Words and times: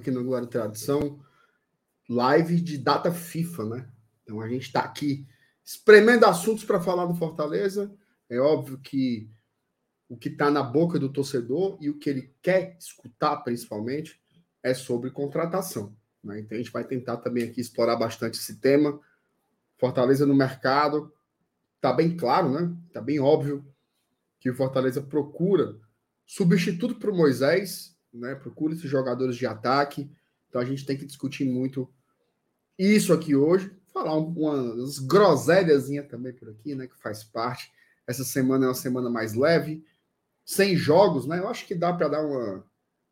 Aqui 0.00 0.10
no 0.10 0.24
Glória 0.24 0.48
Tradição, 0.48 1.20
live 2.08 2.58
de 2.58 2.78
data 2.78 3.12
FIFA, 3.12 3.64
né? 3.66 3.88
Então 4.22 4.40
a 4.40 4.48
gente 4.48 4.62
está 4.62 4.80
aqui 4.80 5.26
espremendo 5.62 6.24
assuntos 6.24 6.64
para 6.64 6.80
falar 6.80 7.04
do 7.04 7.14
Fortaleza. 7.14 7.94
É 8.26 8.38
óbvio 8.38 8.78
que 8.78 9.30
o 10.08 10.16
que 10.16 10.30
está 10.30 10.50
na 10.50 10.62
boca 10.62 10.98
do 10.98 11.12
torcedor 11.12 11.76
e 11.82 11.90
o 11.90 11.98
que 11.98 12.08
ele 12.08 12.34
quer 12.40 12.78
escutar, 12.80 13.36
principalmente, 13.44 14.18
é 14.62 14.72
sobre 14.72 15.10
contratação. 15.10 15.94
Né? 16.24 16.40
Então 16.40 16.56
a 16.56 16.58
gente 16.58 16.72
vai 16.72 16.84
tentar 16.84 17.18
também 17.18 17.44
aqui 17.44 17.60
explorar 17.60 17.96
bastante 17.96 18.38
esse 18.38 18.58
tema. 18.58 18.98
Fortaleza 19.76 20.24
no 20.24 20.34
mercado, 20.34 21.12
tá 21.78 21.92
bem 21.92 22.16
claro, 22.16 22.48
né? 22.48 22.74
Tá 22.90 23.02
bem 23.02 23.20
óbvio 23.20 23.70
que 24.38 24.48
o 24.48 24.56
Fortaleza 24.56 25.02
procura 25.02 25.78
substituto 26.24 26.94
para 26.94 27.10
o 27.10 27.14
Moisés, 27.14 27.99
né? 28.12 28.34
Procura 28.34 28.74
esses 28.74 28.88
jogadores 28.88 29.36
de 29.36 29.46
ataque. 29.46 30.10
Então 30.48 30.60
a 30.60 30.64
gente 30.64 30.84
tem 30.84 30.96
que 30.96 31.06
discutir 31.06 31.44
muito 31.44 31.88
isso 32.78 33.12
aqui 33.12 33.34
hoje. 33.34 33.70
Falar 33.92 34.16
umas 34.16 34.98
groselhas 34.98 35.88
também 36.08 36.32
por 36.32 36.48
aqui, 36.48 36.74
né? 36.74 36.86
Que 36.86 36.96
faz 37.00 37.24
parte. 37.24 37.72
Essa 38.06 38.24
semana 38.24 38.64
é 38.64 38.68
uma 38.68 38.74
semana 38.74 39.08
mais 39.08 39.34
leve, 39.34 39.84
sem 40.44 40.76
jogos, 40.76 41.26
né? 41.26 41.38
Eu 41.38 41.48
acho 41.48 41.66
que 41.66 41.74
dá 41.74 41.92
para 41.92 42.08
dar 42.08 42.26
uma, 42.26 42.64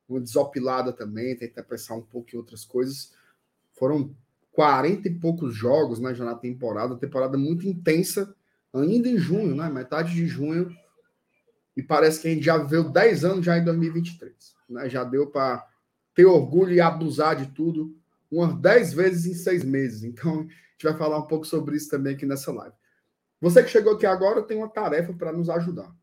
uma 0.09 0.21
desopilada 0.21 0.93
também, 0.93 1.37
tentar 1.37 1.63
pensar 1.63 1.95
um 1.95 2.03
pouco 2.03 2.31
em 2.33 2.39
outras 2.39 2.65
coisas. 2.65 3.13
Foram 3.75 4.15
40 4.53 5.07
e 5.07 5.15
poucos 5.15 5.55
jogos 5.55 6.01
né, 6.01 6.13
já 6.15 6.25
na 6.25 6.35
temporada, 6.35 6.97
temporada 6.97 7.39
muito 7.39 7.65
intensa, 7.69 8.35
ainda 8.73 9.09
em 9.09 9.17
junho, 9.17 9.55
né? 9.55 9.69
Metade 9.69 10.13
de 10.13 10.27
junho. 10.27 10.75
E 11.77 11.83
parece 11.83 12.21
que 12.21 12.27
a 12.27 12.31
gente 12.33 12.45
já 12.45 12.59
viveu 12.59 12.91
10 12.91 13.25
anos 13.25 13.47
já 13.47 13.57
em 13.57 13.65
2023. 13.65 14.58
Né? 14.69 14.89
Já 14.89 15.05
deu 15.05 15.27
para 15.27 15.67
ter 16.15 16.27
orgulho 16.27 16.73
e 16.73 16.81
abusar 16.81 17.37
de 17.37 17.47
tudo 17.53 17.97
umas 18.31 18.55
10 18.61 18.93
vezes 18.93 19.27
em 19.27 19.35
seis 19.35 19.65
meses. 19.65 20.05
Então, 20.05 20.41
a 20.41 20.43
gente 20.43 20.85
vai 20.85 20.97
falar 20.97 21.19
um 21.19 21.27
pouco 21.27 21.47
sobre 21.47 21.77
isso 21.77 21.91
também 21.91 22.15
aqui 22.15 22.27
nessa 22.27 22.53
live. 22.53 22.75
Você 23.41 23.63
que 23.63 23.71
chegou 23.71 23.95
aqui 23.95 24.05
agora 24.05 24.43
tem 24.43 24.57
uma 24.57 24.69
tarefa 24.69 25.13
para 25.13 25.33
nos 25.33 25.49
ajudar. 25.49 25.95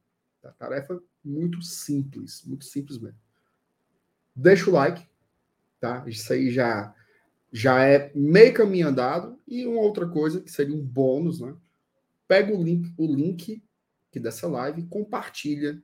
Tarefa 0.57 1.01
muito 1.23 1.61
simples, 1.61 2.43
muito 2.45 2.65
simples 2.65 2.99
mesmo. 2.99 3.19
Deixa 4.35 4.69
o 4.69 4.73
like, 4.73 5.05
tá? 5.79 6.03
Isso 6.07 6.31
aí 6.31 6.51
já 6.51 6.93
já 7.51 7.85
é 7.85 8.11
meio 8.13 8.53
caminho 8.53 8.89
andado 8.89 9.39
e 9.47 9.65
uma 9.65 9.79
outra 9.79 10.05
coisa 10.05 10.41
que 10.41 10.51
seria 10.51 10.75
um 10.75 10.85
bônus, 10.85 11.39
né? 11.39 11.55
Pega 12.27 12.53
o 12.53 12.61
link, 12.61 12.93
o 12.97 13.07
link 13.07 13.63
aqui 14.09 14.19
dessa 14.19 14.45
live 14.45 14.83
compartilha 14.87 15.81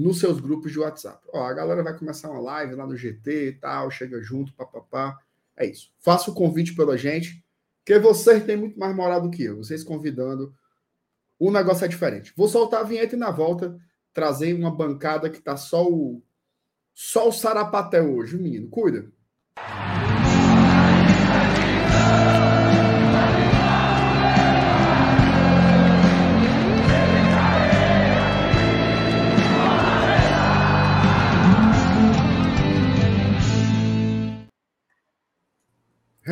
nos 0.00 0.18
seus 0.18 0.40
grupos 0.40 0.72
de 0.72 0.78
WhatsApp. 0.78 1.18
Ó, 1.32 1.44
a 1.44 1.52
galera 1.52 1.82
vai 1.82 1.96
começar 1.96 2.30
uma 2.30 2.40
live 2.40 2.74
lá 2.74 2.86
no 2.86 2.96
GT 2.96 3.48
e 3.48 3.52
tal, 3.52 3.90
chega 3.90 4.20
junto, 4.22 4.54
papapá. 4.54 5.18
É 5.56 5.66
isso. 5.66 5.92
Faça 5.98 6.30
o 6.30 6.34
convite 6.34 6.74
pela 6.74 6.96
gente, 6.96 7.44
que 7.84 7.98
vocês 7.98 8.44
têm 8.44 8.56
muito 8.56 8.78
mais 8.78 8.94
moral 8.96 9.20
do 9.20 9.30
que 9.30 9.44
eu. 9.44 9.58
Vocês 9.58 9.84
convidando, 9.84 10.54
o 11.38 11.50
negócio 11.50 11.84
é 11.84 11.88
diferente. 11.88 12.32
Vou 12.36 12.48
soltar 12.48 12.80
a 12.80 12.84
vinheta 12.84 13.14
e 13.14 13.18
na 13.18 13.30
volta 13.30 13.78
trazer 14.12 14.54
uma 14.54 14.74
bancada 14.74 15.28
que 15.28 15.40
tá 15.40 15.56
só 15.56 15.86
o 15.86 16.22
só 16.94 17.28
o 17.28 17.32
sarapaté 17.32 18.02
hoje, 18.02 18.36
menino. 18.36 18.68
Cuida. 18.68 19.10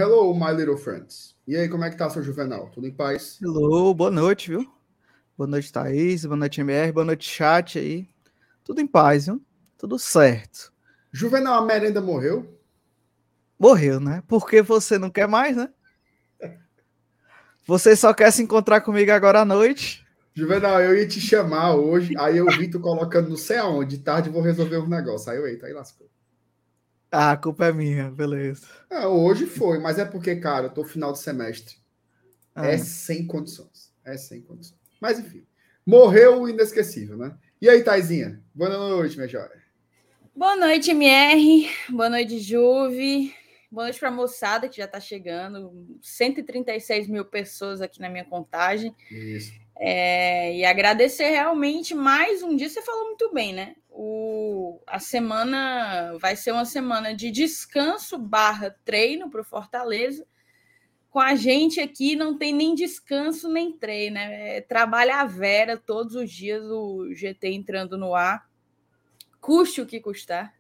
Hello, 0.00 0.32
my 0.32 0.53
little 0.53 0.76
friends. 0.76 1.34
E 1.44 1.56
aí, 1.56 1.69
como 1.69 1.82
é 1.82 1.91
que 1.91 1.97
tá, 1.97 2.09
seu 2.09 2.22
Juvenal? 2.22 2.70
Tudo 2.70 2.86
em 2.86 2.94
paz? 2.94 3.36
Hello, 3.42 3.92
boa 3.92 4.12
noite, 4.12 4.48
viu? 4.48 4.64
Boa 5.36 5.48
noite, 5.48 5.72
Thaís. 5.72 6.25
Boa 6.25 6.36
noite, 6.36 6.60
MR. 6.60 6.92
Boa 6.92 7.04
noite, 7.04 7.28
chat 7.28 7.81
aí. 7.81 8.08
Tudo 8.62 8.81
em 8.81 8.87
paz, 8.87 9.26
viu? 9.26 9.44
Tudo 9.76 9.98
certo. 9.98 10.72
Juvenal, 11.10 11.64
a 11.64 11.66
merenda 11.66 12.00
morreu? 12.00 12.60
Morreu, 13.58 13.98
né? 13.98 14.22
Porque 14.28 14.62
você 14.62 14.98
não 14.98 15.10
quer 15.10 15.26
mais, 15.26 15.56
né? 15.56 15.69
Você 17.66 17.97
só 17.97 18.14
quer 18.14 18.31
se 18.31 18.41
encontrar 18.41 18.82
comigo 18.82 19.10
agora 19.10 19.41
à 19.41 19.44
noite. 19.44 20.06
Juvenal, 20.32 20.81
eu 20.81 20.97
ia 20.97 21.08
te 21.08 21.20
chamar 21.20 21.75
hoje, 21.75 22.14
aí 22.16 22.37
eu 22.37 22.47
vi 22.47 22.70
tu 22.70 22.78
colocando 22.78 23.31
não 23.31 23.37
sei 23.37 23.58
aonde, 23.58 23.98
tarde 23.98 24.31
vou 24.31 24.42
resolver 24.42 24.78
um 24.78 24.87
negócio. 24.87 25.32
Aí 25.32 25.38
eu, 25.38 25.47
eita, 25.48 25.66
aí 25.66 25.72
lascou. 25.72 26.08
Ah, 27.10 27.32
a 27.32 27.36
culpa 27.36 27.66
é 27.66 27.72
minha, 27.72 28.10
beleza. 28.10 28.66
Ah, 28.91 29.08
hoje 29.08 29.46
foi, 29.46 29.78
mas 29.78 29.98
é 29.98 30.04
porque, 30.04 30.36
cara, 30.36 30.66
eu 30.66 30.70
tô 30.70 30.84
final 30.84 31.12
de 31.12 31.19
semestre. 31.19 31.76
Ah. 32.54 32.66
É 32.66 32.76
sem 32.78 33.26
condições. 33.26 33.92
É 34.04 34.16
sem 34.16 34.42
condições. 34.42 34.78
Mas 35.00 35.19
enfim. 35.19 35.46
Morreu 35.86 36.42
o 36.42 36.48
inesquecível, 36.48 37.16
né? 37.16 37.34
E 37.60 37.69
aí, 37.69 37.82
Taizinha? 37.82 38.42
Boa 38.54 38.69
noite, 38.70 39.16
minha 39.16 39.28
joia. 39.28 39.62
Boa 40.36 40.54
noite, 40.54 40.91
MR. 40.91 41.69
Boa 41.88 42.10
noite, 42.10 42.38
Juve. 42.41 43.34
Boa 43.70 43.84
noite 43.84 43.98
para 43.98 44.08
a 44.08 44.12
moçada 44.12 44.69
que 44.69 44.76
já 44.76 44.84
está 44.84 45.00
chegando. 45.00 45.72
136 46.02 47.08
mil 47.08 47.25
pessoas 47.25 47.80
aqui 47.80 48.00
na 48.00 48.08
minha 48.08 48.25
contagem. 48.25 48.94
Isso. 49.10 49.52
É, 49.78 50.56
e 50.56 50.64
agradecer 50.64 51.30
realmente 51.30 51.94
mais 51.94 52.42
um 52.42 52.54
dia. 52.54 52.69
Você 52.69 52.82
falou 52.82 53.06
muito 53.06 53.32
bem, 53.32 53.52
né? 53.52 53.75
O, 54.00 54.81
a 54.86 55.00
semana 55.00 56.16
vai 56.20 56.36
ser 56.36 56.53
uma 56.53 56.64
semana 56.64 57.12
de 57.12 57.32
descanso 57.32 58.16
barra 58.16 58.70
treino 58.84 59.28
para 59.28 59.41
o 59.41 59.44
Fortaleza. 59.44 60.25
Com 61.10 61.19
a 61.19 61.34
gente 61.34 61.81
aqui 61.81 62.14
não 62.14 62.38
tem 62.38 62.54
nem 62.54 62.76
descanso 62.76 63.48
nem 63.48 63.72
treino, 63.72 64.14
né? 64.14 64.58
É, 64.58 64.60
trabalha 64.60 65.16
a 65.16 65.25
vera 65.25 65.76
todos 65.76 66.14
os 66.14 66.31
dias 66.31 66.62
o 66.62 67.12
GT 67.12 67.48
entrando 67.48 67.98
no 67.98 68.14
ar 68.14 68.48
custe 69.41 69.81
o 69.81 69.87
que 69.87 69.98
custar. 69.98 70.54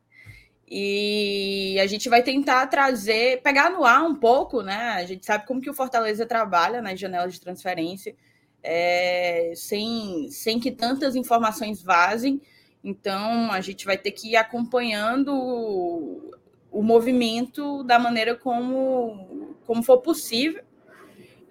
E 0.66 1.78
a 1.80 1.86
gente 1.86 2.08
vai 2.08 2.24
tentar 2.24 2.66
trazer, 2.66 3.40
pegar 3.40 3.70
no 3.70 3.84
ar 3.84 4.02
um 4.02 4.16
pouco, 4.16 4.62
né? 4.62 4.94
A 4.96 5.06
gente 5.06 5.24
sabe 5.24 5.46
como 5.46 5.60
que 5.60 5.70
o 5.70 5.74
Fortaleza 5.74 6.26
trabalha 6.26 6.82
nas 6.82 6.98
janelas 6.98 7.34
de 7.34 7.40
transferência, 7.40 8.16
é, 8.64 9.52
sem, 9.54 10.28
sem 10.28 10.58
que 10.58 10.72
tantas 10.72 11.14
informações 11.14 11.80
vazem. 11.80 12.42
Então, 12.82 13.50
a 13.50 13.60
gente 13.60 13.84
vai 13.84 13.98
ter 13.98 14.12
que 14.12 14.32
ir 14.32 14.36
acompanhando 14.36 15.34
o, 15.34 16.30
o 16.70 16.82
movimento 16.82 17.82
da 17.82 17.98
maneira 17.98 18.36
como, 18.36 19.56
como 19.66 19.82
for 19.82 19.98
possível 19.98 20.62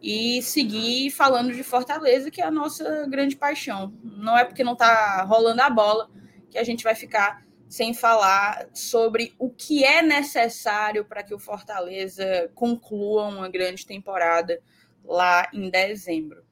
e 0.01 0.41
seguir 0.41 1.11
falando 1.11 1.53
de 1.53 1.63
Fortaleza, 1.63 2.31
que 2.31 2.41
é 2.41 2.45
a 2.45 2.51
nossa 2.51 3.05
grande 3.07 3.35
paixão. 3.35 3.93
Não 4.03 4.37
é 4.37 4.45
porque 4.45 4.63
não 4.63 4.73
está 4.73 5.23
rolando 5.23 5.61
a 5.61 5.69
bola 5.69 6.09
que 6.49 6.57
a 6.57 6.63
gente 6.63 6.83
vai 6.83 6.95
ficar 6.95 7.45
sem 7.67 7.93
falar 7.93 8.69
sobre 8.73 9.35
o 9.37 9.49
que 9.49 9.83
é 9.83 10.01
necessário 10.01 11.03
para 11.03 11.23
que 11.23 11.33
o 11.33 11.39
Fortaleza 11.39 12.49
conclua 12.55 13.27
uma 13.27 13.49
grande 13.49 13.85
temporada 13.85 14.61
lá 15.03 15.49
em 15.53 15.69
dezembro. 15.69 16.43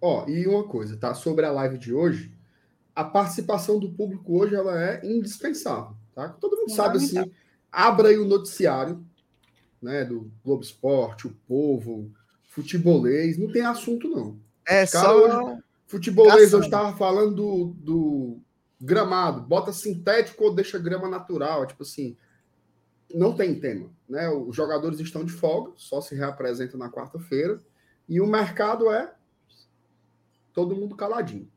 Ó, 0.00 0.24
oh, 0.24 0.30
e 0.30 0.46
uma 0.46 0.66
coisa, 0.66 0.96
tá? 0.96 1.14
Sobre 1.14 1.46
a 1.46 1.50
live 1.50 1.78
de 1.78 1.92
hoje, 1.92 2.32
a 2.94 3.04
participação 3.04 3.78
do 3.78 3.92
público 3.92 4.38
hoje 4.38 4.54
ela 4.54 4.82
é 4.82 5.00
indispensável, 5.04 5.96
tá? 6.14 6.28
Todo 6.28 6.56
mundo 6.56 6.72
sabe 6.72 6.98
assim, 6.98 7.30
abra 7.70 8.08
aí 8.08 8.18
o 8.18 8.24
noticiário, 8.24 9.04
né, 9.80 10.04
do 10.04 10.30
Globo 10.44 10.62
Esporte, 10.62 11.26
o 11.26 11.36
Povo, 11.46 12.10
futebolês, 12.44 13.38
não 13.38 13.50
tem 13.50 13.62
assunto 13.62 14.08
não. 14.08 14.38
É 14.66 14.84
só 14.84 15.16
hoje, 15.16 15.62
futebolês 15.86 16.52
hoje 16.52 16.66
estava 16.66 16.96
falando 16.96 17.34
do, 17.34 17.74
do 17.78 18.38
gramado, 18.80 19.42
bota 19.42 19.72
sintético 19.72 20.44
ou 20.44 20.54
deixa 20.54 20.78
grama 20.78 21.08
natural, 21.08 21.66
tipo 21.66 21.82
assim, 21.82 22.16
não 23.14 23.34
tem 23.34 23.58
tema, 23.58 23.90
né? 24.08 24.28
Os 24.28 24.54
jogadores 24.54 25.00
estão 25.00 25.24
de 25.24 25.32
folga, 25.32 25.72
só 25.76 26.00
se 26.00 26.14
reapresentam 26.14 26.78
na 26.78 26.90
quarta-feira 26.90 27.58
e 28.08 28.20
o 28.20 28.26
mercado 28.26 28.90
é 28.90 29.14
todo 30.52 30.76
mundo 30.76 30.96
caladinho, 30.96 31.50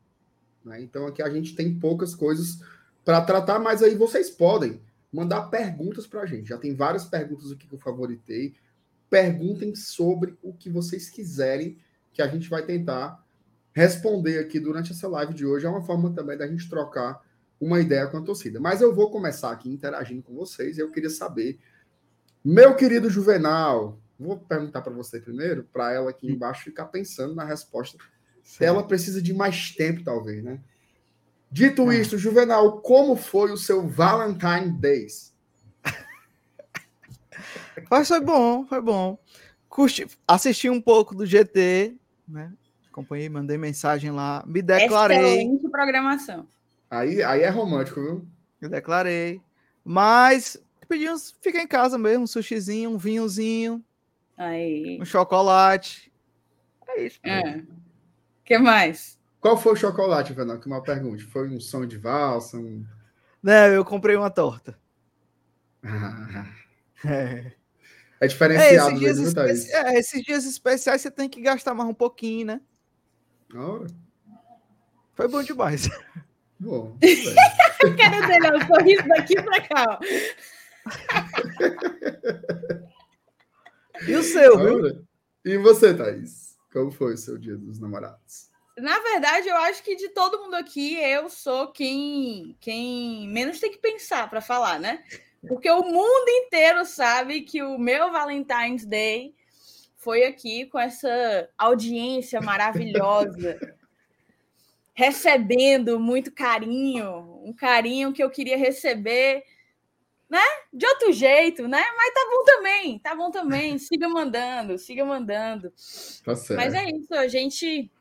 né? 0.63 0.81
Então 0.81 1.07
aqui 1.07 1.21
a 1.21 1.29
gente 1.29 1.55
tem 1.55 1.77
poucas 1.77 2.15
coisas 2.15 2.59
para 3.03 3.21
tratar, 3.21 3.59
mas 3.59 3.83
aí 3.83 3.95
vocês 3.95 4.29
podem 4.29 4.81
mandar 5.11 5.43
perguntas 5.43 6.07
para 6.07 6.21
a 6.21 6.25
gente. 6.25 6.49
Já 6.49 6.57
tem 6.57 6.73
várias 6.73 7.05
perguntas 7.05 7.51
aqui 7.51 7.67
que 7.67 7.75
eu 7.75 7.79
favoritei. 7.79 8.55
Perguntem 9.09 9.75
sobre 9.75 10.35
o 10.41 10.53
que 10.53 10.69
vocês 10.69 11.09
quiserem, 11.09 11.77
que 12.11 12.21
a 12.21 12.27
gente 12.27 12.49
vai 12.49 12.65
tentar 12.65 13.23
responder 13.73 14.39
aqui 14.39 14.59
durante 14.59 14.91
essa 14.91 15.07
live 15.07 15.33
de 15.33 15.45
hoje. 15.45 15.65
É 15.65 15.69
uma 15.69 15.83
forma 15.83 16.11
também 16.13 16.37
da 16.37 16.47
gente 16.47 16.69
trocar 16.69 17.21
uma 17.59 17.79
ideia 17.79 18.07
com 18.07 18.17
a 18.17 18.21
torcida. 18.21 18.59
Mas 18.59 18.81
eu 18.81 18.93
vou 18.93 19.11
começar 19.11 19.51
aqui 19.51 19.69
interagindo 19.69 20.23
com 20.23 20.33
vocês. 20.33 20.77
Eu 20.77 20.91
queria 20.91 21.09
saber, 21.09 21.59
meu 22.43 22.75
querido 22.75 23.09
Juvenal, 23.09 23.99
vou 24.19 24.37
perguntar 24.39 24.81
para 24.81 24.93
você 24.93 25.19
primeiro, 25.19 25.63
para 25.71 25.91
ela 25.91 26.09
aqui 26.09 26.31
embaixo 26.31 26.63
ficar 26.63 26.85
pensando 26.85 27.35
na 27.35 27.43
resposta. 27.43 27.97
Sim. 28.43 28.65
Ela 28.65 28.83
precisa 28.83 29.21
de 29.21 29.33
mais 29.33 29.71
tempo, 29.71 30.03
talvez, 30.03 30.43
né? 30.43 30.59
Dito 31.49 31.89
ah. 31.89 31.95
isso, 31.95 32.17
Juvenal, 32.17 32.81
como 32.81 33.15
foi 33.15 33.51
o 33.51 33.57
seu 33.57 33.87
Valentine 33.87 34.71
Days? 34.71 35.33
Mas 37.89 38.07
foi 38.07 38.21
bom, 38.21 38.65
foi 38.65 38.81
bom. 38.81 39.17
Curti, 39.69 40.07
assisti 40.27 40.69
um 40.69 40.81
pouco 40.81 41.15
do 41.15 41.25
GT, 41.25 41.95
né? 42.27 42.51
Acompanhei, 42.91 43.27
mandei 43.27 43.57
mensagem 43.57 44.11
lá, 44.11 44.43
me 44.45 44.61
declarei. 44.61 45.17
Excelente 45.17 45.69
programação. 45.69 46.47
Aí, 46.89 47.23
aí 47.23 47.41
é 47.41 47.49
romântico, 47.49 48.01
viu? 48.01 48.27
Me 48.61 48.69
declarei. 48.69 49.41
Mas 49.83 50.61
pedimos 50.87 51.35
ficar 51.41 51.61
em 51.61 51.67
casa 51.67 51.97
mesmo, 51.97 52.25
um 52.25 52.27
sushizinho, 52.27 52.91
um 52.91 52.97
vinhozinho, 52.97 53.83
Aí. 54.37 54.99
um 55.01 55.05
chocolate. 55.05 56.11
É 56.87 57.05
isso. 57.05 57.19
É. 57.23 57.63
que 58.43 58.57
mais? 58.57 59.17
Qual 59.39 59.57
foi 59.57 59.73
o 59.73 59.75
chocolate, 59.75 60.33
Fernando? 60.33 60.59
Que 60.61 60.67
uma 60.67 60.81
pergunta. 60.81 61.23
Foi 61.31 61.49
um 61.49 61.59
som 61.59 61.85
de 61.85 61.97
valsa? 61.97 62.57
Um... 62.57 62.85
Não, 63.41 63.67
eu 63.67 63.83
comprei 63.85 64.15
uma 64.15 64.29
torta. 64.29 64.77
É, 67.05 67.51
É. 68.21 68.27
diferenciado 68.27 68.91
esses, 68.91 68.99
dias 68.99 69.19
mesmo, 69.19 69.27
especi- 69.27 69.73
é, 69.75 69.99
esses 69.99 70.21
dias 70.23 70.45
especiais 70.45 71.01
você 71.01 71.11
tem 71.11 71.27
que 71.27 71.41
gastar 71.41 71.73
mais 71.73 71.89
um 71.89 71.93
pouquinho, 71.93 72.45
né? 72.47 72.61
Ora, 73.53 73.87
Foi 75.13 75.27
bom 75.27 75.43
demais. 75.43 75.89
bom, 76.57 76.95
bem. 77.01 77.17
Quero 77.97 78.25
dele, 78.27 78.47
é 78.47 78.55
um 78.55 78.65
sorriso 78.67 79.05
daqui 79.09 79.35
pra 79.35 79.67
cá. 79.67 79.99
E 84.07 84.15
o 84.15 84.23
seu, 84.23 84.57
viu? 84.57 84.75
Ora. 84.77 85.03
E 85.43 85.57
você, 85.57 85.93
Thaís? 85.93 86.52
Como 86.73 86.91
foi 86.91 87.13
o 87.13 87.17
seu 87.17 87.37
dia 87.37 87.55
dos 87.55 87.79
namorados? 87.79 88.51
Na 88.75 88.99
verdade, 88.99 89.47
eu 89.47 89.55
acho 89.57 89.83
que 89.83 89.95
de 89.95 90.09
todo 90.09 90.41
mundo 90.41 90.55
aqui, 90.55 90.95
eu 90.95 91.29
sou 91.29 91.67
quem, 91.67 92.57
quem 92.59 93.27
menos 93.29 93.59
tem 93.59 93.71
que 93.71 93.77
pensar 93.77 94.27
para 94.27 94.41
falar, 94.41 94.79
né? 94.79 95.03
Porque 95.47 95.69
o 95.69 95.83
mundo 95.83 96.29
inteiro 96.29 96.83
sabe 96.83 97.41
que 97.41 97.61
o 97.61 97.77
meu 97.77 98.11
Valentine's 98.11 98.85
Day 98.85 99.35
foi 99.97 100.23
aqui 100.23 100.65
com 100.65 100.79
essa 100.79 101.47
audiência 101.55 102.41
maravilhosa, 102.41 103.59
recebendo 104.95 105.99
muito 105.99 106.31
carinho, 106.31 107.41
um 107.45 107.53
carinho 107.53 108.11
que 108.11 108.23
eu 108.23 108.31
queria 108.31 108.57
receber, 108.57 109.43
né? 110.33 110.41
De 110.73 110.83
outro 110.87 111.11
jeito, 111.11 111.67
né? 111.67 111.83
Mas 111.95 112.11
tá 112.11 112.27
bom 112.27 112.43
também, 112.43 112.97
tá 112.97 113.15
bom 113.15 113.29
também. 113.29 113.77
Siga 113.77 114.09
mandando, 114.09 114.79
siga 114.79 115.05
mandando. 115.05 115.71
Tá 116.25 116.35
certo. 116.35 116.59
Mas 116.59 116.73
é 116.73 116.89
isso, 116.89 117.13
a 117.13 117.27
gente 117.27 117.91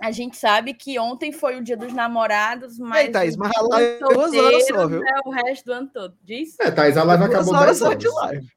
a 0.00 0.10
gente 0.10 0.36
sabe 0.36 0.72
que 0.72 0.98
ontem 0.98 1.30
foi 1.30 1.58
o 1.58 1.62
dia 1.62 1.76
dos 1.76 1.92
namorados, 1.92 2.78
mas 2.78 3.06
Ei, 3.06 3.12
Thaís, 3.12 3.34
o 3.34 3.38
mas 3.40 3.52
a 3.54 3.60
live 3.62 3.86
é 3.86 3.98
duas 3.98 4.32
horas 4.34 4.66
só, 4.66 4.86
viu? 4.88 5.02
É 5.04 5.20
o 5.26 5.30
resto 5.30 5.64
do 5.66 5.72
ano 5.72 5.90
todo. 5.92 6.16
Diz? 6.22 6.58
É, 6.60 6.70
Thaís, 6.70 6.96
a 6.96 7.02
live 7.02 7.24
Duas 7.24 7.34
acabou 7.34 7.54
horas 7.54 7.66
10 7.66 7.78
só 7.78 7.86
horas. 7.88 7.98
de 7.98 8.08
live. 8.08 8.48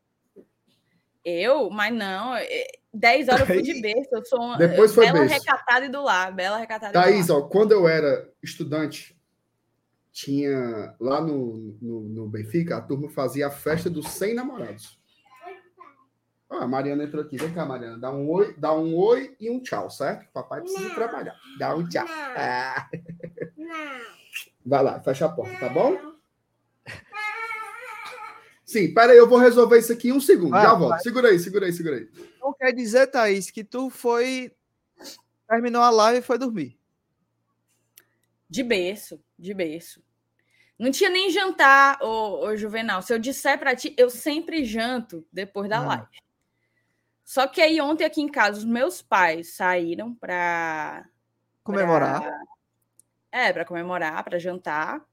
Eu? 1.25 1.69
Mas 1.69 1.93
não, 1.93 2.35
é, 2.35 2.67
10 2.93 3.27
horas 3.27 3.41
eu 3.41 3.45
fui 3.47 3.61
de 3.61 3.81
berço. 3.81 4.09
Eu 4.13 4.23
sou 4.23 4.39
uma 4.39 4.57
Depois 4.57 4.93
foi 4.93 5.05
bela 5.07 5.19
berço. 5.19 5.33
recatada 5.33 5.85
e 5.85 5.89
do 5.89 6.01
lar. 6.01 6.31
Bela 6.31 6.57
recatada 6.57 6.93
Thaís, 6.93 7.27
do 7.27 7.33
lar. 7.33 7.41
ó, 7.41 7.47
quando 7.47 7.71
eu 7.73 7.87
era 7.87 8.29
estudante, 8.41 9.15
tinha 10.11 10.95
lá 10.99 11.21
no, 11.21 11.77
no, 11.81 12.01
no 12.01 12.27
Benfica, 12.27 12.77
a 12.77 12.81
turma 12.81 13.09
fazia 13.09 13.47
a 13.47 13.51
festa 13.51 13.89
dos 13.89 14.07
100 14.09 14.33
namorados. 14.35 14.99
Ah, 16.49 16.63
a 16.63 16.67
Mariana 16.67 17.05
entrou 17.05 17.23
aqui. 17.23 17.37
Vem 17.37 17.53
cá, 17.53 17.65
Mariana. 17.65 17.97
Dá 17.97 18.11
um 18.11 18.29
oi, 18.29 18.53
dá 18.57 18.73
um 18.75 18.93
oi 18.93 19.35
e 19.39 19.49
um 19.49 19.61
tchau, 19.61 19.89
certo? 19.89 20.29
Papai 20.33 20.59
precisa 20.61 20.89
Não. 20.89 20.95
trabalhar. 20.95 21.35
Dá 21.57 21.73
um 21.73 21.87
tchau. 21.87 22.05
Não. 22.05 22.13
Ah, 22.13 22.89
Não. 23.57 24.01
vai 24.65 24.83
lá, 24.83 24.99
fecha 25.01 25.25
a 25.25 25.29
porta, 25.29 25.57
tá 25.57 25.69
bom? 25.69 26.11
Sim, 28.65 28.93
pera 28.93 29.11
aí, 29.11 29.17
eu 29.17 29.27
vou 29.27 29.37
resolver 29.37 29.79
isso 29.79 29.91
aqui 29.91 30.09
em 30.09 30.13
um 30.13 30.21
segundo. 30.21 30.51
Vai, 30.51 30.61
Já 30.63 30.69
vai. 30.73 30.79
volto. 30.79 31.01
Segura 31.01 31.29
aí, 31.29 31.39
segura 31.39 31.65
aí, 31.65 31.73
segura 31.73 31.95
aí. 31.97 32.09
Então 32.37 32.53
quer 32.53 32.71
dizer, 32.73 33.07
Thaís, 33.07 33.51
que 33.51 33.63
tu 33.63 33.89
foi. 33.89 34.51
Terminou 35.49 35.81
a 35.81 35.89
live 35.89 36.19
e 36.19 36.21
foi 36.21 36.37
dormir. 36.37 36.77
De 38.49 38.63
berço, 38.63 39.21
de 39.41 39.53
berço. 39.53 40.03
Não 40.77 40.91
tinha 40.91 41.09
nem 41.09 41.29
jantar, 41.31 42.01
ô, 42.01 42.45
ô 42.45 42.55
Juvenal. 42.55 43.01
Se 43.01 43.13
eu 43.13 43.19
disser 43.19 43.57
pra 43.59 43.75
ti, 43.75 43.93
eu 43.97 44.09
sempre 44.09 44.63
janto 44.63 45.25
depois 45.31 45.69
da 45.69 45.77
Ah. 45.79 45.85
live. 45.87 46.07
Só 47.23 47.47
que 47.47 47.61
aí 47.61 47.79
ontem 47.79 48.03
aqui 48.03 48.21
em 48.21 48.27
casa, 48.29 48.57
os 48.59 48.65
meus 48.65 49.01
pais 49.01 49.55
saíram 49.55 50.13
pra 50.15 51.05
Comemorar. 51.63 52.21
Pra- 52.23 52.41
É, 53.31 53.53
para 53.53 53.63
comemorar, 53.65 54.23
para 54.23 54.37
jantar. 54.39 55.05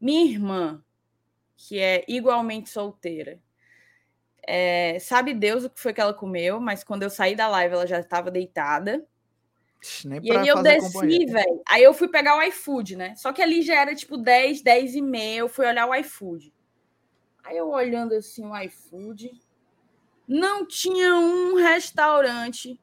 Minha 0.00 0.24
irmã, 0.24 0.82
que 1.56 1.78
é 1.78 2.04
igualmente 2.08 2.68
solteira, 2.70 3.38
é, 4.46 4.98
sabe 4.98 5.32
Deus 5.32 5.64
o 5.64 5.70
que 5.70 5.78
foi 5.80 5.92
que 5.94 6.00
ela 6.00 6.12
comeu, 6.14 6.58
mas 6.60 6.82
quando 6.82 7.02
eu 7.04 7.10
saí 7.10 7.36
da 7.36 7.46
live 7.48 7.74
ela 7.74 7.86
já 7.86 8.00
estava 8.00 8.30
deitada. 8.30 9.06
Nem 10.04 10.20
E 10.22 10.36
aí 10.36 10.48
eu 10.48 10.62
desci, 10.62 11.26
velho. 11.26 11.62
Aí 11.66 11.82
eu 11.82 11.92
fui 11.92 12.08
pegar 12.08 12.38
o 12.38 12.42
iFood, 12.42 12.96
né? 12.96 13.14
Só 13.16 13.32
que 13.32 13.42
ali 13.42 13.62
já 13.62 13.74
era 13.74 13.94
tipo 13.94 14.16
10, 14.16 14.62
10 14.62 14.94
e 14.94 15.02
meia. 15.02 15.40
Eu 15.40 15.48
fui 15.48 15.66
olhar 15.66 15.86
o 15.86 15.94
iFood. 15.94 16.52
Aí 17.42 17.56
eu 17.56 17.68
olhando 17.68 18.14
assim 18.14 18.46
o 18.46 18.56
iFood, 18.62 19.30
não 20.26 20.66
tinha 20.66 21.14
um 21.14 21.56
restaurante 21.56 22.80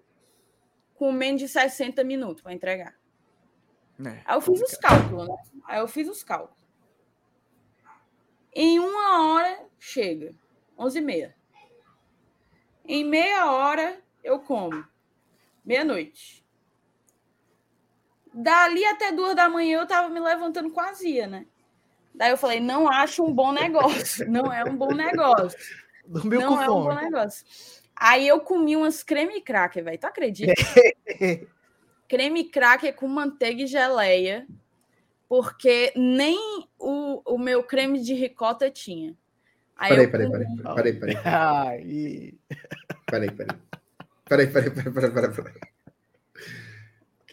com 0.93 1.11
menos 1.11 1.41
de 1.41 1.47
60 1.47 2.03
minutos 2.03 2.43
para 2.43 2.53
entregar. 2.53 2.95
É, 4.05 4.21
Aí 4.23 4.35
eu 4.35 4.41
fiz 4.41 4.61
os 4.61 4.75
cálculos, 4.77 5.27
né? 5.27 5.35
Aí 5.65 5.79
eu 5.79 5.87
fiz 5.87 6.07
os 6.07 6.23
cálculos. 6.23 6.61
Em 8.53 8.79
uma 8.79 9.33
hora 9.33 9.65
chega, 9.79 10.35
11 10.77 10.97
e 10.97 11.01
meia. 11.01 11.35
Em 12.85 13.03
meia 13.03 13.51
hora 13.51 13.99
eu 14.23 14.39
como, 14.39 14.85
meia-noite. 15.65 16.45
Dali 18.33 18.85
até 18.85 19.11
duas 19.11 19.35
da 19.35 19.49
manhã 19.49 19.79
eu 19.79 19.87
tava 19.87 20.09
me 20.09 20.19
levantando 20.19 20.69
com 20.71 20.79
azia, 20.79 21.27
né? 21.27 21.45
Daí 22.13 22.31
eu 22.31 22.37
falei, 22.37 22.59
não 22.59 22.89
acho 22.89 23.23
um 23.23 23.33
bom 23.33 23.51
negócio, 23.51 24.29
não 24.29 24.51
é 24.51 24.63
um 24.63 24.75
bom 24.75 24.93
negócio, 24.93 25.57
Dormiu 26.05 26.41
não 26.41 26.55
com 26.55 26.61
é 26.61 26.69
um 26.69 26.73
bom 26.73 26.83
fome. 26.83 27.01
negócio. 27.03 27.45
Aí 27.95 28.27
eu 28.27 28.39
comi 28.41 28.75
umas 28.75 29.03
creme 29.03 29.41
cracker, 29.41 29.83
velho, 29.83 29.97
tu 29.97 30.05
acredita? 30.05 30.53
creme 32.07 32.43
cracker 32.45 32.93
com 32.95 33.07
manteiga 33.07 33.63
e 33.63 33.67
geleia, 33.67 34.45
porque 35.29 35.93
nem 35.95 36.37
o, 36.77 37.21
o 37.25 37.37
meu 37.37 37.63
creme 37.63 38.01
de 38.01 38.13
ricota 38.13 38.69
tinha. 38.69 39.15
Aí 39.77 39.89
Peraí, 39.89 40.07
peraí, 40.11 40.29
peraí, 40.29 40.47
peraí, 40.75 40.93
peraí, 43.05 43.31
peraí. 43.31 43.59
Peraí, 44.25 44.47
peraí, 44.51 44.71
peraí, 44.71 44.93
peraí, 44.93 45.11
peraí, 45.11 45.33
peraí. 45.33 45.70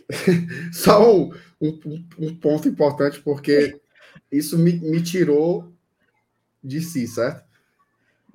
Só 0.72 1.14
um, 1.14 1.30
um, 1.60 2.08
um 2.18 2.36
ponto 2.36 2.68
importante, 2.68 3.20
porque 3.20 3.80
isso 4.30 4.58
me, 4.58 4.72
me 4.72 5.02
tirou 5.02 5.72
de 6.62 6.80
si, 6.80 7.06
certo? 7.06 7.46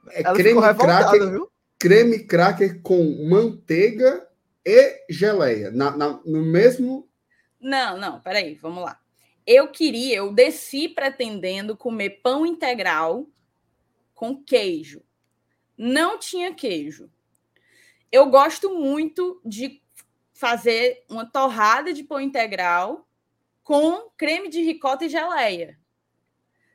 É 0.09 0.23
ela 0.23 0.35
creme 0.35 0.61
cracker, 0.61 1.31
viu? 1.31 1.51
creme 1.79 2.23
cracker 2.25 2.81
com 2.81 3.27
manteiga 3.27 4.27
e 4.65 5.03
geleia. 5.09 5.71
Na, 5.71 5.95
na- 5.95 6.21
no 6.25 6.43
mesmo. 6.43 7.07
Não, 7.59 7.97
não, 7.97 8.19
peraí, 8.21 8.55
vamos 8.55 8.83
lá. 8.83 8.99
Eu 9.45 9.67
queria, 9.67 10.15
eu 10.17 10.31
desci 10.31 10.87
pretendendo 10.87 11.75
comer 11.75 12.21
pão 12.21 12.45
integral 12.45 13.27
com 14.13 14.41
queijo. 14.41 15.01
Não 15.77 16.17
tinha 16.17 16.53
queijo. 16.53 17.09
Eu 18.11 18.27
gosto 18.29 18.73
muito 18.73 19.41
de 19.43 19.82
fazer 20.33 21.03
uma 21.09 21.25
torrada 21.25 21.93
de 21.93 22.03
pão 22.03 22.19
integral 22.19 23.07
com 23.63 24.09
creme 24.17 24.49
de 24.49 24.61
ricota 24.61 25.05
e 25.05 25.09
geleia. 25.09 25.79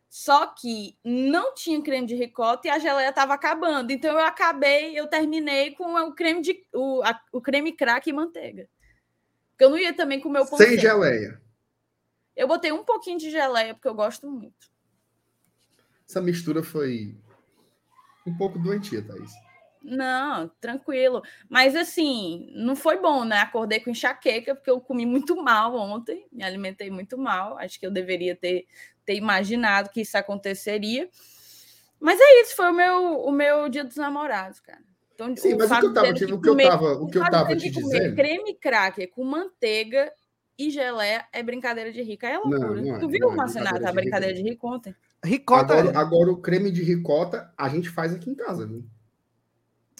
Só 0.08 0.46
que 0.46 0.96
não 1.04 1.54
tinha 1.54 1.82
creme 1.82 2.06
de 2.06 2.14
ricota 2.14 2.66
e 2.66 2.70
a 2.70 2.78
geleia 2.78 3.10
estava 3.10 3.34
acabando. 3.34 3.90
Então 3.92 4.12
eu 4.12 4.24
acabei, 4.24 4.98
eu 4.98 5.06
terminei 5.06 5.72
com 5.74 5.84
o 5.94 6.14
creme 6.14 6.40
de 6.40 6.64
o, 6.72 7.02
a- 7.04 7.20
o 7.30 7.42
creme 7.42 7.72
crack 7.72 8.08
e 8.08 8.12
manteiga. 8.12 8.68
Porque 9.50 9.64
eu 9.64 9.70
não 9.70 9.76
ia 9.78 9.92
também 9.92 10.18
comer 10.20 10.40
o 10.40 10.46
pão 10.48 10.56
sem 10.56 10.78
geleia. 10.78 11.42
Eu 12.34 12.48
botei 12.48 12.72
um 12.72 12.84
pouquinho 12.84 13.18
de 13.18 13.30
geleia 13.30 13.74
porque 13.74 13.88
eu 13.88 13.94
gosto 13.94 14.30
muito. 14.30 14.70
Essa 16.08 16.22
mistura 16.22 16.62
foi 16.62 17.14
um 18.26 18.34
pouco 18.34 18.58
doentia, 18.58 19.02
Thaís. 19.02 19.32
Não, 19.88 20.50
tranquilo. 20.60 21.22
Mas 21.48 21.74
assim, 21.74 22.50
não 22.54 22.76
foi 22.76 22.98
bom, 22.98 23.24
né? 23.24 23.38
Acordei 23.38 23.80
com 23.80 23.90
enxaqueca 23.90 24.54
porque 24.54 24.70
eu 24.70 24.80
comi 24.80 25.06
muito 25.06 25.36
mal 25.42 25.74
ontem, 25.74 26.26
me 26.30 26.44
alimentei 26.44 26.90
muito 26.90 27.16
mal. 27.16 27.58
Acho 27.58 27.78
que 27.80 27.86
eu 27.86 27.90
deveria 27.90 28.36
ter, 28.36 28.66
ter 29.04 29.14
imaginado 29.14 29.90
que 29.90 30.02
isso 30.02 30.16
aconteceria. 30.18 31.08
Mas 32.00 32.20
é 32.20 32.42
isso, 32.42 32.54
foi 32.54 32.70
o 32.70 32.74
meu, 32.74 33.20
o 33.22 33.32
meu 33.32 33.68
dia 33.68 33.82
dos 33.82 33.96
namorados, 33.96 34.60
cara. 34.60 34.82
Então, 35.14 35.36
Sim, 35.36 35.56
mas 35.56 35.70
o 35.70 35.80
que 35.80 35.86
eu 35.86 35.94
tava, 35.94 36.12
de 36.12 36.24
o 36.26 36.40
que 36.40 36.48
eu 36.48 36.56
tava, 36.56 36.92
o 36.92 37.06
que 37.08 37.18
eu 37.18 37.24
tava 37.28 37.56
te 37.56 37.70
dizendo. 37.70 38.14
creme 38.14 38.54
cracker 38.54 39.10
com 39.10 39.24
manteiga 39.24 40.12
e 40.56 40.70
geleia 40.70 41.24
é 41.32 41.42
brincadeira 41.42 41.90
de 41.90 42.00
rica, 42.02 42.28
é 42.28 42.38
loucura. 42.38 42.80
não 42.80 42.94
é, 42.94 42.98
tu 43.00 43.08
viu, 43.08 43.20
não 43.20 43.32
é 43.32 43.36
Marcenato, 43.36 43.74
brincadeira 43.74 43.88
a 43.88 43.90
de 43.90 43.96
brincadeira 43.96 44.34
rica, 44.36 44.44
de 44.44 44.50
rico 44.50 44.68
ontem? 44.68 44.94
Ricota. 45.24 45.74
Agora, 45.74 45.90
é. 45.90 45.96
agora 45.96 46.30
o 46.30 46.36
creme 46.40 46.70
de 46.70 46.84
ricota 46.84 47.52
a 47.58 47.68
gente 47.68 47.88
faz 47.88 48.14
aqui 48.14 48.30
em 48.30 48.34
casa, 48.36 48.64
viu? 48.64 48.84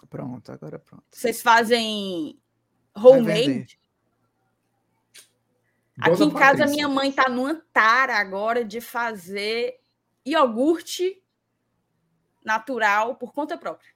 Pronto, 0.09 0.51
agora 0.51 0.79
pronto. 0.79 1.05
Vocês 1.11 1.43
fazem 1.43 2.41
homemade? 2.95 3.79
Aqui 6.01 6.23
em 6.23 6.31
casa, 6.31 6.67
minha 6.67 6.89
mãe 6.89 7.11
tá 7.11 7.29
numa 7.29 7.55
tara 7.73 8.17
agora 8.17 8.65
de 8.65 8.81
fazer 8.81 9.81
iogurte 10.25 11.21
natural 12.45 13.17
por 13.17 13.33
conta 13.33 13.59
própria. 13.59 13.91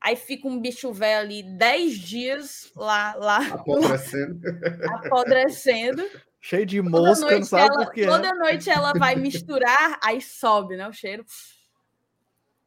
Aí 0.00 0.16
fica 0.16 0.46
um 0.48 0.60
bicho 0.60 0.92
velho 0.92 1.20
ali 1.20 1.42
10 1.42 1.98
dias 1.98 2.72
lá, 2.74 3.14
lá 3.16 3.38
Apodrecendo. 3.54 4.40
apodrecendo. 5.04 6.10
Cheio 6.40 6.64
de 6.64 6.82
Toda 6.82 6.90
mosca, 6.90 7.24
não 7.24 7.30
noite, 7.32 7.46
sabe 7.46 7.66
ela, 7.74 7.84
por 7.84 7.92
quê. 7.92 8.06
toda 8.06 8.32
né? 8.32 8.38
noite 8.38 8.70
ela 8.70 8.92
vai 8.94 9.14
misturar, 9.14 9.98
aí 10.02 10.22
sobe, 10.22 10.76
né? 10.76 10.88
O 10.88 10.92
cheiro. 10.92 11.24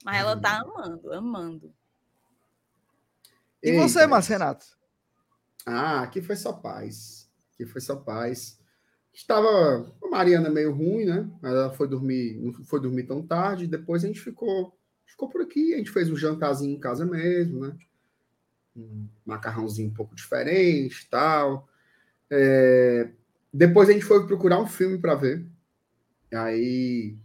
Mas 0.03 0.17
ela 0.19 0.39
tá 0.39 0.61
Uhum. 0.63 0.71
amando, 0.71 1.13
amando. 1.13 1.73
E 3.63 3.69
Ei, 3.69 3.77
você, 3.77 4.05
mas- 4.05 4.27
Renato? 4.27 4.65
Ah, 5.65 6.01
aqui 6.01 6.21
foi 6.21 6.35
só 6.35 6.51
paz. 6.51 7.29
Aqui 7.53 7.65
foi 7.65 7.79
só 7.81 7.95
paz. 7.95 8.59
Estava 9.13 9.47
a 10.03 10.07
Mariana 10.09 10.49
meio 10.49 10.73
ruim, 10.73 11.05
né? 11.05 11.29
Ela 11.41 11.71
foi 11.71 11.87
dormir, 11.87 12.35
não 12.41 12.51
foi 12.65 12.81
dormir 12.81 13.03
tão 13.03 13.25
tarde. 13.25 13.67
Depois 13.67 14.03
a 14.03 14.07
gente 14.07 14.19
ficou, 14.19 14.77
ficou 15.05 15.29
por 15.29 15.41
aqui. 15.41 15.73
A 15.73 15.77
gente 15.77 15.91
fez 15.91 16.09
um 16.09 16.17
jantarzinho 16.17 16.75
em 16.75 16.79
casa 16.79 17.05
mesmo, 17.05 17.61
né? 17.67 17.77
Um 18.75 19.07
macarrãozinho 19.25 19.89
um 19.89 19.93
pouco 19.93 20.15
diferente, 20.15 21.07
tal. 21.09 21.69
É, 22.29 23.11
Depois 23.53 23.87
a 23.87 23.93
gente 23.93 24.03
foi 24.03 24.25
procurar 24.25 24.59
um 24.59 24.67
filme 24.67 24.97
para 24.97 25.13
ver. 25.15 25.45
Aí 26.33 27.15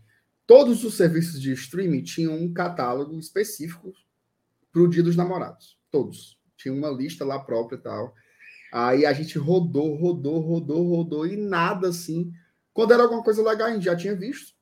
todos 0.47 0.85
os 0.85 0.95
serviços 0.95 1.40
de 1.40 1.52
streaming 1.52 2.02
tinham 2.02 2.35
um 2.35 2.52
catálogo 2.52 3.18
específico 3.18 3.92
para 4.71 4.83
o 4.83 4.88
Dia 4.88 5.02
dos 5.02 5.16
Namorados. 5.16 5.77
Todos. 5.90 6.38
Tinha 6.57 6.75
uma 6.75 6.90
lista 6.90 7.25
lá 7.25 7.38
própria 7.38 7.76
e 7.76 7.80
tal. 7.80 8.14
Aí 8.73 9.07
a 9.07 9.12
gente 9.12 9.38
rodou, 9.38 9.95
rodou, 9.97 10.40
rodou, 10.40 10.87
rodou 10.88 11.26
e 11.26 11.37
nada 11.37 11.88
assim. 11.88 12.33
Quando 12.73 12.92
era 12.92 13.02
alguma 13.02 13.23
coisa 13.23 13.42
legal, 13.42 13.68
a 13.68 13.73
gente 13.73 13.85
já 13.85 13.97
tinha 13.97 14.14
visto. 14.14 14.54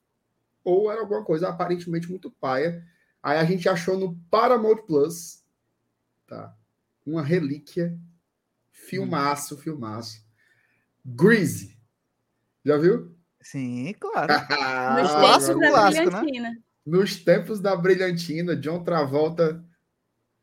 Ou 0.62 0.90
era 0.90 1.00
alguma 1.00 1.25
coisa 1.25 1.49
aparentemente 1.49 2.09
muito 2.09 2.30
paia. 2.30 2.85
Aí 3.23 3.38
a 3.38 3.45
gente 3.45 3.68
achou 3.68 3.99
no 3.99 4.14
Paramount 4.30 4.85
Plus, 4.87 5.42
tá? 6.26 6.54
Uma 7.04 7.23
relíquia. 7.23 7.99
Filmaço, 8.71 9.56
filmaço. 9.56 10.25
Greasy. 11.04 11.76
Já 12.64 12.76
viu? 12.76 13.16
Sim, 13.40 13.92
claro. 13.99 14.33
Nos 14.33 14.50
Ah, 14.50 14.95
tempos 14.97 15.12
clássico, 15.12 15.61
da 15.61 15.71
clássico, 15.71 16.11
né? 16.11 16.21
brilhantina. 16.21 16.59
Nos 16.85 17.16
tempos 17.25 17.61
da 17.61 17.75
brilhantina, 17.76 18.54
John 18.56 18.85
Travolta 18.85 19.64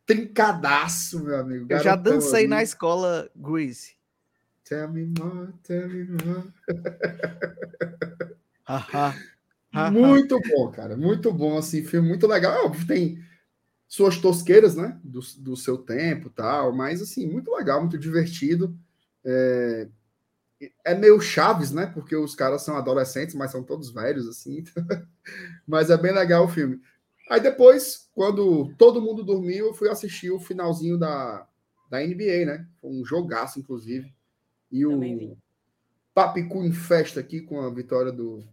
trincadaço, 0.05 1.23
meu 1.23 1.37
amigo. 1.37 1.67
Eu 1.69 1.79
já 1.79 1.95
dancei 1.95 2.41
ali. 2.41 2.47
na 2.47 2.63
escola 2.63 3.29
Greasy. 3.35 3.95
Tell 4.63 4.89
me 4.89 5.05
more, 5.19 5.51
tell 5.63 5.89
me 5.89 6.05
more. 6.05 6.53
Muito 9.91 10.39
bom, 10.39 10.71
cara. 10.71 10.95
Muito 10.95 11.31
bom, 11.33 11.57
assim, 11.57 11.83
filme 11.83 12.07
muito 12.07 12.27
legal. 12.27 12.53
É 12.53 12.65
Óbvio, 12.65 12.87
tem 12.87 13.23
suas 13.87 14.17
tosqueiras, 14.17 14.75
né? 14.75 14.99
Do, 15.03 15.19
do 15.39 15.55
seu 15.57 15.77
tempo 15.77 16.29
tal, 16.29 16.73
mas, 16.73 17.01
assim, 17.01 17.27
muito 17.27 17.51
legal, 17.51 17.81
muito 17.81 17.97
divertido. 17.97 18.77
É, 19.25 19.87
é 20.85 20.95
meio 20.95 21.19
Chaves, 21.19 21.71
né? 21.71 21.87
Porque 21.87 22.15
os 22.15 22.35
caras 22.35 22.61
são 22.61 22.77
adolescentes, 22.77 23.35
mas 23.35 23.51
são 23.51 23.63
todos 23.63 23.91
velhos, 23.91 24.27
assim. 24.27 24.63
mas 25.67 25.89
é 25.89 25.97
bem 25.97 26.13
legal 26.13 26.45
o 26.45 26.49
filme. 26.49 26.79
Aí 27.29 27.39
depois, 27.39 28.09
quando 28.13 28.73
todo 28.77 29.01
mundo 29.01 29.23
dormiu, 29.23 29.67
eu 29.67 29.73
fui 29.73 29.89
assistir 29.89 30.31
o 30.31 30.39
finalzinho 30.39 30.97
da, 30.97 31.47
da 31.89 31.99
NBA, 31.99 32.45
né? 32.45 32.67
Foi 32.81 32.91
um 32.91 33.05
jogaço, 33.05 33.59
inclusive. 33.59 34.13
E 34.71 34.85
o. 34.85 35.37
Papicu 36.13 36.63
em 36.63 36.71
festa 36.71 37.19
aqui 37.19 37.41
com 37.41 37.59
a 37.61 37.73
vitória 37.73 38.11
do, 38.11 38.43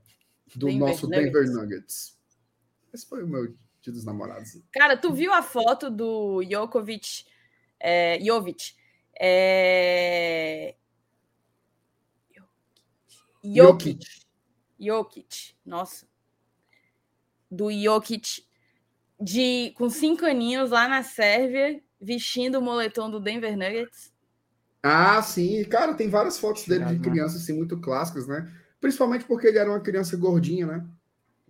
do 0.55 0.67
Denver 0.67 0.89
nosso 0.89 1.07
Nuggets. 1.07 1.33
Denver 1.33 1.51
Nuggets. 1.51 2.19
Esse 2.93 3.07
foi 3.07 3.23
o 3.23 3.27
meu 3.27 3.55
dia 3.83 3.93
dos 3.93 4.05
namorados. 4.05 4.59
Cara, 4.73 4.97
tu 4.97 5.13
viu 5.13 5.31
a 5.33 5.43
foto 5.43 5.91
do 5.91 6.43
Jokovic? 6.43 7.27
É, 7.79 8.19
Jovic. 8.23 8.75
É... 9.19 10.75
Jokic. 13.45 14.07
Jokic. 14.79 15.55
Nossa. 15.67 16.07
Do 17.51 17.71
Jokic 17.71 18.49
de, 19.21 19.73
com 19.77 19.91
cinco 19.91 20.25
aninhos 20.25 20.71
lá 20.71 20.89
na 20.89 21.03
Sérvia, 21.03 21.81
vestindo 22.01 22.59
o 22.59 22.63
moletom 22.63 23.11
do 23.11 23.21
Denver 23.21 23.57
Nuggets. 23.57 24.13
Ah, 24.83 25.21
sim. 25.23 25.63
Cara, 25.65 25.95
tem 25.95 26.09
várias 26.09 26.39
fotos 26.39 26.67
dele 26.67 26.85
de 26.87 26.99
criança, 26.99 27.37
assim, 27.37 27.53
muito 27.53 27.79
clássicas, 27.79 28.27
né? 28.27 28.51
Principalmente 28.81 29.27
porque 29.27 29.47
ele 29.47 29.59
era 29.59 29.71
uma 29.71 29.81
criança 29.81 30.17
gordinha, 30.17 30.67
né? 30.67 30.87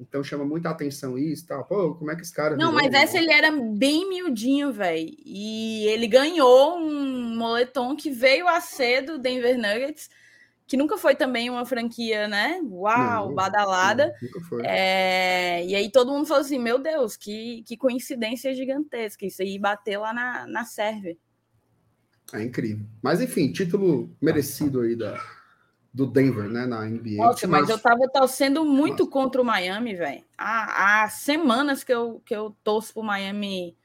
Então 0.01 0.25
chama 0.25 0.45
muita 0.45 0.71
atenção 0.71 1.19
isso 1.19 1.45
e 1.45 1.47
tal. 1.47 1.65
Pô, 1.65 1.95
como 1.95 2.11
é 2.11 2.17
que 2.17 2.23
esse 2.23 2.33
cara. 2.33 2.57
Não, 2.57 2.73
mas 2.73 2.93
essa 2.93 3.19
ele 3.19 3.31
era 3.31 3.53
bem 3.53 4.09
miudinho, 4.09 4.73
velho. 4.73 5.15
E 5.25 5.87
ele 5.89 6.07
ganhou 6.07 6.79
um 6.79 7.37
moletom 7.37 7.95
que 7.95 8.11
veio 8.11 8.49
a 8.49 8.61
ser 8.61 9.03
do 9.03 9.19
Denver 9.19 9.57
Nuggets, 9.57 10.09
que 10.71 10.77
nunca 10.77 10.97
foi 10.97 11.17
também 11.17 11.51
uma 11.51 11.67
franquia, 11.67 12.29
né? 12.29 12.61
Uau, 12.63 13.27
Não, 13.27 13.35
badalada. 13.35 14.07
Não, 14.07 14.29
nunca 14.29 14.41
foi. 14.49 14.63
É, 14.65 15.67
e 15.67 15.75
aí 15.75 15.91
todo 15.91 16.13
mundo 16.13 16.27
falou 16.27 16.43
assim: 16.43 16.61
meu 16.61 16.79
Deus, 16.79 17.17
que, 17.17 17.65
que 17.67 17.77
coincidência 17.77 18.55
gigantesca. 18.55 19.27
Isso 19.27 19.43
aí 19.43 19.59
bater 19.59 19.99
lá 19.99 20.13
na, 20.15 20.47
na 20.47 20.65
Sérvia. 20.65 21.17
É 22.33 22.41
incrível. 22.41 22.87
Mas 23.03 23.21
enfim, 23.21 23.51
título 23.51 24.17
merecido 24.23 24.83
aí 24.83 24.95
da, 24.95 25.21
do 25.93 26.07
Denver, 26.07 26.49
né? 26.49 26.65
Na 26.67 26.85
NBA. 26.85 27.17
Nossa, 27.17 27.49
mas 27.49 27.69
eu 27.69 27.77
tava 27.77 28.09
torcendo 28.09 28.65
muito 28.65 29.01
Nossa. 29.01 29.11
contra 29.11 29.43
o 29.43 29.45
Miami, 29.45 29.97
velho. 29.97 30.23
Há, 30.39 31.03
há 31.03 31.09
semanas 31.09 31.83
que 31.83 31.93
eu, 31.93 32.23
que 32.25 32.33
eu 32.33 32.57
torço 32.63 32.95
pro 32.95 33.03
Miami 33.03 33.77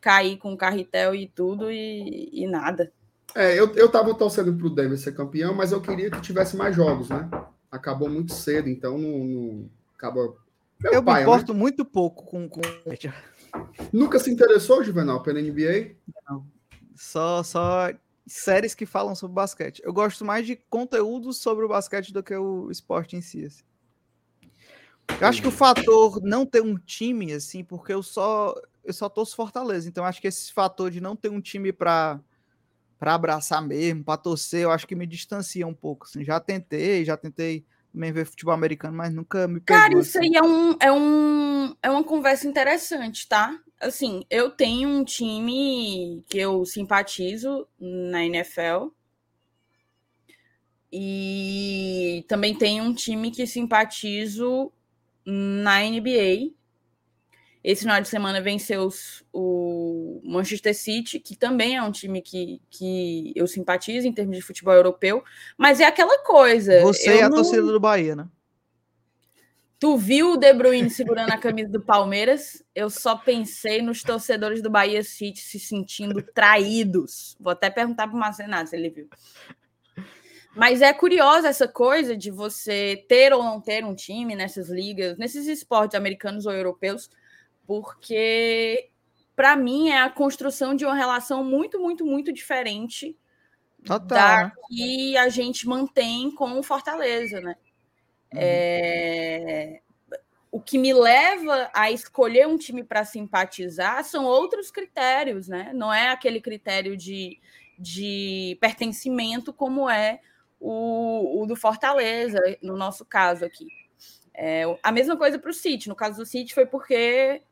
cair 0.00 0.36
com 0.36 0.52
o 0.52 0.58
carretel 0.58 1.14
e 1.14 1.28
tudo, 1.28 1.70
e, 1.70 2.28
e 2.32 2.44
nada. 2.48 2.92
É, 3.34 3.58
eu, 3.58 3.72
eu 3.74 3.90
tava 3.90 4.14
torcendo 4.14 4.54
pro 4.54 4.70
Denver 4.70 4.98
ser 4.98 5.12
campeão, 5.12 5.54
mas 5.54 5.72
eu 5.72 5.80
queria 5.80 6.10
que 6.10 6.20
tivesse 6.20 6.56
mais 6.56 6.74
jogos, 6.74 7.08
né? 7.08 7.28
Acabou 7.70 8.08
muito 8.08 8.32
cedo, 8.32 8.68
então 8.68 8.96
não, 8.96 9.24
não 9.24 9.70
acaba. 9.94 10.34
Meu 10.80 10.92
Eu 10.92 11.02
pai, 11.02 11.20
me 11.22 11.26
né? 11.26 11.34
importo 11.34 11.54
muito 11.54 11.84
pouco 11.84 12.24
com, 12.24 12.48
com. 12.48 12.60
Nunca 13.92 14.18
se 14.18 14.30
interessou, 14.30 14.82
Juvenal, 14.82 15.22
pela 15.22 15.40
NBA? 15.40 15.96
Só, 16.94 17.42
só 17.42 17.90
séries 18.26 18.74
que 18.74 18.86
falam 18.86 19.14
sobre 19.14 19.34
basquete. 19.34 19.82
Eu 19.84 19.92
gosto 19.92 20.24
mais 20.24 20.46
de 20.46 20.56
conteúdo 20.68 21.32
sobre 21.32 21.64
o 21.64 21.68
basquete 21.68 22.12
do 22.12 22.22
que 22.22 22.34
o 22.34 22.70
esporte 22.70 23.16
em 23.16 23.20
si. 23.20 23.44
assim. 23.44 23.62
Eu 25.20 25.26
acho 25.26 25.40
que 25.40 25.48
o 25.48 25.52
fator 25.52 26.20
não 26.22 26.44
ter 26.44 26.62
um 26.62 26.76
time, 26.76 27.32
assim, 27.32 27.64
porque 27.64 27.92
eu 27.92 28.02
só 28.02 28.54
eu 28.84 28.92
só 28.92 29.08
torço 29.08 29.36
Fortaleza. 29.36 29.88
Então, 29.88 30.04
acho 30.04 30.20
que 30.20 30.28
esse 30.28 30.52
fator 30.52 30.90
de 30.90 31.00
não 31.00 31.14
ter 31.14 31.28
um 31.28 31.40
time 31.40 31.72
para 31.72 32.20
para 32.98 33.14
abraçar 33.14 33.62
mesmo, 33.62 34.02
para 34.02 34.16
torcer, 34.16 34.62
eu 34.62 34.70
acho 34.70 34.86
que 34.86 34.94
me 34.94 35.06
distancia 35.06 35.66
um 35.66 35.74
pouco. 35.74 36.06
Assim. 36.06 36.24
Já 36.24 36.40
tentei, 36.40 37.04
já 37.04 37.16
tentei 37.16 37.64
também 37.92 38.12
ver 38.12 38.26
futebol 38.26 38.54
americano, 38.54 38.96
mas 38.96 39.14
nunca 39.14 39.46
me 39.46 39.60
pegou. 39.60 39.80
Cara, 39.80 39.98
isso 39.98 40.18
assim. 40.18 40.28
aí 40.28 40.36
é, 40.36 40.42
um, 40.42 40.76
é, 40.80 40.92
um, 40.92 41.76
é 41.82 41.90
uma 41.90 42.04
conversa 42.04 42.46
interessante, 42.46 43.28
tá? 43.28 43.58
Assim, 43.80 44.24
eu 44.28 44.50
tenho 44.50 44.88
um 44.88 45.04
time 45.04 46.24
que 46.28 46.38
eu 46.38 46.64
simpatizo 46.64 47.66
na 47.78 48.24
NFL. 48.24 48.88
E 50.90 52.24
também 52.26 52.56
tenho 52.56 52.82
um 52.82 52.94
time 52.94 53.30
que 53.30 53.46
simpatizo 53.46 54.72
na 55.24 55.80
NBA. 55.82 56.57
Esse 57.62 57.82
final 57.82 58.00
de 58.00 58.08
semana 58.08 58.40
venceu 58.40 58.88
o 59.32 60.20
Manchester 60.24 60.74
City, 60.76 61.18
que 61.18 61.36
também 61.36 61.76
é 61.76 61.82
um 61.82 61.90
time 61.90 62.22
que, 62.22 62.62
que 62.70 63.32
eu 63.34 63.46
simpatizo 63.46 64.06
em 64.06 64.12
termos 64.12 64.36
de 64.36 64.42
futebol 64.42 64.74
europeu. 64.74 65.24
Mas 65.56 65.80
é 65.80 65.84
aquela 65.84 66.18
coisa. 66.22 66.80
Você 66.82 67.16
e 67.16 67.22
a 67.22 67.28
não- 67.28 67.36
torcida 67.36 67.62
do 67.62 67.80
Bahia, 67.80 68.14
né? 68.14 68.28
Tu 69.80 69.96
viu 69.96 70.32
o 70.32 70.36
De 70.36 70.52
Bruyne 70.52 70.90
segurando 70.90 71.30
a 71.30 71.38
camisa 71.38 71.68
do 71.68 71.80
Palmeiras? 71.80 72.64
Eu 72.74 72.90
só 72.90 73.16
pensei 73.16 73.80
nos 73.80 74.02
torcedores 74.02 74.60
do 74.60 74.68
Bahia 74.68 75.04
City 75.04 75.40
se 75.40 75.60
sentindo 75.60 76.20
traídos. 76.20 77.36
Vou 77.38 77.52
até 77.52 77.70
perguntar 77.70 78.08
para 78.08 78.16
o 78.16 78.18
Marcenato 78.18 78.70
se 78.70 78.76
ele 78.76 78.90
viu. 78.90 79.08
Mas 80.56 80.82
é 80.82 80.92
curiosa 80.92 81.48
essa 81.48 81.68
coisa 81.68 82.16
de 82.16 82.32
você 82.32 83.04
ter 83.08 83.32
ou 83.32 83.44
não 83.44 83.60
ter 83.60 83.84
um 83.84 83.94
time 83.94 84.34
nessas 84.34 84.68
ligas, 84.68 85.16
nesses 85.16 85.46
esportes 85.46 85.94
americanos 85.96 86.46
ou 86.46 86.52
europeus, 86.52 87.08
porque 87.68 88.88
para 89.36 89.54
mim 89.54 89.90
é 89.90 90.00
a 90.00 90.08
construção 90.08 90.74
de 90.74 90.86
uma 90.86 90.94
relação 90.94 91.44
muito, 91.44 91.78
muito, 91.78 92.04
muito 92.04 92.32
diferente 92.32 93.14
Total. 93.84 94.08
da 94.08 94.44
né? 94.44 94.52
que 94.66 95.16
a 95.18 95.28
gente 95.28 95.68
mantém 95.68 96.30
com 96.30 96.58
o 96.58 96.62
Fortaleza, 96.62 97.42
né? 97.42 97.54
Uhum. 98.32 98.40
É, 98.40 99.80
O 100.50 100.58
o 100.58 100.60
que 100.62 100.78
me 100.78 100.94
leva 100.94 101.70
a 101.74 101.90
escolher 101.90 102.48
um 102.48 102.56
time 102.56 102.82
para 102.82 103.04
simpatizar 103.04 104.02
são 104.02 104.24
outros 104.24 104.70
critérios, 104.70 105.46
né? 105.46 105.70
Não 105.74 105.92
é 105.92 106.08
aquele 106.08 106.40
critério 106.40 106.96
de, 106.96 107.38
de 107.78 108.56
pertencimento 108.62 109.52
como 109.52 109.90
é 109.90 110.20
o, 110.58 111.42
o 111.42 111.46
do 111.46 111.54
Fortaleza, 111.54 112.38
no 112.62 112.78
nosso 112.78 113.04
caso 113.04 113.44
aqui. 113.44 113.66
É, 114.34 114.62
a 114.82 114.92
mesma 114.92 115.16
coisa 115.16 115.38
para 115.38 115.50
o 115.50 115.54
City. 115.54 115.88
No 115.88 115.96
caso 115.96 116.18
do 116.18 116.24
City 116.24 116.54
foi 116.54 116.64
porque 116.64 117.42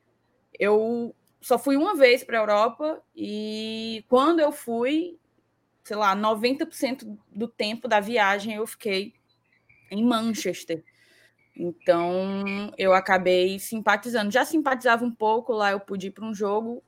eu 0.58 1.14
só 1.40 1.58
fui 1.58 1.76
uma 1.76 1.94
vez 1.94 2.25
para 2.25 2.38
a 2.38 2.42
Europa 2.42 3.02
e 3.14 4.04
quando 4.08 4.40
eu 4.40 4.50
fui, 4.50 5.18
sei 5.84 5.96
lá, 5.96 6.16
90% 6.16 7.16
do 7.30 7.46
tempo 7.46 7.86
da 7.86 8.00
viagem 8.00 8.54
eu 8.54 8.66
fiquei 8.66 9.14
em 9.90 10.04
Manchester. 10.04 10.82
Então 11.56 12.72
eu 12.76 12.92
acabei 12.92 13.58
simpatizando. 13.58 14.30
Já 14.30 14.44
simpatizava 14.44 15.04
um 15.04 15.10
pouco 15.10 15.52
lá, 15.52 15.70
eu 15.70 15.80
pude 15.80 16.08
ir 16.08 16.10
para 16.10 16.25
um 16.25 16.34
jogo 16.34 16.82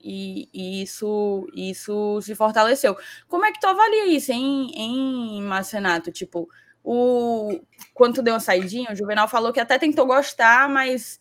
e, 0.00 0.48
e, 0.52 0.82
isso 0.82 1.46
isso 1.54 2.20
se 2.22 2.34
fortaleceu. 2.34 2.96
Como 3.26 3.44
é 3.44 3.52
que 3.52 3.60
tu 3.60 3.66
avalia 3.66 4.06
isso, 4.06 4.32
hein, 4.32 4.70
em 4.74 5.42
Marcenato? 5.42 6.12
Tipo, 6.12 6.48
o 6.84 7.60
quando 7.92 8.16
tu 8.16 8.22
deu 8.22 8.34
uma 8.34 8.40
saidinha, 8.40 8.92
o 8.92 8.96
Juvenal 8.96 9.28
falou 9.28 9.52
que 9.52 9.60
até 9.60 9.78
tentou 9.78 10.06
gostar, 10.06 10.68
mas 10.68 11.18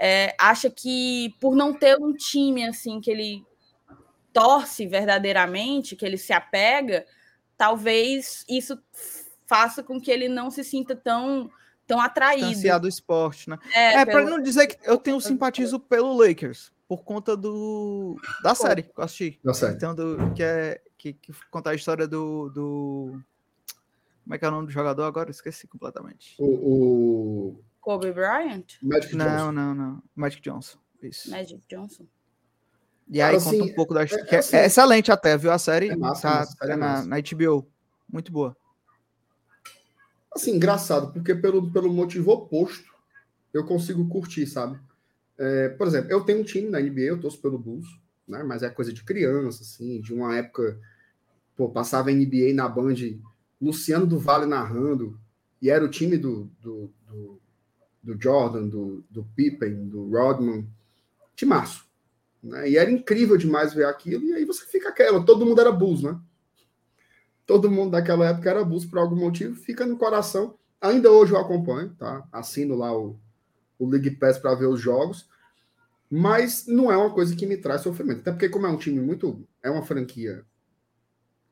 é, 0.00 0.34
acha 0.40 0.70
que 0.70 1.34
por 1.38 1.54
não 1.54 1.74
ter 1.74 1.98
um 2.00 2.14
time 2.14 2.66
assim 2.66 3.00
que 3.00 3.10
ele 3.10 3.44
torce 4.32 4.86
verdadeiramente, 4.86 5.94
que 5.94 6.06
ele 6.06 6.16
se 6.16 6.32
apega, 6.32 7.04
talvez 7.56 8.44
isso 8.48 8.78
faça 9.46 9.82
com 9.82 10.00
que 10.00 10.10
ele 10.10 10.28
não 10.28 10.50
se 10.50 10.64
sinta 10.64 10.96
tão 10.96 11.50
tão 11.86 12.00
atraído. 12.00 12.46
do 12.78 12.88
esporte, 12.88 13.50
né? 13.50 13.58
É, 13.74 13.96
é 13.96 14.06
pelo... 14.06 14.22
para 14.22 14.30
não 14.30 14.40
dizer 14.40 14.68
que 14.68 14.78
eu 14.88 14.96
tenho 14.96 15.20
simpatizo 15.20 15.78
pelo 15.78 16.16
Lakers 16.16 16.72
por 16.88 17.02
conta 17.02 17.36
do 17.36 18.16
da 18.42 18.54
Pô. 18.54 18.62
série 18.62 18.84
que 18.84 18.92
eu 18.96 19.04
assisti. 19.04 19.40
Da 19.44 19.52
série. 19.52 19.74
Então, 19.74 19.94
do, 19.94 20.32
que 20.32 20.42
é 20.42 20.80
que, 20.96 21.12
que 21.12 21.32
conta 21.50 21.70
a 21.70 21.74
história 21.74 22.06
do, 22.06 22.48
do 22.50 23.20
como 24.22 24.34
é 24.34 24.38
que 24.38 24.44
é 24.44 24.48
o 24.48 24.52
nome 24.52 24.66
do 24.66 24.72
jogador 24.72 25.02
agora? 25.02 25.28
Eu 25.28 25.32
esqueci 25.32 25.66
completamente. 25.66 26.36
O, 26.38 26.44
o... 26.46 27.64
Kobe 27.80 28.12
Bryant? 28.12 28.64
Magic 28.82 29.16
não, 29.16 29.26
Johnson. 29.26 29.52
não, 29.52 29.74
não. 29.74 30.02
Magic 30.14 30.42
Johnson. 30.42 30.78
Isso. 31.02 31.30
Magic 31.30 31.60
Johnson. 31.68 32.06
E 33.08 33.20
aí 33.20 33.36
conta 33.40 33.64
um 33.64 33.74
pouco 33.74 33.92
da 33.92 34.04
história. 34.04 34.24
É, 34.30 34.34
é, 34.36 34.38
assim, 34.38 34.56
é, 34.56 34.66
excelente 34.66 35.10
até, 35.10 35.36
viu? 35.36 35.50
A 35.50 35.58
série 35.58 35.88
é 35.88 35.96
massa, 35.96 36.46
tá, 36.58 36.72
é 36.72 36.76
na, 36.76 37.04
na 37.04 37.16
HBO. 37.20 37.66
Muito 38.08 38.30
boa. 38.30 38.56
Assim, 40.32 40.54
engraçado, 40.54 41.12
porque 41.12 41.34
pelo, 41.34 41.72
pelo 41.72 41.92
motivo 41.92 42.30
oposto, 42.30 42.94
eu 43.52 43.64
consigo 43.64 44.08
curtir, 44.08 44.46
sabe? 44.46 44.78
É, 45.36 45.70
por 45.70 45.88
exemplo, 45.88 46.10
eu 46.12 46.20
tenho 46.20 46.40
um 46.40 46.44
time 46.44 46.68
na 46.68 46.80
NBA, 46.80 47.00
eu 47.00 47.20
torço 47.20 47.40
pelo 47.40 47.58
Bulls, 47.58 47.88
né? 48.28 48.44
Mas 48.44 48.62
é 48.62 48.70
coisa 48.70 48.92
de 48.92 49.02
criança, 49.02 49.62
assim, 49.62 50.00
de 50.00 50.14
uma 50.14 50.36
época, 50.36 50.78
pô, 51.56 51.68
passava 51.68 52.12
NBA 52.12 52.54
na 52.54 52.68
Band, 52.68 52.94
Luciano 53.60 54.06
do 54.06 54.18
Vale 54.18 54.46
narrando, 54.46 55.18
e 55.60 55.68
era 55.68 55.84
o 55.84 55.90
time 55.90 56.16
do, 56.16 56.50
do, 56.60 56.92
do, 57.08 57.39
do 58.02 58.20
Jordan, 58.20 58.68
do, 58.68 59.04
do 59.10 59.24
Pippen, 59.36 59.88
do 59.88 60.08
Rodman, 60.10 60.66
timaço. 61.36 61.84
Né? 62.42 62.70
E 62.70 62.76
era 62.76 62.90
incrível 62.90 63.36
demais 63.36 63.74
ver 63.74 63.86
aquilo, 63.86 64.24
e 64.24 64.34
aí 64.34 64.44
você 64.44 64.64
fica 64.66 64.88
aquela, 64.88 65.24
todo 65.24 65.44
mundo 65.44 65.60
era 65.60 65.72
Bulls, 65.72 66.02
né? 66.02 66.18
Todo 67.46 67.70
mundo 67.70 67.90
daquela 67.90 68.28
época 68.28 68.48
era 68.48 68.64
Bulls 68.64 68.84
por 68.84 68.98
algum 68.98 69.16
motivo, 69.16 69.56
fica 69.56 69.84
no 69.84 69.96
coração. 69.96 70.56
Ainda 70.80 71.10
hoje 71.10 71.32
eu 71.32 71.38
acompanho, 71.38 71.94
tá? 71.98 72.26
Assino 72.32 72.76
lá 72.76 72.96
o, 72.96 73.18
o 73.78 73.86
League 73.86 74.12
Pass 74.12 74.38
para 74.38 74.54
ver 74.54 74.66
os 74.66 74.80
jogos, 74.80 75.28
mas 76.10 76.66
não 76.66 76.90
é 76.90 76.96
uma 76.96 77.12
coisa 77.12 77.36
que 77.36 77.46
me 77.46 77.56
traz 77.56 77.82
sofrimento. 77.82 78.20
Até 78.20 78.32
porque, 78.32 78.48
como 78.48 78.66
é 78.66 78.70
um 78.70 78.76
time 78.76 79.00
muito. 79.00 79.46
É 79.62 79.70
uma 79.70 79.82
franquia 79.82 80.44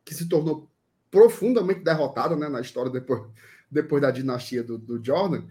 que 0.04 0.14
se 0.14 0.28
tornou 0.28 0.68
profundamente 1.10 1.80
derrotada 1.80 2.34
né, 2.34 2.48
na 2.48 2.60
história 2.60 2.90
depois, 2.90 3.22
depois 3.70 4.02
da 4.02 4.10
dinastia 4.10 4.62
do, 4.64 4.76
do 4.76 5.04
Jordan. 5.04 5.44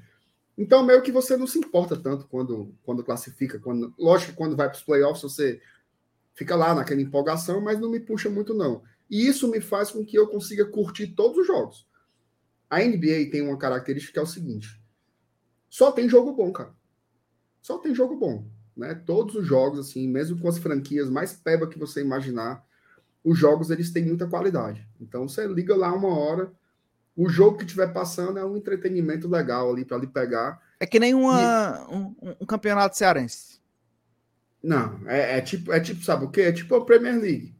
Então, 0.57 0.83
meio 0.83 1.01
que 1.03 1.11
você 1.11 1.37
não 1.37 1.45
se 1.45 1.59
importa 1.59 1.95
tanto 1.95 2.27
quando, 2.27 2.73
quando 2.83 3.03
classifica. 3.03 3.59
Quando, 3.59 3.93
lógico 3.97 4.31
que 4.31 4.37
quando 4.37 4.55
vai 4.55 4.67
para 4.67 4.77
os 4.77 4.83
playoffs 4.83 5.21
você 5.21 5.61
fica 6.33 6.55
lá 6.55 6.73
naquela 6.73 7.01
empolgação, 7.01 7.61
mas 7.61 7.79
não 7.79 7.91
me 7.91 7.99
puxa 7.99 8.29
muito, 8.29 8.53
não. 8.53 8.81
E 9.09 9.27
isso 9.27 9.47
me 9.49 9.61
faz 9.61 9.91
com 9.91 10.03
que 10.03 10.17
eu 10.17 10.27
consiga 10.27 10.65
curtir 10.65 11.07
todos 11.07 11.37
os 11.37 11.47
jogos. 11.47 11.87
A 12.69 12.79
NBA 12.79 13.29
tem 13.31 13.41
uma 13.41 13.57
característica 13.57 14.13
que 14.13 14.19
é 14.19 14.21
o 14.21 14.27
seguinte: 14.27 14.81
só 15.69 15.91
tem 15.91 16.09
jogo 16.09 16.33
bom, 16.33 16.51
cara. 16.51 16.75
Só 17.61 17.77
tem 17.77 17.93
jogo 17.93 18.15
bom. 18.15 18.45
Né? 18.75 18.95
Todos 18.95 19.35
os 19.35 19.45
jogos, 19.45 19.79
assim, 19.79 20.07
mesmo 20.07 20.39
com 20.39 20.47
as 20.47 20.57
franquias 20.57 21.09
mais 21.09 21.33
peba 21.33 21.67
que 21.67 21.79
você 21.79 22.01
imaginar, 22.01 22.65
os 23.23 23.37
jogos 23.37 23.69
eles 23.69 23.91
têm 23.91 24.05
muita 24.05 24.27
qualidade. 24.27 24.87
Então 24.99 25.27
você 25.27 25.47
liga 25.47 25.75
lá 25.75 25.93
uma 25.93 26.09
hora, 26.17 26.51
o 27.17 27.27
jogo 27.27 27.57
que 27.57 27.65
estiver 27.65 27.91
passando 27.91 28.39
é 28.39 28.45
um 28.45 28.55
entretenimento 28.55 29.27
legal 29.27 29.69
ali 29.71 29.83
para 29.83 29.97
lhe 29.97 30.07
pegar. 30.07 30.61
É 30.79 30.85
que 30.85 30.99
nem 30.99 31.13
uma, 31.13 31.85
e... 31.89 31.93
um, 31.93 32.35
um, 32.41 32.45
campeonato 32.45 32.95
cearense. 32.95 33.59
Não, 34.63 34.99
é, 35.07 35.39
é, 35.39 35.41
tipo, 35.41 35.73
é 35.73 35.79
tipo, 35.79 36.03
sabe 36.03 36.25
o 36.25 36.29
quê? 36.29 36.41
É 36.41 36.51
tipo 36.51 36.75
a 36.75 36.85
Premier 36.85 37.19
League 37.19 37.57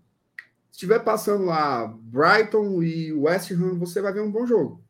estiver 0.78 1.00
passando 1.00 1.44
lá 1.46 1.88
Brighton 1.88 2.84
e 2.84 3.12
West 3.12 3.52
Ham, 3.52 3.80
você 3.80 4.00
vai 4.00 4.14
ver 4.14 4.22
um 4.22 4.32
bom 4.32 4.46
jogo. 4.46 4.84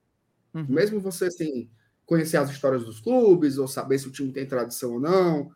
Uhum. 0.53 0.65
Mesmo 0.67 0.99
você 0.99 1.31
sem 1.31 1.71
conhecer 2.05 2.35
as 2.35 2.49
histórias 2.49 2.83
dos 2.83 2.99
clubes 2.99 3.57
ou 3.57 3.69
saber 3.69 3.97
se 3.97 4.05
o 4.05 4.11
time 4.11 4.33
tem 4.33 4.45
tradição 4.45 4.95
ou 4.95 4.99
não, 4.99 5.49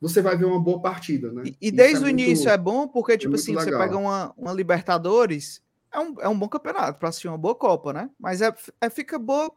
você 0.00 0.22
vai 0.22 0.34
ver 0.34 0.46
uma 0.46 0.58
boa 0.58 0.80
partida, 0.80 1.30
né? 1.30 1.42
E, 1.44 1.68
e 1.68 1.70
desde 1.70 2.02
é 2.02 2.06
o 2.06 2.08
início 2.08 2.48
é 2.48 2.56
bom 2.56 2.88
porque, 2.88 3.18
tipo 3.18 3.34
é 3.34 3.36
assim, 3.36 3.54
legal. 3.54 3.64
você 3.64 3.78
pega 3.78 3.98
uma, 3.98 4.32
uma 4.34 4.52
Libertadores, 4.54 5.62
é 5.92 5.98
um, 5.98 6.20
é 6.20 6.28
um 6.28 6.38
bom 6.38 6.48
campeonato 6.48 6.98
para 6.98 7.08
assistir 7.08 7.28
uma 7.28 7.38
boa 7.38 7.54
Copa, 7.54 7.92
né? 7.92 8.10
Mas 8.18 8.40
é, 8.40 8.54
é 8.80 8.90
fica 8.90 9.18
boa 9.18 9.52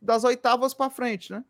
das 0.00 0.24
oitavas 0.24 0.74
para 0.74 0.90
frente, 0.90 1.32
né? 1.32 1.44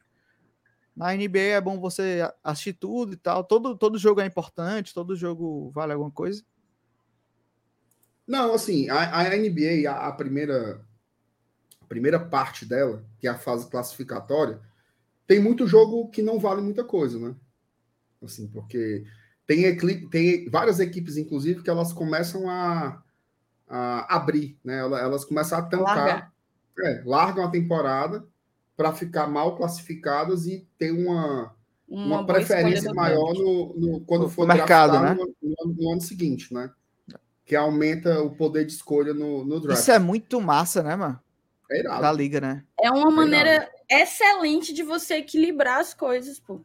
Na 0.96 1.14
NBA 1.14 1.38
é 1.38 1.60
bom 1.60 1.80
você 1.80 2.20
assistir 2.42 2.74
tudo 2.74 3.12
e 3.14 3.16
tal. 3.16 3.44
Todo, 3.44 3.76
todo 3.76 3.98
jogo 3.98 4.20
é 4.20 4.26
importante, 4.26 4.94
todo 4.94 5.16
jogo 5.16 5.70
vale 5.70 5.92
alguma 5.92 6.10
coisa. 6.10 6.44
Não, 8.26 8.54
assim, 8.54 8.88
a, 8.88 9.20
a 9.20 9.36
NBA, 9.36 9.90
a, 9.90 10.08
a, 10.08 10.12
primeira, 10.12 10.80
a 11.80 11.84
primeira 11.86 12.20
parte 12.20 12.64
dela, 12.64 13.04
que 13.18 13.26
é 13.26 13.30
a 13.30 13.38
fase 13.38 13.68
classificatória, 13.68 14.60
tem 15.26 15.40
muito 15.40 15.66
jogo 15.66 16.08
que 16.10 16.22
não 16.22 16.38
vale 16.38 16.60
muita 16.60 16.84
coisa, 16.84 17.18
né? 17.18 17.34
Assim, 18.22 18.46
porque 18.48 19.04
tem, 19.46 19.76
tem 20.08 20.48
várias 20.50 20.78
equipes, 20.78 21.16
inclusive, 21.16 21.62
que 21.62 21.70
elas 21.70 21.92
começam 21.92 22.48
a, 22.48 23.02
a 23.70 24.16
abrir, 24.16 24.58
né? 24.64 24.80
Elas 24.80 25.24
começam 25.24 25.58
a 25.58 25.62
tancar, 25.62 25.96
Larga. 25.96 26.32
é, 26.84 27.02
largam 27.06 27.44
a 27.44 27.50
temporada 27.50 28.26
para 28.76 28.92
ficar 28.92 29.28
mal 29.28 29.56
classificadas 29.56 30.46
e 30.46 30.66
ter 30.76 30.90
uma, 30.90 31.54
uma, 31.88 32.16
uma 32.16 32.26
preferência 32.26 32.92
maior 32.92 33.32
no, 33.34 33.74
no, 33.76 34.00
quando 34.00 34.28
for 34.28 34.46
mercado, 34.46 34.98
né? 35.00 35.14
no, 35.14 35.34
no, 35.40 35.74
no 35.74 35.92
ano 35.92 36.00
seguinte, 36.00 36.52
né? 36.52 36.70
que 37.50 37.56
aumenta 37.56 38.22
o 38.22 38.30
poder 38.30 38.64
de 38.64 38.72
escolha 38.72 39.12
no, 39.12 39.44
no 39.44 39.58
draft. 39.58 39.80
Isso 39.80 39.90
é 39.90 39.98
muito 39.98 40.40
massa, 40.40 40.84
né, 40.84 40.94
mano? 40.94 41.18
É 41.68 41.80
irado. 41.80 42.00
Da 42.00 42.12
liga, 42.12 42.40
né? 42.40 42.64
É 42.80 42.92
uma 42.92 43.10
maneira 43.10 43.68
excelente 43.90 44.72
de 44.72 44.84
você 44.84 45.14
equilibrar 45.14 45.80
as 45.80 45.92
coisas, 45.92 46.38
pô. 46.38 46.64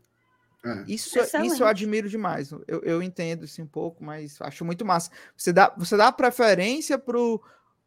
É. 0.66 0.84
Isso, 0.88 1.20
isso 1.20 1.64
eu 1.64 1.68
admiro 1.68 2.10
demais. 2.10 2.52
Eu, 2.52 2.82
eu 2.84 3.04
entendo 3.04 3.44
assim 3.44 3.62
um 3.62 3.68
pouco, 3.68 4.04
mas 4.04 4.42
acho 4.42 4.66
muito 4.66 4.84
massa. 4.84 5.12
Você 5.38 5.54
dá, 5.54 5.74
você 5.78 5.96
dá 5.96 6.12
preferência 6.12 6.98
pro, 6.98 7.42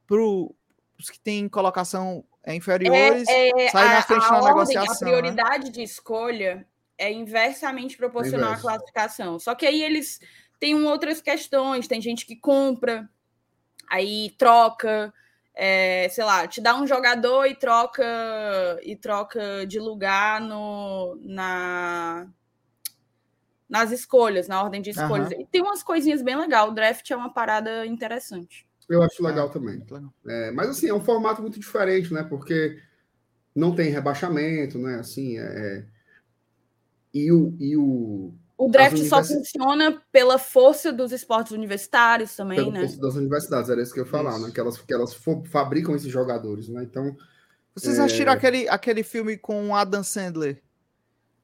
pro 0.07 0.55
os 0.99 1.11
que 1.11 1.19
têm 1.19 1.49
colocação 1.49 2.25
inferiores, 2.47 3.29
é, 3.29 3.51
é, 3.51 3.69
sai 3.71 3.95
na 3.95 4.03
frente 4.03 4.25
a, 4.25 4.29
a 4.29 4.31
na 4.31 4.37
ordem, 4.39 4.49
negociação. 4.49 5.09
A 5.09 5.11
né? 5.11 5.19
prioridade 5.19 5.65
né? 5.67 5.71
de 5.71 5.83
escolha 5.83 6.67
é 6.97 7.13
inversamente 7.13 7.97
proporcional 7.97 8.53
à 8.53 8.57
classificação. 8.57 9.39
Só 9.39 9.55
que 9.55 9.67
aí 9.67 9.83
eles 9.83 10.21
tem 10.59 10.75
outras 10.85 11.21
questões, 11.21 11.87
tem 11.87 12.01
gente 12.01 12.27
que 12.27 12.35
compra, 12.35 13.09
aí 13.89 14.35
troca, 14.39 15.13
é, 15.55 16.09
sei 16.11 16.25
lá, 16.25 16.47
te 16.49 16.61
dá 16.61 16.75
um 16.75 16.87
jogador 16.87 17.47
e 17.47 17.55
troca 17.55 18.05
e 18.83 18.97
troca 18.97 19.67
de 19.67 19.79
lugar 19.79 20.41
no, 20.41 21.17
na, 21.23 22.27
nas 23.69 23.91
escolhas, 23.91 24.49
na 24.49 24.63
ordem 24.63 24.81
de 24.81 24.91
escolhas. 24.91 25.31
Uhum. 25.31 25.41
E 25.41 25.47
tem 25.47 25.63
umas 25.63 25.83
coisinhas 25.83 26.23
bem 26.23 26.37
legais. 26.37 26.69
O 26.69 26.75
draft 26.75 27.11
é 27.11 27.17
uma 27.17 27.33
parada 27.33 27.85
interessante. 27.87 28.67
Eu 28.89 29.03
acho 29.03 29.23
legal 29.23 29.49
é, 29.49 29.51
também. 29.51 29.85
É, 30.27 30.51
mas 30.53 30.71
assim, 30.71 30.89
é 30.89 30.95
um 30.95 31.05
formato 31.05 31.43
muito 31.43 31.61
diferente, 31.61 32.13
né? 32.13 32.23
Porque 32.23 32.79
não 33.55 33.75
tem 33.75 33.91
rebaixamento, 33.91 34.79
né? 34.79 34.99
Assim, 34.99 35.39
é... 35.39 35.43
é 35.43 35.85
e 37.13 37.33
o, 37.33 37.57
e 37.59 37.77
o 37.77 38.35
o 38.59 38.69
draft 38.69 38.99
só 39.05 39.23
funciona 39.23 40.03
pela 40.11 40.37
força 40.37 40.93
dos 40.93 41.13
esportes 41.13 41.53
universitários 41.53 42.35
também, 42.35 42.59
pela 42.59 42.73
né? 42.73 42.81
Força 42.81 43.01
das 43.01 43.15
universidades, 43.15 43.71
era 43.71 43.81
isso 43.81 43.95
que 43.95 44.01
eu 44.01 44.05
ia 44.05 44.11
falar, 44.11 44.33
isso. 44.33 44.47
né? 44.47 44.51
Que 44.53 44.59
elas, 44.59 44.79
que 44.79 44.93
elas 44.93 45.17
fabricam 45.49 45.95
esses 45.95 46.11
jogadores, 46.11 46.69
né? 46.69 46.83
Então. 46.83 47.17
Vocês 47.73 47.99
é... 47.99 48.03
assistiram 48.03 48.33
aquele, 48.33 48.69
aquele 48.69 49.05
filme 49.05 49.37
com 49.37 49.77
Adam 49.77 50.03
Sandler? 50.03 50.61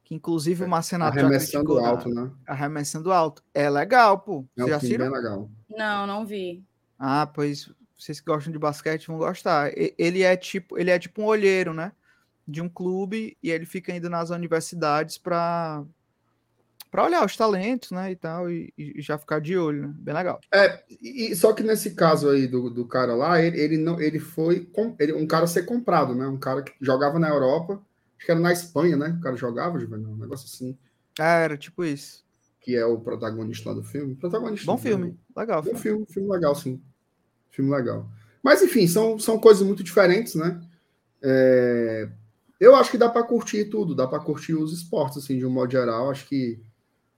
Que 0.05 0.14
inclusive 0.14 0.64
o 0.64 0.69
Marcenato 0.69 1.19
Arremessando 1.19 1.79
alto, 1.79 2.09
né? 2.11 2.31
Arremessando 2.47 3.11
alto. 3.11 3.43
É 3.55 3.71
legal, 3.71 4.19
pô. 4.21 4.45
É 4.57 4.64
um 4.64 4.69
já 4.69 4.79
filme 4.79 4.99
bem 4.99 5.11
legal. 5.11 5.51
Não, 5.69 6.07
não 6.07 6.27
vi. 6.27 6.62
Ah, 6.99 7.27
pois 7.27 7.71
vocês 7.99 8.21
que 8.21 8.27
gostam 8.27 8.53
de 8.53 8.59
basquete 8.59 9.07
vão 9.07 9.19
gostar. 9.19 9.73
Ele 9.75 10.23
é 10.23 10.37
tipo, 10.37 10.79
ele 10.79 10.90
é 10.90 10.99
tipo 10.99 11.23
um 11.23 11.27
olheiro, 11.27 11.73
né? 11.73 11.93
De 12.47 12.61
um 12.61 12.69
clube 12.69 13.37
e 13.43 13.51
ele 13.51 13.64
fica 13.64 13.95
indo 13.95 14.11
nas 14.11 14.31
universidades 14.31 15.17
para 15.17 15.83
para 16.90 17.07
olhar 17.07 17.27
os 17.27 17.37
talentos, 17.37 17.90
né, 17.90 18.12
e 18.12 18.14
tal, 18.14 18.49
e, 18.49 18.73
e, 18.79 19.03
já 19.03 19.19
ficar 19.19 19.40
de 19.40 19.59
olho, 19.59 19.88
né? 19.88 19.95
Bem 19.97 20.14
legal. 20.14 20.38
É, 20.53 20.81
e, 21.03 21.35
só 21.35 21.53
que 21.53 21.61
nesse 21.61 21.90
caso 21.97 22.31
aí 22.31 22.47
do, 22.47 22.71
do 22.71 22.87
cara 22.87 23.17
lá, 23.17 23.43
ele, 23.43 23.61
ele 23.61 23.77
não, 23.77 24.01
ele 24.01 24.21
foi 24.21 24.61
com, 24.61 24.95
ele, 25.01 25.12
um 25.12 25.27
cara 25.27 25.43
a 25.43 25.49
ser 25.49 25.64
comprado, 25.64 26.14
né? 26.14 26.25
Um 26.29 26.38
cara 26.38 26.62
que 26.62 26.73
jogava 26.81 27.19
na 27.19 27.29
Europa, 27.29 27.83
acho 28.25 28.27
que 28.27 28.31
era 28.31 28.41
na 28.41 28.53
Espanha, 28.53 28.97
né? 28.97 29.17
O 29.19 29.21
cara 29.21 29.37
jogava, 29.37 29.77
um 29.77 30.17
negócio 30.17 30.47
assim. 30.47 30.77
Ah, 31.19 31.39
era 31.41 31.57
tipo 31.57 31.85
isso. 31.85 32.25
Que 32.61 32.75
é 32.75 32.85
o 32.85 32.99
protagonista 32.99 33.69
lá 33.69 33.75
do 33.75 33.83
filme. 33.83 34.15
Protagonista. 34.15 34.65
Bom 34.65 34.79
filme, 34.79 35.19
legal. 35.37 35.63
Bom 35.63 35.77
filme, 35.77 36.07
filme 36.09 36.31
legal, 36.31 36.55
sim. 36.55 36.83
Filme 37.51 37.71
legal. 37.71 38.09
Mas, 38.43 38.63
enfim, 38.63 38.87
são, 38.87 39.19
são 39.19 39.39
coisas 39.39 39.63
muito 39.63 39.85
diferentes, 39.85 40.35
né? 40.35 40.61
É, 41.23 42.09
eu 42.59 42.75
acho 42.75 42.91
que 42.91 42.99
dá 42.99 43.09
para 43.09 43.23
curtir 43.23 43.67
tudo, 43.67 43.95
dá 43.95 44.07
para 44.07 44.21
curtir 44.21 44.55
os 44.55 44.73
esportes, 44.73 45.19
assim, 45.19 45.39
de 45.39 45.47
um 45.47 45.51
modo 45.51 45.71
geral. 45.71 46.11
Acho 46.11 46.27
que 46.27 46.59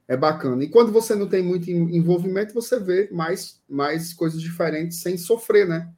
é 0.08 0.16
bacana. 0.16 0.64
E 0.64 0.68
quando 0.68 0.90
você 0.92 1.14
não 1.14 1.28
tem 1.28 1.42
muito 1.42 1.70
envolvimento, 1.70 2.52
você 2.52 2.80
vê 2.80 3.08
mais, 3.12 3.60
mais 3.68 4.12
coisas 4.12 4.40
diferentes 4.40 5.00
sem 5.00 5.16
sofrer, 5.16 5.68
né? 5.68 5.92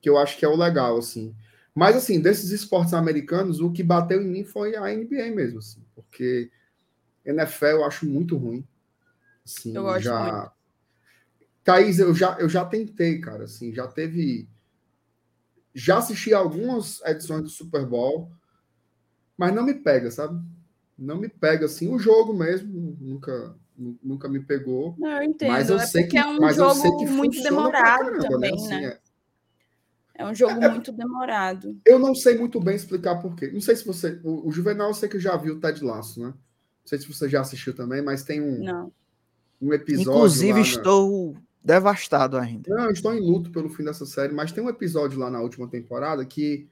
Que 0.00 0.08
eu 0.10 0.18
acho 0.18 0.38
que 0.38 0.44
é 0.44 0.48
o 0.48 0.56
legal, 0.56 0.98
assim. 0.98 1.34
Mas, 1.74 1.96
assim, 1.96 2.20
desses 2.20 2.50
esportes 2.50 2.94
americanos, 2.94 3.60
o 3.60 3.72
que 3.72 3.82
bateu 3.82 4.22
em 4.22 4.28
mim 4.28 4.44
foi 4.44 4.76
a 4.76 4.82
NBA 4.94 5.34
mesmo, 5.34 5.58
assim, 5.58 5.82
porque 5.94 6.50
NFL 7.24 7.66
eu 7.66 7.84
acho 7.84 8.06
muito 8.06 8.36
ruim. 8.36 8.64
Assim, 9.44 9.76
eu 9.76 10.00
já... 10.00 10.20
muito. 10.20 10.54
Thaís, 11.64 11.98
eu 11.98 12.14
já, 12.14 12.36
eu 12.38 12.48
já 12.48 12.64
tentei, 12.64 13.18
cara, 13.20 13.44
assim, 13.44 13.72
já 13.72 13.88
teve. 13.88 14.46
Já 15.74 15.98
assisti 15.98 16.32
algumas 16.32 17.00
edições 17.04 17.42
do 17.42 17.48
Super 17.48 17.86
Bowl, 17.86 18.30
mas 19.36 19.52
não 19.52 19.64
me 19.64 19.74
pega, 19.74 20.10
sabe? 20.10 20.40
Não 20.96 21.16
me 21.16 21.28
pega, 21.28 21.64
assim, 21.64 21.92
o 21.92 21.98
jogo 21.98 22.32
mesmo, 22.34 22.96
nunca, 23.00 23.56
nunca 23.76 24.28
me 24.28 24.40
pegou. 24.40 24.94
Não, 24.98 25.10
eu 25.10 25.22
entendo. 25.22 25.50
Mas 25.50 25.70
eu 25.70 25.78
é 25.78 25.86
sei 25.86 26.04
que 26.04 26.18
é 26.18 26.26
um 26.26 26.38
mas 26.38 26.56
jogo 26.56 26.70
eu 26.70 26.74
sei 26.74 26.90
que 26.96 27.06
muito 27.06 27.42
demorado 27.42 28.04
caramba, 28.04 28.28
também, 28.28 28.52
né? 28.52 28.76
Assim, 28.76 28.84
é. 28.84 29.00
É. 30.14 30.26
um 30.26 30.34
jogo 30.34 30.62
é, 30.62 30.68
muito 30.68 30.92
demorado. 30.92 31.76
Eu 31.84 31.98
não 31.98 32.14
sei 32.14 32.38
muito 32.38 32.60
bem 32.60 32.76
explicar 32.76 33.16
por 33.16 33.34
quê. 33.34 33.50
Não 33.52 33.60
sei 33.60 33.76
se 33.76 33.84
você. 33.84 34.20
O, 34.22 34.48
o 34.48 34.52
Juvenal, 34.52 34.88
eu 34.88 34.94
sei 34.94 35.08
que 35.08 35.18
já 35.18 35.36
viu 35.36 35.54
o 35.54 35.60
Ted 35.60 35.82
Laço, 35.84 36.20
né? 36.20 36.28
Não 36.28 36.86
sei 36.86 36.98
se 36.98 37.08
você 37.08 37.28
já 37.28 37.40
assistiu 37.40 37.74
também, 37.74 38.02
mas 38.02 38.22
tem 38.22 38.40
um, 38.40 38.62
não. 38.62 38.92
um 39.60 39.72
episódio. 39.72 40.12
Inclusive, 40.12 40.60
estou 40.60 41.36
devastado 41.62 42.36
ainda. 42.36 42.74
Não, 42.74 42.90
estou 42.90 43.14
em 43.14 43.20
luto 43.20 43.50
pelo 43.50 43.70
fim 43.70 43.84
dessa 43.84 44.04
série, 44.04 44.34
mas 44.34 44.52
tem 44.52 44.62
um 44.62 44.68
episódio 44.68 45.18
lá 45.18 45.30
na 45.30 45.40
última 45.40 45.66
temporada 45.66 46.24
que 46.24 46.68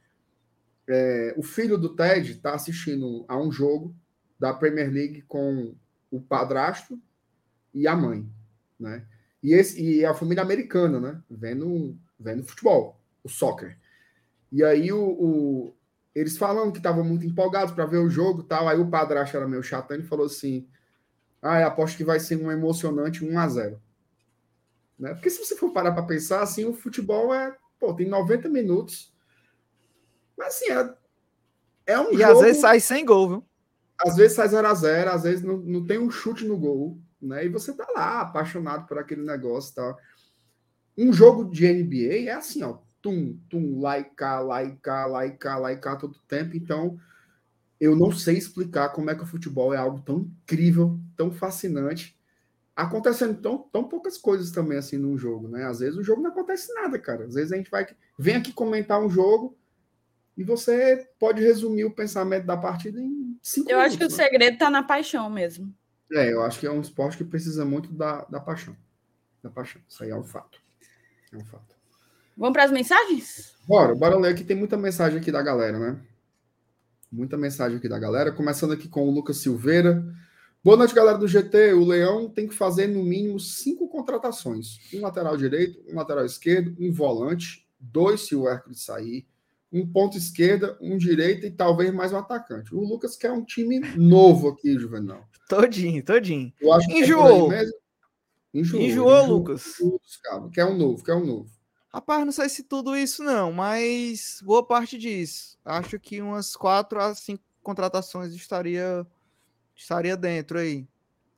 é, 0.87 1.35
o 1.37 1.43
filho 1.43 1.79
do 1.79 1.89
Ted 1.89 2.33
está 2.33 2.55
assistindo 2.55 3.25
a 3.27 3.39
um 3.39 3.51
jogo 3.51 3.95
da 4.39 4.53
Premier 4.53 4.91
League 4.91 5.23
com 5.23 5.75
o 6.11 6.21
padrasto 6.21 7.01
e 7.73 7.87
a 7.87 7.97
mãe, 7.97 8.29
né? 8.79 9.07
E, 9.43 9.55
esse, 9.55 9.83
e 9.83 10.05
a 10.05 10.15
família 10.15 10.43
americana, 10.43 11.01
né? 11.01 11.23
Vendo, 11.31 11.97
vendo 12.21 12.45
futebol, 12.45 13.01
o 13.23 13.29
soccer. 13.29 13.79
E 14.51 14.63
aí 14.63 14.93
o, 14.93 15.01
o 15.03 15.77
eles 16.15 16.37
falando 16.37 16.73
que 16.73 16.79
estavam 16.79 17.03
muito 17.03 17.27
empolgados 17.27 17.75
para 17.75 17.87
ver 17.87 17.99
o 17.99 18.11
jogo 18.11 18.43
tal. 18.43 18.69
Aí 18.69 18.79
o 18.79 18.91
padrasto 18.91 19.37
era 19.37 19.49
meio 19.49 19.63
chato 19.63 19.95
e 19.95 20.03
falou 20.03 20.27
assim: 20.27 20.69
Ah, 21.41 21.65
aposto 21.67 21.97
que 21.97 22.05
vai 22.05 22.21
ser 22.21 22.37
um 22.37 22.51
emocionante 22.51 23.25
1 23.25 23.39
a 23.39 23.49
0 23.49 23.83
né? 24.99 25.15
Porque 25.15 25.31
se 25.31 25.45
você 25.45 25.57
for 25.57 25.73
parar 25.73 25.93
para 25.93 26.05
pensar, 26.05 26.43
assim, 26.43 26.65
o 26.65 26.75
futebol 26.75 27.35
é, 27.35 27.57
pô, 27.81 27.93
tem 27.93 28.09
90 28.09 28.49
minutos. 28.49 29.13
Mas 30.37 30.55
assim, 30.55 30.71
é, 30.71 30.95
é 31.87 31.99
um 31.99 32.13
e 32.13 32.19
jogo. 32.19 32.33
às 32.33 32.41
vezes 32.41 32.61
sai 32.61 32.79
sem 32.79 33.05
gol, 33.05 33.29
viu? 33.29 33.45
Às 33.99 34.17
vezes 34.17 34.37
sai 34.37 34.49
0 34.49 34.67
a 34.67 34.75
0 34.75 35.11
às 35.11 35.23
vezes 35.25 35.43
não, 35.43 35.57
não 35.57 35.85
tem 35.85 35.99
um 35.99 36.11
chute 36.11 36.45
no 36.45 36.57
gol, 36.57 37.01
né? 37.21 37.45
E 37.45 37.49
você 37.49 37.73
tá 37.73 37.87
lá 37.95 38.21
apaixonado 38.21 38.87
por 38.87 38.99
aquele 38.99 39.23
negócio 39.23 39.73
e 39.73 39.75
tal. 39.75 39.99
Um 40.99 41.13
jogo 41.13 41.51
de 41.51 41.67
NBA 41.67 42.29
é 42.29 42.33
assim, 42.33 42.63
ó. 42.63 42.79
Tum, 43.03 43.37
tum, 43.51 43.81
lá 43.81 43.99
e 43.99 44.05
cá, 44.05 44.41
lá 44.41 44.63
e 44.63 44.77
cá, 44.77 45.07
lá 45.07 45.27
e 45.27 45.33
cá, 45.33 45.59
lá 45.59 45.73
e 45.73 45.77
cá 45.77 45.97
todo 45.97 46.19
tempo. 46.29 46.57
Então, 46.57 46.99
eu 47.81 47.97
não 47.97 48.13
sei 48.13 48.39
explicar 48.39 48.91
como 48.91 49.11
é 49.11 49.15
que 49.15 49.23
o 49.23 49.27
futebol 49.27 49.75
é 49.75 49.77
algo 49.77 50.01
tão 50.01 50.21
incrível, 50.21 50.99
tão 51.17 51.33
fascinante 51.33 52.17
acontecendo 52.75 53.41
tão, 53.41 53.59
tão 53.59 53.85
poucas 53.85 54.19
coisas 54.19 54.51
também 54.51 54.79
assim 54.79 54.97
num 54.97 55.17
jogo, 55.17 55.49
né? 55.49 55.65
Às 55.65 55.81
vezes 55.81 55.97
o 55.97 56.03
jogo 56.03 56.23
não 56.23 56.31
acontece 56.31 56.73
nada, 56.75 56.99
cara. 56.99 57.25
Às 57.25 57.35
vezes 57.35 57.53
a 57.53 57.57
gente 57.57 57.71
vai 57.71 57.87
vem 58.19 58.37
aqui 58.37 58.53
comentar 58.53 59.01
um 59.01 59.09
jogo 59.09 59.57
e 60.37 60.43
você 60.43 61.09
pode 61.19 61.43
resumir 61.43 61.85
o 61.85 61.95
pensamento 61.95 62.47
da 62.47 62.57
partida 62.57 63.01
em 63.01 63.39
cinco 63.43 63.71
Eu 63.71 63.79
minutos, 63.79 63.87
acho 63.87 63.99
que 63.99 64.05
né? 64.05 64.09
o 64.09 64.17
segredo 64.17 64.59
tá 64.59 64.71
na 64.71 64.83
paixão 64.83 65.29
mesmo. 65.29 65.73
É, 66.13 66.33
eu 66.33 66.43
acho 66.43 66.59
que 66.59 66.67
é 66.67 66.71
um 66.71 66.81
esporte 66.81 67.17
que 67.17 67.25
precisa 67.25 67.65
muito 67.65 67.93
da, 67.93 68.25
da 68.25 68.41
paixão. 68.41 68.77
Da 69.43 69.51
paixão. 69.51 69.81
Isso 69.89 70.03
aí 70.03 70.11
é 70.11 70.17
um 70.17 70.25
fato. 70.25 70.61
É 71.33 71.37
um 71.37 71.45
fato. 71.45 71.75
Vamos 72.37 72.53
para 72.53 72.65
as 72.65 72.71
mensagens? 72.71 73.55
Bora, 73.67 73.95
bora 73.95 74.17
ler 74.17 74.33
aqui. 74.33 74.45
Tem 74.45 74.57
muita 74.57 74.77
mensagem 74.77 75.19
aqui 75.19 75.31
da 75.31 75.43
galera, 75.43 75.79
né? 75.79 76.01
Muita 77.11 77.37
mensagem 77.37 77.77
aqui 77.77 77.89
da 77.89 77.99
galera. 77.99 78.33
Começando 78.33 78.73
aqui 78.73 78.89
com 78.89 79.07
o 79.07 79.11
Lucas 79.11 79.37
Silveira. 79.39 80.03
Boa 80.65 80.77
noite, 80.77 80.95
galera 80.95 81.19
do 81.19 81.29
GT. 81.29 81.75
O 81.75 81.85
Leão 81.85 82.29
tem 82.31 82.49
que 82.49 82.55
fazer 82.55 82.87
no 82.87 83.03
mínimo 83.03 83.39
cinco 83.39 83.87
contratações: 83.89 84.79
um 84.95 85.03
lateral 85.03 85.37
direito, 85.37 85.83
um 85.91 85.97
lateral 85.97 86.25
esquerdo, 86.25 86.75
um 86.81 86.91
volante, 86.91 87.69
dois 87.79 88.23
se 88.23 88.35
o 88.35 88.49
Hércules 88.49 88.83
sair, 88.83 89.27
um 89.71 89.87
ponto 89.87 90.17
esquerda, 90.17 90.79
um 90.81 90.97
direito 90.97 91.45
e 91.45 91.51
talvez 91.51 91.93
mais 91.93 92.13
um 92.13 92.19
atacante. 92.19 92.75
O 92.75 92.81
Lucas 92.81 93.15
quer 93.17 93.31
um 93.31 93.45
time 93.45 93.81
novo 93.97 94.49
aqui, 94.49 94.79
Juvenal. 94.79 95.29
Todinho, 95.49 96.03
todinho. 96.03 96.51
Eu 96.59 96.73
acho 96.73 96.91
Enjoou. 96.91 97.49
Que 97.49 97.55
é 97.55 97.59
mesmo. 97.59 97.75
Enjoou, 98.55 98.83
Enjoou, 98.83 99.27
Lucas. 99.27 99.65
Cara. 100.23 100.49
Quer 100.51 100.65
um 100.65 100.77
novo, 100.79 101.05
quer 101.05 101.15
um 101.15 101.27
novo. 101.27 101.51
Rapaz, 101.93 102.25
não 102.25 102.33
sei 102.33 102.49
se 102.49 102.63
tudo 102.63 102.97
isso 102.97 103.23
não, 103.23 103.53
mas 103.53 104.41
boa 104.43 104.65
parte 104.65 104.97
disso. 104.97 105.59
Acho 105.65 105.99
que 106.01 106.23
umas 106.23 106.57
quatro 106.57 106.99
a 106.99 107.15
cinco 107.15 107.43
contratações 107.63 108.33
estaria 108.33 109.07
estaria 109.77 110.17
dentro 110.17 110.59
aí. 110.59 110.87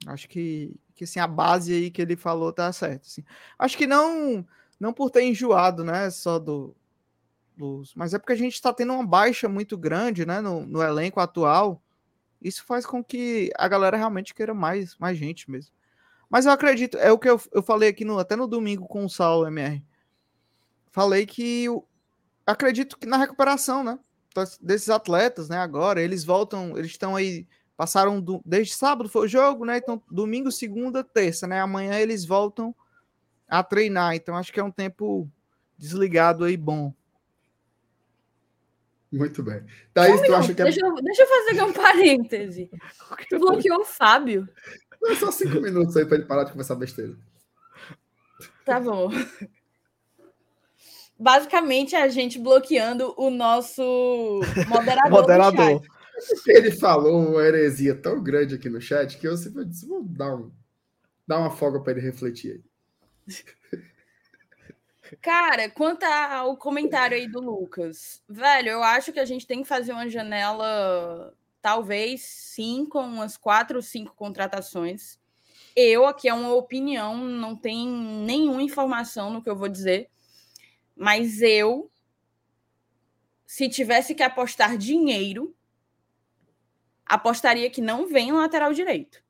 Acho 0.06 0.28
que, 0.28 0.76
que 0.94 1.04
assim, 1.04 1.18
a 1.18 1.26
base 1.26 1.72
aí 1.74 1.90
que 1.90 2.00
ele 2.00 2.16
falou 2.16 2.52
tá 2.52 2.72
certo. 2.72 3.02
Assim. 3.06 3.24
Acho 3.58 3.76
que 3.76 3.86
não 3.86 4.46
não 4.78 4.92
por 4.92 5.10
ter 5.10 5.22
enjoado, 5.24 5.82
né, 5.84 6.10
só 6.10 6.38
do, 6.38 6.76
dos, 7.56 7.94
mas 7.94 8.14
é 8.14 8.18
porque 8.18 8.32
a 8.32 8.36
gente 8.36 8.54
está 8.54 8.72
tendo 8.72 8.92
uma 8.92 9.06
baixa 9.06 9.48
muito 9.48 9.78
grande, 9.78 10.26
né, 10.26 10.40
no, 10.40 10.66
no, 10.66 10.82
elenco 10.82 11.20
atual. 11.20 11.82
Isso 12.42 12.64
faz 12.64 12.84
com 12.84 13.02
que 13.02 13.50
a 13.56 13.66
galera 13.68 13.96
realmente 13.96 14.34
queira 14.34 14.52
mais, 14.54 14.96
mais 14.98 15.16
gente 15.18 15.50
mesmo. 15.50 15.72
Mas 16.28 16.46
eu 16.46 16.52
acredito, 16.52 16.98
é 16.98 17.10
o 17.12 17.18
que 17.18 17.28
eu, 17.28 17.40
eu 17.52 17.62
falei 17.62 17.88
aqui 17.88 18.04
no, 18.04 18.18
até 18.18 18.36
no 18.36 18.46
domingo 18.46 18.86
com 18.86 19.04
o 19.04 19.10
Saulo 19.10 19.46
MR. 19.46 19.82
Falei 20.94 21.26
que 21.26 21.64
eu 21.64 21.84
acredito 22.46 22.96
que 22.96 23.04
na 23.04 23.16
recuperação, 23.16 23.82
né, 23.82 23.98
desses 24.60 24.88
atletas, 24.88 25.48
né, 25.48 25.58
agora 25.58 26.00
eles 26.00 26.24
voltam, 26.24 26.78
eles 26.78 26.92
estão 26.92 27.16
aí 27.16 27.46
Passaram 27.76 28.20
do, 28.20 28.40
desde 28.46 28.74
sábado 28.74 29.08
foi 29.08 29.26
o 29.26 29.28
jogo, 29.28 29.64
né? 29.64 29.78
Então, 29.78 30.00
domingo, 30.08 30.52
segunda, 30.52 31.02
terça, 31.02 31.46
né? 31.46 31.60
Amanhã 31.60 31.98
eles 31.98 32.24
voltam 32.24 32.74
a 33.48 33.64
treinar. 33.64 34.14
Então, 34.14 34.36
acho 34.36 34.52
que 34.52 34.60
é 34.60 34.64
um 34.64 34.70
tempo 34.70 35.28
desligado 35.76 36.44
aí 36.44 36.56
bom. 36.56 36.94
Muito 39.10 39.42
bem. 39.42 39.64
Thaís, 39.92 40.20
tu 40.22 40.34
acha 40.34 40.54
que 40.54 40.62
é... 40.62 40.64
deixa, 40.64 40.86
eu, 40.86 40.94
deixa 40.94 41.22
eu 41.22 41.26
fazer 41.26 41.50
aqui 41.50 41.62
um 41.62 41.72
parêntese. 41.82 42.70
Tu 43.28 43.38
bloqueou 43.40 43.80
o 43.80 43.84
Fábio. 43.84 44.48
É 45.06 45.14
só 45.16 45.32
cinco 45.32 45.60
minutos 45.60 45.96
aí 45.96 46.06
para 46.06 46.16
ele 46.16 46.26
parar 46.26 46.44
de 46.44 46.52
conversar 46.52 46.76
besteira. 46.76 47.16
Tá 48.64 48.78
bom. 48.78 49.10
Basicamente, 51.18 51.94
a 51.94 52.08
gente 52.08 52.38
bloqueando 52.38 53.14
o 53.16 53.30
nosso 53.30 53.82
moderador. 54.68 55.10
moderador. 55.10 55.82
Ele 56.46 56.70
falou 56.70 57.28
uma 57.28 57.42
heresia 57.42 57.94
tão 57.94 58.22
grande 58.22 58.54
aqui 58.54 58.68
no 58.68 58.80
chat 58.80 59.18
que 59.18 59.26
eu 59.26 59.36
simplesmente 59.36 59.86
vou 59.86 60.02
dar, 60.02 60.34
um, 60.34 60.50
dar 61.26 61.38
uma 61.38 61.50
folga 61.50 61.80
para 61.80 61.92
ele 61.92 62.00
refletir 62.00 62.62
aí. 63.26 63.34
Cara, 65.20 65.68
quanto 65.70 66.04
ao 66.04 66.56
comentário 66.56 67.16
aí 67.16 67.28
do 67.28 67.40
Lucas, 67.40 68.22
velho, 68.28 68.70
eu 68.70 68.82
acho 68.82 69.12
que 69.12 69.20
a 69.20 69.24
gente 69.24 69.46
tem 69.46 69.62
que 69.62 69.68
fazer 69.68 69.92
uma 69.92 70.08
janela, 70.08 71.34
talvez 71.60 72.22
sim, 72.22 72.86
com 72.86 73.00
umas 73.00 73.36
quatro 73.36 73.76
ou 73.76 73.82
cinco 73.82 74.14
contratações. 74.14 75.18
Eu, 75.76 76.06
aqui 76.06 76.28
é 76.28 76.34
uma 76.34 76.54
opinião, 76.54 77.16
não 77.16 77.56
tem 77.56 77.86
nenhuma 77.88 78.62
informação 78.62 79.30
no 79.30 79.42
que 79.42 79.50
eu 79.50 79.56
vou 79.56 79.68
dizer, 79.68 80.08
mas 80.96 81.42
eu, 81.42 81.90
se 83.46 83.68
tivesse 83.68 84.14
que 84.14 84.22
apostar 84.22 84.76
dinheiro, 84.76 85.54
apostaria 87.04 87.70
que 87.70 87.80
não 87.80 88.06
vem 88.06 88.32
lateral 88.32 88.72
direito. 88.72 89.22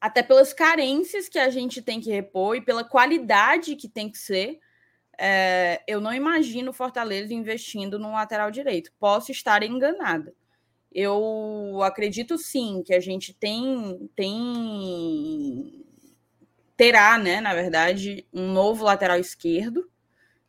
Até 0.00 0.22
pelas 0.22 0.52
carências 0.52 1.28
que 1.28 1.38
a 1.38 1.48
gente 1.48 1.80
tem 1.80 2.00
que 2.00 2.10
repor 2.10 2.56
e 2.56 2.60
pela 2.60 2.84
qualidade 2.84 3.76
que 3.76 3.88
tem 3.88 4.10
que 4.10 4.18
ser. 4.18 4.58
É, 5.18 5.82
eu 5.86 6.00
não 6.00 6.12
imagino 6.12 6.72
Fortaleza 6.72 7.32
investindo 7.32 7.98
no 7.98 8.12
lateral 8.12 8.50
direito. 8.50 8.92
Posso 8.98 9.30
estar 9.30 9.62
enganada. 9.62 10.34
Eu 10.90 11.80
acredito 11.82 12.36
sim 12.36 12.82
que 12.84 12.92
a 12.92 13.00
gente 13.00 13.32
tem, 13.32 14.10
tem 14.14 15.84
terá, 16.76 17.16
né, 17.16 17.40
na 17.40 17.54
verdade, 17.54 18.26
um 18.32 18.52
novo 18.52 18.84
lateral 18.84 19.18
esquerdo. 19.18 19.88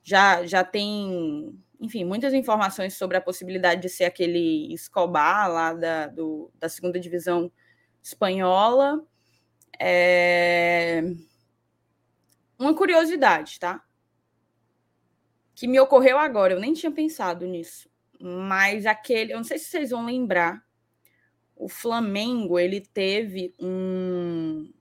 Já, 0.04 0.46
já 0.46 0.64
tem, 0.64 1.58
enfim, 1.80 2.04
muitas 2.04 2.34
informações 2.34 2.96
sobre 2.96 3.18
a 3.18 3.22
possibilidade 3.22 3.82
de 3.82 3.90
ser 3.90 4.06
aquele 4.06 4.74
Escobar 4.74 5.50
lá 5.50 5.74
da, 5.74 6.08
do, 6.08 6.52
da 6.60 6.68
segunda 6.68 7.00
divisão 7.00 7.52
espanhola. 8.02 9.02
É... 9.80 11.02
Uma 12.60 12.76
curiosidade, 12.76 13.60
tá? 13.60 13.84
Que 15.56 15.68
me 15.68 15.80
ocorreu 15.80 16.18
agora, 16.18 16.54
eu 16.54 16.60
nem 16.60 16.74
tinha 16.74 16.92
pensado 16.92 17.46
nisso 17.46 17.90
mas 18.24 18.86
aquele, 18.86 19.34
eu 19.34 19.38
não 19.38 19.44
sei 19.44 19.60
se 19.60 19.66
vocês 19.66 19.90
vão 19.90 20.06
lembrar, 20.06 20.64
o 21.58 21.68
Flamengo 21.68 22.58
ele 22.58 22.80
teve 22.80 23.54
um 23.60 24.72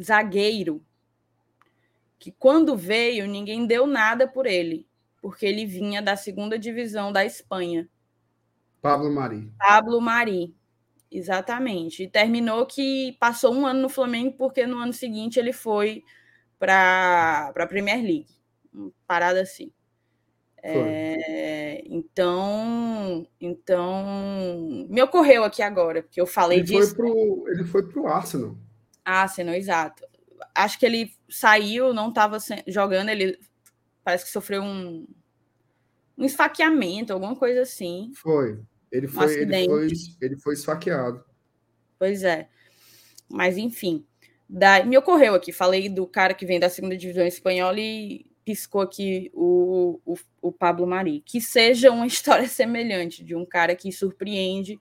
zagueiro 0.00 0.82
que 2.18 2.32
quando 2.32 2.76
veio 2.76 3.26
ninguém 3.26 3.66
deu 3.66 3.86
nada 3.86 4.26
por 4.26 4.46
ele, 4.46 4.86
porque 5.20 5.46
ele 5.46 5.66
vinha 5.66 6.00
da 6.00 6.16
segunda 6.16 6.58
divisão 6.58 7.12
da 7.12 7.24
Espanha. 7.24 7.88
Pablo 8.80 9.10
Mari. 9.12 9.52
Pablo 9.58 10.00
Mari, 10.00 10.54
exatamente. 11.10 12.04
E 12.04 12.08
terminou 12.08 12.66
que 12.66 13.16
passou 13.18 13.52
um 13.52 13.66
ano 13.66 13.82
no 13.82 13.88
Flamengo 13.88 14.36
porque 14.36 14.66
no 14.66 14.78
ano 14.78 14.92
seguinte 14.92 15.38
ele 15.38 15.52
foi 15.52 16.04
para 16.58 17.52
a 17.54 17.66
Premier 17.66 18.02
League, 18.02 18.28
parada 19.06 19.40
assim. 19.40 19.72
É, 20.68 21.82
então, 21.86 23.24
então, 23.40 24.86
me 24.88 25.00
ocorreu 25.00 25.44
aqui 25.44 25.62
agora, 25.62 26.02
porque 26.02 26.20
eu 26.20 26.26
falei 26.26 26.58
ele 26.58 26.66
disso. 26.66 26.96
Foi 26.96 27.04
pro, 27.04 27.44
ele 27.48 27.64
foi 27.64 27.88
para 27.88 28.00
o 28.00 28.08
Arsenal. 28.08 28.56
Arsenal, 29.04 29.54
exato. 29.54 30.04
Acho 30.52 30.78
que 30.78 30.86
ele 30.86 31.15
saiu, 31.28 31.92
não 31.92 32.08
estava 32.08 32.38
jogando, 32.66 33.08
ele 33.08 33.38
parece 34.04 34.24
que 34.24 34.30
sofreu 34.30 34.62
um, 34.62 35.06
um 36.16 36.24
esfaqueamento, 36.24 37.12
alguma 37.12 37.34
coisa 37.34 37.62
assim. 37.62 38.12
Foi. 38.14 38.60
Ele 38.90 39.08
foi, 39.08 39.26
um 39.26 39.52
ele 39.52 39.66
foi, 39.66 39.88
ele 40.20 40.36
foi 40.36 40.54
esfaqueado. 40.54 41.24
Pois 41.98 42.22
é. 42.22 42.48
Mas, 43.28 43.56
enfim. 43.56 44.06
Da, 44.48 44.84
me 44.84 44.96
ocorreu 44.96 45.34
aqui, 45.34 45.50
falei 45.52 45.88
do 45.88 46.06
cara 46.06 46.32
que 46.32 46.46
vem 46.46 46.60
da 46.60 46.70
segunda 46.70 46.96
divisão 46.96 47.26
espanhola 47.26 47.80
e 47.80 48.24
piscou 48.44 48.80
aqui 48.80 49.28
o, 49.34 50.00
o, 50.06 50.16
o, 50.40 50.52
Pablo 50.52 50.86
Mari, 50.86 51.20
que 51.26 51.40
seja 51.40 51.90
uma 51.90 52.06
história 52.06 52.46
semelhante 52.48 53.24
de 53.24 53.34
um 53.34 53.44
cara 53.44 53.74
que 53.74 53.90
surpreende 53.90 54.78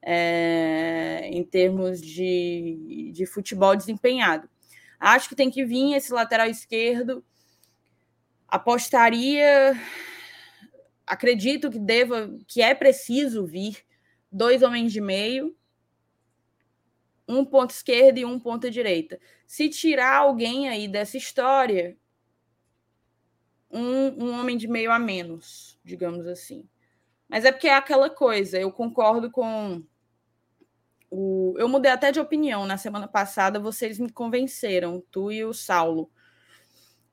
é, 0.00 1.28
em 1.28 1.42
termos 1.42 2.00
de, 2.00 3.10
de 3.12 3.26
futebol 3.26 3.74
desempenhado. 3.74 4.48
Acho 5.00 5.30
que 5.30 5.34
tem 5.34 5.50
que 5.50 5.64
vir 5.64 5.94
esse 5.94 6.12
lateral 6.12 6.46
esquerdo. 6.46 7.24
Apostaria, 8.46 9.74
acredito 11.06 11.70
que 11.70 11.78
deva, 11.78 12.30
que 12.46 12.60
é 12.60 12.74
preciso 12.74 13.46
vir 13.46 13.82
dois 14.30 14.62
homens 14.62 14.92
de 14.92 15.00
meio, 15.00 15.56
um 17.26 17.44
ponto 17.44 17.70
esquerdo 17.70 18.18
e 18.18 18.24
um 18.26 18.38
ponto 18.38 18.70
direita. 18.70 19.18
Se 19.46 19.70
tirar 19.70 20.16
alguém 20.16 20.68
aí 20.68 20.86
dessa 20.86 21.16
história, 21.16 21.96
um, 23.70 24.26
um 24.26 24.38
homem 24.38 24.56
de 24.56 24.68
meio 24.68 24.90
a 24.92 24.98
menos, 24.98 25.78
digamos 25.82 26.26
assim. 26.26 26.68
Mas 27.28 27.44
é 27.44 27.52
porque 27.52 27.68
é 27.68 27.74
aquela 27.74 28.10
coisa, 28.10 28.58
eu 28.58 28.72
concordo 28.72 29.30
com 29.30 29.82
o. 31.10 31.54
Eu 31.58 31.68
mudei 31.68 31.90
até 31.90 32.12
de 32.12 32.20
opinião 32.20 32.66
na 32.66 32.78
semana 32.78 33.08
passada, 33.08 33.58
vocês 33.58 33.98
me 33.98 34.10
convenceram, 34.10 35.02
tu 35.10 35.30
e 35.32 35.44
o 35.44 35.52
Saulo. 35.52 36.10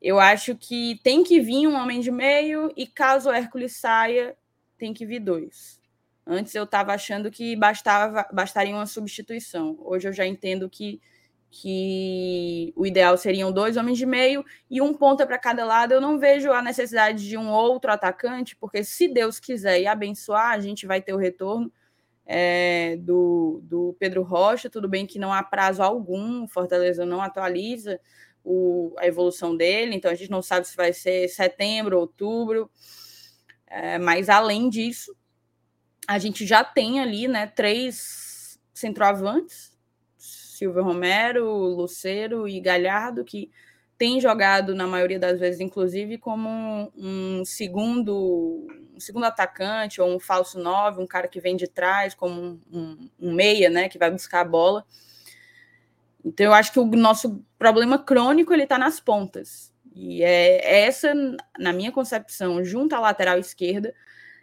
Eu 0.01 0.19
acho 0.19 0.55
que 0.55 0.99
tem 1.03 1.23
que 1.23 1.39
vir 1.39 1.67
um 1.67 1.75
homem 1.75 1.99
de 1.99 2.11
meio, 2.11 2.71
e 2.77 2.85
caso 2.85 3.29
o 3.29 3.33
Hércules 3.33 3.75
saia, 3.77 4.37
tem 4.77 4.93
que 4.93 5.05
vir 5.05 5.19
dois. 5.19 5.81
Antes 6.25 6.53
eu 6.53 6.65
estava 6.65 6.93
achando 6.93 7.31
que 7.31 7.55
bastava, 7.55 8.27
bastaria 8.31 8.75
uma 8.75 8.85
substituição. 8.85 9.77
Hoje 9.79 10.07
eu 10.07 10.13
já 10.13 10.25
entendo 10.25 10.69
que 10.69 11.01
que 11.49 12.73
o 12.75 12.85
ideal 12.85 13.17
seriam 13.17 13.51
dois 13.51 13.77
homens 13.77 13.97
de 13.97 14.05
meio 14.05 14.43
e 14.69 14.81
um 14.81 14.93
ponta 14.93 15.25
para 15.25 15.39
cada 15.39 15.65
lado. 15.65 15.93
Eu 15.93 16.01
não 16.01 16.19
vejo 16.19 16.51
a 16.51 16.61
necessidade 16.61 17.27
de 17.27 17.37
um 17.37 17.49
outro 17.49 17.91
atacante, 17.91 18.55
porque 18.55 18.83
se 18.83 19.07
Deus 19.07 19.39
quiser 19.39 19.79
e 19.81 19.87
abençoar, 19.87 20.51
a 20.51 20.59
gente 20.59 20.85
vai 20.85 21.01
ter 21.01 21.13
o 21.13 21.17
retorno 21.17 21.71
é, 22.27 22.97
do, 22.97 23.61
do 23.63 23.95
Pedro 23.97 24.21
Rocha. 24.21 24.69
Tudo 24.69 24.87
bem 24.87 25.07
que 25.07 25.17
não 25.17 25.33
há 25.33 25.41
prazo 25.41 25.81
algum, 25.81 26.47
Fortaleza 26.47 27.05
não 27.05 27.21
atualiza 27.21 27.99
o, 28.43 28.93
a 28.97 29.07
evolução 29.07 29.55
dele, 29.55 29.95
então 29.95 30.11
a 30.11 30.15
gente 30.15 30.29
não 30.29 30.41
sabe 30.41 30.67
se 30.67 30.75
vai 30.75 30.93
ser 30.93 31.27
setembro, 31.29 31.97
outubro. 31.97 32.69
É, 33.65 33.97
mas 33.97 34.29
além 34.29 34.69
disso, 34.69 35.15
a 36.07 36.19
gente 36.19 36.45
já 36.45 36.63
tem 36.63 36.99
ali 36.99 37.27
né, 37.27 37.47
três 37.47 38.59
centroavantes 38.73 39.77
Silvio 40.57 40.83
Romero, 40.83 41.45
Lucero 41.47 42.47
e 42.47 42.59
Galhardo, 42.59 43.23
que 43.23 43.51
tem 43.97 44.21
jogado 44.21 44.75
na 44.75 44.85
maioria 44.85 45.19
das 45.19 45.39
vezes, 45.39 45.59
inclusive, 45.59 46.17
como 46.17 46.91
um 46.95 47.43
segundo, 47.43 48.67
um 48.95 48.99
segundo 48.99 49.25
atacante 49.25 49.99
ou 49.99 50.15
um 50.15 50.19
falso 50.19 50.59
nove, 50.59 51.01
um 51.01 51.07
cara 51.07 51.27
que 51.27 51.39
vem 51.39 51.55
de 51.55 51.67
trás, 51.67 52.13
como 52.13 52.39
um, 52.39 52.59
um, 52.71 53.09
um 53.19 53.33
meia, 53.33 53.69
né, 53.69 53.89
que 53.89 53.97
vai 53.97 54.11
buscar 54.11 54.41
a 54.41 54.45
bola. 54.45 54.85
Então, 56.23 56.45
eu 56.45 56.53
acho 56.53 56.71
que 56.71 56.79
o 56.79 56.85
nosso 56.85 57.43
problema 57.57 57.97
crônico 57.97 58.53
ele 58.53 58.63
está 58.63 58.77
nas 58.77 58.99
pontas. 58.99 59.73
E 59.95 60.21
é 60.21 60.83
essa, 60.83 61.13
na 61.57 61.73
minha 61.73 61.91
concepção, 61.91 62.63
junto 62.63 62.93
à 62.93 62.99
lateral 62.99 63.39
esquerda, 63.39 63.95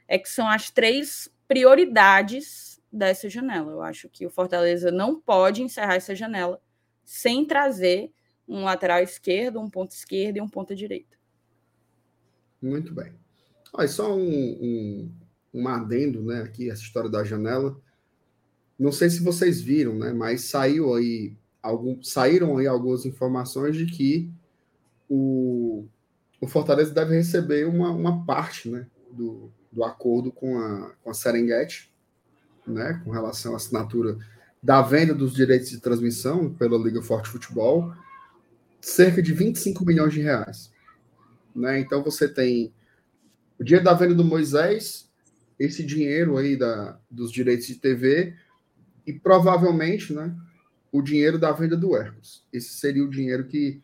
é 0.08 0.18
que 0.18 0.28
são 0.28 0.48
as 0.48 0.70
três 0.70 1.30
prioridades 1.46 2.80
dessa 2.90 3.28
janela. 3.28 3.70
Eu 3.70 3.82
acho 3.82 4.08
que 4.08 4.26
o 4.26 4.30
Fortaleza 4.30 4.90
não 4.90 5.20
pode 5.20 5.62
encerrar 5.62 5.94
essa 5.94 6.14
janela 6.14 6.60
sem 7.04 7.44
trazer 7.44 8.10
um 8.46 8.64
lateral 8.64 9.02
esquerdo, 9.02 9.60
um 9.60 9.70
ponto 9.70 9.92
esquerdo 9.92 10.36
e 10.36 10.40
um 10.40 10.48
ponta 10.48 10.74
direita. 10.74 11.16
Muito 12.60 12.94
bem. 12.94 13.12
Olha, 13.72 13.88
só 13.88 14.14
um, 14.14 14.22
um, 14.22 15.12
um 15.52 15.68
adendo, 15.68 16.22
né, 16.22 16.42
aqui, 16.42 16.70
essa 16.70 16.82
história 16.82 17.10
da 17.10 17.24
janela. 17.24 17.78
Não 18.78 18.92
sei 18.92 19.10
se 19.10 19.22
vocês 19.22 19.60
viram, 19.60 19.94
né, 19.94 20.12
mas 20.12 20.42
saiu 20.42 20.94
aí 20.94 21.36
algum, 21.62 22.02
saíram 22.02 22.56
aí 22.56 22.66
algumas 22.66 23.06
informações 23.06 23.76
de 23.76 23.86
que 23.86 24.30
o, 25.08 25.86
o 26.40 26.46
Fortaleza 26.46 26.92
deve 26.92 27.14
receber 27.14 27.66
uma, 27.66 27.90
uma 27.90 28.24
parte, 28.24 28.68
né, 28.68 28.86
do, 29.10 29.50
do 29.72 29.84
acordo 29.84 30.30
com 30.30 30.58
a, 30.58 30.92
com 31.02 31.10
a 31.10 31.14
Serengeti, 31.14 31.90
né, 32.66 33.00
com 33.04 33.10
relação 33.10 33.54
à 33.54 33.56
assinatura 33.56 34.18
da 34.62 34.80
venda 34.80 35.14
dos 35.14 35.34
direitos 35.34 35.68
de 35.68 35.80
transmissão 35.80 36.52
pela 36.54 36.78
Liga 36.78 37.02
Forte 37.02 37.28
Futebol, 37.28 37.92
cerca 38.84 39.22
de 39.22 39.32
25 39.32 39.84
milhões 39.84 40.12
de 40.12 40.20
reais. 40.20 40.70
Né? 41.54 41.80
Então 41.80 42.02
você 42.02 42.28
tem 42.28 42.72
o 43.58 43.64
dinheiro 43.64 43.84
da 43.84 43.94
venda 43.94 44.14
do 44.14 44.24
Moisés, 44.24 45.10
esse 45.58 45.82
dinheiro 45.82 46.36
aí 46.36 46.56
da, 46.56 46.98
dos 47.10 47.32
direitos 47.32 47.66
de 47.66 47.76
TV 47.76 48.34
e 49.06 49.12
provavelmente 49.12 50.12
né, 50.12 50.36
o 50.92 51.00
dinheiro 51.00 51.38
da 51.38 51.50
venda 51.52 51.76
do 51.76 51.96
Hércules. 51.96 52.44
Esse 52.52 52.74
seria 52.74 53.04
o 53.04 53.10
dinheiro 53.10 53.46
que 53.46 53.80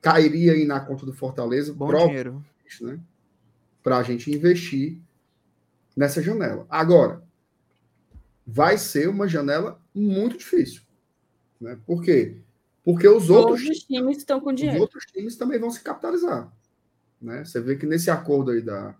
cairia 0.00 0.52
aí 0.52 0.64
na 0.64 0.80
conta 0.80 1.04
do 1.04 1.12
Fortaleza. 1.12 1.74
Bom 1.74 1.86
dinheiro. 2.06 2.42
Né, 2.80 2.98
Para 3.82 3.98
a 3.98 4.02
gente 4.02 4.30
investir 4.30 4.98
nessa 5.94 6.22
janela. 6.22 6.66
Agora, 6.70 7.22
vai 8.46 8.78
ser 8.78 9.08
uma 9.08 9.28
janela 9.28 9.78
muito 9.94 10.38
difícil. 10.38 10.82
Né? 11.60 11.78
Por 11.84 12.02
quê? 12.02 12.36
Porque 12.36 12.51
os 12.84 13.30
outros, 13.30 13.60
outros 13.60 13.78
times 13.80 14.18
estão 14.18 14.40
com 14.40 14.52
dinheiro. 14.52 14.76
Os 14.76 14.82
outros 14.82 15.04
times 15.06 15.36
também 15.36 15.58
vão 15.58 15.70
se 15.70 15.80
capitalizar. 15.80 16.52
Né? 17.20 17.44
Você 17.44 17.60
vê 17.60 17.76
que 17.76 17.86
nesse 17.86 18.10
acordo 18.10 18.50
aí 18.50 18.60
da, 18.60 18.94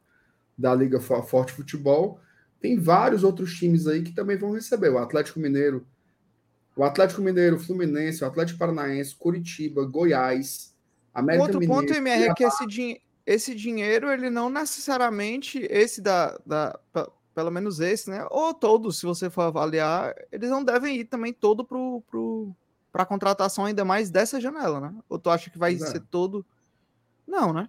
da 0.57 0.75
Liga 0.75 1.01
Forte 1.01 1.53
Futebol, 1.53 2.21
tem 2.61 2.79
vários 2.79 3.25
outros 3.25 3.53
times 3.55 3.89
aí 3.89 4.03
que 4.03 4.15
também 4.15 4.37
vão 4.37 4.53
receber. 4.53 4.89
O 4.91 4.99
Atlético 4.99 5.41
Mineiro, 5.41 5.85
o 6.77 6.85
Atlético 6.85 7.21
Mineiro, 7.21 7.59
Fluminense, 7.59 8.23
o 8.23 8.27
Atlético 8.27 8.59
Paranaense, 8.59 9.17
Curitiba, 9.17 9.85
Goiás, 9.85 10.75
América 11.13 11.45
Outro 11.45 11.61
Mineiro. 11.61 11.83
ponto, 11.83 11.93
MR, 11.93 12.25
é 12.25 12.35
que 12.35 12.45
esse, 12.45 12.67
din 12.67 12.97
esse 13.27 13.55
dinheiro, 13.55 14.11
ele 14.11 14.31
não 14.31 14.49
necessariamente, 14.49 15.67
esse 15.71 16.01
da, 16.01 16.39
da 16.47 16.79
pelo 17.35 17.51
menos 17.51 17.81
esse, 17.81 18.09
né? 18.09 18.27
Ou 18.31 18.55
todos, 18.55 18.99
se 18.99 19.07
você 19.07 19.29
for 19.29 19.43
avaliar, 19.43 20.15
eles 20.31 20.51
não 20.51 20.63
devem 20.63 20.99
ir 20.99 21.05
também 21.05 21.33
todo 21.33 21.65
pro, 21.65 22.03
pro, 22.11 22.55
para 22.93 23.07
contratação 23.07 23.65
ainda 23.65 23.85
mais 23.85 24.11
dessa 24.11 24.39
janela, 24.39 24.79
né? 24.79 24.95
Ou 25.09 25.19
tu 25.19 25.31
acha 25.31 25.51
que 25.51 25.59
vai 25.59 25.75
ser 25.77 26.01
todo. 26.01 26.45
Não, 27.27 27.53
né? 27.53 27.69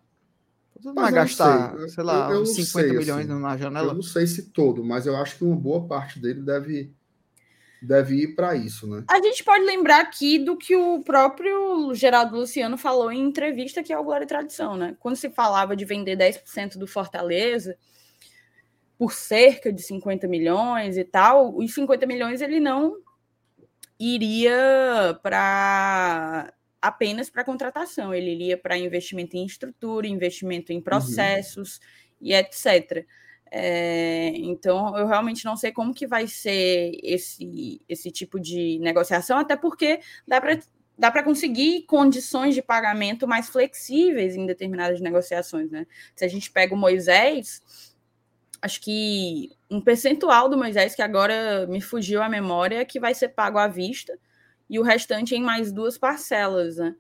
Tu 0.82 0.88
não 0.88 0.96
vai 0.96 1.12
gastar, 1.12 1.78
sei, 1.78 1.90
sei 1.90 2.04
lá, 2.04 2.30
eu, 2.30 2.40
eu 2.40 2.46
50 2.46 2.66
sei, 2.66 2.98
milhões 2.98 3.30
assim, 3.30 3.42
na 3.42 3.58
janela. 3.58 3.92
Eu 3.92 3.96
não 3.96 4.02
sei 4.02 4.28
se 4.28 4.50
todo, 4.50 4.84
mas 4.84 5.06
eu 5.06 5.16
acho 5.16 5.38
que 5.38 5.46
uma 5.46 5.56
boa 5.56 5.88
parte 5.88 6.20
dele 6.20 6.42
deve 6.42 6.94
deve 7.82 8.16
ir 8.16 8.36
para 8.36 8.56
isso, 8.56 8.88
né? 8.88 9.04
A 9.10 9.22
gente 9.22 9.44
pode 9.44 9.64
lembrar 9.66 10.02
aqui 10.02 10.40
do 10.40 10.58
que 10.58 10.76
o 10.76 11.02
próprio 11.04 11.94
Geraldo 11.94 12.38
Luciano 12.38 12.78
falou 12.78 13.12
em 13.12 13.22
entrevista 13.22 13.84
que 13.84 13.92
é 13.92 14.00
o 14.00 14.04
Glória 14.04 14.24
e 14.24 14.28
Tradição, 14.28 14.78
né? 14.78 14.96
Quando 15.00 15.18
se 15.18 15.30
falava 15.30 15.76
de 15.76 15.84
vender 15.84 16.18
10% 16.18 16.78
do 16.78 16.88
Fortaleza 16.88 17.78
por 18.98 19.12
cerca 19.12 19.72
de 19.72 19.82
50 19.82 20.28
milhões 20.28 20.98
e 20.98 21.04
tal, 21.04 21.56
os 21.58 21.74
50 21.74 22.06
milhões 22.06 22.42
ele 22.42 22.60
não 22.60 23.03
iria 24.04 25.20
para 25.22 26.54
apenas 26.82 27.30
para 27.30 27.46
contratação, 27.46 28.13
ele 28.13 28.32
iria 28.32 28.58
para 28.58 28.78
investimento 28.78 29.38
em 29.38 29.46
estrutura, 29.46 30.06
investimento 30.06 30.74
em 30.74 30.78
uhum. 30.78 30.82
processos 30.82 31.78
uhum. 31.78 32.28
e 32.28 32.34
etc. 32.34 33.06
É, 33.50 34.30
então, 34.36 34.98
eu 34.98 35.08
realmente 35.08 35.46
não 35.46 35.56
sei 35.56 35.72
como 35.72 35.94
que 35.94 36.08
vai 36.08 36.28
ser 36.28 37.00
esse, 37.04 37.82
esse 37.88 38.12
tipo 38.12 38.39
de 38.39 38.80
negociação, 38.80 39.38
até 39.38 39.56
porque 39.56 40.02
dá 40.28 40.42
para 40.42 40.60
dá 40.98 41.10
para 41.10 41.24
conseguir 41.24 41.84
condições 41.84 42.54
de 42.54 42.62
pagamento 42.62 43.28
mais 43.28 43.50
flexíveis 43.50 44.36
em 44.36 44.46
determinadas 44.46 45.02
negociações, 45.02 45.72
né? 45.72 45.88
Se 46.16 46.24
a 46.24 46.28
gente 46.28 46.52
pega 46.52 46.76
o 46.76 46.78
Moisés, 46.78 47.93
acho 48.63 48.80
que 48.80 49.52
um 49.69 49.82
percentual 49.82 50.47
do 50.47 50.58
Moisés, 50.58 50.95
que 50.95 51.02
agora 51.02 51.67
me 51.67 51.82
fugiu 51.82 52.23
a 52.23 52.30
memória, 52.30 52.86
que 52.86 52.97
vai 52.97 53.13
ser 53.13 53.30
pago 53.30 53.58
à 53.58 53.67
vista, 53.67 54.17
e 54.69 54.80
o 54.80 54.84
restante 54.84 55.36
em 55.36 55.43
mais 55.43 55.69
duas 55.69 55.97
parcelas, 55.97 56.78
né? 56.78 56.95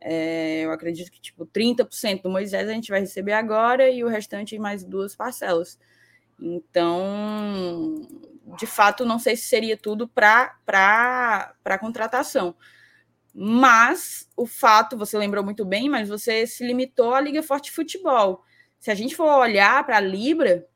É, 0.00 0.62
eu 0.62 0.72
acredito 0.72 1.12
que, 1.12 1.20
tipo, 1.20 1.46
30% 1.46 2.22
do 2.22 2.28
Moisés 2.28 2.68
a 2.68 2.72
gente 2.72 2.90
vai 2.90 2.98
receber 2.98 3.32
agora 3.32 3.88
e 3.88 4.02
o 4.02 4.08
restante 4.08 4.56
em 4.56 4.58
mais 4.58 4.84
duas 4.84 5.14
parcelas. 5.14 5.78
Então, 6.38 8.02
de 8.58 8.66
fato, 8.66 9.04
não 9.04 9.20
sei 9.20 9.36
se 9.36 9.44
seria 9.44 9.76
tudo 9.76 10.08
para 10.08 10.58
contratação. 11.80 12.56
Mas 13.32 14.28
o 14.36 14.46
fato, 14.46 14.98
você 14.98 15.16
lembrou 15.16 15.44
muito 15.44 15.64
bem, 15.64 15.88
mas 15.88 16.08
você 16.08 16.44
se 16.44 16.66
limitou 16.66 17.14
à 17.14 17.20
Liga 17.20 17.42
Forte 17.42 17.70
Futebol. 17.70 18.42
Se 18.80 18.90
a 18.90 18.94
gente 18.96 19.14
for 19.14 19.28
olhar 19.38 19.86
para 19.86 19.96
a 19.98 20.00
Libra, 20.00 20.66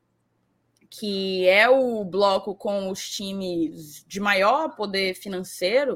que 0.89 1.47
é 1.47 1.69
o 1.69 2.03
bloco 2.03 2.55
com 2.55 2.89
os 2.89 3.07
times 3.09 4.03
de 4.07 4.19
maior 4.19 4.75
poder 4.75 5.13
financeiro, 5.13 5.95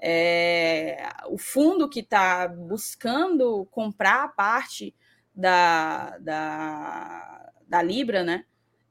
é, 0.00 1.08
o 1.28 1.38
fundo 1.38 1.88
que 1.88 2.00
está 2.00 2.48
buscando 2.48 3.66
comprar 3.70 4.34
parte 4.34 4.94
da, 5.34 6.18
da, 6.18 7.52
da 7.66 7.82
Libra, 7.82 8.22
né? 8.24 8.44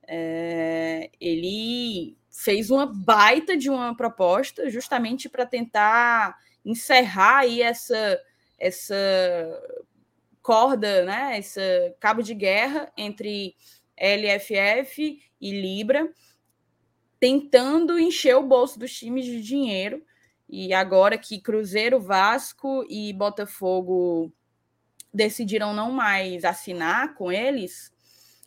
É, 0.08 1.10
ele 1.20 2.18
fez 2.30 2.70
uma 2.70 2.86
baita 2.86 3.56
de 3.56 3.70
uma 3.70 3.96
proposta 3.96 4.70
justamente 4.70 5.30
para 5.30 5.46
tentar 5.46 6.38
encerrar 6.66 7.40
aí 7.40 7.62
essa, 7.62 8.20
essa 8.58 8.96
corda, 10.42 11.06
né? 11.06 11.38
Esse 11.38 11.96
cabo 12.00 12.22
de 12.22 12.34
guerra 12.34 12.92
entre 12.98 13.56
LFF 13.98 15.22
e 15.44 15.52
Libra, 15.52 16.10
tentando 17.20 18.00
encher 18.00 18.38
o 18.38 18.48
bolso 18.48 18.80
dos 18.80 18.94
times 18.94 19.26
de 19.26 19.42
dinheiro. 19.42 20.02
E 20.50 20.74
agora 20.74 21.18
que 21.18 21.42
Cruzeiro, 21.42 22.00
Vasco 22.00 22.86
e 22.90 23.12
Botafogo 23.12 24.32
decidiram 25.14 25.74
não 25.74 25.92
mais 25.92 26.46
assinar 26.46 27.14
com 27.16 27.30
eles, 27.30 27.92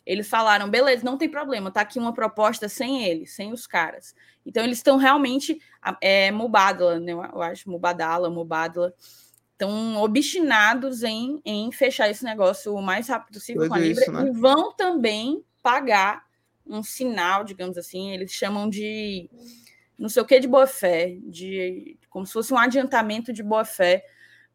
eles 0.03 0.27
falaram: 0.27 0.69
beleza, 0.69 1.05
não 1.05 1.17
tem 1.17 1.29
problema, 1.29 1.69
tá 1.69 1.81
aqui 1.81 1.99
uma 1.99 2.13
proposta 2.13 2.67
sem 2.67 3.03
eles, 3.03 3.35
sem 3.35 3.53
os 3.53 3.67
caras. 3.67 4.15
Então 4.43 4.63
eles 4.63 4.79
estão 4.79 4.97
realmente 4.97 5.61
é, 6.01 6.31
Mubadala, 6.31 6.99
né? 6.99 7.11
Eu 7.11 7.41
acho, 7.43 7.69
Mubadala, 7.69 8.29
Mubadala, 8.29 8.93
estão 9.51 10.01
obstinados 10.01 11.03
em, 11.03 11.41
em 11.45 11.71
fechar 11.71 12.09
esse 12.09 12.23
negócio 12.23 12.73
o 12.73 12.81
mais 12.81 13.07
rápido 13.07 13.35
possível 13.35 13.67
com 13.67 13.75
a 13.75 13.79
Libra 13.79 14.01
isso, 14.01 14.11
né? 14.11 14.27
e 14.27 14.31
vão 14.31 14.73
também 14.73 15.43
pagar 15.61 16.26
um 16.69 16.83
sinal, 16.83 17.43
digamos 17.43 17.77
assim, 17.77 18.11
eles 18.11 18.31
chamam 18.31 18.69
de 18.69 19.29
não 19.97 20.09
sei 20.09 20.21
o 20.21 20.25
que 20.25 20.39
de 20.39 20.47
boa 20.47 20.67
fé, 20.67 21.17
de 21.23 21.97
como 22.09 22.25
se 22.25 22.33
fosse 22.33 22.53
um 22.53 22.57
adiantamento 22.57 23.33
de 23.33 23.41
boa 23.41 23.65
fé 23.65 24.05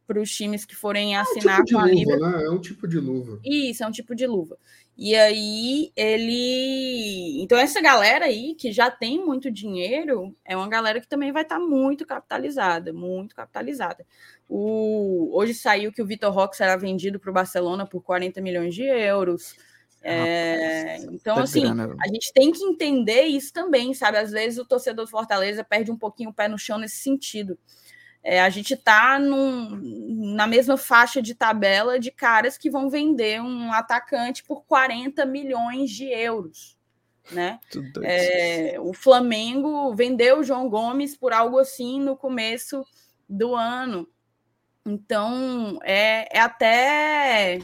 para 0.06 0.20
os 0.20 0.30
times 0.30 0.64
que 0.64 0.74
forem 0.74 1.16
assinar 1.16 1.58
é 1.58 1.62
um 1.62 1.64
tipo 1.64 1.78
com 1.78 1.84
a 1.84 1.88
Libra. 1.88 2.16
Né? 2.18 2.44
É 2.44 2.50
um 2.50 2.60
tipo 2.60 2.86
de 2.86 2.98
luva. 2.98 3.40
Isso, 3.44 3.82
é 3.82 3.86
um 3.86 3.90
tipo 3.90 4.14
de 4.14 4.26
luva. 4.26 4.58
E 4.96 5.14
aí 5.14 5.90
ele. 5.96 7.42
Então, 7.42 7.56
essa 7.56 7.80
galera 7.80 8.26
aí, 8.26 8.54
que 8.54 8.70
já 8.70 8.90
tem 8.90 9.24
muito 9.24 9.50
dinheiro, 9.50 10.36
é 10.44 10.56
uma 10.56 10.68
galera 10.68 11.00
que 11.00 11.08
também 11.08 11.32
vai 11.32 11.42
estar 11.42 11.58
tá 11.58 11.60
muito 11.60 12.06
capitalizada, 12.06 12.92
muito 12.92 13.34
capitalizada. 13.34 14.06
O... 14.48 15.30
Hoje 15.32 15.54
saiu 15.54 15.92
que 15.92 16.02
o 16.02 16.06
Vitor 16.06 16.32
Roque 16.32 16.56
será 16.56 16.76
vendido 16.76 17.18
para 17.18 17.30
o 17.30 17.34
Barcelona 17.34 17.86
por 17.86 18.02
40 18.02 18.40
milhões 18.40 18.74
de 18.74 18.82
euros. 18.82 19.56
É, 20.02 20.96
então, 20.96 21.36
tá 21.36 21.42
assim, 21.42 21.64
a 21.64 22.08
gente 22.08 22.32
tem 22.32 22.50
que 22.50 22.62
entender 22.64 23.22
isso 23.22 23.52
também, 23.52 23.94
sabe? 23.94 24.18
Às 24.18 24.32
vezes 24.32 24.58
o 24.58 24.64
torcedor 24.64 25.04
do 25.04 25.10
Fortaleza 25.10 25.62
perde 25.62 25.90
um 25.92 25.96
pouquinho 25.96 26.30
o 26.30 26.34
pé 26.34 26.48
no 26.48 26.58
chão 26.58 26.78
nesse 26.78 26.96
sentido. 26.96 27.56
É, 28.24 28.40
a 28.40 28.48
gente 28.48 28.74
está 28.74 29.18
na 29.18 30.46
mesma 30.46 30.76
faixa 30.76 31.20
de 31.20 31.34
tabela 31.34 31.98
de 31.98 32.10
caras 32.10 32.56
que 32.56 32.70
vão 32.70 32.88
vender 32.88 33.40
um 33.40 33.72
atacante 33.72 34.44
por 34.44 34.64
40 34.64 35.26
milhões 35.26 35.90
de 35.90 36.04
euros. 36.06 36.76
Né? 37.30 37.58
É, 38.02 38.76
o 38.80 38.92
Flamengo 38.92 39.94
vendeu 39.94 40.40
o 40.40 40.44
João 40.44 40.68
Gomes 40.68 41.16
por 41.16 41.32
algo 41.32 41.58
assim 41.58 42.00
no 42.00 42.16
começo 42.16 42.84
do 43.28 43.54
ano. 43.54 44.08
Então 44.84 45.78
é, 45.82 46.28
é 46.36 46.40
até 46.40 47.60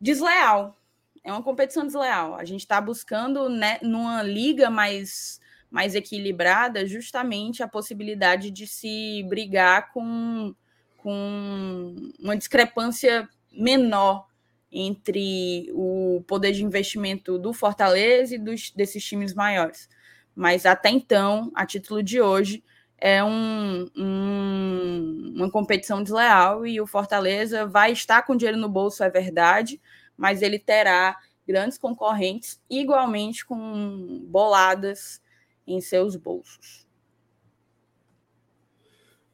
desleal, 0.00 0.76
é 1.24 1.32
uma 1.32 1.42
competição 1.42 1.86
desleal. 1.86 2.34
A 2.34 2.44
gente 2.44 2.60
está 2.60 2.80
buscando, 2.80 3.48
né, 3.48 3.78
numa 3.82 4.22
liga 4.22 4.70
mais, 4.70 5.40
mais 5.70 5.94
equilibrada, 5.94 6.86
justamente 6.86 7.62
a 7.62 7.68
possibilidade 7.68 8.50
de 8.50 8.66
se 8.66 9.24
brigar 9.26 9.90
com, 9.92 10.54
com 10.98 11.96
uma 12.20 12.36
discrepância 12.36 13.26
menor 13.50 14.26
entre 14.70 15.70
o 15.72 16.22
poder 16.26 16.52
de 16.52 16.62
investimento 16.62 17.38
do 17.38 17.52
Fortaleza 17.52 18.34
e 18.34 18.38
dos, 18.38 18.70
desses 18.70 19.02
times 19.02 19.32
maiores. 19.32 19.88
Mas 20.34 20.66
até 20.66 20.90
então, 20.90 21.50
a 21.54 21.64
título 21.64 22.02
de 22.02 22.20
hoje, 22.20 22.62
é 22.98 23.22
um, 23.22 23.88
um, 23.96 25.32
uma 25.36 25.50
competição 25.50 26.02
desleal 26.02 26.66
e 26.66 26.80
o 26.80 26.86
Fortaleza 26.86 27.66
vai 27.66 27.92
estar 27.92 28.22
com 28.22 28.36
dinheiro 28.36 28.58
no 28.58 28.68
bolso, 28.68 29.04
é 29.04 29.10
verdade, 29.10 29.80
mas 30.16 30.42
ele 30.42 30.58
terá 30.58 31.16
grandes 31.46 31.78
concorrentes 31.78 32.60
igualmente 32.68 33.44
com 33.44 34.24
boladas 34.26 35.20
em 35.66 35.80
seus 35.80 36.16
bolsos. 36.16 36.86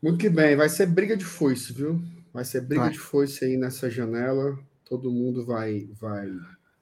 Muito 0.02 0.18
que 0.18 0.30
bem, 0.30 0.56
vai 0.56 0.68
ser 0.68 0.86
briga 0.86 1.16
de 1.16 1.24
foice, 1.24 1.72
viu? 1.72 2.02
Vai 2.32 2.44
ser 2.44 2.62
briga 2.62 2.84
vai. 2.84 2.92
de 2.92 2.98
foice 2.98 3.44
aí 3.44 3.56
nessa 3.56 3.90
janela. 3.90 4.58
Todo 4.84 5.10
mundo 5.10 5.44
vai. 5.44 5.88
vai 6.00 6.28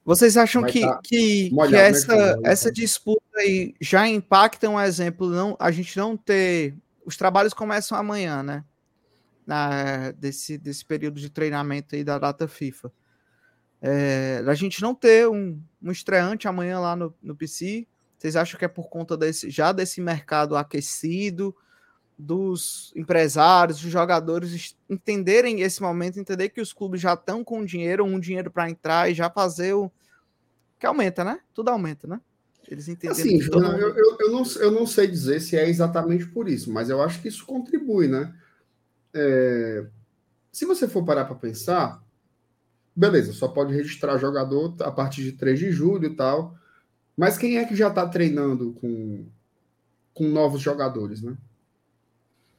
Vocês 0.05 0.37
acham 0.37 0.63
que, 0.63 0.81
tá 0.81 0.99
que, 1.03 1.49
molhado, 1.51 1.75
que 1.75 1.81
né, 1.81 1.89
essa, 1.89 2.37
né, 2.37 2.41
essa 2.43 2.71
disputa 2.71 3.21
aí 3.35 3.73
já 3.81 4.07
impacta 4.07 4.69
um 4.69 4.79
exemplo? 4.79 5.29
Não, 5.29 5.57
a 5.59 5.69
gente 5.69 5.97
não 5.97 6.15
ter. 6.15 6.75
Os 7.05 7.17
trabalhos 7.17 7.53
começam 7.53 7.97
amanhã, 7.97 8.41
né? 8.41 8.63
Na, 9.45 10.11
desse, 10.11 10.57
desse 10.57 10.85
período 10.85 11.19
de 11.19 11.29
treinamento 11.29 11.95
aí 11.95 12.03
da 12.03 12.17
data 12.19 12.47
FIFA. 12.47 12.91
É, 13.81 14.43
a 14.45 14.53
gente 14.53 14.81
não 14.81 14.93
ter 14.93 15.27
um, 15.27 15.59
um 15.81 15.91
estreante 15.91 16.47
amanhã 16.47 16.79
lá 16.79 16.95
no, 16.95 17.13
no 17.21 17.35
PC, 17.35 17.87
vocês 18.17 18.35
acham 18.35 18.59
que 18.59 18.65
é 18.65 18.67
por 18.67 18.89
conta 18.89 19.15
desse, 19.15 19.49
já 19.49 19.71
desse 19.71 20.01
mercado 20.01 20.57
aquecido, 20.57 21.55
dos 22.17 22.91
empresários, 22.97 23.81
dos 23.81 23.89
jogadores 23.89 24.75
entenderem 24.89 25.61
esse 25.61 25.81
momento, 25.81 26.19
entender 26.19 26.49
que 26.49 26.59
os 26.59 26.73
clubes 26.73 26.99
já 26.99 27.13
estão 27.13 27.45
com 27.45 27.63
dinheiro, 27.63 28.03
um 28.03 28.19
dinheiro 28.19 28.51
para 28.51 28.69
entrar 28.69 29.09
e 29.09 29.13
já 29.13 29.29
fazer 29.29 29.73
o. 29.73 29.89
Que 30.77 30.85
aumenta, 30.85 31.23
né? 31.23 31.39
Tudo 31.53 31.69
aumenta, 31.69 32.07
né? 32.07 32.19
Eles 32.67 32.89
entenderam. 32.89 33.19
Assim, 33.19 33.39
eu, 33.41 33.95
eu, 33.95 34.17
eu, 34.19 34.31
não, 34.31 34.43
eu 34.59 34.71
não 34.71 34.85
sei 34.85 35.07
dizer 35.07 35.39
se 35.39 35.55
é 35.55 35.69
exatamente 35.69 36.25
por 36.27 36.49
isso, 36.49 36.71
mas 36.73 36.89
eu 36.89 37.01
acho 37.01 37.21
que 37.21 37.29
isso 37.29 37.45
contribui, 37.45 38.09
né? 38.09 38.33
É, 39.13 39.87
se 40.51 40.65
você 40.65 40.89
for 40.89 41.05
parar 41.05 41.23
para 41.23 41.35
pensar, 41.35 42.03
beleza, 42.95 43.33
só 43.33 43.47
pode 43.47 43.73
registrar 43.73 44.17
jogador 44.17 44.75
a 44.81 44.91
partir 44.91 45.23
de 45.23 45.33
3 45.33 45.59
de 45.59 45.71
julho 45.71 46.05
e 46.05 46.15
tal. 46.15 46.55
Mas 47.15 47.37
quem 47.37 47.57
é 47.57 47.65
que 47.65 47.75
já 47.75 47.89
está 47.89 48.07
treinando 48.07 48.73
com, 48.73 49.25
com 50.13 50.23
novos 50.25 50.61
jogadores, 50.61 51.21
né? 51.21 51.37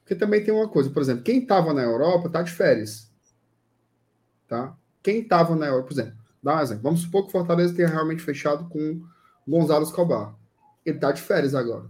Porque 0.00 0.14
também 0.14 0.42
tem 0.42 0.52
uma 0.52 0.68
coisa, 0.68 0.90
por 0.90 1.00
exemplo, 1.00 1.22
quem 1.22 1.38
estava 1.38 1.72
na 1.72 1.82
Europa 1.82 2.26
está 2.26 2.42
de 2.42 2.50
férias. 2.50 3.10
Tá? 4.48 4.76
Quem 5.02 5.20
estava 5.20 5.54
na 5.54 5.66
Europa, 5.66 5.88
por 5.88 5.94
exemplo, 5.94 6.18
dá 6.42 6.56
um 6.56 6.60
exemplo. 6.60 6.82
Vamos 6.82 7.00
supor 7.02 7.22
que 7.22 7.28
o 7.28 7.32
Fortaleza 7.32 7.74
tenha 7.74 7.88
realmente 7.88 8.22
fechado 8.22 8.68
com 8.68 9.02
Gonzalo 9.46 9.84
Escobar. 9.84 10.34
Ele 10.84 10.96
está 10.96 11.12
de 11.12 11.22
férias 11.22 11.54
agora. 11.54 11.86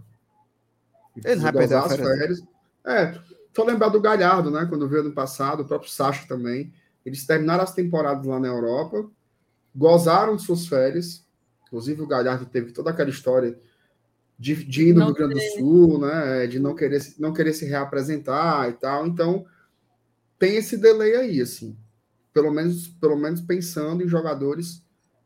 Ele 1.25 1.41
vai 1.41 1.51
perder 1.51 1.75
as 1.75 1.95
férias. 1.95 2.17
férias. 2.19 2.43
É, 2.85 3.19
só 3.53 3.63
lembrar 3.63 3.89
do 3.89 3.99
Galhardo, 3.99 4.49
né? 4.49 4.65
Quando 4.67 4.87
veio 4.87 5.01
ano 5.01 5.13
passado, 5.13 5.61
o 5.61 5.65
próprio 5.65 5.91
Sacha 5.91 6.27
também. 6.27 6.73
Eles 7.05 7.25
terminaram 7.25 7.63
as 7.63 7.73
temporadas 7.73 8.25
lá 8.25 8.39
na 8.39 8.47
Europa, 8.47 9.09
gozaram 9.75 10.35
de 10.35 10.43
suas 10.43 10.67
férias. 10.67 11.25
Inclusive, 11.65 12.01
o 12.01 12.07
Galhardo 12.07 12.45
teve 12.45 12.71
toda 12.71 12.91
aquela 12.91 13.09
história 13.09 13.57
de, 14.37 14.63
de 14.65 14.89
ir 14.89 14.93
no 14.93 15.05
Rio 15.05 15.13
Grande 15.13 15.35
do 15.35 15.41
Sul, 15.57 15.99
né? 15.99 16.47
De 16.47 16.59
não 16.59 16.75
querer, 16.75 17.01
não 17.17 17.33
querer 17.33 17.53
se 17.53 17.65
reapresentar 17.65 18.69
e 18.69 18.73
tal. 18.73 19.07
Então, 19.07 19.45
tem 20.37 20.55
esse 20.55 20.77
delay 20.77 21.15
aí, 21.15 21.41
assim. 21.41 21.77
Pelo 22.33 22.51
menos, 22.51 22.87
pelo 22.87 23.15
menos 23.15 23.41
pensando 23.41 24.03
em 24.03 24.07
jogadores 24.07 24.83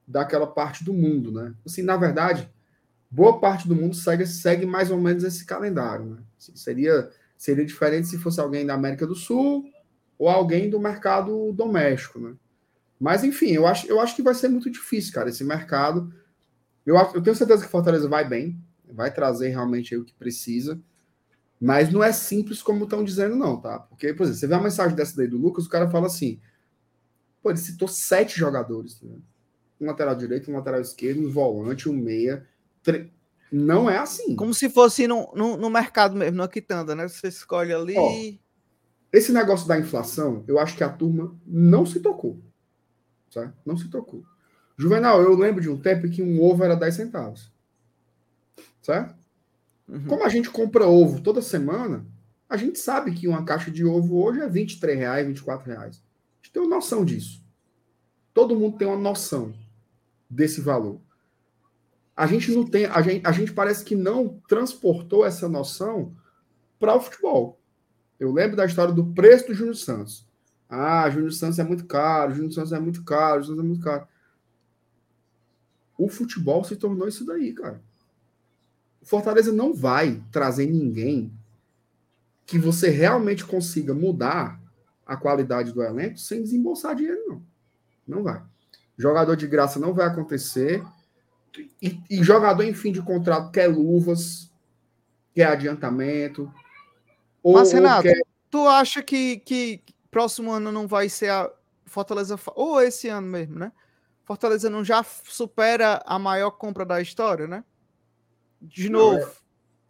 daquela 0.07 0.47
parte 0.47 0.83
do 0.83 0.93
mundo, 0.93 1.31
né? 1.31 1.53
Assim, 1.65 1.81
na 1.81 1.97
verdade, 1.97 2.49
boa 3.09 3.39
parte 3.39 3.67
do 3.67 3.75
mundo 3.75 3.95
segue, 3.95 4.25
segue 4.25 4.65
mais 4.65 4.91
ou 4.91 4.99
menos 4.99 5.23
esse 5.23 5.45
calendário, 5.45 6.05
né? 6.05 6.17
Assim, 6.37 6.55
seria, 6.55 7.09
seria 7.37 7.65
diferente 7.65 8.07
se 8.07 8.17
fosse 8.17 8.39
alguém 8.39 8.65
da 8.65 8.75
América 8.75 9.07
do 9.07 9.15
Sul 9.15 9.65
ou 10.17 10.29
alguém 10.29 10.69
do 10.69 10.79
mercado 10.79 11.51
doméstico, 11.53 12.19
né? 12.19 12.35
Mas, 12.99 13.23
enfim, 13.23 13.51
eu 13.51 13.67
acho, 13.67 13.87
eu 13.87 13.99
acho 13.99 14.15
que 14.15 14.21
vai 14.21 14.33
ser 14.33 14.47
muito 14.47 14.69
difícil, 14.69 15.13
cara, 15.13 15.29
esse 15.29 15.43
mercado. 15.43 16.13
Eu, 16.85 16.95
eu 16.95 17.21
tenho 17.21 17.35
certeza 17.35 17.63
que 17.63 17.71
Fortaleza 17.71 18.07
vai 18.07 18.27
bem, 18.27 18.59
vai 18.89 19.13
trazer 19.13 19.49
realmente 19.49 19.95
o 19.95 20.05
que 20.05 20.13
precisa, 20.13 20.79
mas 21.59 21.91
não 21.91 22.03
é 22.03 22.11
simples 22.11 22.61
como 22.61 22.83
estão 22.83 23.03
dizendo, 23.03 23.35
não, 23.35 23.59
tá? 23.59 23.79
Porque, 23.79 24.13
por 24.13 24.23
exemplo, 24.23 24.39
você 24.39 24.47
vê 24.47 24.55
a 24.55 24.61
mensagem 24.61 24.95
dessa 24.95 25.15
daí 25.17 25.27
do 25.27 25.37
Lucas, 25.37 25.65
o 25.65 25.69
cara 25.69 25.89
fala 25.89 26.07
assim: 26.07 26.39
pô, 27.41 27.49
ele 27.49 27.57
citou 27.57 27.87
sete 27.87 28.37
jogadores, 28.37 29.01
né? 29.01 29.15
um 29.79 29.87
lateral 29.87 30.15
direito, 30.15 30.49
um 30.49 30.55
lateral 30.55 30.81
esquerdo, 30.81 31.21
um 31.21 31.29
volante, 31.29 31.89
um 31.89 31.93
meia. 31.93 32.47
Tre... 32.81 33.11
Não 33.51 33.89
é 33.89 33.97
assim. 33.97 34.35
Como 34.35 34.53
se 34.53 34.69
fosse 34.69 35.07
no, 35.07 35.31
no, 35.35 35.57
no 35.57 35.69
mercado 35.69 36.15
mesmo, 36.15 36.37
na 36.37 36.47
quitanda, 36.47 36.95
né? 36.95 37.07
Você 37.07 37.27
escolhe 37.27 37.73
ali. 37.73 37.95
Ó, 37.97 38.11
esse 39.15 39.31
negócio 39.31 39.65
da 39.65 39.79
inflação, 39.79 40.43
eu 40.45 40.59
acho 40.59 40.75
que 40.75 40.83
a 40.83 40.89
turma 40.89 41.33
não 41.47 41.85
se 41.85 42.01
tocou. 42.01 42.41
Certo? 43.29 43.53
Não 43.65 43.77
se 43.77 43.87
tocou. 43.87 44.25
Juvenal, 44.77 45.21
eu 45.21 45.33
lembro 45.37 45.61
de 45.61 45.69
um 45.69 45.79
tempo 45.79 46.09
que 46.09 46.21
um 46.21 46.43
ovo 46.43 46.65
era 46.65 46.75
10 46.75 46.93
centavos. 46.93 47.49
Certo? 48.81 49.15
Uhum. 49.87 50.05
Como 50.05 50.25
a 50.25 50.27
gente 50.27 50.49
compra 50.49 50.85
ovo 50.85 51.21
toda 51.21 51.41
semana, 51.41 52.05
a 52.49 52.57
gente 52.57 52.77
sabe 52.77 53.13
que 53.13 53.25
uma 53.25 53.45
caixa 53.45 53.71
de 53.71 53.85
ovo 53.85 54.21
hoje 54.21 54.41
é 54.41 54.49
23 54.49 54.99
reais, 54.99 55.25
24 55.25 55.65
reais. 55.65 55.95
A 55.95 56.43
gente 56.43 56.51
tem 56.51 56.61
uma 56.61 56.75
noção 56.75 57.05
disso. 57.05 57.41
Todo 58.33 58.59
mundo 58.59 58.77
tem 58.77 58.85
uma 58.85 58.97
noção 58.97 59.53
desse 60.29 60.59
valor. 60.59 60.99
A 62.17 62.27
gente 62.27 62.51
não 62.51 62.65
tem, 62.65 62.85
a 62.85 63.01
gente, 63.01 63.25
a 63.25 63.31
gente 63.31 63.53
parece 63.53 63.85
que 63.85 63.95
não 63.95 64.41
transportou 64.47 65.25
essa 65.25 65.47
noção 65.47 66.13
para 66.77 66.95
o 66.95 66.99
futebol. 66.99 67.61
Eu 68.19 68.31
lembro 68.31 68.55
da 68.55 68.65
história 68.65 68.93
do 68.93 69.05
preço 69.05 69.47
do 69.47 69.53
Júnior 69.53 69.75
Santos. 69.75 70.25
Ah, 70.69 71.09
Júnior 71.09 71.31
Santos 71.33 71.59
é 71.59 71.63
muito 71.63 71.85
caro, 71.85 72.33
Júnior 72.33 72.53
Santos 72.53 72.73
é 72.73 72.79
muito 72.79 73.03
caro, 73.03 73.43
Júnior 73.43 73.57
Santos 73.57 73.63
é 73.63 73.67
muito 73.67 73.83
caro. 73.83 74.07
O 75.97 76.09
futebol 76.09 76.63
se 76.63 76.75
tornou 76.75 77.07
isso 77.07 77.25
daí, 77.25 77.53
cara. 77.53 77.81
O 79.01 79.05
Fortaleza 79.05 79.51
não 79.51 79.73
vai 79.73 80.23
trazer 80.31 80.65
ninguém 80.65 81.31
que 82.45 82.57
você 82.57 82.89
realmente 82.89 83.45
consiga 83.45 83.93
mudar 83.93 84.59
a 85.05 85.15
qualidade 85.15 85.71
do 85.71 85.83
elenco 85.83 86.17
sem 86.17 86.41
desembolsar 86.41 86.95
dinheiro, 86.95 87.21
não. 87.27 87.43
Não 88.07 88.23
vai. 88.23 88.41
Jogador 88.97 89.35
de 89.35 89.47
graça 89.47 89.79
não 89.79 89.93
vai 89.93 90.07
acontecer. 90.07 90.83
E, 91.81 91.99
e 92.09 92.23
jogador 92.23 92.63
em 92.63 92.73
fim 92.73 92.91
de 92.91 93.01
contrato 93.01 93.51
quer 93.51 93.67
luvas, 93.67 94.51
quer 95.33 95.47
adiantamento. 95.47 96.51
Ou, 97.45 97.53
Mas, 97.53 97.71
Renato, 97.71 98.01
quer... 98.01 98.19
tu 98.49 98.67
acha 98.67 99.03
que, 99.03 99.37
que 99.37 99.83
próximo 100.09 100.51
ano 100.51 100.71
não 100.71 100.87
vai 100.87 101.07
ser 101.07 101.29
a 101.29 101.51
Fortaleza, 101.85 102.39
ou 102.55 102.81
esse 102.81 103.07
ano 103.07 103.27
mesmo, 103.27 103.59
né? 103.59 103.71
Fortaleza 104.23 104.67
não 104.67 104.83
já 104.83 105.03
supera 105.03 106.01
a 106.07 106.17
maior 106.17 106.49
compra 106.49 106.83
da 106.83 106.99
história, 106.99 107.45
né? 107.45 107.63
De 108.59 108.89
novo. 108.89 109.19
Não, 109.19 109.27
é... 109.27 109.31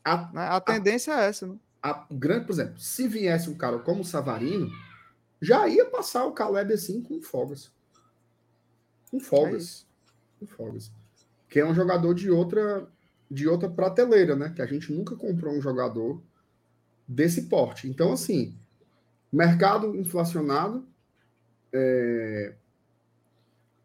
a, 0.03 0.31
né? 0.33 0.47
a, 0.49 0.59
tendência 0.59 1.15
a, 1.15 1.23
é 1.23 1.29
essa, 1.29 1.47
né? 1.47 1.55
A, 1.81 2.05
grande, 2.11 2.45
por 2.45 2.51
exemplo, 2.51 2.77
se 2.77 3.07
viesse 3.07 3.49
um 3.49 3.55
cara 3.55 3.79
como 3.79 4.01
o 4.01 4.05
Savarino, 4.05 4.69
já 5.41 5.65
ia 5.65 5.85
passar 5.85 6.25
o 6.25 6.33
Caleb 6.33 6.73
assim 6.73 7.01
com 7.01 7.21
folgas. 7.21 7.71
Com 9.09 9.17
folgas. 9.21 9.87
É 10.35 10.39
com 10.41 10.45
folgas. 10.45 10.91
Que 11.47 11.61
é 11.61 11.65
um 11.65 11.73
jogador 11.73 12.13
de 12.13 12.29
outra 12.29 12.85
de 13.31 13.47
outra 13.47 13.69
prateleira, 13.69 14.35
né? 14.35 14.51
Que 14.53 14.61
a 14.61 14.65
gente 14.65 14.91
nunca 14.91 15.15
comprou 15.15 15.53
um 15.53 15.61
jogador 15.61 16.21
desse 17.07 17.43
porte. 17.43 17.87
Então, 17.87 18.11
assim, 18.11 18.57
mercado 19.31 19.95
inflacionado, 19.95 20.85
é... 21.73 22.55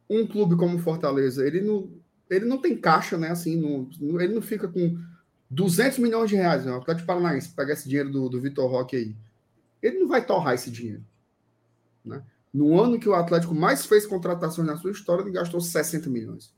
um 0.09 0.27
clube 0.27 0.57
como 0.57 0.79
Fortaleza, 0.79 1.47
ele 1.47 1.61
não, 1.61 1.91
ele 2.29 2.45
não 2.45 2.59
tem 2.59 2.77
caixa, 2.77 3.19
né? 3.19 3.31
Assim, 3.31 3.57
não, 3.57 4.21
ele 4.21 4.35
não 4.35 4.43
fica 4.43 4.69
com 4.69 4.99
200 5.51 5.99
milhões 5.99 6.31
de 6.31 6.37
reais, 6.37 6.65
né? 6.65 6.73
O 6.73 6.77
Atlético 6.77 7.07
Paranaense, 7.07 7.51
pegar 7.51 7.73
esse 7.73 7.89
dinheiro 7.89 8.11
do, 8.11 8.29
do 8.29 8.41
Vitor 8.41 8.71
Roque 8.71 8.97
aí. 8.97 9.17
Ele 9.83 9.99
não 9.99 10.09
vai 10.09 10.25
torrar 10.25 10.55
esse 10.55 10.71
dinheiro, 10.71 11.05
né? 12.05 12.23
No 12.53 12.81
ano 12.81 12.99
que 12.99 13.09
o 13.09 13.15
Atlético 13.15 13.55
mais 13.55 13.87
fez 13.87 14.05
contratações 14.07 14.67
na 14.67 14.77
sua 14.77 14.91
história, 14.91 15.23
ele 15.23 15.31
gastou 15.31 15.61
60 15.61 16.09
milhões. 16.11 16.53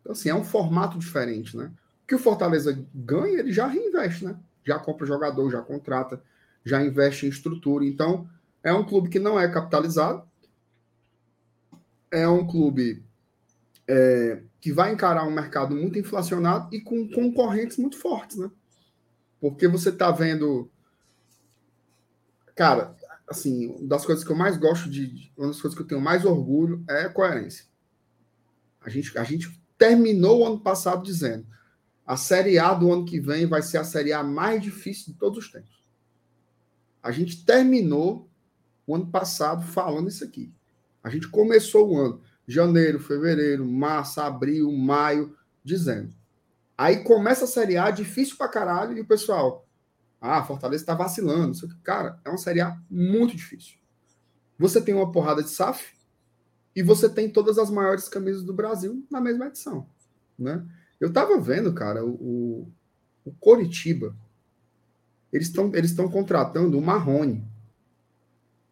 Então, 0.00 0.12
assim, 0.12 0.28
é 0.28 0.34
um 0.34 0.44
formato 0.44 0.98
diferente, 0.98 1.56
né? 1.56 1.72
O 2.04 2.06
que 2.06 2.14
o 2.14 2.18
Fortaleza 2.18 2.86
ganha, 2.94 3.40
ele 3.40 3.52
já 3.52 3.66
reinveste, 3.66 4.24
né? 4.24 4.38
Já 4.64 4.78
compra 4.78 5.06
jogador, 5.06 5.50
já 5.50 5.62
contrata, 5.62 6.22
já 6.64 6.82
investe 6.82 7.26
em 7.26 7.28
estrutura. 7.28 7.84
Então, 7.84 8.28
é 8.62 8.72
um 8.72 8.84
clube 8.84 9.08
que 9.08 9.18
não 9.18 9.38
é 9.38 9.48
capitalizado. 9.48 10.26
É 12.10 12.26
um 12.28 12.46
clube 12.46 13.04
é, 13.86 14.42
que 14.60 14.72
vai 14.72 14.92
encarar 14.92 15.26
um 15.26 15.30
mercado 15.30 15.74
muito 15.74 15.98
inflacionado 15.98 16.74
e 16.74 16.80
com 16.80 17.08
concorrentes 17.10 17.76
muito 17.76 17.98
fortes, 17.98 18.36
né? 18.36 18.50
Porque 19.40 19.68
você 19.68 19.90
está 19.90 20.10
vendo. 20.10 20.70
Cara, 22.54 22.96
assim, 23.28 23.68
uma 23.68 23.88
das 23.88 24.04
coisas 24.04 24.24
que 24.24 24.30
eu 24.30 24.36
mais 24.36 24.56
gosto 24.56 24.90
de, 24.90 25.32
uma 25.36 25.48
das 25.48 25.60
coisas 25.60 25.76
que 25.76 25.82
eu 25.82 25.86
tenho 25.86 26.00
mais 26.00 26.24
orgulho 26.24 26.84
é 26.88 27.02
a 27.02 27.08
coerência. 27.08 27.66
A 28.80 28.88
gente, 28.88 29.16
a 29.16 29.22
gente 29.22 29.60
terminou 29.76 30.40
o 30.40 30.46
ano 30.46 30.60
passado 30.60 31.02
dizendo 31.02 31.46
a 32.08 32.16
Série 32.16 32.58
A 32.58 32.72
do 32.72 32.90
ano 32.90 33.04
que 33.04 33.20
vem 33.20 33.44
vai 33.44 33.60
ser 33.60 33.76
a 33.76 33.84
Série 33.84 34.14
A 34.14 34.22
mais 34.22 34.62
difícil 34.62 35.12
de 35.12 35.18
todos 35.18 35.44
os 35.44 35.52
tempos. 35.52 35.84
A 37.02 37.12
gente 37.12 37.44
terminou 37.44 38.30
o 38.86 38.94
ano 38.94 39.08
passado 39.08 39.62
falando 39.62 40.08
isso 40.08 40.24
aqui. 40.24 40.50
A 41.04 41.10
gente 41.10 41.28
começou 41.28 41.90
o 41.90 41.98
ano, 41.98 42.22
janeiro, 42.46 42.98
fevereiro, 42.98 43.66
março, 43.66 44.22
abril, 44.22 44.72
maio, 44.72 45.36
dizendo. 45.62 46.14
Aí 46.78 47.04
começa 47.04 47.44
a 47.44 47.48
Série 47.48 47.76
A, 47.76 47.90
difícil 47.90 48.38
pra 48.38 48.48
caralho, 48.48 48.96
e 48.96 49.02
o 49.02 49.06
pessoal, 49.06 49.68
ah, 50.18 50.42
Fortaleza 50.42 50.82
está 50.82 50.94
vacilando. 50.94 51.58
Cara, 51.82 52.18
é 52.24 52.30
uma 52.30 52.38
Série 52.38 52.62
A 52.62 52.74
muito 52.90 53.36
difícil. 53.36 53.76
Você 54.58 54.80
tem 54.80 54.94
uma 54.94 55.12
porrada 55.12 55.42
de 55.42 55.50
SAF 55.50 55.92
e 56.74 56.82
você 56.82 57.06
tem 57.06 57.28
todas 57.28 57.58
as 57.58 57.68
maiores 57.68 58.08
camisas 58.08 58.42
do 58.42 58.54
Brasil 58.54 59.06
na 59.10 59.20
mesma 59.20 59.48
edição. 59.48 59.86
Né? 60.38 60.66
Eu 61.00 61.12
tava 61.12 61.38
vendo, 61.40 61.72
cara, 61.72 62.04
o, 62.04 62.68
o 63.24 63.32
Coritiba. 63.38 64.14
Eles 65.32 65.48
estão 65.48 65.70
eles 65.74 65.94
contratando 65.94 66.78
o 66.78 66.82
Marrone. 66.82 67.46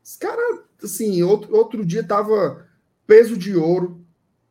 Esse 0.05 0.19
cara, 0.19 0.65
assim, 0.83 1.23
outro, 1.23 1.55
outro 1.55 1.85
dia 1.85 2.03
tava 2.03 2.67
peso 3.07 3.37
de 3.37 3.55
ouro 3.57 4.05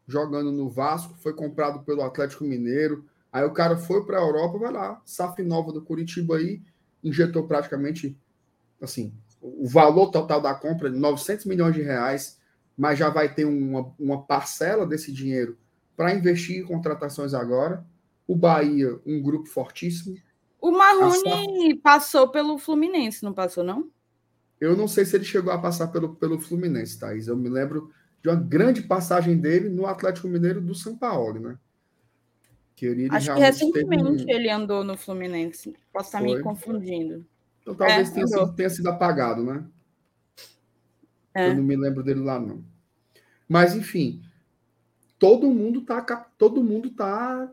jogando 0.07 0.51
no 0.51 0.69
Vasco, 0.69 1.15
foi 1.17 1.33
comprado 1.33 1.83
pelo 1.83 2.03
Atlético 2.03 2.43
Mineiro. 2.43 3.05
Aí 3.31 3.43
o 3.43 3.53
cara 3.53 3.75
foi 3.75 4.05
para 4.05 4.17
a 4.17 4.21
Europa, 4.21 4.57
vai 4.57 4.71
lá, 4.71 5.01
SAF 5.05 5.41
nova 5.41 5.71
do 5.71 5.81
Curitiba 5.81 6.37
aí, 6.37 6.61
injetou 7.03 7.47
praticamente 7.47 8.17
assim 8.81 9.13
o 9.41 9.67
valor 9.67 10.09
total 10.09 10.41
da 10.41 10.55
compra 10.55 10.89
de 10.89 10.97
900 10.97 11.45
milhões 11.45 11.75
de 11.75 11.81
reais, 11.81 12.39
mas 12.75 12.97
já 12.97 13.09
vai 13.09 13.33
ter 13.33 13.45
uma, 13.45 13.93
uma 13.99 14.23
parcela 14.23 14.85
desse 14.85 15.11
dinheiro 15.11 15.57
para 15.95 16.13
investir 16.13 16.59
em 16.59 16.65
contratações 16.65 17.33
agora. 17.33 17.85
O 18.27 18.35
Bahia, 18.35 18.99
um 19.05 19.21
grupo 19.21 19.47
fortíssimo. 19.47 20.17
O 20.59 20.71
Marrone 20.71 21.77
passou 21.77 22.29
pelo 22.29 22.57
Fluminense, 22.57 23.23
não 23.23 23.33
passou, 23.33 23.63
não? 23.63 23.89
Eu 24.59 24.75
não 24.75 24.87
sei 24.87 25.05
se 25.05 25.15
ele 25.15 25.25
chegou 25.25 25.51
a 25.51 25.59
passar 25.59 25.87
pelo, 25.87 26.15
pelo 26.15 26.39
Fluminense, 26.39 26.99
Thaís. 26.99 27.27
Eu 27.27 27.37
me 27.37 27.49
lembro 27.49 27.91
de 28.21 28.29
uma 28.29 28.35
grande 28.35 28.81
passagem 28.81 29.37
dele 29.37 29.69
no 29.69 29.85
Atlético 29.85 30.27
Mineiro 30.27 30.59
do 30.59 30.73
São 30.73 30.97
Paulo, 30.97 31.39
né? 31.39 31.57
Queria 32.75 33.07
Acho 33.11 33.33
que 33.33 33.39
recentemente 33.39 34.25
ele 34.27 34.49
andou 34.49 34.83
no 34.83 34.97
Fluminense. 34.97 35.73
Posso 35.93 36.07
estar 36.07 36.19
Foi. 36.19 36.35
me 36.35 36.41
confundindo. 36.41 37.25
Então 37.61 37.75
talvez 37.75 38.09
é, 38.09 38.13
tenha, 38.13 38.27
sido, 38.27 38.53
tenha, 38.53 38.69
sido, 38.69 38.87
apagado, 38.89 39.43
né? 39.43 39.63
É. 41.33 41.49
Eu 41.49 41.55
não 41.55 41.63
me 41.63 41.75
lembro 41.75 42.03
dele 42.03 42.21
lá, 42.21 42.39
não. 42.39 42.63
Mas, 43.47 43.75
enfim, 43.75 44.21
todo 45.19 45.49
mundo 45.49 45.81
tá, 45.81 46.01
todo 46.37 46.63
mundo 46.63 46.89
tá 46.89 47.51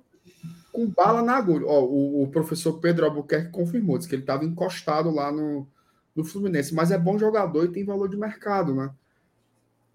com 0.72 0.86
bala 0.88 1.22
na 1.22 1.36
agulha. 1.36 1.66
Ó, 1.66 1.84
o, 1.84 2.22
o 2.22 2.28
professor 2.28 2.80
Pedro 2.80 3.04
Albuquerque 3.04 3.50
confirmou, 3.50 3.98
disse 3.98 4.08
que 4.08 4.14
ele 4.14 4.22
estava 4.22 4.44
encostado 4.44 5.10
lá 5.10 5.30
no, 5.30 5.66
no 6.14 6.24
Fluminense, 6.24 6.74
mas 6.74 6.90
é 6.90 6.98
bom 6.98 7.18
jogador 7.18 7.64
e 7.64 7.72
tem 7.72 7.84
valor 7.84 8.08
de 8.08 8.16
mercado, 8.16 8.74
né? 8.74 8.90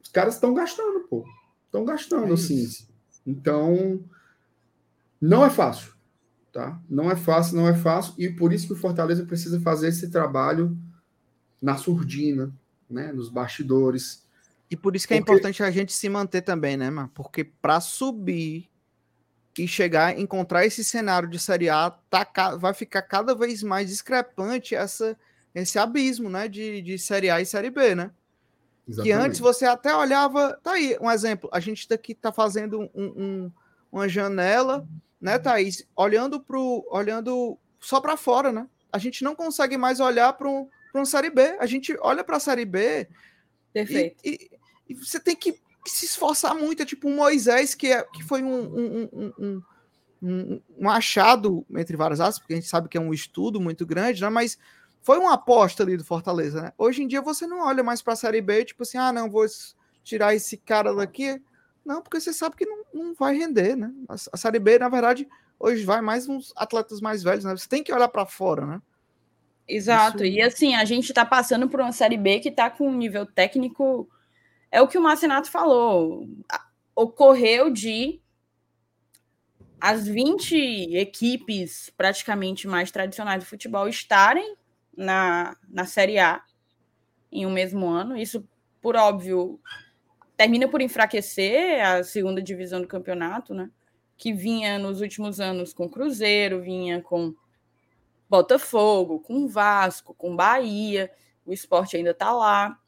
Os 0.01 0.09
caras 0.09 0.35
estão 0.35 0.53
gastando, 0.53 1.01
pô. 1.01 1.25
Estão 1.65 1.83
gastando, 1.83 2.29
é 2.29 2.33
assim. 2.33 2.65
Então, 3.25 3.99
não 5.19 5.43
é 5.43 5.49
fácil, 5.49 5.93
tá? 6.53 6.79
Não 6.89 7.11
é 7.11 7.15
fácil, 7.15 7.57
não 7.57 7.67
é 7.67 7.75
fácil, 7.75 8.13
e 8.17 8.29
por 8.29 8.53
isso 8.53 8.67
que 8.67 8.73
o 8.73 8.77
Fortaleza 8.77 9.25
precisa 9.25 9.59
fazer 9.59 9.89
esse 9.89 10.09
trabalho 10.09 10.77
na 11.61 11.75
surdina, 11.75 12.53
né? 12.89 13.11
Nos 13.11 13.29
bastidores. 13.29 14.25
E 14.69 14.75
por 14.75 14.95
isso 14.95 15.07
que 15.07 15.13
é 15.13 15.17
Porque... 15.17 15.31
importante 15.31 15.63
a 15.63 15.71
gente 15.71 15.93
se 15.93 16.09
manter 16.09 16.41
também, 16.41 16.75
né, 16.75 16.89
mano? 16.89 17.09
Porque 17.13 17.43
para 17.43 17.79
subir 17.79 18.69
e 19.57 19.67
chegar, 19.67 20.17
encontrar 20.17 20.65
esse 20.65 20.83
cenário 20.83 21.27
de 21.27 21.39
Série 21.39 21.69
A, 21.69 21.89
tá, 21.89 22.55
vai 22.57 22.73
ficar 22.73 23.01
cada 23.01 23.33
vez 23.33 23.63
mais 23.63 23.89
discrepante 23.89 24.75
essa, 24.75 25.17
esse 25.55 25.79
abismo, 25.79 26.29
né, 26.29 26.47
de, 26.47 26.81
de 26.81 26.99
Série 26.99 27.29
A 27.29 27.41
e 27.41 27.45
Série 27.45 27.71
B, 27.71 27.95
né? 27.95 28.11
Exatamente. 28.87 29.03
Que 29.03 29.11
antes 29.11 29.39
você 29.39 29.65
até 29.65 29.95
olhava, 29.95 30.59
tá 30.61 30.73
aí, 30.73 30.95
um 31.01 31.09
exemplo, 31.09 31.49
a 31.51 31.59
gente 31.59 31.89
daqui 31.89 32.13
tá 32.13 32.31
fazendo 32.31 32.81
um, 32.81 32.89
um, 32.95 33.51
uma 33.91 34.07
janela, 34.07 34.87
né, 35.19 35.39
Thaís, 35.39 35.87
olhando 35.95 36.39
pro, 36.39 36.85
olhando 36.91 37.57
só 37.79 37.99
para 37.99 38.15
fora, 38.15 38.51
né? 38.51 38.67
A 38.91 38.97
gente 38.97 39.23
não 39.23 39.35
consegue 39.35 39.75
mais 39.75 39.99
olhar 39.99 40.31
para 40.33 40.47
um, 40.47 40.69
uma 40.93 41.05
Série 41.05 41.29
B, 41.29 41.57
a 41.59 41.65
gente 41.65 41.97
olha 42.01 42.23
para 42.23 42.37
a 42.37 42.39
Série 42.39 42.65
B 42.65 43.07
Perfeito. 43.85 44.21
E, 44.23 44.29
e, 44.29 44.93
e, 44.93 44.93
você 44.95 45.19
tem 45.19 45.35
que 45.35 45.59
se 45.85 46.05
esforçar 46.05 46.55
muito, 46.55 46.81
é 46.81 46.85
tipo 46.85 47.07
um 47.07 47.15
Moisés, 47.15 47.75
que, 47.75 47.91
é, 47.91 48.03
que 48.03 48.23
foi 48.23 48.43
um, 48.43 49.09
um, 49.13 49.63
um, 50.21 50.61
um, 50.79 50.89
achado, 50.89 51.65
entre 51.75 51.95
várias 51.95 52.19
aspas, 52.19 52.39
porque 52.39 52.53
a 52.53 52.57
gente 52.57 52.67
sabe 52.67 52.89
que 52.89 52.97
é 52.97 53.01
um 53.01 53.13
estudo 53.13 53.61
muito 53.61 53.85
grande, 53.85 54.21
né? 54.21 54.29
Mas 54.29 54.57
foi 55.01 55.17
uma 55.17 55.33
aposta 55.33 55.83
ali 55.83 55.95
do 55.95 56.03
Fortaleza, 56.03 56.61
né? 56.61 56.73
Hoje 56.77 57.03
em 57.03 57.07
dia 57.07 57.21
você 57.21 57.47
não 57.47 57.61
olha 57.61 57.83
mais 57.83 58.01
para 58.01 58.13
a 58.13 58.17
Série 58.17 58.41
B, 58.41 58.65
tipo 58.65 58.83
assim, 58.83 58.97
ah, 58.97 59.13
não, 59.13 59.29
vou 59.29 59.45
tirar 60.03 60.35
esse 60.35 60.57
cara 60.57 60.93
daqui. 60.93 61.41
Não, 61.85 62.01
porque 62.01 62.19
você 62.19 62.33
sabe 62.33 62.57
que 62.57 62.65
não, 62.65 62.83
não 62.93 63.13
vai 63.13 63.37
render, 63.37 63.75
né? 63.75 63.93
A, 64.09 64.15
a 64.15 64.37
Série 64.37 64.59
B, 64.59 64.77
na 64.79 64.89
verdade, 64.89 65.27
hoje 65.59 65.83
vai 65.85 66.01
mais 66.01 66.27
uns 66.27 66.51
atletas 66.55 66.99
mais 66.99 67.23
velhos, 67.23 67.45
né? 67.45 67.55
Você 67.55 67.69
tem 67.69 67.83
que 67.83 67.93
olhar 67.93 68.09
para 68.09 68.25
fora, 68.25 68.65
né? 68.65 68.81
Exato. 69.67 70.23
Isso... 70.23 70.37
E 70.37 70.41
assim, 70.41 70.75
a 70.75 70.85
gente 70.85 71.09
está 71.09 71.25
passando 71.25 71.67
por 71.67 71.81
uma 71.81 71.91
Série 71.91 72.17
B 72.17 72.39
que 72.39 72.49
está 72.49 72.69
com 72.69 72.87
um 72.87 72.95
nível 72.95 73.25
técnico 73.25 74.09
é 74.71 74.81
o 74.81 74.87
que 74.87 74.97
o 74.97 75.01
Marcinato 75.01 75.49
falou. 75.49 76.27
Ocorreu 76.95 77.71
de 77.71 78.21
as 79.79 80.07
20 80.07 80.95
equipes 80.95 81.91
praticamente 81.95 82.67
mais 82.67 82.91
tradicionais 82.91 83.43
do 83.43 83.47
futebol 83.47 83.87
estarem 83.87 84.55
na, 84.95 85.55
na 85.69 85.85
Série 85.85 86.17
A 86.17 86.41
em 87.31 87.45
um 87.45 87.51
mesmo 87.51 87.87
ano. 87.87 88.17
Isso, 88.17 88.47
por 88.81 88.95
óbvio, 88.95 89.59
termina 90.35 90.67
por 90.67 90.81
enfraquecer 90.81 91.85
a 91.85 92.03
segunda 92.03 92.41
divisão 92.41 92.81
do 92.81 92.87
campeonato, 92.87 93.53
né? 93.53 93.69
Que 94.17 94.33
vinha 94.33 94.79
nos 94.79 94.99
últimos 94.99 95.39
anos 95.39 95.73
com 95.73 95.87
Cruzeiro, 95.87 96.61
vinha 96.61 97.01
com 97.01 97.35
Botafogo, 98.29 99.19
com 99.19 99.47
Vasco, 99.47 100.13
com 100.13 100.35
Bahia. 100.35 101.11
O 101.45 101.53
esporte 101.53 101.97
ainda 101.97 102.11
está 102.11 102.31
lá. 102.31 102.79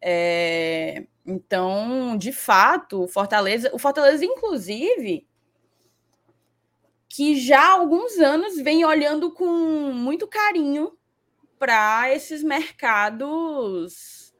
É, 0.00 1.06
então, 1.24 2.16
de 2.16 2.32
fato, 2.32 3.02
o 3.02 3.08
Fortaleza, 3.08 3.70
o 3.74 3.78
Fortaleza, 3.78 4.24
inclusive, 4.24 5.26
que 7.08 7.40
já 7.40 7.60
há 7.60 7.72
alguns 7.72 8.18
anos 8.18 8.56
vem 8.56 8.84
olhando 8.84 9.32
com 9.32 9.46
muito 9.92 10.28
carinho 10.28 10.96
para 11.58 12.12
esses 12.14 12.42
mercados 12.42 14.34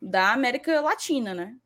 da 0.00 0.32
América 0.32 0.80
Latina, 0.80 1.34
né? 1.34 1.56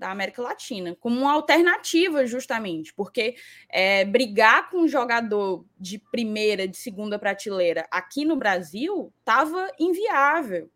Da 0.00 0.10
América 0.10 0.42
Latina, 0.42 0.96
como 0.98 1.20
uma 1.20 1.32
alternativa, 1.32 2.26
justamente, 2.26 2.92
porque 2.94 3.36
é, 3.68 4.04
brigar 4.04 4.70
com 4.70 4.78
um 4.78 4.88
jogador 4.88 5.64
de 5.78 5.98
primeira, 5.98 6.66
de 6.66 6.76
segunda 6.76 7.18
prateleira 7.18 7.86
aqui 7.90 8.24
no 8.24 8.34
Brasil 8.34 9.12
estava 9.20 9.70
inviável 9.78 10.70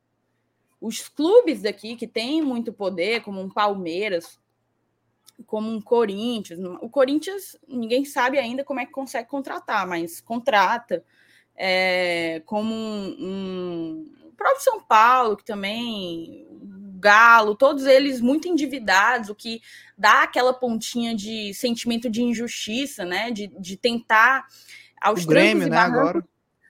os 0.84 1.08
clubes 1.08 1.62
daqui 1.62 1.96
que 1.96 2.06
têm 2.06 2.42
muito 2.42 2.70
poder, 2.70 3.22
como 3.22 3.40
um 3.40 3.48
Palmeiras, 3.48 4.38
como 5.46 5.70
um 5.70 5.80
Corinthians. 5.80 6.60
O 6.82 6.90
Corinthians, 6.90 7.58
ninguém 7.66 8.04
sabe 8.04 8.38
ainda 8.38 8.62
como 8.62 8.80
é 8.80 8.84
que 8.84 8.92
consegue 8.92 9.26
contratar, 9.26 9.86
mas 9.86 10.20
contrata. 10.20 11.02
É, 11.56 12.42
como 12.44 12.74
um, 12.74 13.16
um, 13.18 14.14
o 14.26 14.32
próprio 14.32 14.62
São 14.62 14.82
Paulo, 14.82 15.38
que 15.38 15.44
também, 15.44 16.46
Galo, 17.04 17.54
todos 17.54 17.84
eles 17.84 18.20
muito 18.20 18.48
endividados, 18.48 19.28
o 19.28 19.34
que 19.34 19.60
dá 19.96 20.22
aquela 20.22 20.54
pontinha 20.54 21.14
de 21.14 21.52
sentimento 21.52 22.08
de 22.08 22.22
injustiça, 22.22 23.04
né? 23.04 23.30
De, 23.30 23.46
de 23.46 23.76
tentar 23.76 24.46
aos 25.00 25.24
o 25.24 25.26
Grêmio, 25.26 25.68
né, 25.68 25.76
agora 25.76 26.24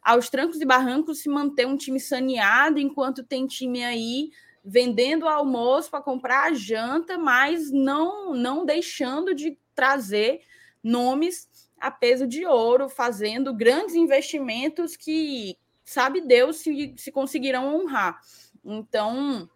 aos 0.04 0.28
trancos 0.28 0.60
e 0.60 0.66
barrancos 0.66 1.20
se 1.20 1.30
manter 1.30 1.66
um 1.66 1.78
time 1.78 1.98
saneado, 1.98 2.78
enquanto 2.78 3.24
tem 3.24 3.46
time 3.46 3.82
aí 3.82 4.30
vendendo 4.62 5.26
almoço 5.26 5.90
para 5.90 6.02
comprar 6.02 6.44
a 6.44 6.54
janta, 6.54 7.16
mas 7.16 7.70
não, 7.70 8.34
não 8.34 8.66
deixando 8.66 9.34
de 9.34 9.58
trazer 9.74 10.42
nomes 10.82 11.48
a 11.80 11.90
peso 11.90 12.26
de 12.26 12.44
ouro, 12.44 12.88
fazendo 12.88 13.54
grandes 13.54 13.94
investimentos 13.94 14.94
que 14.94 15.56
sabe 15.84 16.20
Deus 16.20 16.56
se, 16.56 16.94
se 16.96 17.10
conseguirão 17.10 17.74
honrar. 17.74 18.20
Então, 18.64 19.48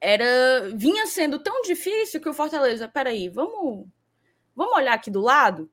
era 0.00 0.70
vinha 0.74 1.06
sendo 1.06 1.38
tão 1.38 1.62
difícil 1.62 2.20
que 2.20 2.28
o 2.28 2.34
Fortaleza, 2.34 2.88
peraí, 2.88 3.28
vamos, 3.28 3.86
vamos 4.54 4.76
olhar 4.76 4.94
aqui 4.94 5.10
do 5.10 5.20
lado? 5.20 5.70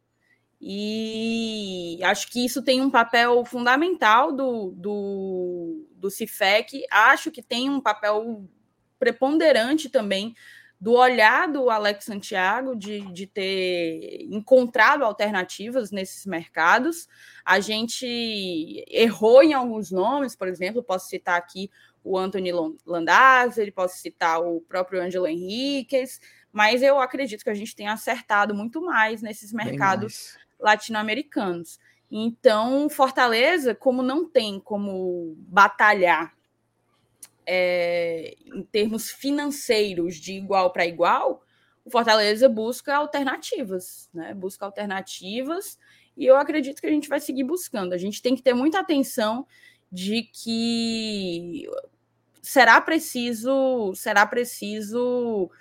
E 0.65 1.99
acho 2.03 2.32
que 2.32 2.45
isso 2.45 2.61
tem 2.61 2.80
um 2.80 2.89
papel 2.89 3.43
fundamental 3.43 4.32
do, 4.32 4.71
do, 4.71 5.86
do 5.91 6.09
CIFEC. 6.09 6.86
Acho 6.89 7.30
que 7.30 7.41
tem 7.41 7.69
um 7.69 7.82
papel 7.82 8.47
preponderante 8.97 9.89
também 9.89 10.34
do 10.80 10.93
olhar 10.93 11.49
do 11.49 11.69
Alex 11.69 12.05
Santiago, 12.05 12.76
de, 12.76 13.01
de 13.13 13.28
ter 13.28 14.26
encontrado 14.30 15.03
alternativas 15.03 15.91
nesses 15.91 16.26
mercados. 16.26 17.07
A 17.43 17.59
gente 17.59 18.86
errou 18.89 19.43
em 19.43 19.53
alguns 19.53 19.91
nomes, 19.91 20.36
por 20.36 20.47
exemplo, 20.47 20.84
posso 20.84 21.09
citar 21.09 21.38
aqui 21.38 21.69
o 22.04 22.18
Anthony 22.18 22.51
Landazzi, 22.86 23.72
posso 23.72 23.97
citar 23.97 24.41
o 24.41 24.62
próprio 24.62 25.01
Ângelo 25.01 25.28
Henriquez, 25.28 26.20
mas 26.51 26.84
eu 26.84 26.99
acredito 26.99 27.43
que 27.43 27.49
a 27.49 27.56
gente 27.56 27.76
tem 27.76 27.88
acertado 27.88 28.54
muito 28.54 28.82
mais 28.82 29.22
nesses 29.22 29.54
mercados 29.54 30.38
latino-americanos. 30.60 31.80
Então, 32.12 32.89
Fortaleza, 32.89 33.74
como 33.74 34.04
não 34.04 34.30
tem 34.30 34.60
como 34.60 35.34
batalhar 35.38 36.34
é, 37.45 38.36
em 38.45 38.64
termos 38.64 39.10
financeiros 39.10 40.18
de 40.18 40.34
igual 40.34 40.72
para 40.72 40.86
igual, 40.86 41.43
o 41.84 41.89
Fortaleza 41.89 42.47
busca 42.47 42.95
alternativas, 42.95 44.10
né? 44.14 44.34
Busca 44.34 44.66
alternativas 44.66 45.78
e 46.16 46.26
eu 46.26 46.38
acredito 46.38 46.80
que 46.80 46.88
a 46.88 46.91
gente 46.91 47.10
vai 47.10 47.20
seguir 47.20 47.43
buscando. 47.43 47.93
A 47.93 47.97
gente 47.97 48.22
tem 48.22 48.36
que 48.36 48.41
ter 48.41 48.54
muita 48.54 48.80
atenção 48.80 49.45
de 49.94 50.24
que 50.24 51.70
será 52.41 52.82
preciso, 52.82 53.94
será 53.96 54.26
preciso 54.26 55.52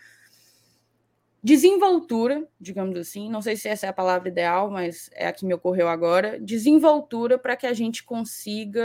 desenvoltura, 1.44 2.46
digamos 2.60 2.96
assim, 2.96 3.28
não 3.28 3.42
sei 3.42 3.56
se 3.56 3.68
essa 3.68 3.86
é 3.86 3.88
a 3.88 3.92
palavra 3.92 4.28
ideal, 4.28 4.70
mas 4.70 5.10
é 5.12 5.26
a 5.26 5.32
que 5.32 5.44
me 5.44 5.52
ocorreu 5.52 5.88
agora, 5.88 6.38
desenvoltura 6.40 7.36
para 7.36 7.56
que 7.56 7.66
a 7.66 7.72
gente 7.72 8.04
consiga 8.04 8.82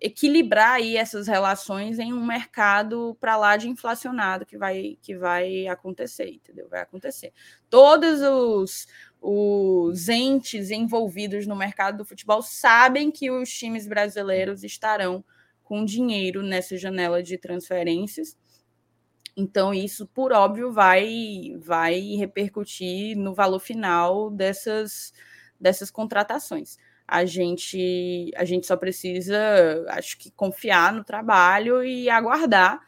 equilibrar 0.00 0.74
aí 0.74 0.96
essas 0.96 1.26
relações 1.26 1.98
em 1.98 2.12
um 2.12 2.24
mercado 2.24 3.16
para 3.20 3.36
lá 3.36 3.56
de 3.56 3.68
inflacionado 3.68 4.46
que 4.46 4.56
vai 4.56 4.96
que 5.02 5.16
vai 5.16 5.66
acontecer, 5.66 6.30
entendeu? 6.30 6.68
Vai 6.68 6.80
acontecer. 6.80 7.32
Todos 7.68 8.22
os 8.22 8.86
os 9.26 10.08
entes 10.10 10.70
envolvidos 10.70 11.46
no 11.46 11.56
mercado 11.56 11.98
do 11.98 12.04
futebol 12.04 12.42
sabem 12.42 13.10
que 13.10 13.30
os 13.30 13.48
times 13.50 13.86
brasileiros 13.86 14.62
estarão 14.62 15.24
com 15.62 15.84
dinheiro 15.84 16.42
nessa 16.42 16.76
janela 16.76 17.22
de 17.22 17.38
transferências 17.38 18.36
Então, 19.36 19.74
isso, 19.74 20.06
por 20.06 20.32
óbvio, 20.32 20.72
vai, 20.72 21.56
vai 21.58 22.00
repercutir 22.16 23.16
no 23.16 23.34
valor 23.34 23.58
final 23.58 24.30
dessas, 24.30 25.12
dessas 25.60 25.90
contratações. 25.90 26.76
A 27.06 27.24
gente, 27.24 28.30
a 28.36 28.44
gente 28.44 28.66
só 28.66 28.76
precisa, 28.76 29.36
acho 29.90 30.18
que, 30.18 30.30
confiar 30.32 30.92
no 30.92 31.04
trabalho 31.04 31.82
e 31.84 32.08
aguardar, 32.08 32.80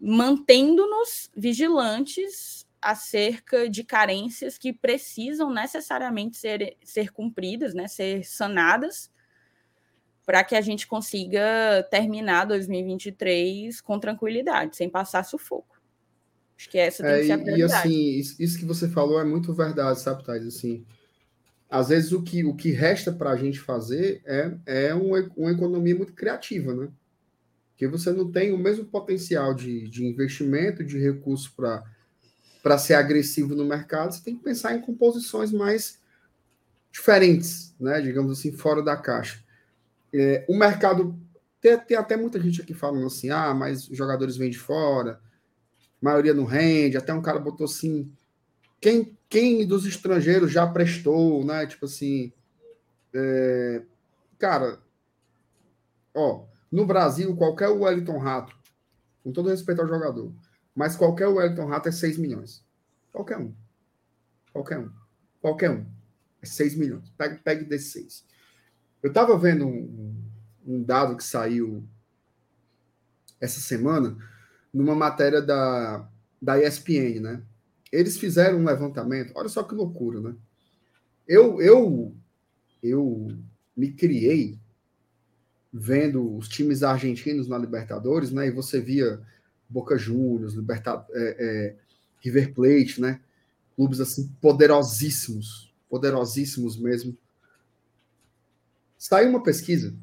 mantendo-nos 0.00 1.30
vigilantes 1.36 2.66
acerca 2.80 3.68
de 3.68 3.84
carências 3.84 4.56
que 4.56 4.72
precisam 4.72 5.52
necessariamente 5.52 6.36
ser, 6.36 6.76
ser 6.82 7.10
cumpridas, 7.10 7.74
né, 7.74 7.86
ser 7.88 8.24
sanadas, 8.24 9.10
para 10.24 10.44
que 10.44 10.54
a 10.54 10.60
gente 10.60 10.86
consiga 10.86 11.86
terminar 11.90 12.46
2023 12.46 13.80
com 13.80 13.98
tranquilidade, 13.98 14.76
sem 14.76 14.88
passar 14.88 15.24
sufoco. 15.24 15.80
Acho 16.56 16.70
que 16.70 16.78
essa 16.78 17.02
tem 17.02 17.12
é, 17.12 17.18
que 17.20 17.26
ser 17.26 17.32
a 17.32 17.38
prioridade. 17.38 17.88
E 17.88 18.20
assim, 18.20 18.42
isso 18.42 18.58
que 18.58 18.64
você 18.64 18.88
falou 18.88 19.20
é 19.20 19.24
muito 19.24 19.52
verdade, 19.52 20.00
sabe, 20.00 20.24
Thais? 20.24 20.46
Assim, 20.46 20.84
às 21.68 21.88
vezes 21.88 22.12
o 22.12 22.22
que, 22.22 22.44
o 22.44 22.54
que 22.54 22.70
resta 22.70 23.12
para 23.12 23.30
a 23.30 23.36
gente 23.36 23.58
fazer 23.58 24.22
é, 24.24 24.56
é 24.66 24.94
uma, 24.94 25.28
uma 25.36 25.52
economia 25.52 25.96
muito 25.96 26.12
criativa, 26.12 26.74
né? 26.74 26.88
Porque 27.70 27.88
você 27.88 28.12
não 28.12 28.30
tem 28.30 28.52
o 28.52 28.58
mesmo 28.58 28.84
potencial 28.84 29.54
de, 29.54 29.88
de 29.88 30.04
investimento, 30.04 30.84
de 30.84 30.98
recurso 30.98 31.52
para 31.56 31.82
ser 32.78 32.94
agressivo 32.94 33.54
no 33.54 33.64
mercado, 33.64 34.12
você 34.12 34.22
tem 34.22 34.36
que 34.36 34.42
pensar 34.42 34.74
em 34.74 34.80
composições 34.80 35.52
mais 35.52 35.98
diferentes, 36.92 37.74
né? 37.78 38.00
Digamos 38.00 38.38
assim, 38.38 38.52
fora 38.52 38.82
da 38.82 38.96
caixa. 38.96 39.42
É, 40.12 40.44
o 40.48 40.56
mercado. 40.56 41.18
Tem, 41.60 41.78
tem, 41.78 41.96
até 41.96 42.16
muita 42.16 42.40
gente 42.40 42.62
aqui 42.62 42.74
falando 42.74 43.06
assim: 43.06 43.30
ah, 43.30 43.54
mas 43.54 43.88
os 43.88 43.96
jogadores 43.96 44.36
vêm 44.36 44.50
de 44.50 44.58
fora 44.58 45.20
maioria 46.00 46.32
não 46.32 46.44
rende, 46.44 46.96
até 46.96 47.12
um 47.12 47.20
cara 47.20 47.38
botou 47.38 47.66
assim, 47.66 48.10
quem, 48.80 49.16
quem 49.28 49.66
dos 49.66 49.84
estrangeiros 49.84 50.50
já 50.50 50.66
prestou, 50.66 51.44
né? 51.44 51.66
Tipo 51.66 51.84
assim, 51.84 52.32
é, 53.12 53.82
cara, 54.38 54.80
ó, 56.14 56.44
no 56.72 56.86
Brasil, 56.86 57.36
qualquer 57.36 57.68
Wellington 57.68 58.18
Rato, 58.18 58.56
com 59.22 59.30
todo 59.30 59.50
respeito 59.50 59.82
ao 59.82 59.88
jogador, 59.88 60.32
mas 60.74 60.96
qualquer 60.96 61.26
Wellington 61.26 61.66
Rato 61.66 61.88
é 61.88 61.92
6 61.92 62.18
milhões. 62.18 62.64
Qualquer 63.12 63.38
um. 63.38 63.54
Qualquer 64.52 64.78
um. 64.78 64.90
Qualquer 65.40 65.70
um. 65.70 65.86
É 66.40 66.46
6 66.46 66.76
milhões. 66.76 67.10
Pegue, 67.16 67.38
pegue 67.38 67.64
desses 67.64 67.92
6. 67.92 68.24
Eu 69.02 69.12
tava 69.12 69.36
vendo 69.38 69.66
um, 69.66 70.22
um 70.66 70.82
dado 70.82 71.16
que 71.16 71.24
saiu 71.24 71.86
essa 73.40 73.60
semana 73.60 74.16
numa 74.72 74.94
matéria 74.94 75.40
da, 75.40 76.08
da 76.40 76.62
ESPN, 76.62 77.20
né? 77.20 77.42
Eles 77.90 78.18
fizeram 78.18 78.58
um 78.58 78.64
levantamento, 78.64 79.32
olha 79.34 79.48
só 79.48 79.62
que 79.62 79.74
loucura, 79.74 80.20
né? 80.20 80.36
Eu, 81.26 81.60
eu, 81.60 82.14
eu 82.82 83.28
me 83.76 83.92
criei 83.92 84.58
vendo 85.72 86.36
os 86.36 86.48
times 86.48 86.82
argentinos 86.82 87.48
na 87.48 87.58
Libertadores, 87.58 88.30
né? 88.30 88.46
E 88.48 88.50
você 88.50 88.80
via 88.80 89.20
Boca 89.70 89.96
Juniors, 89.96 90.54
Libertad 90.54 91.04
é, 91.12 91.36
é, 91.38 91.76
River 92.20 92.52
Plate, 92.52 93.00
né? 93.00 93.20
Clubes 93.76 94.00
assim 94.00 94.28
poderosíssimos, 94.40 95.72
poderosíssimos 95.88 96.76
mesmo. 96.76 97.16
Saiu 98.98 99.30
uma 99.30 99.42
pesquisa 99.42 99.94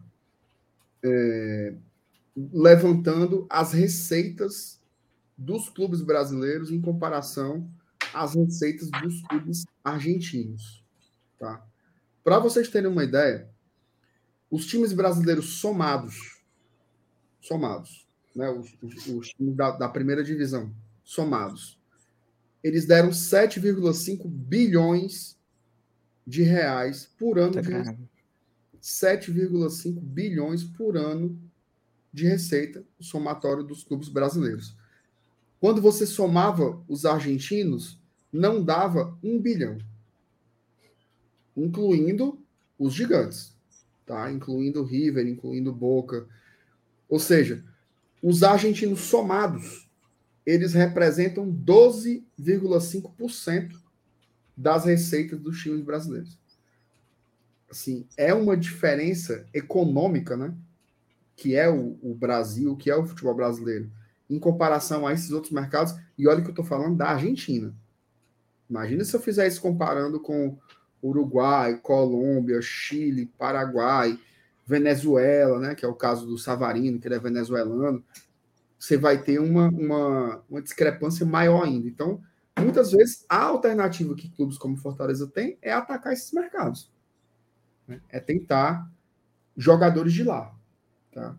é, 1.03 1.76
levantando 2.53 3.45
as 3.49 3.74
receitas 3.74 4.80
dos 5.38 5.70
clubes 5.70 6.01
brasileiros 6.01 6.72
em 6.72 6.82
comparação 6.82 7.70
às 8.13 8.34
receitas 8.34 8.89
dos 8.89 9.22
clubes 9.28 9.65
argentinos. 9.84 10.84
Tá? 11.38 11.63
Para 12.24 12.39
vocês 12.39 12.70
terem 12.70 12.89
uma 12.89 13.03
ideia, 13.03 13.47
os 14.49 14.65
times 14.65 14.93
brasileiros 14.93 15.59
somados, 15.59 16.41
somados, 17.41 18.07
né, 18.38 18.49
os, 18.51 18.77
os, 18.83 19.07
os 19.07 19.29
times 19.29 19.55
da, 19.55 19.71
da, 19.71 19.89
primeira 19.89 20.23
divisão, 20.23 20.71
somados, 21.03 21.79
eles 22.63 22.85
deram 22.85 23.09
7,5 23.09 24.27
bilhões 24.27 25.35
de 26.25 26.43
reais 26.43 27.09
por 27.17 27.39
ano. 27.39 27.55
7,5 28.79 29.99
bilhões 29.99 30.63
por 30.63 30.95
ano 30.95 31.41
de 32.13 32.27
receita, 32.27 32.85
o 32.99 33.03
somatório 33.03 33.63
dos 33.63 33.83
clubes 33.83 34.07
brasileiros. 34.07 34.77
Quando 35.59 35.81
você 35.81 36.05
somava 36.05 36.79
os 36.88 37.05
argentinos, 37.05 37.99
não 38.31 38.63
dava 38.63 39.17
um 39.23 39.41
bilhão, 39.41 39.79
incluindo 41.55 42.39
os 42.77 42.93
gigantes, 42.93 43.55
tá? 44.05 44.31
Incluindo 44.31 44.83
River, 44.83 45.27
incluindo 45.27 45.73
Boca. 45.73 46.27
Ou 47.09 47.17
seja, 47.17 47.63
os 48.22 48.43
argentinos 48.43 48.99
somados, 49.01 49.89
eles 50.45 50.74
representam 50.74 51.51
12,5% 51.51 53.76
das 54.55 54.86
receitas 54.86 55.39
dos 55.39 55.59
times 55.61 55.82
brasileiros. 55.82 56.38
Assim, 57.70 58.07
é 58.15 58.34
uma 58.34 58.55
diferença 58.55 59.45
econômica, 59.53 60.38
né? 60.38 60.53
que 61.36 61.53
é 61.55 61.70
o, 61.70 61.99
o, 62.01 62.15
Brasil, 62.15 62.76
que 62.76 62.89
é 62.89 62.95
o 62.95 63.05
futebol 63.05 63.36
brasileiro, 63.36 63.91
em 64.28 64.39
comparação 64.39 65.05
a 65.05 65.13
esses 65.13 65.30
outros 65.32 65.53
mercados, 65.53 65.93
e 66.18 66.28
olha 66.28 66.41
que 66.41 66.47
eu 66.47 66.51
estou 66.51 66.65
falando 66.65 66.97
da 66.97 67.09
Argentina. 67.09 67.72
Imagina 68.68 69.05
se 69.05 69.15
eu 69.15 69.22
fizer 69.22 69.47
isso 69.47 69.61
comparando 69.61 70.20
com 70.20 70.57
Uruguai, 71.01 71.78
Colômbia, 71.78 72.61
Chile, 72.61 73.32
Paraguai, 73.38 74.20
Venezuela, 74.68 75.59
né, 75.59 75.76
que 75.76 75.86
é 75.86 75.88
o 75.88 75.95
caso 75.95 76.28
do 76.28 76.38
Savarino, 76.38 76.99
que 76.99 77.07
ele 77.07 77.15
é 77.15 77.20
venezuelano, 77.20 78.03
você 78.78 78.97
vai 78.97 79.22
ter 79.22 79.39
uma, 79.39 79.70
uma, 79.70 80.43
uma 80.49 80.61
discrepância 80.61 81.26
maior 81.26 81.63
ainda. 81.63 81.88
Então, 81.88 82.22
muitas 82.59 82.91
vezes, 82.91 83.26
a 83.30 83.43
alternativa 83.43 84.13
que 84.13 84.30
clubes 84.30 84.57
como 84.57 84.76
Fortaleza 84.76 85.26
têm 85.26 85.57
é 85.61 85.72
atacar 85.72 86.11
esses 86.11 86.34
mercados. 86.34 86.91
Né? 87.88 88.01
É 88.09 88.20
tentar 88.20 88.91
jogadores 89.55 90.11
de 90.11 90.24
lá. 90.24 90.53
Tá? 91.13 91.36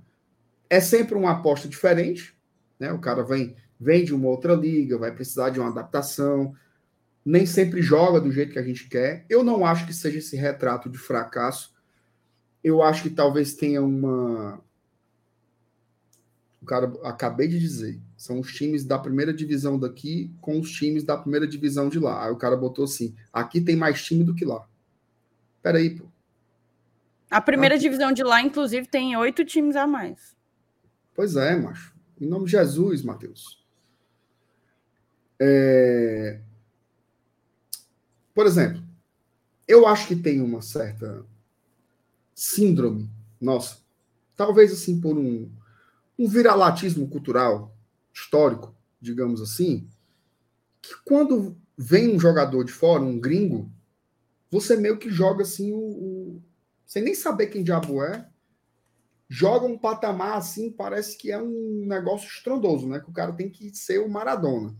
É 0.71 0.81
sempre 0.81 1.15
uma 1.15 1.33
aposta 1.33 1.69
diferente, 1.69 2.37
né? 2.81 2.93
O 2.93 2.99
cara 2.99 3.23
vem, 3.23 3.57
vem 3.79 4.05
de 4.05 4.15
uma 4.15 4.29
outra 4.29 4.55
liga, 4.55 4.99
vai 4.99 5.13
precisar 5.13 5.51
de 5.51 5.61
uma 5.61 5.69
adaptação, 5.69 6.55
nem 7.25 7.45
sempre 7.45 7.83
joga 7.83 8.21
do 8.21 8.33
jeito 8.33 8.53
que 8.53 8.59
a 8.59 8.63
gente 8.63 8.89
quer. 8.89 9.27
Eu 9.29 9.45
não 9.45 9.67
acho 9.67 9.87
que 9.87 9.93
seja 9.93 10.19
esse 10.19 10.37
retrato 10.37 10.89
de 10.89 10.99
fracasso. 10.99 11.75
Eu 12.63 12.83
acho 12.83 13.03
que 13.05 13.11
talvez 13.11 13.55
tenha 13.55 13.83
uma. 13.83 14.61
O 16.61 16.67
cara, 16.67 16.93
acabei 17.05 17.49
de 17.49 17.59
dizer, 17.59 18.01
são 18.17 18.41
os 18.41 18.53
times 18.53 18.85
da 18.85 18.99
primeira 18.99 19.33
divisão 19.33 19.79
daqui 19.79 20.35
com 20.41 20.59
os 20.59 20.71
times 20.71 21.05
da 21.05 21.17
primeira 21.17 21.47
divisão 21.47 21.89
de 21.89 21.99
lá. 21.99 22.27
Aí 22.27 22.33
o 22.33 22.37
cara 22.37 22.57
botou 22.57 22.85
assim: 22.85 23.15
aqui 23.33 23.61
tem 23.61 23.77
mais 23.77 24.03
time 24.05 24.25
do 24.25 24.35
que 24.35 24.45
lá. 24.45 24.67
Peraí, 25.63 25.91
pô. 25.91 26.07
A 27.31 27.41
primeira 27.41 27.75
ah, 27.75 27.79
divisão 27.79 28.13
de 28.13 28.23
lá, 28.23 28.41
inclusive, 28.41 28.87
tem 28.87 29.17
oito 29.17 29.45
times 29.45 29.77
a 29.77 29.87
mais. 29.87 30.37
Pois 31.15 31.37
é, 31.37 31.55
macho. 31.57 31.95
Em 32.21 32.27
nome 32.27 32.47
de 32.47 32.53
Jesus, 32.53 33.03
Matheus. 33.03 33.65
É... 35.41 36.41
Por 38.35 38.47
exemplo, 38.47 38.83
eu 39.67 39.87
acho 39.87 40.09
que 40.09 40.17
tem 40.17 40.41
uma 40.41 40.63
certa 40.63 41.25
síndrome, 42.39 43.11
nossa, 43.41 43.79
talvez 44.37 44.73
assim 44.73 45.01
por 45.01 45.19
um, 45.19 45.51
um 46.17 46.29
viralatismo 46.29 47.09
cultural, 47.09 47.77
histórico, 48.15 48.73
digamos 49.01 49.43
assim, 49.43 49.89
que 50.81 50.95
quando 51.05 51.57
vem 51.77 52.15
um 52.15 52.21
jogador 52.21 52.63
de 52.63 52.71
fora, 52.71 53.03
um 53.03 53.19
gringo, 53.19 53.69
você 54.49 54.77
meio 54.77 54.99
que 54.99 55.11
joga 55.11 55.43
assim 55.43 55.73
o, 55.73 56.41
sem 56.87 57.03
nem 57.03 57.13
saber 57.13 57.49
quem 57.49 57.65
diabo 57.65 58.05
é, 58.05 58.29
joga 59.29 59.67
um 59.67 59.77
patamar 59.77 60.39
assim, 60.39 60.71
parece 60.71 61.19
que 61.19 61.33
é 61.33 61.43
um 61.43 61.87
negócio 61.87 62.29
estrondoso, 62.29 62.89
né? 62.89 63.01
Que 63.01 63.11
o 63.11 63.13
cara 63.13 63.33
tem 63.33 63.51
que 63.51 63.75
ser 63.77 63.99
o 63.99 64.09
Maradona. 64.09 64.77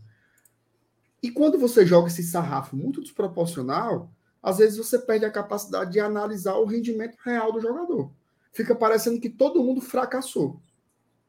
E 1.21 1.29
quando 1.29 1.59
você 1.59 1.85
joga 1.85 2.07
esse 2.07 2.23
sarrafo 2.23 2.77
muito 2.77 3.01
desproporcional, 3.01 4.15
às 4.41 4.57
vezes 4.57 4.77
você 4.77 4.97
perde 4.97 5.25
a 5.25 5.31
capacidade 5.31 5.91
de 5.91 5.99
analisar 5.99 6.55
o 6.55 6.65
rendimento 6.65 7.17
real 7.23 7.51
do 7.51 7.61
jogador. 7.61 8.11
Fica 8.51 8.75
parecendo 8.75 9.19
que 9.19 9.29
todo 9.29 9.63
mundo 9.63 9.81
fracassou, 9.81 10.61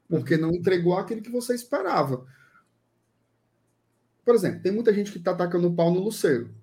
porque 0.09 0.37
não 0.37 0.53
entregou 0.55 0.97
aquilo 0.97 1.23
que 1.23 1.31
você 1.31 1.55
esperava. 1.55 2.27
Por 4.25 4.35
exemplo, 4.35 4.63
tem 4.63 4.73
muita 4.73 4.93
gente 4.93 5.13
que 5.13 5.19
está 5.19 5.33
atacando 5.33 5.69
o 5.69 5.75
pau 5.75 5.93
no 5.93 6.01
Luceiro. 6.01 6.55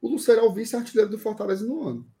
O 0.00 0.08
Luceiro 0.08 0.40
é 0.40 0.44
o 0.44 0.52
vice-artilheiro 0.52 1.10
do 1.10 1.18
Fortaleza 1.18 1.64
no 1.64 1.86
ano 1.86 2.12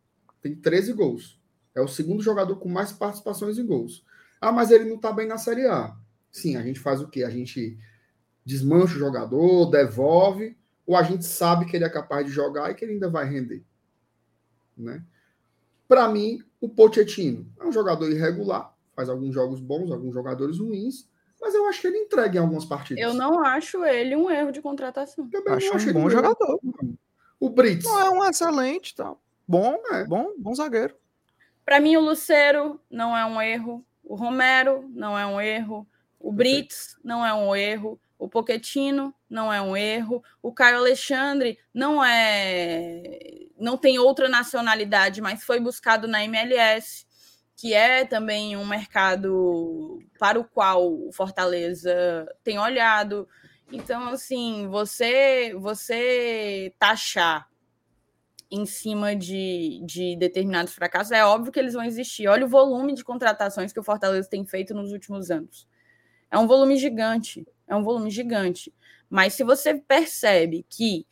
tem 0.42 0.54
13 0.54 0.92
gols. 0.92 1.40
É 1.74 1.80
o 1.80 1.88
segundo 1.88 2.22
jogador 2.22 2.56
com 2.56 2.68
mais 2.68 2.92
participações 2.92 3.56
em 3.56 3.64
gols. 3.64 4.04
Ah, 4.40 4.52
mas 4.52 4.70
ele 4.70 4.84
não 4.84 4.96
está 4.96 5.12
bem 5.12 5.26
na 5.26 5.38
Série 5.38 5.66
A. 5.66 5.96
Sim, 6.30 6.56
a 6.56 6.62
gente 6.62 6.80
faz 6.80 7.00
o 7.00 7.08
quê? 7.08 7.22
A 7.22 7.30
gente 7.30 7.78
desmancha 8.44 8.96
o 8.96 8.98
jogador, 8.98 9.70
devolve, 9.70 10.58
ou 10.86 10.96
a 10.96 11.02
gente 11.02 11.24
sabe 11.24 11.66
que 11.66 11.76
ele 11.76 11.84
é 11.84 11.88
capaz 11.88 12.26
de 12.26 12.32
jogar 12.32 12.70
e 12.70 12.74
que 12.74 12.84
ele 12.84 12.94
ainda 12.94 13.08
vai 13.08 13.24
render. 13.24 13.64
Né? 14.76 15.02
Para 15.86 16.08
mim, 16.08 16.42
o 16.60 16.68
Pochettino 16.68 17.46
é 17.60 17.64
um 17.66 17.72
jogador 17.72 18.10
irregular, 18.10 18.74
faz 18.94 19.08
alguns 19.08 19.34
jogos 19.34 19.60
bons, 19.60 19.90
alguns 19.90 20.14
jogadores 20.14 20.58
ruins, 20.58 21.08
mas 21.40 21.54
eu 21.54 21.66
acho 21.66 21.80
que 21.80 21.88
ele 21.88 21.98
entrega 21.98 22.38
em 22.38 22.40
algumas 22.40 22.64
partidas. 22.64 23.02
Eu 23.02 23.14
não 23.14 23.44
acho 23.44 23.84
ele 23.84 24.14
um 24.14 24.30
erro 24.30 24.52
de 24.52 24.62
contratação. 24.62 25.28
Também 25.28 25.54
acho, 25.54 25.74
acho 25.74 25.90
um 25.90 25.92
bom 25.92 26.08
jogador. 26.08 26.60
O 27.40 27.50
Brits. 27.50 27.84
Não 27.84 27.98
é 27.98 28.10
um 28.10 28.24
excelente, 28.24 28.94
tá? 28.94 29.14
Bom, 29.46 29.76
é. 29.90 30.04
bom, 30.04 30.32
bom 30.38 30.54
zagueiro. 30.54 30.94
Para 31.64 31.80
mim, 31.80 31.96
o 31.96 32.00
Lucero 32.00 32.80
não 32.88 33.16
é 33.16 33.26
um 33.26 33.42
erro. 33.42 33.84
O 34.04 34.14
Romero 34.14 34.88
não 34.94 35.18
é 35.18 35.26
um 35.26 35.40
erro. 35.40 35.86
O 36.20 36.32
Brits 36.32 36.96
não 37.02 37.26
é 37.26 37.34
um 37.34 37.54
erro. 37.54 38.00
O 38.22 38.28
Poquetino 38.28 39.12
não 39.28 39.52
é 39.52 39.60
um 39.60 39.76
erro. 39.76 40.22
O 40.40 40.52
Caio 40.52 40.76
Alexandre 40.76 41.58
não 41.74 42.04
é. 42.04 43.02
não 43.58 43.76
tem 43.76 43.98
outra 43.98 44.28
nacionalidade, 44.28 45.20
mas 45.20 45.42
foi 45.42 45.58
buscado 45.58 46.06
na 46.06 46.22
MLS, 46.22 47.04
que 47.56 47.74
é 47.74 48.04
também 48.04 48.56
um 48.56 48.64
mercado 48.64 49.98
para 50.20 50.38
o 50.38 50.44
qual 50.44 50.88
o 50.88 51.10
Fortaleza 51.10 51.92
tem 52.44 52.60
olhado. 52.60 53.28
Então, 53.72 54.10
assim, 54.10 54.68
você 54.68 55.52
você 55.58 56.72
taxar 56.78 57.48
em 58.48 58.64
cima 58.64 59.16
de, 59.16 59.82
de 59.84 60.14
determinados 60.14 60.74
fracassos, 60.74 61.10
é 61.10 61.24
óbvio 61.24 61.50
que 61.50 61.58
eles 61.58 61.74
vão 61.74 61.82
existir. 61.82 62.28
Olha 62.28 62.46
o 62.46 62.48
volume 62.48 62.94
de 62.94 63.02
contratações 63.02 63.72
que 63.72 63.80
o 63.80 63.84
Fortaleza 63.84 64.30
tem 64.30 64.46
feito 64.46 64.72
nos 64.72 64.92
últimos 64.92 65.28
anos. 65.28 65.66
É 66.32 66.38
um 66.38 66.46
volume 66.46 66.76
gigante, 66.76 67.46
é 67.72 67.76
um 67.76 67.82
volume 67.82 68.10
gigante. 68.10 68.72
Mas 69.08 69.34
se 69.34 69.42
você 69.42 69.74
percebe 69.74 70.64
que 70.68 71.06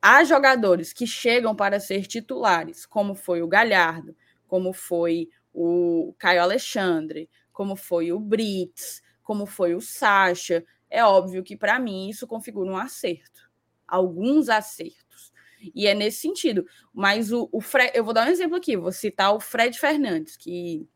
há 0.00 0.22
jogadores 0.22 0.92
que 0.92 1.06
chegam 1.06 1.54
para 1.54 1.80
ser 1.80 2.06
titulares, 2.06 2.86
como 2.86 3.14
foi 3.14 3.42
o 3.42 3.48
Galhardo, 3.48 4.16
como 4.46 4.72
foi 4.72 5.28
o 5.52 6.14
Caio 6.18 6.42
Alexandre, 6.42 7.28
como 7.52 7.74
foi 7.74 8.12
o 8.12 8.20
Brits, 8.20 9.02
como 9.22 9.44
foi 9.44 9.74
o 9.74 9.80
Sacha, 9.80 10.64
é 10.88 11.04
óbvio 11.04 11.42
que 11.42 11.56
para 11.56 11.78
mim 11.78 12.08
isso 12.08 12.26
configura 12.26 12.70
um 12.70 12.76
acerto. 12.76 13.50
Alguns 13.86 14.48
acertos. 14.48 15.32
E 15.74 15.88
é 15.88 15.94
nesse 15.94 16.20
sentido. 16.20 16.64
Mas 16.94 17.32
o, 17.32 17.48
o 17.50 17.60
Fred, 17.60 17.90
eu 17.94 18.04
vou 18.04 18.14
dar 18.14 18.26
um 18.26 18.30
exemplo 18.30 18.56
aqui, 18.56 18.76
vou 18.76 18.92
citar 18.92 19.34
o 19.34 19.40
Fred 19.40 19.76
Fernandes, 19.76 20.36
que 20.36 20.88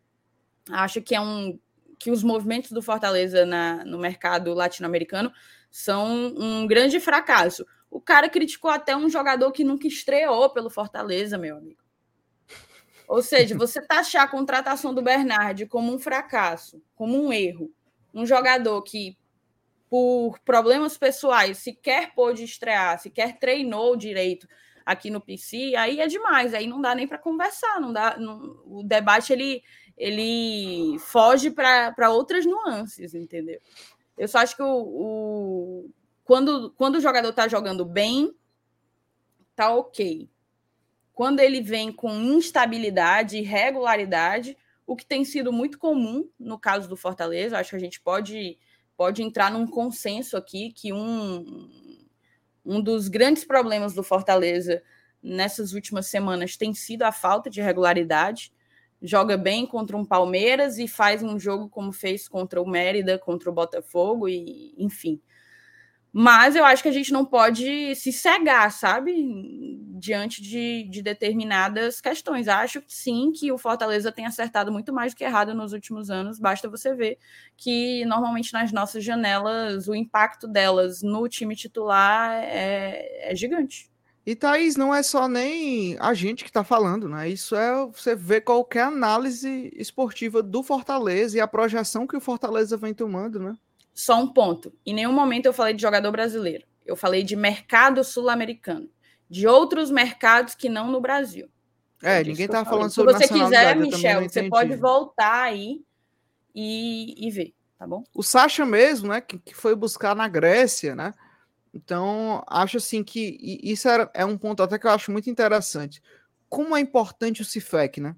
acha 0.70 1.00
que 1.00 1.14
é 1.14 1.20
um 1.20 1.59
que 2.03 2.11
os 2.11 2.24
movimentos 2.24 2.72
do 2.72 2.82
Fortaleza 2.82 3.46
na, 3.46 3.84
no 3.84 3.96
mercado 3.96 4.53
latino-americano 4.53 5.32
são 5.70 6.34
um 6.36 6.66
grande 6.66 6.98
fracasso. 6.98 7.64
O 7.88 8.00
cara 8.00 8.28
criticou 8.28 8.68
até 8.68 8.96
um 8.96 9.09
jogador 9.09 9.53
que 9.53 9.62
nunca 9.62 9.86
estreou 9.86 10.50
pelo 10.50 10.68
Fortaleza, 10.68 11.38
meu 11.38 11.57
amigo. 11.57 11.80
Ou 13.07 13.22
seja, 13.22 13.57
você 13.57 13.80
taxar 13.80 14.24
a 14.24 14.28
contratação 14.28 14.92
do 14.92 15.00
Bernard 15.00 15.64
como 15.66 15.94
um 15.94 15.98
fracasso, 15.98 16.82
como 16.96 17.22
um 17.22 17.32
erro, 17.32 17.70
um 18.12 18.26
jogador 18.26 18.82
que 18.82 19.16
por 19.88 20.40
problemas 20.40 20.98
pessoais, 20.98 21.59
sequer 21.59 22.14
pôde 22.14 22.42
estrear, 22.42 22.98
sequer 22.98 23.38
treinou 23.38 23.94
direito 23.94 24.48
aqui 24.84 25.09
no 25.09 25.20
PC, 25.20 25.74
aí 25.76 26.00
é 26.00 26.09
demais, 26.09 26.53
aí 26.53 26.66
não 26.66 26.80
dá 26.80 26.94
nem 26.94 27.07
para 27.07 27.18
conversar, 27.18 27.80
não 27.80 27.92
dá, 27.92 28.16
não, 28.16 28.61
o 28.66 28.82
debate 28.82 29.32
ele, 29.32 29.62
ele 29.97 30.99
foge 30.99 31.51
para 31.51 32.11
outras 32.11 32.45
nuances, 32.45 33.14
entendeu? 33.14 33.61
Eu 34.16 34.28
só 34.28 34.38
acho 34.38 34.57
que 34.57 34.62
o, 34.62 34.66
o 34.66 35.90
quando, 36.24 36.70
quando 36.72 36.97
o 36.97 37.01
jogador 37.01 37.30
está 37.30 37.49
jogando 37.49 37.84
bem, 37.84 38.34
tá 39.55 39.74
ok. 39.74 40.28
Quando 41.12 41.40
ele 41.40 41.61
vem 41.61 41.93
com 41.93 42.11
instabilidade, 42.11 43.38
irregularidade, 43.38 44.57
o 44.86 44.97
que 44.97 45.07
tem 45.07 45.24
sido 45.24 45.53
muito 45.53 45.78
comum 45.78 46.28
no 46.38 46.59
caso 46.59 46.88
do 46.88 46.97
Fortaleza, 46.97 47.59
acho 47.59 47.70
que 47.70 47.76
a 47.76 47.80
gente 47.80 48.01
pode 48.01 48.59
pode 48.97 49.22
entrar 49.22 49.51
num 49.51 49.66
consenso 49.66 50.36
aqui 50.36 50.70
que 50.70 50.93
um, 50.93 51.68
um 52.64 52.80
dos 52.80 53.09
grandes 53.09 53.45
problemas 53.45 53.95
do 53.95 54.03
Fortaleza 54.03 54.82
nessas 55.22 55.72
últimas 55.72 56.07
semanas 56.07 56.57
tem 56.57 56.74
sido 56.74 57.03
a 57.03 57.11
falta 57.11 57.49
de 57.49 57.61
regularidade. 57.61 58.53
Joga 59.03 59.36
bem 59.36 59.66
contra 59.66 59.96
um 59.96 60.05
Palmeiras 60.05 60.78
e 60.78 60.86
faz 60.86 61.22
um 61.22 61.38
jogo 61.38 61.68
como 61.68 61.92
fez 61.92 62.28
contra 62.28 62.62
o 62.62 62.68
Mérida, 62.68 63.18
contra 63.18 63.50
o 63.50 63.53
Botafogo, 63.53 64.28
e 64.28 64.74
enfim. 64.78 65.20
Mas 66.12 66.55
eu 66.55 66.64
acho 66.64 66.82
que 66.82 66.90
a 66.90 66.92
gente 66.92 67.11
não 67.11 67.24
pode 67.24 67.94
se 67.96 68.12
cegar, 68.12 68.70
sabe? 68.70 69.14
Diante 69.98 70.42
de, 70.42 70.84
de 70.90 71.03
determinadas 71.03 72.03
questões. 72.03 72.48
Acho 72.48 72.82
sim 72.86 73.32
que 73.32 73.50
o 73.50 73.57
Fortaleza 73.57 74.12
tem 74.12 74.26
acertado 74.26 74.70
muito 74.70 74.92
mais 74.92 75.14
do 75.14 75.16
que 75.16 75.24
errado 75.24 75.55
nos 75.55 75.72
últimos 75.72 76.11
anos. 76.11 76.38
Basta 76.38 76.68
você 76.68 76.94
ver 76.94 77.18
que 77.57 78.05
normalmente 78.05 78.53
nas 78.53 78.72
nossas 78.72 79.03
janelas 79.03 79.88
o 79.88 79.94
impacto 79.94 80.46
delas 80.46 81.03
no 81.03 81.26
time 81.28 81.57
titular 81.57 82.30
é, 82.42 83.32
é 83.32 83.34
gigante. 83.34 83.91
E 84.25 84.37
Thaís, 84.37 84.77
não 84.77 84.95
é 84.95 85.03
só 85.03 85.27
nem 85.27 85.97
a 85.99 86.14
gente 86.14 86.45
que 86.45 86.51
está 86.51 86.62
falando, 86.62 87.09
né? 87.09 87.29
Isso 87.29 87.57
é 87.57 87.87
você 87.87 88.14
ver 88.14 88.43
qualquer 88.43 88.85
análise 88.85 89.73
esportiva 89.77 90.43
do 90.43 90.62
Fortaleza 90.62 91.37
e 91.37 91.41
a 91.41 91.49
projeção 91.49 92.07
que 92.07 92.16
o 92.16 92.20
Fortaleza 92.20 92.77
vem 92.77 92.95
tomando, 92.95 93.41
né? 93.41 93.57
Só 93.93 94.20
um 94.20 94.29
ponto. 94.29 94.73
Em 94.87 94.95
nenhum 94.95 95.12
momento 95.12 95.47
eu 95.47 95.53
falei 95.53 95.75
de 95.75 95.83
jogador 95.83 96.12
brasileiro. 96.12 96.64
Eu 96.87 96.97
falei 96.97 97.25
de 97.25 97.35
mercado 97.35 98.03
sul-americano, 98.05 98.89
de 99.29 99.47
outros 99.47 99.91
mercados 99.91 100.55
que 100.55 100.68
não 100.68 100.91
no 100.91 101.01
Brasil. 101.01 101.49
É, 102.03 102.23
ninguém 102.23 102.49
tá 102.49 102.64
falando 102.64 102.91
sobre 102.91 103.12
Se 103.14 103.27
você 103.27 103.35
quiser, 103.35 103.77
Michel, 103.77 104.29
você 104.29 104.49
pode 104.49 104.75
voltar 104.77 105.43
aí 105.43 105.81
e, 106.55 107.27
e 107.27 107.31
ver, 107.31 107.55
tá 107.79 107.87
bom? 107.87 108.03
O 108.14 108.23
Sacha 108.23 108.66
mesmo, 108.66 109.09
né, 109.09 109.20
que, 109.20 109.39
que 109.39 109.55
foi 109.55 109.75
buscar 109.75 110.14
na 110.14 110.27
Grécia, 110.29 110.95
né? 110.95 111.12
Então, 111.75 112.45
acho 112.49 112.77
assim 112.77 113.03
que 113.03 113.39
isso 113.62 113.89
é 114.14 114.25
um 114.25 114.37
ponto 114.37 114.62
até 114.62 114.79
que 114.79 114.87
eu 114.87 114.91
acho 114.91 115.11
muito 115.11 115.31
interessante. 115.31 116.03
Como 116.49 116.77
é 116.77 116.81
importante 116.81 117.41
o 117.41 117.45
CIFEC, 117.45 118.01
né? 118.01 118.14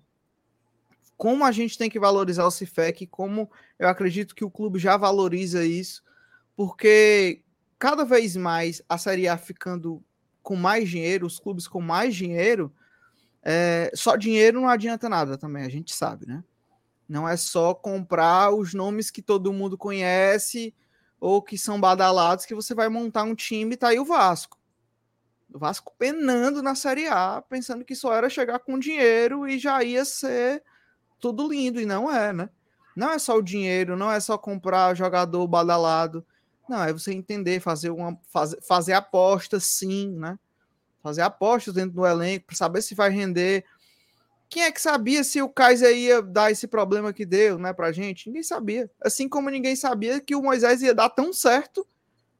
como 1.17 1.45
a 1.45 1.53
gente 1.53 1.79
tem 1.79 1.89
que 1.89 1.99
valorizar 1.99 2.45
o 2.45 2.51
Cifec, 2.51 3.07
como 3.07 3.51
eu 3.79 3.89
acredito 3.89 4.35
que 4.35 4.45
o 4.45 4.51
clube 4.51 4.79
já 4.79 4.97
valoriza 4.97 5.65
isso, 5.65 6.03
porque 6.57 7.43
cada 7.79 8.05
vez 8.05 8.37
mais 8.37 8.83
a 8.89 8.99
Série 8.99 9.29
A 9.29 9.37
ficando 9.37 10.03
com 10.43 10.57
mais 10.57 10.89
dinheiro, 10.89 11.27
os 11.27 11.39
clubes 11.39 11.67
com 11.67 11.81
mais 11.81 12.15
dinheiro, 12.15 12.73
é, 13.43 13.91
só 13.95 14.17
dinheiro 14.17 14.61
não 14.61 14.69
adianta 14.69 15.09
nada 15.09 15.39
também, 15.39 15.65
a 15.65 15.69
gente 15.69 15.95
sabe, 15.95 16.27
né? 16.27 16.43
Não 17.09 17.29
é 17.29 17.37
só 17.37 17.75
comprar 17.75 18.53
os 18.55 18.73
nomes 18.73 19.11
que 19.11 19.21
todo 19.21 19.53
mundo 19.53 19.77
conhece 19.77 20.75
ou 21.25 21.41
que 21.41 21.57
são 21.57 21.81
badalados 21.81 22.45
que 22.45 22.55
você 22.55 22.75
vai 22.75 22.91
montar 22.91 23.23
um 23.23 23.35
time 23.35 23.73
e 23.73 23.77
tá 23.79 23.89
aí 23.89 23.99
o 23.99 24.05
Vasco. 24.05 24.59
O 25.51 25.59
Vasco 25.59 25.95
penando 25.99 26.63
na 26.63 26.75
Série 26.75 27.07
A, 27.07 27.43
pensando 27.49 27.83
que 27.83 27.95
só 27.95 28.13
era 28.13 28.29
chegar 28.29 28.59
com 28.59 28.79
dinheiro 28.79 29.49
e 29.49 29.59
já 29.59 29.83
ia 29.83 30.05
ser 30.05 30.63
tudo 31.19 31.49
lindo, 31.49 31.81
e 31.81 31.87
não 31.87 32.15
é, 32.15 32.31
né? 32.31 32.51
Não 32.95 33.11
é 33.11 33.19
só 33.19 33.39
o 33.39 33.43
dinheiro, 33.43 33.97
não 33.97 34.13
é 34.13 34.21
só 34.21 34.37
comprar 34.37 34.95
jogador 34.95 35.47
badalado. 35.49 36.27
Não, 36.69 36.85
é 36.85 36.93
você 36.93 37.15
entender, 37.15 37.59
fazer 37.59 37.89
uma 37.89 38.19
fazer, 38.29 38.61
fazer 38.61 38.93
apostas, 38.93 39.65
sim, 39.65 40.11
né? 40.11 40.39
Fazer 41.03 41.23
apostas 41.23 41.73
dentro 41.73 41.93
do 41.93 42.07
elenco 42.07 42.49
para 42.49 42.57
saber 42.57 42.83
se 42.83 42.95
vai 42.95 43.09
render. 43.09 43.65
Quem 44.49 44.63
é 44.63 44.73
que 44.73 44.81
sabia 44.81 45.25
se 45.25 45.43
o 45.43 45.49
Kaiser 45.49 45.97
ia 45.97 46.23
dar 46.23 46.51
esse 46.51 46.67
problema 46.67 47.13
que 47.13 47.27
deu, 47.27 47.59
né, 47.59 47.73
pra 47.73 47.93
gente? 47.93 48.29
Ninguém 48.29 48.43
sabia. 48.43 48.91
Assim 49.01 49.29
como 49.29 49.51
ninguém 49.51 49.75
sabia 49.75 50.21
que 50.21 50.37
o 50.37 50.43
Moisés 50.43 50.83
ia 50.83 50.95
dar 50.95 51.09
tão 51.11 51.33
certo 51.33 51.87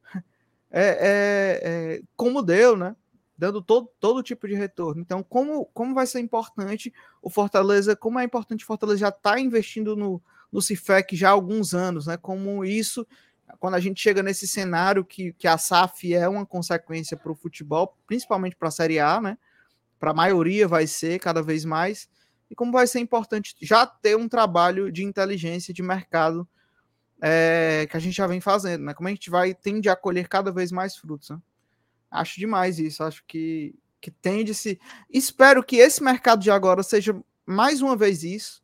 é, 0.71 0.83
é, 0.83 1.59
é, 1.63 2.01
como 2.15 2.41
deu, 2.41 2.77
né? 2.77 2.95
dando 3.37 3.61
todo, 3.61 3.89
todo 3.99 4.23
tipo 4.23 4.47
de 4.47 4.55
retorno. 4.55 5.01
Então, 5.01 5.21
como, 5.21 5.65
como 5.73 5.93
vai 5.93 6.07
ser 6.07 6.19
importante 6.19 6.93
o 7.21 7.29
Fortaleza, 7.29 7.95
como 7.95 8.19
é 8.19 8.23
importante 8.23 8.63
o 8.63 8.67
Fortaleza 8.67 8.99
já 8.99 9.09
estar 9.09 9.33
tá 9.33 9.39
investindo 9.39 9.95
no, 9.95 10.21
no 10.51 10.61
Cifec 10.61 11.15
já 11.15 11.29
há 11.29 11.31
alguns 11.31 11.73
anos, 11.73 12.07
né? 12.07 12.17
Como 12.17 12.63
isso, 12.63 13.05
quando 13.59 13.75
a 13.75 13.79
gente 13.79 14.01
chega 14.01 14.23
nesse 14.23 14.47
cenário 14.47 15.03
que, 15.03 15.33
que 15.33 15.47
a 15.47 15.57
SAF 15.57 16.13
é 16.13 16.27
uma 16.27 16.45
consequência 16.45 17.17
para 17.17 17.31
o 17.31 17.35
futebol, 17.35 17.97
principalmente 18.07 18.55
para 18.55 18.69
a 18.69 18.71
Série 18.71 18.99
A, 18.99 19.19
né? 19.19 19.37
Para 20.05 20.11
a 20.11 20.13
maioria 20.13 20.67
vai 20.67 20.85
ser 20.85 21.19
cada 21.19 21.41
vez 21.41 21.65
mais. 21.65 22.07
E 22.47 22.53
como 22.53 22.71
vai 22.71 22.85
ser 22.85 22.99
importante 22.99 23.55
já 23.59 23.87
ter 23.87 24.15
um 24.15 24.29
trabalho 24.29 24.91
de 24.91 25.03
inteligência 25.03 25.73
de 25.73 25.81
mercado 25.81 26.47
é, 27.19 27.87
que 27.89 27.97
a 27.97 27.99
gente 27.99 28.13
já 28.13 28.27
vem 28.27 28.39
fazendo, 28.39 28.83
né? 28.83 28.93
Como 28.93 29.07
a 29.07 29.11
gente 29.11 29.31
vai 29.31 29.55
tende 29.55 29.89
a 29.89 29.95
colher 29.95 30.27
cada 30.27 30.51
vez 30.51 30.71
mais 30.71 30.95
frutos, 30.95 31.31
né? 31.31 31.39
Acho 32.11 32.39
demais 32.39 32.77
isso. 32.77 33.03
Acho 33.03 33.23
que, 33.25 33.73
que 33.99 34.11
tende 34.11 34.53
se. 34.53 34.79
Espero 35.09 35.63
que 35.63 35.77
esse 35.77 36.03
mercado 36.03 36.43
de 36.43 36.51
agora 36.51 36.83
seja 36.83 37.19
mais 37.43 37.81
uma 37.81 37.97
vez 37.97 38.23
isso. 38.23 38.63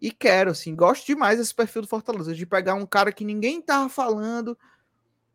E 0.00 0.10
quero, 0.10 0.52
assim, 0.52 0.74
gosto 0.74 1.04
demais 1.04 1.36
desse 1.38 1.54
perfil 1.54 1.82
do 1.82 1.88
Fortaleza, 1.88 2.34
de 2.34 2.46
pegar 2.46 2.72
um 2.72 2.86
cara 2.86 3.12
que 3.12 3.22
ninguém 3.22 3.60
tava 3.60 3.90
falando, 3.90 4.56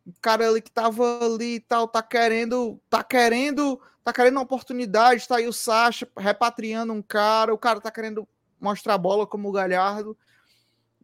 o 0.08 0.14
cara 0.20 0.50
ali 0.50 0.60
que 0.60 0.72
tava 0.72 1.24
ali 1.24 1.58
e 1.58 1.60
tal, 1.60 1.88
tá 1.88 2.02
querendo, 2.02 2.82
tá 2.90 3.04
querendo, 3.04 3.80
tá 4.10 4.14
querendo 4.14 4.38
uma 4.38 4.44
oportunidade, 4.44 5.28
tá 5.28 5.38
aí 5.38 5.48
o 5.48 5.54
Sacha 5.54 6.08
repatriando 6.18 6.94
um 6.94 7.02
cara, 7.02 7.54
o 7.54 7.58
cara 7.58 7.80
tá 7.80 7.92
querendo 7.92 8.28
mostrar 8.60 8.96
a 8.96 8.98
bola 8.98 9.28
como 9.28 9.48
o 9.48 9.52
Galhardo. 9.52 10.18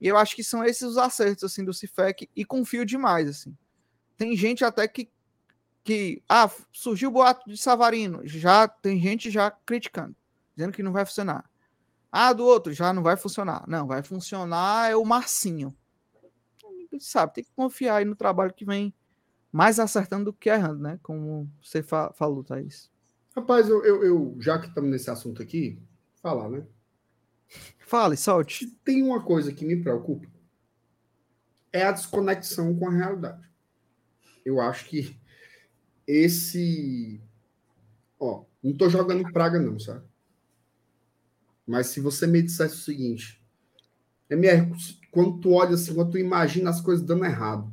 E 0.01 0.07
eu 0.07 0.17
acho 0.17 0.35
que 0.35 0.43
são 0.43 0.63
esses 0.63 0.83
os 0.83 0.97
acertos 0.97 1.43
assim 1.43 1.63
do 1.63 1.73
Cifec 1.73 2.29
e 2.35 2.43
confio 2.43 2.85
demais 2.85 3.29
assim. 3.29 3.55
Tem 4.17 4.35
gente 4.35 4.63
até 4.63 4.87
que 4.87 5.09
que 5.83 6.23
ah, 6.27 6.49
surgiu 6.71 7.09
o 7.09 7.11
boato 7.11 7.47
de 7.47 7.55
Savarino, 7.55 8.21
já 8.25 8.67
tem 8.67 8.99
gente 8.99 9.29
já 9.29 9.51
criticando, 9.51 10.15
dizendo 10.55 10.73
que 10.73 10.81
não 10.81 10.91
vai 10.91 11.05
funcionar. 11.05 11.47
Ah, 12.11 12.33
do 12.33 12.43
outro 12.43 12.73
já 12.73 12.91
não 12.91 13.03
vai 13.03 13.15
funcionar. 13.15 13.65
Não, 13.67 13.85
vai 13.85 14.01
funcionar 14.01 14.89
é 14.89 14.95
o 14.95 15.05
Marcinho. 15.05 15.75
Sabe, 16.99 17.33
tem 17.33 17.43
que 17.43 17.51
confiar 17.55 17.97
aí 17.97 18.05
no 18.05 18.15
trabalho 18.15 18.53
que 18.53 18.65
vem 18.65 18.93
mais 19.51 19.79
acertando 19.79 20.25
do 20.25 20.33
que 20.33 20.49
errando, 20.49 20.81
né? 20.81 20.99
Como 21.03 21.49
você 21.61 21.83
fa 21.83 22.11
falou, 22.13 22.43
Thaís. 22.43 22.91
Rapaz, 23.35 23.67
eu, 23.67 23.83
eu, 23.83 24.03
eu 24.03 24.37
já 24.39 24.57
que 24.57 24.67
estamos 24.67 24.89
nesse 24.89 25.09
assunto 25.09 25.41
aqui, 25.41 25.77
falar, 26.21 26.49
né? 26.49 26.65
Fale, 27.79 28.15
solte. 28.15 28.67
Tem 28.83 29.03
uma 29.03 29.21
coisa 29.21 29.51
que 29.51 29.65
me 29.65 29.75
preocupa. 29.75 30.27
É 31.71 31.83
a 31.83 31.91
desconexão 31.91 32.73
com 32.75 32.87
a 32.87 32.93
realidade. 32.93 33.45
Eu 34.45 34.61
acho 34.61 34.85
que 34.85 35.19
esse. 36.07 37.21
Ó, 38.17 38.45
não 38.63 38.73
tô 38.73 38.89
jogando 38.89 39.29
praga, 39.33 39.59
não, 39.59 39.77
sabe? 39.77 40.05
Mas 41.67 41.87
se 41.87 41.99
você 41.99 42.25
me 42.25 42.41
dissesse 42.41 42.75
o 42.75 42.83
seguinte, 42.83 43.43
MR, 44.29 44.71
quando 45.11 45.39
tu 45.39 45.51
olha 45.51 45.75
assim, 45.75 45.93
quando 45.93 46.11
tu 46.11 46.17
imagina 46.17 46.69
as 46.69 46.79
coisas 46.79 47.05
dando 47.05 47.25
errado, 47.25 47.67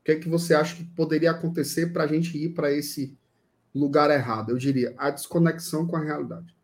o 0.00 0.04
que 0.04 0.12
é 0.12 0.18
que 0.18 0.28
você 0.28 0.54
acha 0.54 0.74
que 0.76 0.84
poderia 0.84 1.32
acontecer 1.32 1.92
para 1.92 2.04
a 2.04 2.06
gente 2.06 2.38
ir 2.38 2.54
para 2.54 2.72
esse 2.72 3.18
lugar 3.74 4.10
errado? 4.10 4.50
Eu 4.50 4.58
diria 4.58 4.94
a 4.96 5.10
desconexão 5.10 5.86
com 5.86 5.96
a 5.96 6.02
realidade. 6.02 6.54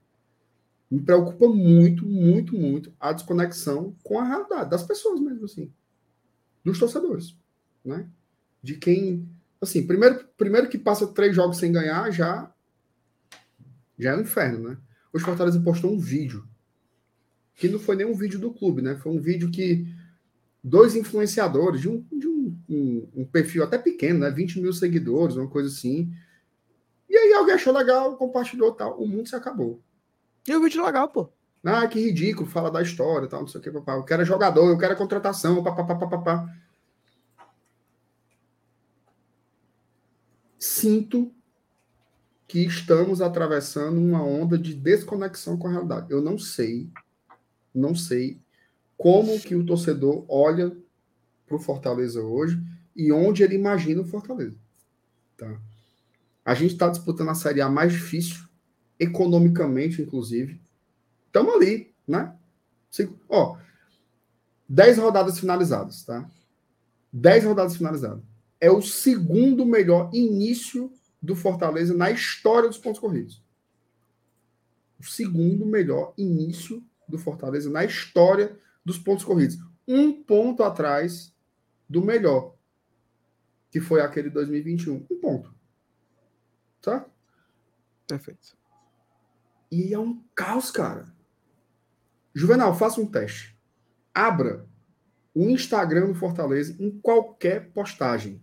Me 0.91 1.01
preocupa 1.01 1.49
muito, 1.49 2.07
muito, 2.07 2.57
muito 2.57 2.93
a 3.01 3.13
desconexão 3.13 3.97
com 4.03 4.19
a 4.19 4.25
realidade 4.25 4.71
das 4.71 4.83
pessoas 4.83 5.21
mesmo, 5.21 5.45
assim, 5.45 5.73
dos 6.65 6.79
torcedores, 6.79 7.37
né? 7.85 8.09
De 8.63 8.77
quem, 8.77 9.29
assim, 9.61 9.87
primeiro, 9.87 10.27
primeiro 10.37 10.69
que 10.69 10.79
passa 10.79 11.07
três 11.07 11.35
jogos 11.35 11.59
sem 11.59 11.73
ganhar 11.73 12.11
já 12.11 12.51
já 13.99 14.11
é 14.11 14.17
um 14.17 14.23
inferno, 14.23 14.69
né? 14.69 14.79
Hoje 15.13 15.25
Fortaleza 15.25 15.61
postou 15.61 15.93
um 15.93 15.99
vídeo 15.99 16.45
que 17.55 17.69
não 17.69 17.79
foi 17.79 17.97
nem 17.97 18.07
um 18.07 18.15
vídeo 18.15 18.39
do 18.39 18.53
clube, 18.53 18.83
né? 18.83 18.97
Foi 18.97 19.13
um 19.13 19.21
vídeo 19.21 19.51
que 19.51 19.87
dois 20.63 20.97
influenciadores 20.97 21.81
de 21.81 21.89
um, 21.89 22.05
de 22.13 22.27
um, 22.27 22.59
um, 22.69 23.09
um 23.17 23.25
perfil 23.25 23.63
até 23.63 23.79
pequeno, 23.79 24.21
né? 24.21 24.31
20 24.31 24.61
mil 24.61 24.73
seguidores, 24.73 25.37
uma 25.37 25.49
coisa 25.49 25.69
assim. 25.69 26.13
E 27.15 27.17
aí 27.17 27.33
alguém 27.33 27.55
achou 27.55 27.73
legal, 27.73 28.17
compartilhou 28.17 28.73
tal. 28.73 29.01
O 29.01 29.07
mundo 29.07 29.29
se 29.29 29.37
acabou. 29.37 29.81
E 30.49 30.55
o 30.55 30.61
vídeo 30.61 30.85
legal, 30.85 31.09
pô. 31.09 31.31
Ah, 31.65 31.87
que 31.87 32.01
ridículo, 32.01 32.49
fala 32.49 32.71
da 32.71 32.83
história, 32.83 33.29
tal, 33.29 33.43
não 33.43 33.47
sei 33.47 33.61
o 33.61 33.62
que, 33.62 33.71
papá. 33.71 33.95
Eu 33.95 34.03
quero 34.03 34.25
jogador, 34.25 34.69
eu 34.69 34.77
quero 34.77 34.97
contratação, 34.97 35.62
papapá, 35.62 35.95
papapá. 35.95 36.53
Sinto 40.59 41.33
que 42.49 42.67
estamos 42.67 43.23
atravessando 43.23 43.97
uma 43.99 44.23
onda 44.25 44.59
de 44.59 44.75
desconexão 44.75 45.57
com 45.57 45.69
a 45.69 45.71
realidade. 45.71 46.11
Eu 46.11 46.21
não 46.21 46.37
sei 46.37 46.91
não 47.73 47.95
sei 47.95 48.41
como 48.97 49.41
que 49.41 49.55
o 49.55 49.65
torcedor 49.65 50.25
olha 50.29 50.77
para 51.47 51.57
o 51.57 51.61
Fortaleza 51.61 52.23
hoje 52.23 52.62
e 52.95 53.11
onde 53.12 53.43
ele 53.43 53.57
imagina 53.57 54.01
o 54.01 54.07
Fortaleza. 54.07 54.57
Tá? 55.37 55.61
A 56.45 56.55
gente 56.55 56.73
está 56.73 56.89
disputando 56.89 57.31
a 57.31 57.35
Série 57.35 57.61
A 57.61 57.69
mais 57.69 57.93
difícil, 57.93 58.45
economicamente, 58.99 60.03
inclusive. 60.03 60.61
Estamos 61.27 61.55
ali, 61.55 61.95
né? 62.07 62.37
Ó, 63.29 63.57
10 64.69 64.99
rodadas 64.99 65.39
finalizadas, 65.39 66.05
tá? 66.05 66.29
10 67.13 67.45
rodadas 67.45 67.77
finalizadas. 67.77 68.23
É 68.61 68.71
o 68.71 68.83
segundo 68.83 69.65
melhor 69.65 70.11
início 70.13 70.93
do 71.21 71.35
Fortaleza 71.35 71.95
na 71.95 72.11
história 72.11 72.69
dos 72.69 72.79
pontos 72.79 73.01
corridos. 73.01 73.43
O 74.99 75.05
segundo 75.05 75.65
melhor 75.65 76.13
início 76.17 76.83
do 77.09 77.19
Fortaleza 77.19 77.71
na 77.71 77.85
história 77.85 78.59
dos 78.85 78.99
pontos 78.99 79.25
corridos. 79.25 79.59
Um 79.87 80.13
ponto 80.13 80.63
atrás 80.63 81.35
do 81.89 82.03
melhor, 82.03 82.55
que 83.71 83.81
foi 83.81 84.01
aquele 84.01 84.31
2021. 84.31 85.07
Um 85.11 85.21
ponto. 85.21 85.54
Tá? 86.85 87.07
Perfeito. 88.07 88.57
E 89.70 89.95
é 89.95 89.99
um 89.99 90.22
caos, 90.35 90.70
cara. 90.70 91.07
Juvenal, 92.35 92.76
faça 92.76 93.01
um 93.01 93.07
teste. 93.07 93.57
Abra 94.12 94.66
o 95.35 95.49
Instagram 95.49 96.09
do 96.09 96.14
Fortaleza 96.14 96.76
em 96.78 96.91
qualquer 97.01 97.70
postagem. 97.72 98.43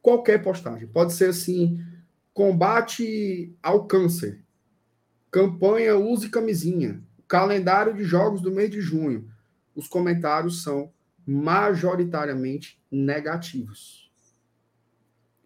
Qualquer 0.00 0.42
postagem. 0.42 0.88
Pode 0.88 1.12
ser 1.12 1.30
assim: 1.30 1.84
combate 2.32 3.56
ao 3.62 3.86
câncer. 3.86 4.42
Campanha 5.30 5.96
use 5.96 6.28
camisinha 6.30 7.04
calendário 7.26 7.94
de 7.94 8.04
jogos 8.04 8.40
do 8.40 8.50
mês 8.50 8.70
de 8.70 8.80
junho. 8.80 9.28
Os 9.74 9.88
comentários 9.88 10.62
são 10.62 10.92
majoritariamente 11.26 12.80
negativos. 12.90 14.03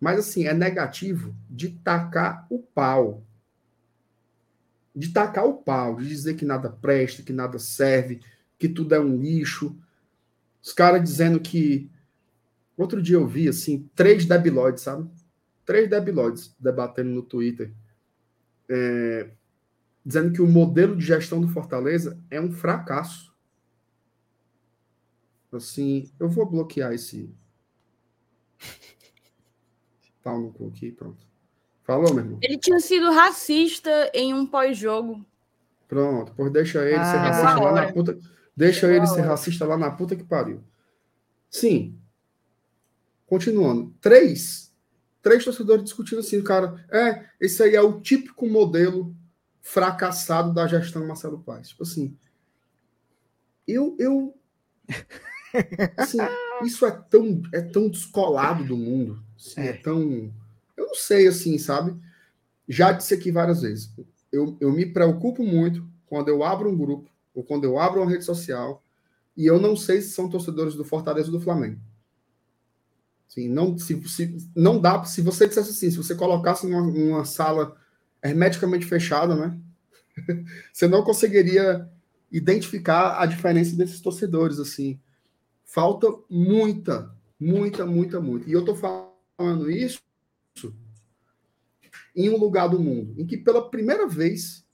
Mas 0.00 0.18
assim, 0.20 0.46
é 0.46 0.54
negativo 0.54 1.34
de 1.50 1.70
tacar 1.70 2.46
o 2.50 2.60
pau. 2.60 3.24
De 4.94 5.12
tacar 5.12 5.44
o 5.44 5.54
pau, 5.54 5.96
de 5.96 6.08
dizer 6.08 6.34
que 6.34 6.44
nada 6.44 6.70
presta, 6.70 7.22
que 7.22 7.32
nada 7.32 7.58
serve, 7.58 8.20
que 8.58 8.68
tudo 8.68 8.94
é 8.94 9.00
um 9.00 9.20
lixo. 9.20 9.76
Os 10.62 10.72
caras 10.72 11.02
dizendo 11.02 11.40
que. 11.40 11.90
Outro 12.76 13.02
dia 13.02 13.16
eu 13.16 13.26
vi, 13.26 13.48
assim, 13.48 13.90
três 13.94 14.24
debilóides, 14.24 14.84
sabe? 14.84 15.10
Três 15.66 15.90
debilóides 15.90 16.54
debatendo 16.60 17.10
no 17.10 17.22
Twitter. 17.22 17.72
É, 18.68 19.30
dizendo 20.04 20.32
que 20.32 20.40
o 20.40 20.46
modelo 20.46 20.96
de 20.96 21.04
gestão 21.04 21.40
do 21.40 21.48
Fortaleza 21.48 22.18
é 22.30 22.40
um 22.40 22.52
fracasso. 22.52 23.34
Assim, 25.50 26.10
eu 26.20 26.28
vou 26.28 26.46
bloquear 26.46 26.92
esse 26.92 27.34
pau 30.28 30.38
no 30.38 30.52
cu 30.52 30.68
aqui, 30.68 30.92
pronto. 30.92 31.26
Falou, 31.84 32.12
meu 32.12 32.22
irmão. 32.22 32.38
Ele 32.42 32.58
tinha 32.58 32.78
sido 32.80 33.10
racista 33.10 34.10
em 34.12 34.34
um 34.34 34.46
pós-jogo. 34.46 35.24
Pronto, 35.88 36.34
pois 36.36 36.52
deixa 36.52 36.84
ele 36.84 36.96
ah, 36.96 37.04
ser 37.04 37.16
racista 37.16 37.60
lá 37.60 37.72
na 37.72 37.92
puta. 37.92 38.18
Deixa 38.54 38.92
ele 38.92 39.06
ser 39.06 39.20
racista 39.22 39.64
lá 39.64 39.78
na 39.78 39.90
puta 39.90 40.14
que 40.14 40.24
pariu. 40.24 40.62
Sim. 41.48 41.98
Continuando. 43.26 43.94
Três. 44.02 44.70
Três 45.22 45.42
torcedores 45.44 45.84
discutindo 45.84 46.18
assim, 46.18 46.42
cara. 46.42 46.84
É, 46.90 47.24
esse 47.40 47.62
aí 47.62 47.74
é 47.74 47.80
o 47.80 48.00
típico 48.00 48.46
modelo 48.46 49.16
fracassado 49.62 50.52
da 50.52 50.66
gestão 50.66 51.06
Marcelo 51.06 51.38
Paes. 51.38 51.68
Tipo 51.68 51.84
assim, 51.84 52.14
eu, 53.66 53.96
eu 53.98 54.34
assim, 55.96 56.18
isso 56.64 56.84
é 56.84 56.90
tão, 56.90 57.42
é 57.54 57.62
tão 57.62 57.88
descolado 57.88 58.64
do 58.64 58.76
mundo, 58.76 59.22
assim, 59.38 59.60
é. 59.60 59.72
tão, 59.74 60.32
eu 60.76 60.86
não 60.86 60.94
sei, 60.94 61.26
assim, 61.26 61.56
sabe? 61.58 61.96
Já 62.68 62.92
disse 62.92 63.14
aqui 63.14 63.30
várias 63.32 63.62
vezes, 63.62 63.90
eu, 64.30 64.56
eu 64.60 64.70
me 64.70 64.84
preocupo 64.84 65.42
muito 65.42 65.88
quando 66.06 66.28
eu 66.28 66.42
abro 66.42 66.68
um 66.68 66.76
grupo 66.76 67.10
ou 67.34 67.42
quando 67.42 67.64
eu 67.64 67.78
abro 67.78 68.02
uma 68.02 68.10
rede 68.10 68.24
social 68.24 68.82
e 69.36 69.46
eu 69.46 69.60
não 69.60 69.76
sei 69.76 70.02
se 70.02 70.10
são 70.10 70.28
torcedores 70.28 70.74
do 70.74 70.84
Fortaleza 70.84 71.28
ou 71.28 71.38
do 71.38 71.40
Flamengo. 71.40 71.80
Sim, 73.28 73.48
não, 73.48 73.78
se, 73.78 74.02
se, 74.08 74.36
não 74.56 74.80
dá, 74.80 75.04
se 75.04 75.20
você 75.20 75.46
dissesse 75.46 75.70
assim, 75.70 75.90
se 75.90 75.96
você 75.96 76.14
colocasse 76.14 76.66
numa, 76.66 76.80
numa 76.80 77.24
sala 77.24 77.76
hermeticamente 78.22 78.86
fechada, 78.86 79.36
né? 79.36 79.58
Você 80.72 80.88
não 80.88 81.04
conseguiria 81.04 81.88
identificar 82.32 83.20
a 83.20 83.26
diferença 83.26 83.76
desses 83.76 84.00
torcedores, 84.00 84.58
assim. 84.58 84.98
Falta 85.64 86.08
muita, 86.28 87.14
muita, 87.38 87.86
muita, 87.86 88.20
muita. 88.20 88.48
E 88.48 88.52
eu 88.52 88.64
tô 88.64 88.74
falando 89.38 89.70
isso 89.70 90.02
em 92.14 92.28
um 92.28 92.36
lugar 92.36 92.68
do 92.68 92.80
mundo 92.80 93.14
em 93.16 93.24
que 93.24 93.36
pela 93.36 93.70
primeira 93.70 94.08
vez, 94.08 94.66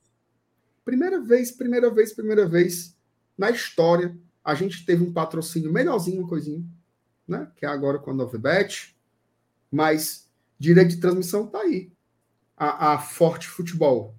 primeira 0.83 1.21
vez, 1.21 1.53
primeira 1.53 1.91
vez, 1.91 2.15
primeira 2.15 2.49
vez 2.49 2.97
na 3.37 3.51
história, 3.51 4.17
a 4.43 4.55
gente 4.55 4.87
teve 4.87 5.05
um 5.05 5.13
patrocínio 5.13 5.71
melhorzinho, 5.71 6.23
uma 6.23 6.29
coisinha, 6.29 6.65
né? 7.29 7.51
Que 7.57 7.67
é 7.67 7.69
agora 7.69 7.99
com 7.99 8.11
a 8.11 8.15
Novibet, 8.15 8.97
mas 9.71 10.31
direito 10.59 10.91
de 10.91 11.01
transmissão 11.01 11.47
tá 11.47 11.61
aí 11.61 11.93
a, 12.57 12.95
a 12.95 12.99
Forte 12.99 13.47
Futebol. 13.47 14.17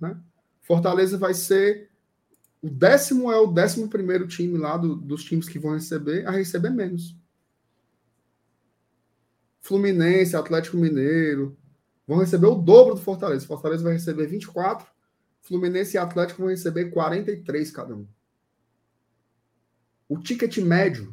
Né? 0.00 0.18
Fortaleza 0.62 1.18
vai 1.18 1.34
ser 1.34 1.90
o 2.62 2.70
décimo 2.70 3.30
é 3.30 3.38
o 3.38 3.46
décimo 3.46 3.88
primeiro 3.88 4.26
time 4.26 4.56
lá 4.56 4.76
do, 4.76 4.96
dos 4.96 5.22
times 5.24 5.48
que 5.48 5.58
vão 5.58 5.74
receber 5.74 6.26
a 6.26 6.30
receber 6.30 6.70
menos. 6.70 7.14
Fluminense, 9.66 10.36
Atlético 10.36 10.76
Mineiro 10.76 11.58
vão 12.06 12.18
receber 12.18 12.46
o 12.46 12.54
dobro 12.54 12.94
do 12.94 13.00
Fortaleza. 13.00 13.44
Fortaleza 13.44 13.82
vai 13.82 13.94
receber 13.94 14.28
24, 14.28 14.86
Fluminense 15.40 15.96
e 15.96 15.98
Atlético 15.98 16.42
vão 16.42 16.50
receber 16.50 16.90
43 16.90 17.70
cada 17.72 17.96
um. 17.96 18.06
O 20.08 20.20
ticket 20.20 20.58
médio 20.58 21.12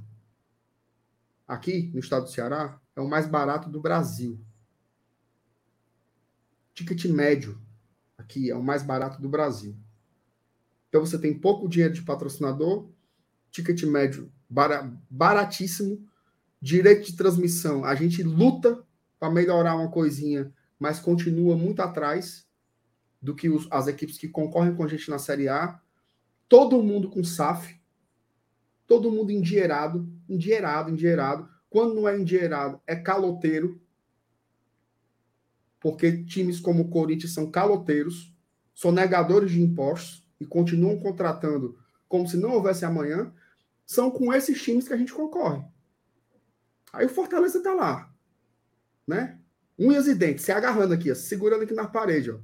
aqui 1.48 1.90
no 1.96 2.00
estado 2.00 2.26
do 2.26 2.30
Ceará 2.30 2.80
é 2.96 3.02
o 3.02 3.10
mais 3.10 3.26
barato 3.26 3.72
do 3.72 3.82
Brasil. 3.82 4.40
Ticket 6.76 7.06
médio 7.06 7.60
aqui 8.16 8.52
é 8.52 8.56
o 8.56 8.62
mais 8.62 8.84
barato 8.84 9.20
do 9.20 9.28
Brasil. 9.28 9.76
Então 10.90 11.04
você 11.04 11.18
tem 11.18 11.34
pouco 11.34 11.68
dinheiro 11.68 11.96
de 11.96 12.04
patrocinador, 12.04 12.88
ticket 13.50 13.82
médio 13.86 14.32
baratíssimo, 15.10 16.08
direito 16.64 17.08
de 17.08 17.18
transmissão. 17.18 17.84
A 17.84 17.94
gente 17.94 18.24
luta 18.24 18.82
para 19.20 19.30
melhorar 19.30 19.76
uma 19.76 19.92
coisinha, 19.92 20.50
mas 20.80 20.98
continua 20.98 21.58
muito 21.58 21.82
atrás 21.82 22.48
do 23.22 23.36
que 23.36 23.50
os, 23.50 23.68
as 23.70 23.88
equipes 23.88 24.18
que 24.18 24.30
concorrem 24.30 24.74
com 24.74 24.82
a 24.82 24.88
gente 24.88 25.10
na 25.10 25.20
Série 25.20 25.50
A. 25.50 25.78
Todo 26.48 26.82
mundo 26.82 27.10
com 27.10 27.22
SAF, 27.22 27.78
todo 28.88 29.12
mundo 29.12 29.30
endinheirado, 29.30 30.10
endinheirado, 30.30 30.90
endinheirado. 30.90 31.50
Quando 31.70 31.96
não 31.96 32.08
é 32.08 32.18
endinheirado, 32.18 32.80
é 32.88 32.96
caloteiro, 32.96 33.82
porque 35.82 36.24
times 36.24 36.62
como 36.62 36.84
o 36.84 36.90
Corinthians 36.90 37.34
são 37.34 37.52
caloteiros, 37.52 38.34
são 38.74 38.90
negadores 38.90 39.52
de 39.52 39.62
impostos 39.62 40.26
e 40.40 40.46
continuam 40.46 40.98
contratando 40.98 41.78
como 42.08 42.26
se 42.26 42.38
não 42.38 42.52
houvesse 42.52 42.86
amanhã, 42.86 43.34
são 43.86 44.10
com 44.10 44.34
esses 44.34 44.62
times 44.62 44.88
que 44.88 44.94
a 44.94 44.98
gente 44.98 45.12
concorre. 45.12 45.73
Aí 46.94 47.08
o 47.08 47.10
Fortaleza 47.10 47.62
tá 47.62 47.74
lá, 47.74 48.14
né? 49.08 49.40
Unhas 49.78 50.06
e 50.08 50.14
dentes, 50.14 50.46
se 50.46 50.52
agarrando 50.52 50.94
aqui, 50.94 51.12
ó, 51.12 51.16
segurando 51.16 51.64
aqui 51.64 51.74
na 51.74 51.88
parede, 51.88 52.30
ó. 52.30 52.40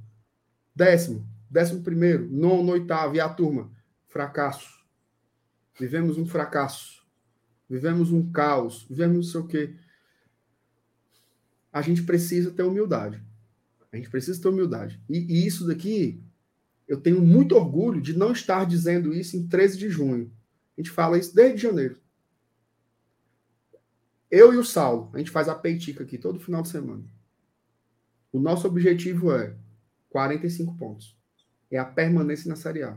Décimo, 0.74 1.24
décimo 1.48 1.82
primeiro, 1.82 2.28
nono, 2.28 2.72
oitavo, 2.72 3.14
e 3.14 3.20
a 3.20 3.28
turma? 3.28 3.70
Fracasso. 4.08 4.80
Vivemos 5.78 6.18
um 6.18 6.26
fracasso. 6.26 7.06
Vivemos 7.68 8.10
um 8.10 8.30
caos. 8.32 8.84
Vivemos 8.90 9.16
não 9.16 9.22
sei 9.22 9.40
o 9.40 9.46
quê. 9.46 9.76
A 11.72 11.80
gente 11.80 12.02
precisa 12.02 12.50
ter 12.50 12.64
humildade. 12.64 13.22
A 13.92 13.96
gente 13.96 14.10
precisa 14.10 14.40
ter 14.42 14.48
humildade. 14.48 15.00
E, 15.08 15.18
e 15.18 15.46
isso 15.46 15.66
daqui 15.66 16.20
eu 16.88 17.00
tenho 17.00 17.20
muito 17.20 17.54
orgulho 17.54 18.00
de 18.00 18.18
não 18.18 18.32
estar 18.32 18.66
dizendo 18.66 19.14
isso 19.14 19.36
em 19.36 19.46
13 19.46 19.78
de 19.78 19.88
junho. 19.88 20.32
A 20.76 20.80
gente 20.80 20.90
fala 20.90 21.16
isso 21.16 21.32
desde 21.32 21.62
janeiro. 21.62 21.99
Eu 24.30 24.54
e 24.54 24.56
o 24.56 24.64
Saulo, 24.64 25.10
a 25.12 25.18
gente 25.18 25.30
faz 25.30 25.48
a 25.48 25.54
peitica 25.54 26.04
aqui 26.04 26.16
todo 26.16 26.38
final 26.38 26.62
de 26.62 26.68
semana. 26.68 27.04
O 28.32 28.38
nosso 28.38 28.66
objetivo 28.68 29.32
é 29.32 29.56
45 30.10 30.76
pontos. 30.76 31.18
É 31.70 31.78
a 31.78 31.84
permanência 31.84 32.48
na 32.48 32.56
Série 32.56 32.82
A. 32.82 32.96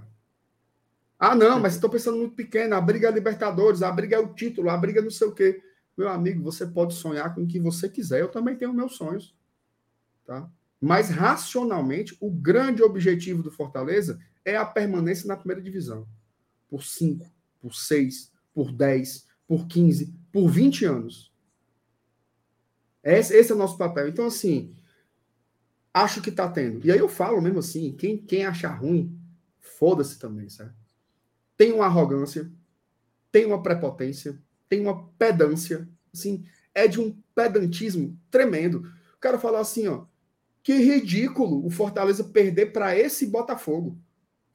Ah, 1.17 1.35
não, 1.35 1.59
mas 1.59 1.75
estou 1.75 1.89
pensando 1.89 2.17
muito 2.17 2.35
pequeno. 2.35 2.75
A 2.75 2.81
briga 2.81 3.07
é 3.07 3.11
Libertadores, 3.11 3.81
a 3.81 3.91
briga 3.91 4.15
é 4.15 4.19
o 4.19 4.33
título, 4.33 4.69
a 4.69 4.77
briga 4.77 4.99
é 4.99 5.03
não 5.03 5.09
sei 5.09 5.27
o 5.27 5.31
quê. 5.31 5.63
Meu 5.97 6.09
amigo, 6.09 6.43
você 6.43 6.65
pode 6.65 6.93
sonhar 6.93 7.33
com 7.33 7.43
o 7.43 7.47
que 7.47 7.59
você 7.59 7.87
quiser. 7.87 8.21
Eu 8.21 8.29
também 8.29 8.55
tenho 8.55 8.73
meus 8.73 8.95
sonhos. 8.95 9.35
Tá? 10.25 10.49
Mas, 10.81 11.09
racionalmente, 11.09 12.17
o 12.19 12.29
grande 12.29 12.83
objetivo 12.83 13.41
do 13.41 13.51
Fortaleza 13.51 14.19
é 14.43 14.57
a 14.57 14.65
permanência 14.65 15.27
na 15.27 15.37
primeira 15.37 15.61
divisão. 15.61 16.07
Por 16.67 16.83
5, 16.83 17.25
por 17.61 17.73
6, 17.73 18.31
por 18.53 18.71
10, 18.71 19.25
por 19.47 19.67
15, 19.67 20.13
por 20.31 20.47
20 20.47 20.85
anos. 20.85 21.33
Esse, 23.03 23.35
esse 23.35 23.51
é 23.51 23.55
o 23.55 23.57
nosso 23.57 23.77
papel. 23.77 24.07
Então, 24.07 24.25
assim, 24.25 24.73
acho 25.93 26.21
que 26.21 26.29
está 26.29 26.49
tendo. 26.49 26.85
E 26.85 26.91
aí 26.91 26.99
eu 26.99 27.09
falo 27.09 27.41
mesmo 27.41 27.59
assim: 27.59 27.93
quem, 27.93 28.17
quem 28.17 28.45
achar 28.45 28.71
ruim, 28.71 29.19
foda-se 29.59 30.17
também, 30.17 30.49
certo? 30.49 30.75
Tem 31.57 31.71
uma 31.71 31.85
arrogância, 31.85 32.51
tem 33.31 33.45
uma 33.45 33.61
prepotência, 33.61 34.41
tem 34.67 34.81
uma 34.81 35.07
pedância. 35.09 35.87
Assim, 36.13 36.45
é 36.73 36.87
de 36.87 36.99
um 36.99 37.15
pedantismo 37.35 38.17
tremendo. 38.31 38.91
O 39.15 39.19
cara 39.19 39.37
fala 39.37 39.59
assim, 39.59 39.87
ó. 39.87 40.05
Que 40.61 40.77
ridículo 40.77 41.65
o 41.65 41.69
Fortaleza 41.69 42.23
perder 42.23 42.71
para 42.71 42.97
esse 42.97 43.27
Botafogo. 43.27 43.99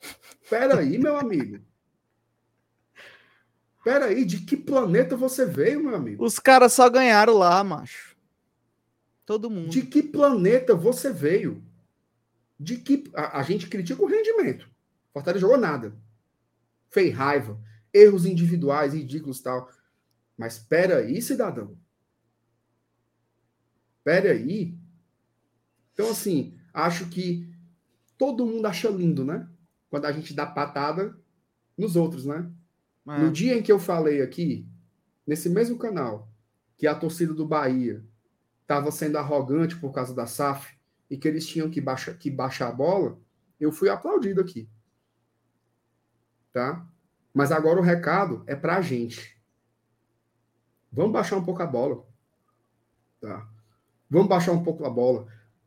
Pera 0.48 0.80
aí, 0.80 0.96
meu 0.96 1.18
amigo. 1.18 1.62
Pera 3.88 4.04
aí, 4.04 4.22
de 4.22 4.40
que 4.40 4.54
planeta 4.54 5.16
você 5.16 5.46
veio, 5.46 5.82
meu 5.82 5.96
amigo? 5.96 6.22
Os 6.22 6.38
caras 6.38 6.74
só 6.74 6.90
ganharam 6.90 7.32
lá, 7.32 7.64
macho. 7.64 8.14
Todo 9.24 9.48
mundo. 9.48 9.70
De 9.70 9.80
que 9.80 10.02
planeta 10.02 10.74
você 10.74 11.10
veio? 11.10 11.64
De 12.60 12.76
que 12.76 13.10
a, 13.14 13.38
a 13.38 13.42
gente 13.42 13.66
critica 13.66 14.02
o 14.02 14.06
rendimento. 14.06 14.68
Fortaleza 15.10 15.40
jogou 15.40 15.56
nada. 15.56 15.96
Fez 16.90 17.14
raiva, 17.14 17.58
erros 17.90 18.26
individuais 18.26 18.92
ridículos 18.92 19.40
tal. 19.40 19.70
Mas 20.36 20.58
pera 20.58 20.98
aí, 20.98 21.22
cidadão. 21.22 21.74
Pera 24.04 24.32
aí, 24.32 24.76
então, 25.94 26.10
assim, 26.10 26.58
acho 26.74 27.08
que 27.08 27.50
todo 28.18 28.44
mundo 28.44 28.66
acha 28.66 28.90
lindo, 28.90 29.24
né? 29.24 29.48
Quando 29.88 30.04
a 30.04 30.12
gente 30.12 30.34
dá 30.34 30.44
patada 30.44 31.18
nos 31.74 31.96
outros, 31.96 32.26
né? 32.26 32.52
É. 33.08 33.18
No 33.18 33.30
dia 33.30 33.56
em 33.56 33.62
que 33.62 33.72
eu 33.72 33.78
falei 33.78 34.20
aqui, 34.20 34.68
nesse 35.26 35.48
mesmo 35.48 35.78
canal, 35.78 36.30
que 36.76 36.86
a 36.86 36.94
torcida 36.94 37.32
do 37.32 37.46
Bahia 37.46 38.04
estava 38.60 38.90
sendo 38.90 39.16
arrogante 39.16 39.76
por 39.76 39.92
causa 39.92 40.14
da 40.14 40.26
SAF 40.26 40.76
e 41.08 41.16
que 41.16 41.26
eles 41.26 41.46
tinham 41.46 41.70
que, 41.70 41.80
baixa, 41.80 42.12
que 42.12 42.30
baixar 42.30 42.68
a 42.68 42.72
bola, 42.72 43.18
eu 43.58 43.72
fui 43.72 43.88
aplaudido 43.88 44.40
aqui. 44.40 44.68
Tá? 46.52 46.86
Mas 47.32 47.50
agora 47.50 47.80
o 47.80 47.82
recado 47.82 48.44
é 48.46 48.54
para 48.54 48.76
a 48.76 48.82
gente. 48.82 49.40
Vamos 50.92 51.12
baixar 51.12 51.36
um 51.36 51.44
pouco 51.44 51.62
a 51.62 51.66
bola. 51.66 52.06
Tá? 53.20 53.48
Vamos 54.10 54.28
baixar 54.28 54.52
um 54.52 54.62
pouco 54.62 54.84
a 54.84 54.90
bola. 54.90 55.26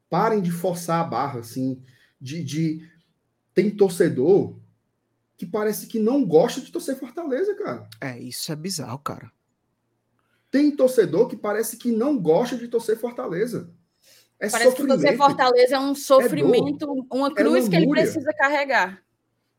Parem 0.09 0.41
de 0.41 0.51
forçar 0.51 1.01
a 1.01 1.07
barra, 1.07 1.39
assim, 1.39 1.83
de, 2.19 2.43
de... 2.43 2.91
tem 3.53 3.75
torcedor 3.75 4.59
que 5.41 5.45
parece 5.47 5.87
que 5.87 5.97
não 5.97 6.23
gosta 6.23 6.61
de 6.61 6.71
torcer 6.71 6.95
Fortaleza, 6.95 7.55
cara. 7.55 7.89
É, 7.99 8.19
isso 8.19 8.51
é 8.51 8.55
bizarro, 8.55 8.99
cara. 8.99 9.31
Tem 10.51 10.69
torcedor 10.69 11.27
que 11.27 11.35
parece 11.35 11.77
que 11.77 11.91
não 11.91 12.15
gosta 12.15 12.55
de 12.55 12.67
torcer 12.67 12.95
Fortaleza. 12.95 13.73
É 14.39 14.47
parece 14.47 14.69
sofrimento. 14.69 14.99
que 14.99 15.01
torcer 15.01 15.17
Fortaleza 15.17 15.75
é 15.77 15.79
um 15.79 15.95
sofrimento, 15.95 17.07
é 17.11 17.15
uma 17.15 17.33
cruz 17.33 17.65
é 17.65 17.69
que 17.71 17.75
ele 17.75 17.89
precisa 17.89 18.31
carregar. 18.33 19.01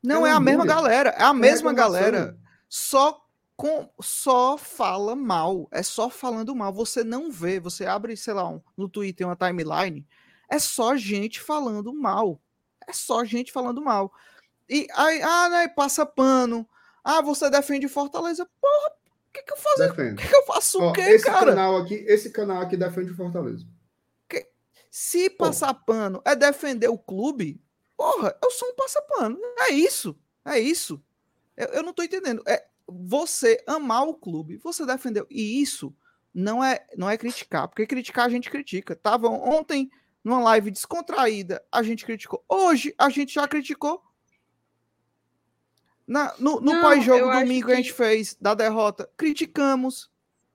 Não, 0.00 0.24
é, 0.24 0.30
é 0.30 0.32
a 0.32 0.38
mesma 0.38 0.64
galera, 0.64 1.08
é 1.18 1.24
a 1.24 1.30
é 1.30 1.32
mesma 1.32 1.72
galera. 1.72 2.38
Só 2.68 3.26
com 3.56 3.88
só 4.00 4.56
fala 4.56 5.16
mal, 5.16 5.66
é 5.72 5.82
só 5.82 6.08
falando 6.08 6.54
mal. 6.54 6.72
Você 6.72 7.02
não 7.02 7.28
vê, 7.28 7.58
você 7.58 7.86
abre, 7.86 8.16
sei 8.16 8.34
lá, 8.34 8.48
um, 8.48 8.60
no 8.76 8.88
Twitter 8.88 9.26
uma 9.26 9.34
timeline, 9.34 10.06
é 10.48 10.60
só 10.60 10.94
gente 10.96 11.40
falando 11.40 11.92
mal. 11.92 12.40
É 12.86 12.92
só 12.92 13.24
gente 13.24 13.50
falando 13.50 13.82
mal. 13.82 14.12
E 14.72 14.86
aí, 14.94 15.20
ah, 15.20 15.48
né, 15.50 15.68
passa 15.68 16.06
pano. 16.06 16.66
Ah, 17.04 17.20
você 17.20 17.50
defende 17.50 17.86
Fortaleza. 17.88 18.48
Porra, 18.58 18.88
o 18.88 19.32
que, 19.34 19.42
que 19.42 19.52
eu 19.52 19.56
faço? 19.58 19.84
O 19.84 20.16
que, 20.16 20.28
que 20.28 20.34
eu 20.34 20.46
faço 20.46 20.80
Ó, 20.80 20.88
o 20.88 20.92
quê, 20.94 21.02
esse 21.02 21.26
cara? 21.26 21.46
Canal 21.46 21.76
aqui, 21.76 21.94
esse 22.08 22.30
canal 22.30 22.62
aqui 22.62 22.74
defende 22.74 23.12
Fortaleza. 23.12 23.66
Que... 24.26 24.46
Se 24.90 25.28
passar 25.28 25.74
pano 25.74 26.22
é 26.24 26.34
defender 26.34 26.88
o 26.88 26.96
clube, 26.96 27.62
porra, 27.98 28.34
eu 28.42 28.50
sou 28.50 28.70
um 28.70 28.74
passapano. 28.74 29.38
É 29.58 29.72
isso. 29.72 30.18
É 30.42 30.58
isso. 30.58 31.02
Eu, 31.54 31.66
eu 31.66 31.82
não 31.82 31.92
tô 31.92 32.02
entendendo. 32.02 32.42
É 32.46 32.64
você 32.88 33.62
amar 33.66 34.08
o 34.08 34.14
clube, 34.14 34.56
você 34.56 34.86
defendeu. 34.86 35.26
E 35.30 35.60
isso 35.60 35.94
não 36.32 36.64
é 36.64 36.86
não 36.96 37.10
é 37.10 37.18
criticar, 37.18 37.68
porque 37.68 37.86
criticar 37.86 38.24
a 38.24 38.30
gente 38.30 38.50
critica. 38.50 38.96
Tava 38.96 39.28
ontem 39.28 39.90
numa 40.24 40.40
live 40.40 40.70
descontraída, 40.70 41.62
a 41.70 41.82
gente 41.82 42.06
criticou. 42.06 42.42
Hoje, 42.48 42.94
a 42.96 43.10
gente 43.10 43.34
já 43.34 43.46
criticou. 43.46 44.02
Na, 46.06 46.34
no 46.38 46.60
no 46.60 46.80
pós-jogo 46.80 47.30
domingo 47.30 47.66
que... 47.66 47.72
a 47.72 47.76
gente 47.76 47.92
fez 47.92 48.36
da 48.40 48.54
derrota, 48.54 49.08
criticamos. 49.16 50.10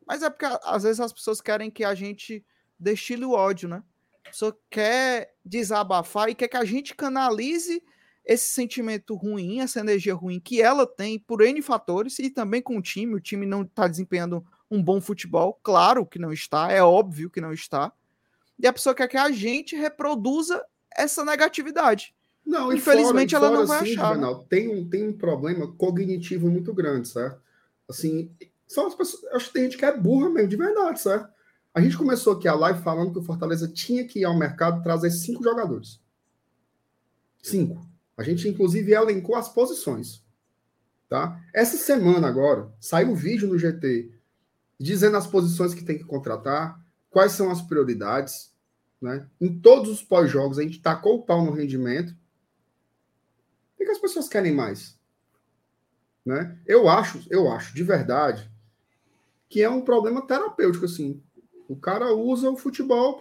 Mas 0.06 0.24
é 0.24 0.30
porque 0.30 0.46
às 0.64 0.84
vezes 0.84 1.00
as 1.00 1.12
pessoas 1.12 1.42
querem 1.42 1.70
que 1.70 1.84
a 1.84 1.94
gente 1.94 2.46
destile 2.80 3.26
o 3.26 3.32
ódio, 3.32 3.68
né? 3.68 3.84
A 4.26 4.30
pessoa 4.30 4.58
quer 4.70 5.34
desabafar 5.44 6.30
e 6.30 6.36
quer 6.36 6.48
que 6.48 6.58
a 6.58 6.66
gente 6.66 6.96
canalize 6.96 7.82
esse 8.26 8.50
sentimento 8.52 9.16
ruim, 9.16 9.62
essa 9.62 9.80
energia 9.80 10.14
ruim 10.14 10.40
que 10.40 10.62
ela 10.62 10.86
tem 10.86 11.18
por 11.18 11.42
N 11.42 11.62
fatores 11.62 12.20
e 12.20 12.30
também 12.30 12.62
com 12.62 12.78
o 12.78 12.82
time. 12.82 13.16
O 13.16 13.22
time 13.22 13.46
não 13.46 13.62
está 13.62 13.88
desempenhando 13.88 14.46
um 14.70 14.84
bom 14.84 15.00
futebol, 15.00 15.58
claro 15.64 16.06
que 16.06 16.20
não 16.20 16.34
está, 16.34 16.72
é 16.72 16.84
óbvio 16.84 17.30
que 17.30 17.40
não 17.40 17.54
está 17.54 17.94
e 18.60 18.66
a 18.66 18.74
pessoa 18.74 18.96
quer 18.96 19.08
que 19.08 19.18
a 19.18 19.32
gente 19.32 19.76
reproduza 19.76 20.66
essa 20.96 21.24
negatividade. 21.24 22.16
Não, 22.48 22.72
Infelizmente 22.72 23.36
fora, 23.36 23.46
ela 23.46 23.56
fora, 23.56 23.60
não 23.60 23.68
vai 23.68 23.82
assim, 23.82 23.94
achar. 23.94 24.08
Juvenal, 24.14 24.44
tem, 24.46 24.70
um, 24.70 24.90
tem 24.90 25.06
um 25.06 25.12
problema 25.12 25.68
cognitivo 25.74 26.50
muito 26.50 26.74
grande, 26.74 27.10
certo? 27.10 27.42
Assim, 27.90 28.32
são 28.66 28.88
as 28.88 28.96
pessoas, 28.96 29.22
acho 29.34 29.48
que 29.48 29.54
tem 29.54 29.64
gente 29.64 29.78
que 29.78 29.84
é 29.84 29.96
burra 29.96 30.30
mesmo, 30.30 30.48
de 30.48 30.56
verdade, 30.56 31.02
certo? 31.02 31.30
A 31.74 31.82
gente 31.82 31.98
começou 31.98 32.34
aqui 32.34 32.48
a 32.48 32.56
live 32.56 32.82
falando 32.82 33.12
que 33.12 33.20
o 33.20 33.24
Fortaleza 33.24 33.68
tinha 33.68 34.06
que 34.08 34.20
ir 34.20 34.26
ao 34.26 34.38
mercado 34.38 34.82
trazer 34.82 35.12
cinco 35.12 35.44
jogadores. 35.44 36.02
Cinco. 37.44 37.86
A 38.16 38.24
gente, 38.24 38.48
inclusive, 38.48 38.94
elencou 38.94 39.36
as 39.36 39.50
posições. 39.50 40.24
Tá? 41.10 41.40
Essa 41.54 41.78
semana 41.78 42.28
agora, 42.28 42.72
saiu 42.80 43.10
um 43.10 43.16
vídeo 43.16 43.48
no 43.48 43.60
GT 43.60 44.12
dizendo 44.80 45.18
as 45.18 45.28
posições 45.28 45.74
que 45.74 45.84
tem 45.84 45.98
que 45.98 46.04
contratar, 46.04 46.82
quais 47.10 47.34
são 47.34 47.52
as 47.52 47.62
prioridades. 47.62 48.54
Né? 49.02 49.28
Em 49.40 49.60
todos 49.60 49.92
os 49.92 50.02
pós-jogos, 50.02 50.58
a 50.58 50.64
gente 50.64 50.82
tacou 50.82 51.18
o 51.18 51.24
pau 51.24 51.46
no 51.46 51.52
rendimento. 51.52 52.16
O 53.80 53.86
que 53.86 53.92
as 53.92 54.00
pessoas 54.00 54.28
querem 54.28 54.54
mais? 54.54 54.98
Né? 56.26 56.58
Eu 56.66 56.90
acho, 56.90 57.26
eu 57.30 57.50
acho, 57.50 57.74
de 57.74 57.84
verdade, 57.84 58.52
que 59.48 59.62
é 59.62 59.70
um 59.70 59.82
problema 59.82 60.26
terapêutico, 60.26 60.86
assim. 60.86 61.22
O 61.70 61.76
cara 61.76 62.14
usa 62.14 62.50
o 62.50 62.58
futebol 62.58 63.18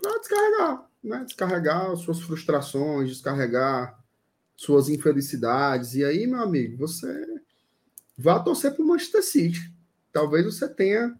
para 0.00 0.18
descarregar, 0.18 0.88
né? 1.02 1.24
Descarregar 1.24 1.96
suas 1.96 2.20
frustrações, 2.20 3.10
descarregar 3.10 4.02
suas 4.56 4.88
infelicidades. 4.88 5.94
E 5.94 6.04
aí, 6.04 6.26
meu 6.26 6.40
amigo, 6.40 6.78
você 6.78 7.42
vá 8.16 8.40
torcer 8.40 8.74
para 8.74 8.82
o 8.82 8.88
Manchester 8.88 9.22
City. 9.22 9.72
Talvez 10.12 10.44
você 10.44 10.68
tenha 10.68 11.14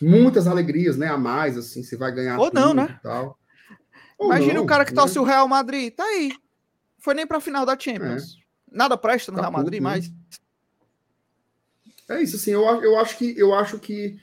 muitas 0.00 0.46
alegrias, 0.46 0.96
né? 0.96 1.08
A 1.08 1.18
mais, 1.18 1.56
assim, 1.56 1.82
você 1.82 1.96
vai 1.96 2.12
ganhar. 2.12 2.38
Ou 2.38 2.50
não, 2.52 2.74
né? 2.74 2.98
Tal. 3.02 3.38
Imagina 4.20 4.54
não, 4.54 4.64
o 4.64 4.66
cara 4.66 4.84
que 4.84 4.92
né? 4.92 5.00
torce 5.00 5.18
o 5.18 5.24
Real 5.24 5.48
Madrid. 5.48 5.94
Tá 5.94 6.04
aí. 6.04 6.32
Foi 6.98 7.14
nem 7.14 7.26
para 7.26 7.38
a 7.38 7.40
final 7.40 7.64
da 7.64 7.78
Champions. 7.78 8.36
É. 8.36 8.76
Nada 8.76 8.96
presta 8.96 9.32
no 9.32 9.36
tá 9.36 9.42
Real 9.42 9.52
Madrid, 9.52 9.80
mas. 9.80 10.08
Né? 10.08 10.14
É 12.10 12.22
isso, 12.22 12.36
assim, 12.36 12.50
eu, 12.50 12.62
eu 12.82 12.98
acho 12.98 13.16
que 13.16 13.38
eu 13.38 13.54
acho 13.54 13.78
que 13.78 14.18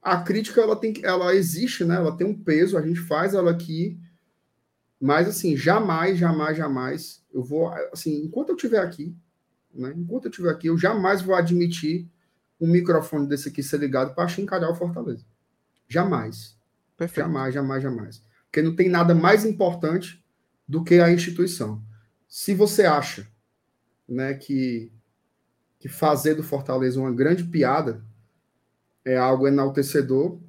a 0.00 0.22
crítica 0.22 0.60
ela 0.60 0.76
tem 0.76 0.94
ela 1.02 1.34
existe, 1.34 1.84
né? 1.84 1.96
Ela 1.96 2.16
tem 2.16 2.26
um 2.26 2.38
peso, 2.38 2.78
a 2.78 2.82
gente 2.82 3.00
faz 3.00 3.34
ela 3.34 3.50
aqui, 3.50 3.98
mas 5.00 5.26
assim, 5.26 5.56
jamais, 5.56 6.18
jamais, 6.18 6.56
jamais 6.56 7.24
eu 7.34 7.42
vou, 7.42 7.68
assim, 7.92 8.24
enquanto 8.24 8.50
eu 8.50 8.54
estiver 8.54 8.78
aqui, 8.78 9.14
né? 9.74 9.92
Enquanto 9.96 10.26
eu 10.26 10.30
estiver 10.30 10.50
aqui, 10.50 10.68
eu 10.68 10.78
jamais 10.78 11.20
vou 11.20 11.34
admitir 11.34 12.08
um 12.60 12.68
microfone 12.68 13.26
desse 13.26 13.48
aqui 13.48 13.62
ser 13.62 13.78
ligado 13.78 14.14
para 14.14 14.28
chincalhar 14.28 14.70
o 14.70 14.74
Fortaleza. 14.74 15.24
Jamais. 15.88 16.56
Perfeito. 16.96 17.26
Jamais, 17.26 17.54
jamais, 17.54 17.82
jamais. 17.82 18.25
Porque 18.56 18.66
não 18.66 18.74
tem 18.74 18.88
nada 18.88 19.14
mais 19.14 19.44
importante 19.44 20.24
do 20.66 20.82
que 20.82 20.98
a 20.98 21.12
instituição. 21.12 21.82
Se 22.26 22.54
você 22.54 22.86
acha, 22.86 23.30
né, 24.08 24.32
que 24.32 24.90
que 25.78 25.90
fazer 25.90 26.34
do 26.34 26.42
Fortaleza 26.42 26.98
uma 26.98 27.12
grande 27.12 27.44
piada 27.44 28.02
é 29.04 29.14
algo 29.14 29.46
enaltecedor, 29.46 30.40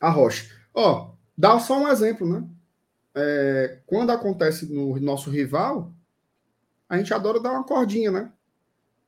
a 0.00 0.10
Rocha. 0.10 0.52
Ó, 0.74 1.14
dá 1.38 1.60
só 1.60 1.80
um 1.80 1.86
exemplo, 1.86 2.28
né? 2.28 2.48
É, 3.14 3.78
quando 3.86 4.10
acontece 4.10 4.66
no 4.74 4.98
nosso 4.98 5.30
rival, 5.30 5.94
a 6.88 6.98
gente 6.98 7.14
adora 7.14 7.38
dar 7.38 7.52
uma 7.52 7.62
cordinha, 7.62 8.10
né? 8.10 8.32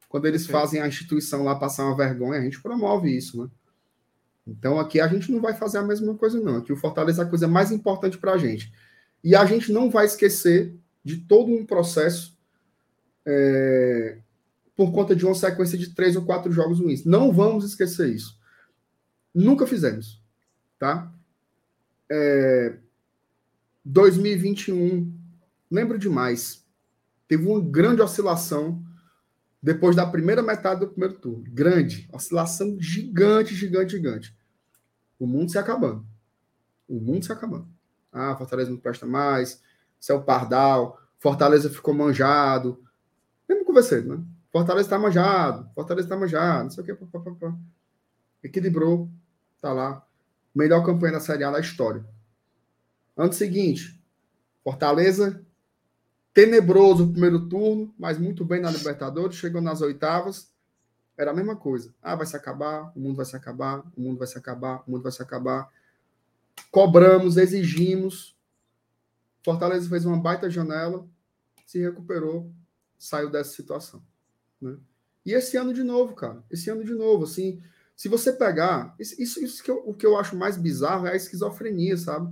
Quando 0.09 0.27
eles 0.27 0.47
fazem 0.47 0.81
a 0.81 0.87
instituição 0.87 1.43
lá 1.43 1.57
passar 1.57 1.85
uma 1.85 1.97
vergonha, 1.97 2.39
a 2.39 2.45
gente 2.45 2.63
promove 2.63 3.11
isso, 3.11 3.43
né? 3.43 3.51
Então 4.47 4.79
aqui 4.79 5.01
a 5.01 5.09
gente 5.09 5.33
não 5.33 5.41
vai 5.41 5.55
fazer 5.55 5.79
a 5.79 5.83
mesma 5.83 6.15
coisa, 6.15 6.41
não. 6.41 6.57
Aqui 6.57 6.73
o 6.73 6.77
Fortaleza 6.77 7.23
é 7.23 7.25
a 7.25 7.29
coisa 7.29 7.49
mais 7.49 7.73
importante 7.73 8.17
para 8.17 8.33
a 8.33 8.39
gente. 8.39 8.73
E 9.25 9.35
a 9.35 9.45
gente 9.45 9.73
não 9.73 9.91
vai 9.91 10.07
esquecer 10.07 10.75
de 11.03 11.17
todo 11.17 11.53
um 11.53 11.67
processo 11.67 12.39
é, 13.27 14.19
por 14.77 14.93
conta 14.93 15.17
de 15.17 15.27
uma 15.27 15.35
sequência 15.35 15.77
de 15.77 15.95
três 15.95 16.15
ou 16.15 16.25
quatro 16.25 16.53
jogos 16.53 16.79
ruins. 16.79 17.05
Não 17.05 17.33
vamos 17.33 17.65
esquecer 17.65 18.09
isso. 18.09 18.39
Nunca 19.35 19.67
fizemos, 19.67 20.23
tá? 20.79 21.13
É, 22.09 22.77
2021, 23.85 25.13
lembro 25.71 25.99
demais. 25.99 26.65
Teve 27.27 27.47
uma 27.47 27.61
grande 27.61 28.01
oscilação 28.01 28.86
depois 29.67 29.97
da 29.97 30.07
primeira 30.07 30.45
metade 30.45 30.79
do 30.79 30.87
primeiro 30.87 31.15
turno. 31.15 31.43
Grande, 31.49 32.09
oscilação 32.13 32.77
gigante, 32.79 33.53
gigante, 33.53 33.97
gigante. 33.97 34.39
O 35.19 35.27
mundo 35.27 35.51
se 35.51 35.59
acabando. 35.59 36.07
O 36.89 37.01
mundo 37.01 37.25
se 37.25 37.33
acabando. 37.33 37.67
Ah, 38.13 38.37
Fortaleza 38.37 38.71
não 38.71 38.79
presta 38.79 39.07
mais. 39.07 39.61
Céu 39.99 40.23
Pardal. 40.23 40.97
Fortaleza 41.19 41.69
ficou 41.69 41.93
manjado. 41.93 42.81
Lembra 43.49 43.65
conversando, 43.65 44.17
né? 44.17 44.25
Fortaleza 44.53 44.87
está 44.87 45.01
manjado, 45.01 45.69
Fortaleza 45.75 46.07
está 46.07 46.17
manjado, 46.17 46.63
não 46.63 46.71
sei 46.71 46.85
o 46.85 46.87
que. 46.87 46.95
Pá, 46.95 47.19
pá, 47.19 47.31
pá. 47.33 47.57
Equilibrou, 48.45 49.11
tá 49.61 49.73
lá. 49.73 50.07
Melhor 50.55 50.87
campanha 50.87 51.15
da 51.15 51.21
Série 51.21 51.43
A 51.43 51.51
da 51.51 51.59
história. 51.59 52.07
Ano 53.17 53.33
seguinte, 53.33 54.01
Fortaleza, 54.63 55.45
tenebroso 56.37 57.05
o 57.05 57.11
primeiro 57.11 57.49
turno, 57.49 57.95
mas 57.99 58.19
muito 58.19 58.45
bem 58.45 58.61
na 58.61 58.71
Libertadores, 58.71 59.39
chegou 59.39 59.63
nas 59.63 59.81
oitavas, 59.81 60.53
era 61.17 61.31
a 61.31 61.35
mesma 61.35 61.57
coisa. 61.57 61.95
Ah, 62.03 62.15
vai 62.15 62.27
se 62.27 62.37
acabar, 62.37 62.93
o 62.95 63.01
mundo 63.01 63.17
vai 63.17 63.25
se 63.25 63.35
acabar, 63.35 63.83
o 63.97 64.03
mundo 64.03 64.19
vai 64.19 64.27
se 64.29 64.37
acabar, 64.37 64.85
o 64.87 64.91
mundo 64.91 65.03
vai 65.03 65.11
se 65.11 65.23
acabar. 65.23 65.73
Cobramos, 66.71 67.39
exigimos. 67.39 68.37
Fortaleza 69.43 69.89
fez 69.89 70.05
uma 70.05 70.19
baita 70.19 70.51
janela, 70.51 71.09
se 71.65 71.81
recuperou, 71.81 72.53
saiu 72.99 73.31
dessa 73.31 73.55
situação. 73.55 74.03
Né? 74.61 74.77
E 75.25 75.33
esse 75.33 75.57
ano 75.57 75.73
de 75.73 75.83
novo, 75.83 76.15
cara. 76.15 76.45
Esse 76.51 76.69
ano 76.69 76.85
de 76.85 76.93
novo, 76.93 77.25
assim. 77.25 77.63
Se 77.97 78.11
você 78.11 78.31
pegar. 78.31 78.95
Isso, 78.99 79.43
isso 79.43 79.63
que 79.63 79.71
eu, 79.71 79.83
o 79.87 79.95
que 79.95 80.05
eu 80.05 80.19
acho 80.19 80.37
mais 80.37 80.59
bizarro 80.59 81.07
é 81.07 81.13
a 81.13 81.17
esquizofrenia, 81.17 81.97
sabe? 81.97 82.31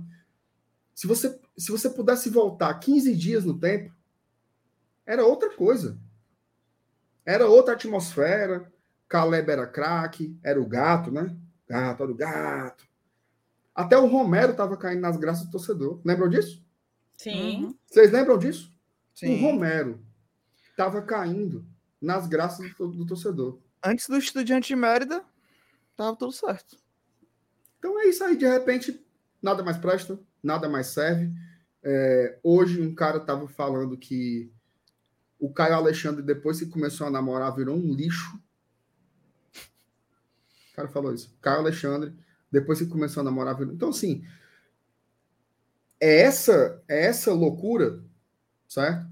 Se 0.95 1.05
você, 1.05 1.37
se 1.57 1.69
você 1.71 1.89
pudesse 1.89 2.29
voltar 2.29 2.73
15 2.75 3.13
dias 3.13 3.43
no 3.43 3.59
tempo, 3.59 3.93
era 5.05 5.25
outra 5.25 5.53
coisa. 5.53 5.99
Era 7.25 7.47
outra 7.47 7.73
atmosfera. 7.73 8.71
Caleb 9.07 9.51
era 9.51 9.67
craque, 9.67 10.35
era 10.41 10.59
o 10.59 10.65
gato, 10.65 11.11
né? 11.11 11.35
Gato, 11.67 12.03
era 12.03 12.11
o 12.11 12.15
gato. 12.15 12.87
Até 13.73 13.97
o 13.97 14.07
Romero 14.07 14.53
estava 14.53 14.77
caindo 14.77 15.01
nas 15.01 15.17
graças 15.17 15.45
do 15.45 15.51
torcedor. 15.51 15.99
Lembram 16.03 16.29
disso? 16.29 16.65
Sim. 17.17 17.65
Uhum. 17.65 17.75
Vocês 17.85 18.11
lembram 18.11 18.37
disso? 18.37 18.71
Sim. 19.13 19.35
O 19.35 19.41
Romero 19.41 19.99
estava 20.69 21.01
caindo 21.01 21.65
nas 22.01 22.25
graças 22.25 22.73
do, 22.75 22.87
do 22.87 23.05
torcedor. 23.05 23.59
Antes 23.83 24.07
do 24.07 24.17
Estudiante 24.17 24.69
de 24.69 24.75
Mérida, 24.75 25.23
tava 25.95 26.15
tudo 26.15 26.31
certo. 26.31 26.77
Então 27.77 27.99
é 27.99 28.05
isso 28.05 28.23
aí, 28.23 28.35
de 28.35 28.47
repente, 28.47 29.05
nada 29.41 29.61
mais 29.61 29.77
presta, 29.77 30.19
nada 30.45 30.69
mais 30.69 30.87
serve. 30.87 31.31
É, 31.83 32.39
hoje 32.43 32.81
um 32.81 32.93
cara 32.93 33.19
tava 33.19 33.47
falando 33.47 33.97
que 33.97 34.51
o 35.39 35.51
Caio 35.51 35.75
Alexandre, 35.75 36.23
depois 36.23 36.59
que 36.59 36.65
começou 36.65 37.07
a 37.07 37.11
namorar, 37.11 37.55
virou 37.55 37.75
um 37.75 37.93
lixo. 37.93 38.39
O 40.71 40.75
cara 40.75 40.87
falou 40.87 41.13
isso. 41.13 41.35
Caio 41.41 41.59
Alexandre, 41.59 42.13
depois 42.51 42.79
que 42.79 42.85
começou 42.87 43.21
a 43.21 43.23
namorar, 43.23 43.55
virou... 43.57 43.73
Então, 43.73 43.89
assim, 43.89 44.23
é 45.99 46.21
essa, 46.21 46.83
é 46.87 47.05
essa 47.05 47.33
loucura, 47.33 48.03
certo? 48.67 49.07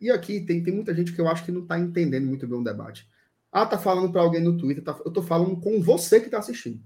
E 0.00 0.10
aqui 0.10 0.40
tem, 0.40 0.62
tem 0.62 0.74
muita 0.74 0.94
gente 0.94 1.12
que 1.12 1.20
eu 1.20 1.28
acho 1.28 1.44
que 1.44 1.52
não 1.52 1.62
está 1.62 1.78
entendendo 1.78 2.26
muito 2.26 2.46
bem 2.46 2.58
o 2.58 2.64
debate. 2.64 3.08
Ah, 3.50 3.64
tá 3.64 3.78
falando 3.78 4.10
para 4.10 4.22
alguém 4.22 4.42
no 4.42 4.56
Twitter, 4.56 4.82
tá, 4.82 4.98
eu 5.04 5.10
tô 5.12 5.22
falando 5.22 5.56
com 5.60 5.80
você 5.80 6.18
que 6.18 6.26
está 6.26 6.38
assistindo. 6.38 6.82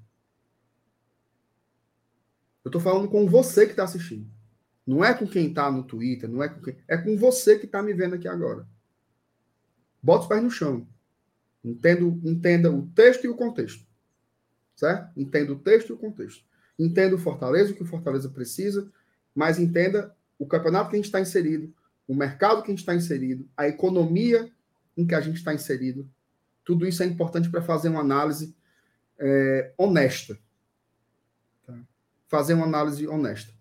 Eu 2.68 2.70
tô 2.70 2.80
falando 2.80 3.08
com 3.08 3.26
você 3.26 3.64
que 3.64 3.70
está 3.70 3.84
assistindo. 3.84 4.30
Não 4.86 5.02
é 5.02 5.14
com 5.14 5.26
quem 5.26 5.48
está 5.48 5.72
no 5.72 5.84
Twitter, 5.84 6.28
não 6.28 6.42
é 6.42 6.50
com 6.50 6.60
quem, 6.60 6.76
é 6.86 6.98
com 6.98 7.16
você 7.16 7.58
que 7.58 7.64
está 7.64 7.82
me 7.82 7.94
vendo 7.94 8.14
aqui 8.14 8.28
agora. 8.28 8.68
Bota 10.02 10.24
os 10.24 10.28
pés 10.28 10.42
no 10.42 10.50
chão. 10.50 10.86
Entendo, 11.64 12.20
entenda 12.22 12.70
o 12.70 12.86
texto 12.88 13.24
e 13.24 13.28
o 13.28 13.34
contexto. 13.34 13.86
Certo? 14.76 15.18
Entenda 15.18 15.50
o 15.54 15.58
texto 15.58 15.88
e 15.88 15.92
o 15.94 15.96
contexto. 15.96 16.44
Entenda 16.78 17.14
o 17.14 17.18
Fortaleza, 17.18 17.72
o 17.72 17.74
que 17.74 17.82
o 17.82 17.86
Fortaleza 17.86 18.28
precisa, 18.28 18.92
mas 19.34 19.58
entenda 19.58 20.14
o 20.38 20.46
campeonato 20.46 20.90
que 20.90 20.96
a 20.96 20.98
gente 20.98 21.06
está 21.06 21.22
inserido, 21.22 21.74
o 22.06 22.14
mercado 22.14 22.60
que 22.62 22.68
a 22.68 22.72
gente 22.72 22.80
está 22.80 22.94
inserido, 22.94 23.48
a 23.56 23.66
economia 23.66 24.52
em 24.94 25.06
que 25.06 25.14
a 25.14 25.22
gente 25.22 25.36
está 25.36 25.54
inserido. 25.54 26.06
Tudo 26.66 26.86
isso 26.86 27.02
é 27.02 27.06
importante 27.06 27.48
para 27.48 27.62
fazer 27.62 27.88
uma 27.88 28.02
análise 28.02 28.54
é, 29.18 29.72
honesta. 29.78 30.38
Fazer 32.28 32.54
uma 32.54 32.66
análise 32.66 33.08
honesta. 33.08 33.52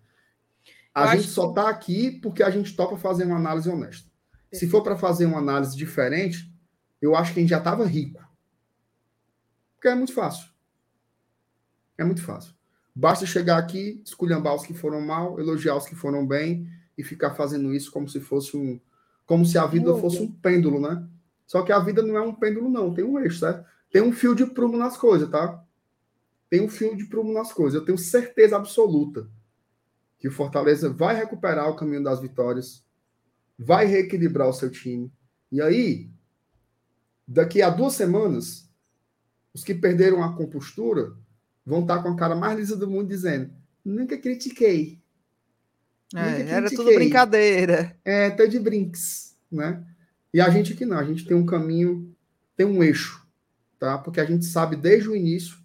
A 0.94 1.06
Eu 1.06 1.20
gente 1.20 1.30
só 1.30 1.50
está 1.50 1.64
que... 1.64 1.70
aqui 1.70 2.20
porque 2.20 2.44
a 2.44 2.50
gente 2.50 2.76
topa 2.76 2.98
fazer 2.98 3.26
uma 3.26 3.38
análise 3.38 3.70
honesta. 3.70 4.10
Se 4.52 4.68
for 4.68 4.82
para 4.82 4.96
fazer 4.96 5.26
uma 5.26 5.40
análise 5.40 5.76
diferente, 5.76 6.52
eu 7.02 7.16
acho 7.16 7.34
que 7.34 7.40
a 7.40 7.42
gente 7.42 7.50
já 7.50 7.58
estava 7.58 7.86
rico. 7.86 8.26
Porque 9.76 9.88
é 9.88 9.96
muito 9.96 10.14
fácil. 10.14 10.50
É 11.98 12.04
muito 12.04 12.24
fácil. 12.24 12.54
Basta 12.96 13.26
chegar 13.26 13.58
aqui, 13.58 14.02
esculhambar 14.04 14.56
os 14.56 14.66
que 14.66 14.74
foram 14.74 15.02
mal, 15.02 15.40
elogiar 15.40 15.76
os 15.76 15.86
que 15.86 15.96
foram 15.96 16.26
bem 16.26 16.68
e 16.98 17.04
ficar 17.04 17.36
fazendo 17.36 17.74
isso 17.74 17.92
como 17.92 18.10
se 18.10 18.20
fosse 18.20 18.58
um. 18.58 18.80
Como 19.26 19.46
se 19.46 19.58
a 19.58 19.68
vida 19.68 19.94
fosse 19.98 20.20
um 20.20 20.32
pêndulo, 20.32 20.80
né? 20.80 21.06
Só 21.46 21.62
que 21.62 21.72
a 21.72 21.80
vida 21.80 22.02
não 22.02 22.18
é 22.18 22.22
um 22.22 22.34
pêndulo, 22.34 22.70
não. 22.70 22.94
Tem 22.94 23.04
um 23.04 23.20
eixo, 23.20 23.40
certo? 23.40 23.66
Tem 23.92 24.02
um 24.02 24.12
fio 24.12 24.34
de 24.34 24.46
prumo 24.46 24.78
nas 24.78 24.98
coisas, 24.98 25.30
tá? 25.30 25.64
Tem 26.50 26.62
um 26.62 26.70
fio 26.70 26.96
de 26.96 27.06
prumo 27.06 27.34
nas 27.34 27.52
coisas. 27.52 27.80
Eu 27.80 27.86
tenho 27.86 27.98
certeza 27.98 28.56
absoluta 28.56 29.30
que 30.20 30.28
o 30.28 30.32
Fortaleza 30.32 30.90
vai 30.90 31.16
recuperar 31.16 31.70
o 31.70 31.76
caminho 31.76 32.04
das 32.04 32.20
vitórias, 32.20 32.84
vai 33.58 33.86
reequilibrar 33.86 34.48
o 34.48 34.54
seu 34.54 34.70
time. 34.70 35.12
E 35.52 35.62
aí, 35.62 36.10
daqui 37.28 37.62
a 37.62 37.70
duas 37.70 37.94
semanas, 37.94 38.70
os 39.54 39.64
que 39.64 39.74
perderam 39.74 40.24
a 40.24 40.36
compostura 40.36 41.16
vão 41.66 41.82
estar 41.82 42.02
com 42.02 42.10
a 42.10 42.16
cara 42.16 42.36
mais 42.36 42.58
lisa 42.58 42.76
do 42.76 42.90
mundo 42.90 43.10
dizendo: 43.10 43.52
nunca 43.84 44.18
critiquei. 44.18 45.02
É, 46.16 46.20
nunca 46.20 46.32
critiquei. 46.32 46.54
Era 46.54 46.70
tudo 46.70 46.96
brincadeira. 46.96 48.00
É, 48.04 48.30
tá 48.30 48.46
de 48.46 48.60
brinks, 48.60 49.38
né? 49.52 49.86
E 50.34 50.42
a 50.42 50.50
gente 50.50 50.74
aqui 50.74 50.86
não, 50.86 50.98
a 50.98 51.04
gente 51.04 51.26
tem 51.26 51.36
um 51.36 51.46
caminho, 51.46 52.16
tem 52.56 52.66
um 52.66 52.84
eixo, 52.84 53.26
tá? 53.80 53.98
Porque 53.98 54.20
a 54.20 54.26
gente 54.26 54.46
sabe 54.46 54.76
desde 54.76 55.10
o 55.10 55.16
início 55.16 55.57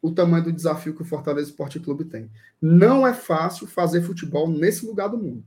o 0.00 0.12
tamanho 0.12 0.44
do 0.44 0.52
desafio 0.52 0.94
que 0.94 1.02
o 1.02 1.04
Fortaleza 1.04 1.50
Esporte 1.50 1.80
Clube 1.80 2.04
tem. 2.04 2.30
Não 2.60 3.06
é 3.06 3.12
fácil 3.12 3.66
fazer 3.66 4.02
futebol 4.02 4.48
nesse 4.48 4.86
lugar 4.86 5.08
do 5.08 5.18
mundo. 5.18 5.44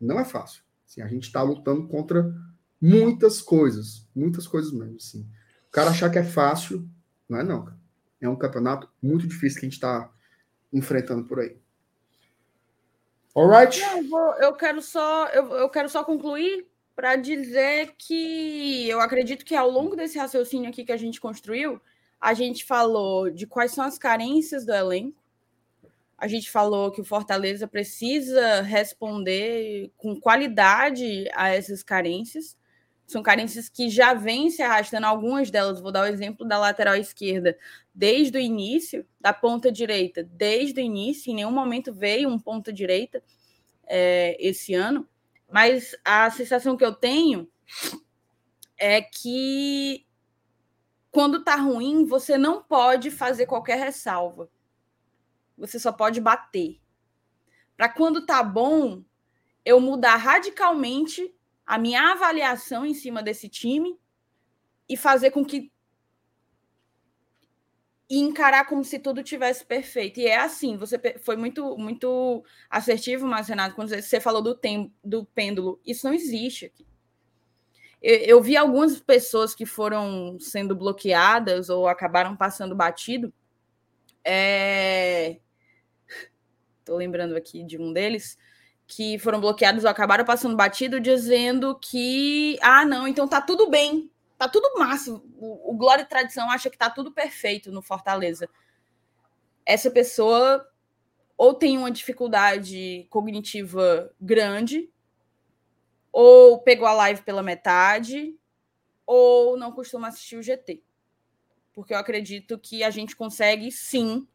Não 0.00 0.18
é 0.18 0.24
fácil. 0.24 0.62
Assim, 0.86 1.02
a 1.02 1.06
gente 1.06 1.24
está 1.24 1.42
lutando 1.42 1.86
contra 1.86 2.34
muitas 2.80 3.40
coisas, 3.40 4.06
muitas 4.14 4.46
coisas 4.46 4.72
mesmo. 4.72 4.96
Assim. 4.96 5.26
O 5.68 5.70
cara 5.70 5.90
achar 5.90 6.10
que 6.10 6.18
é 6.18 6.24
fácil, 6.24 6.88
não 7.28 7.38
é 7.38 7.42
não. 7.42 7.72
É 8.20 8.28
um 8.28 8.36
campeonato 8.36 8.88
muito 9.02 9.26
difícil 9.26 9.60
que 9.60 9.66
a 9.66 9.68
gente 9.68 9.76
está 9.76 10.10
enfrentando 10.72 11.24
por 11.24 11.40
aí. 11.40 11.56
Alright? 13.34 13.80
Eu, 13.80 14.34
eu 14.40 14.52
quero 14.54 14.82
só 14.82 15.28
eu, 15.28 15.46
eu 15.52 15.68
quero 15.68 15.88
só 15.88 16.02
concluir 16.02 16.66
para 16.96 17.16
dizer 17.16 17.94
que 17.96 18.88
eu 18.88 19.00
acredito 19.00 19.44
que 19.44 19.54
ao 19.54 19.70
longo 19.70 19.96
desse 19.96 20.18
raciocínio 20.18 20.68
aqui 20.68 20.84
que 20.84 20.92
a 20.92 20.96
gente 20.96 21.20
construiu, 21.20 21.80
a 22.20 22.34
gente 22.34 22.64
falou 22.64 23.30
de 23.30 23.46
quais 23.46 23.72
são 23.72 23.84
as 23.84 23.96
carências 23.96 24.66
do 24.66 24.72
elenco. 24.72 25.18
A 26.18 26.28
gente 26.28 26.50
falou 26.50 26.90
que 26.90 27.00
o 27.00 27.04
Fortaleza 27.04 27.66
precisa 27.66 28.60
responder 28.60 29.90
com 29.96 30.20
qualidade 30.20 31.26
a 31.32 31.48
essas 31.48 31.82
carências. 31.82 32.58
São 33.06 33.22
carências 33.22 33.70
que 33.70 33.88
já 33.88 34.12
vêm 34.12 34.50
se 34.50 34.60
arrastando, 34.60 35.06
algumas 35.06 35.50
delas, 35.50 35.80
vou 35.80 35.90
dar 35.90 36.02
o 36.02 36.06
exemplo 36.06 36.46
da 36.46 36.58
lateral 36.58 36.94
esquerda, 36.94 37.58
desde 37.94 38.36
o 38.36 38.40
início, 38.40 39.04
da 39.18 39.32
ponta 39.32 39.72
direita, 39.72 40.22
desde 40.22 40.80
o 40.80 40.84
início, 40.84 41.30
em 41.30 41.36
nenhum 41.36 41.50
momento 41.50 41.92
veio 41.92 42.28
um 42.28 42.38
ponta 42.38 42.70
direita 42.70 43.22
é, 43.86 44.36
esse 44.38 44.74
ano. 44.74 45.08
Mas 45.50 45.96
a 46.04 46.30
sensação 46.30 46.76
que 46.76 46.84
eu 46.84 46.94
tenho 46.94 47.48
é 48.78 49.00
que 49.02 50.06
quando 51.10 51.42
tá 51.42 51.56
ruim, 51.56 52.04
você 52.04 52.38
não 52.38 52.62
pode 52.62 53.10
fazer 53.10 53.46
qualquer 53.46 53.78
ressalva. 53.78 54.48
Você 55.58 55.78
só 55.78 55.92
pode 55.92 56.20
bater. 56.20 56.80
Para 57.76 57.88
quando 57.88 58.24
tá 58.24 58.42
bom, 58.42 59.02
eu 59.64 59.80
mudar 59.80 60.16
radicalmente 60.16 61.34
a 61.66 61.78
minha 61.78 62.12
avaliação 62.12 62.86
em 62.86 62.94
cima 62.94 63.22
desse 63.22 63.48
time 63.48 63.98
e 64.88 64.96
fazer 64.96 65.30
com 65.30 65.44
que 65.44 65.70
e 68.08 68.18
encarar 68.18 68.64
como 68.64 68.82
se 68.82 68.98
tudo 68.98 69.22
tivesse 69.22 69.64
perfeito. 69.64 70.18
E 70.18 70.26
é 70.26 70.36
assim, 70.36 70.76
você 70.76 70.98
foi 71.20 71.36
muito 71.36 71.78
muito 71.78 72.44
assertivo, 72.68 73.24
mas 73.24 73.48
Renato, 73.48 73.76
quando 73.76 73.88
você 73.88 74.20
falou 74.20 74.42
do 74.42 74.52
tempo 74.52 74.92
do 75.04 75.24
pêndulo, 75.24 75.80
isso 75.86 76.06
não 76.06 76.12
existe 76.12 76.66
aqui. 76.66 76.89
Eu, 78.02 78.40
vi 78.40 78.56
algumas 78.56 78.98
pessoas 78.98 79.54
que 79.54 79.66
foram 79.66 80.38
sendo 80.40 80.74
bloqueadas 80.74 81.68
ou 81.68 81.86
acabaram 81.86 82.34
passando 82.34 82.74
batido. 82.74 83.32
É... 84.24 85.38
Lembrando 86.88 87.36
aqui 87.36 87.62
de 87.62 87.78
um 87.78 87.92
deles 87.92 88.38
que 88.86 89.18
foram 89.18 89.40
bloqueados 89.40 89.84
ou 89.84 89.90
acabaram 89.90 90.24
passando 90.24 90.56
batido 90.56 90.98
dizendo 90.98 91.78
que 91.78 92.58
ah, 92.60 92.84
não, 92.84 93.06
então 93.06 93.28
tá 93.28 93.40
tudo 93.40 93.70
bem, 93.70 94.10
tá 94.36 94.48
tudo 94.48 94.76
massa. 94.78 95.12
O, 95.12 95.72
o 95.72 95.76
Glória 95.76 96.02
e 96.02 96.06
Tradição 96.06 96.50
acha 96.50 96.68
que 96.68 96.76
tá 96.76 96.90
tudo 96.90 97.12
perfeito 97.12 97.70
no 97.70 97.82
Fortaleza. 97.82 98.48
Essa 99.64 99.90
pessoa 99.90 100.66
ou 101.36 101.54
tem 101.54 101.78
uma 101.78 101.90
dificuldade 101.90 103.06
cognitiva 103.08 104.12
grande, 104.20 104.90
ou 106.12 106.60
pegou 106.60 106.86
a 106.86 106.92
live 106.92 107.22
pela 107.22 107.42
metade, 107.42 108.36
ou 109.06 109.56
não 109.56 109.72
costuma 109.72 110.08
assistir 110.08 110.36
o 110.36 110.42
GT. 110.42 110.82
Porque 111.72 111.94
eu 111.94 111.98
acredito 111.98 112.58
que 112.58 112.82
a 112.82 112.90
gente 112.90 113.14
consegue 113.16 113.70
sim 113.70 114.26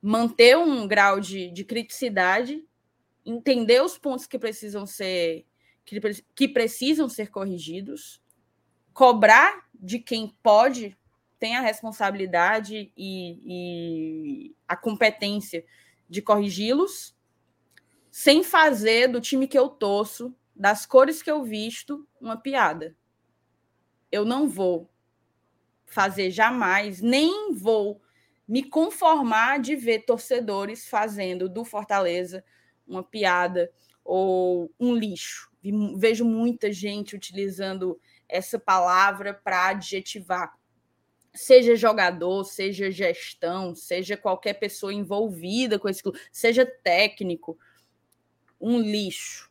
manter 0.00 0.56
um 0.56 0.86
grau 0.86 1.20
de, 1.20 1.50
de 1.50 1.64
criticidade, 1.64 2.64
entender 3.24 3.82
os 3.82 3.96
pontos 3.96 4.26
que 4.26 4.38
precisam 4.38 4.84
ser 4.84 5.46
que, 5.84 6.00
que 6.34 6.48
precisam 6.48 7.08
ser 7.08 7.30
corrigidos, 7.30 8.20
cobrar 8.92 9.68
de 9.74 9.98
quem 9.98 10.36
pode, 10.42 10.96
tem 11.38 11.56
a 11.56 11.60
responsabilidade 11.60 12.92
e, 12.96 13.38
e 13.44 14.56
a 14.66 14.76
competência 14.76 15.64
de 16.08 16.22
corrigi-los 16.22 17.16
sem 18.12 18.44
fazer 18.44 19.08
do 19.08 19.22
time 19.22 19.48
que 19.48 19.58
eu 19.58 19.70
torço, 19.70 20.36
das 20.54 20.84
cores 20.84 21.22
que 21.22 21.30
eu 21.30 21.42
visto, 21.42 22.06
uma 22.20 22.36
piada. 22.36 22.94
Eu 24.12 24.22
não 24.26 24.46
vou 24.46 24.90
fazer 25.86 26.30
jamais, 26.30 27.00
nem 27.00 27.54
vou 27.54 28.02
me 28.46 28.62
conformar 28.62 29.60
de 29.60 29.74
ver 29.74 30.04
torcedores 30.04 30.86
fazendo 30.86 31.48
do 31.48 31.64
Fortaleza 31.64 32.44
uma 32.86 33.02
piada 33.02 33.72
ou 34.04 34.70
um 34.78 34.94
lixo. 34.94 35.50
Vejo 35.96 36.22
muita 36.26 36.70
gente 36.70 37.16
utilizando 37.16 37.98
essa 38.28 38.58
palavra 38.58 39.32
para 39.32 39.68
adjetivar. 39.68 40.52
Seja 41.34 41.74
jogador, 41.74 42.44
seja 42.44 42.90
gestão, 42.90 43.74
seja 43.74 44.18
qualquer 44.18 44.54
pessoa 44.54 44.92
envolvida 44.92 45.78
com 45.78 45.88
esse 45.88 46.02
clube, 46.02 46.20
seja 46.30 46.66
técnico 46.66 47.58
um 48.62 48.80
lixo. 48.80 49.50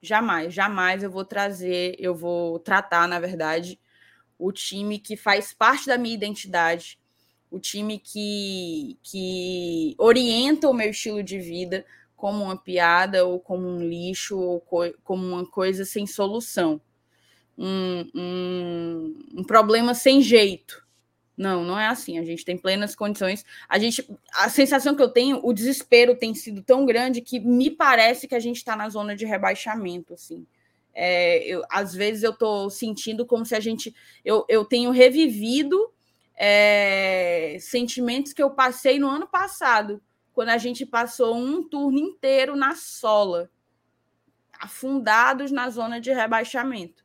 Jamais, 0.00 0.54
jamais 0.54 1.02
eu 1.02 1.10
vou 1.10 1.24
trazer, 1.24 1.96
eu 1.98 2.14
vou 2.14 2.60
tratar, 2.60 3.08
na 3.08 3.18
verdade, 3.18 3.78
o 4.38 4.52
time 4.52 5.00
que 5.00 5.16
faz 5.16 5.52
parte 5.52 5.86
da 5.86 5.98
minha 5.98 6.14
identidade, 6.14 6.98
o 7.50 7.58
time 7.58 7.98
que, 7.98 8.96
que 9.02 9.96
orienta 9.98 10.68
o 10.68 10.74
meu 10.74 10.90
estilo 10.90 11.22
de 11.22 11.40
vida 11.40 11.84
como 12.14 12.44
uma 12.44 12.56
piada 12.56 13.26
ou 13.26 13.40
como 13.40 13.66
um 13.66 13.80
lixo 13.86 14.38
ou 14.38 14.60
co 14.60 14.92
como 15.02 15.26
uma 15.26 15.46
coisa 15.46 15.84
sem 15.84 16.06
solução. 16.06 16.80
Um, 17.58 18.10
um, 18.14 19.18
um 19.38 19.44
problema 19.44 19.94
sem 19.94 20.20
jeito. 20.20 20.85
Não, 21.36 21.64
não 21.64 21.78
é 21.78 21.86
assim. 21.86 22.18
A 22.18 22.24
gente 22.24 22.44
tem 22.44 22.56
plenas 22.56 22.94
condições. 22.94 23.44
A 23.68 23.78
gente, 23.78 24.08
a 24.32 24.48
sensação 24.48 24.94
que 24.96 25.02
eu 25.02 25.08
tenho, 25.08 25.40
o 25.44 25.52
desespero 25.52 26.16
tem 26.16 26.34
sido 26.34 26.62
tão 26.62 26.86
grande 26.86 27.20
que 27.20 27.38
me 27.38 27.70
parece 27.70 28.26
que 28.26 28.34
a 28.34 28.40
gente 28.40 28.56
está 28.56 28.74
na 28.74 28.88
zona 28.88 29.14
de 29.14 29.26
rebaixamento, 29.26 30.14
assim. 30.14 30.46
É, 30.94 31.44
eu, 31.44 31.62
às 31.70 31.92
vezes 31.94 32.22
eu 32.22 32.30
estou 32.30 32.70
sentindo 32.70 33.26
como 33.26 33.44
se 33.44 33.54
a 33.54 33.60
gente, 33.60 33.94
eu, 34.24 34.46
eu 34.48 34.64
tenho 34.64 34.90
revivido 34.90 35.92
é, 36.34 37.58
sentimentos 37.60 38.32
que 38.32 38.42
eu 38.42 38.50
passei 38.50 38.98
no 38.98 39.06
ano 39.06 39.26
passado, 39.26 40.02
quando 40.32 40.48
a 40.48 40.58
gente 40.58 40.86
passou 40.86 41.36
um 41.36 41.66
turno 41.68 41.98
inteiro 41.98 42.56
na 42.56 42.74
sola, 42.74 43.50
afundados 44.58 45.50
na 45.50 45.68
zona 45.68 46.00
de 46.00 46.12
rebaixamento. 46.12 47.04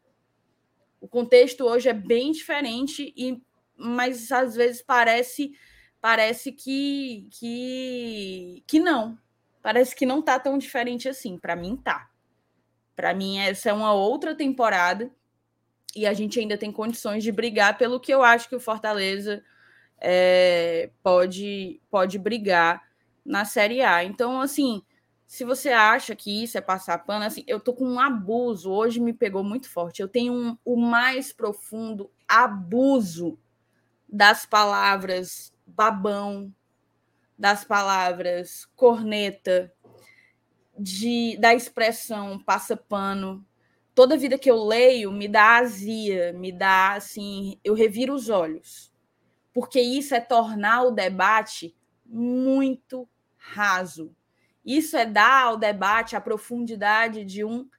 O 1.01 1.07
contexto 1.07 1.65
hoje 1.65 1.89
é 1.89 1.93
bem 1.93 2.31
diferente 2.31 3.13
e 3.17 3.41
mas 3.81 4.31
às 4.31 4.55
vezes 4.55 4.81
parece 4.81 5.53
parece 5.99 6.51
que 6.51 7.27
que, 7.31 8.63
que 8.67 8.79
não. 8.79 9.17
Parece 9.61 9.95
que 9.95 10.05
não 10.05 10.21
tá 10.21 10.39
tão 10.39 10.57
diferente 10.57 11.07
assim. 11.09 11.37
Para 11.37 11.55
mim 11.55 11.75
tá. 11.75 12.09
Para 12.95 13.13
mim 13.13 13.39
essa 13.39 13.69
é 13.69 13.73
uma 13.73 13.93
outra 13.93 14.35
temporada 14.35 15.11
e 15.95 16.05
a 16.05 16.13
gente 16.13 16.39
ainda 16.39 16.57
tem 16.57 16.71
condições 16.71 17.23
de 17.23 17.31
brigar 17.31 17.77
pelo 17.77 17.99
que 17.99 18.13
eu 18.13 18.23
acho 18.23 18.47
que 18.47 18.55
o 18.55 18.59
Fortaleza 18.59 19.43
é, 19.99 20.89
pode 21.03 21.81
pode 21.89 22.17
brigar 22.17 22.81
na 23.25 23.45
Série 23.45 23.81
A. 23.81 24.03
Então 24.03 24.41
assim, 24.41 24.81
se 25.31 25.45
você 25.45 25.69
acha 25.69 26.13
que 26.13 26.43
isso 26.43 26.57
é 26.57 26.61
passar 26.61 26.97
pano, 27.05 27.23
assim, 27.23 27.43
eu 27.47 27.57
tô 27.57 27.73
com 27.73 27.85
um 27.85 28.01
abuso. 28.01 28.69
Hoje 28.69 28.99
me 28.99 29.13
pegou 29.13 29.41
muito 29.45 29.69
forte. 29.69 30.01
Eu 30.01 30.09
tenho 30.09 30.33
um, 30.33 30.57
o 30.65 30.75
mais 30.75 31.31
profundo 31.31 32.11
abuso 32.27 33.39
das 34.11 34.45
palavras 34.45 35.53
babão, 35.65 36.53
das 37.38 37.63
palavras 37.63 38.65
corneta, 38.75 39.73
de, 40.77 41.38
da 41.38 41.53
expressão 41.53 42.39
passa 42.43 42.75
pano. 42.75 43.45
Toda 43.95 44.17
vida 44.17 44.38
que 44.38 44.49
eu 44.49 44.63
leio 44.63 45.11
me 45.11 45.27
dá 45.27 45.57
azia, 45.57 46.33
me 46.33 46.51
dá 46.51 46.93
assim, 46.93 47.59
eu 47.63 47.73
reviro 47.73 48.13
os 48.13 48.29
olhos. 48.29 48.91
porque 49.53 49.81
isso 49.81 50.15
é 50.15 50.19
tornar 50.19 50.83
o 50.83 50.91
debate 50.91 51.75
muito 52.05 53.07
raso. 53.38 54.15
Isso 54.65 54.95
é 54.95 55.05
dar 55.05 55.45
ao 55.45 55.57
debate 55.57 56.15
a 56.15 56.21
profundidade 56.21 57.25
de 57.25 57.43
um 57.43 57.69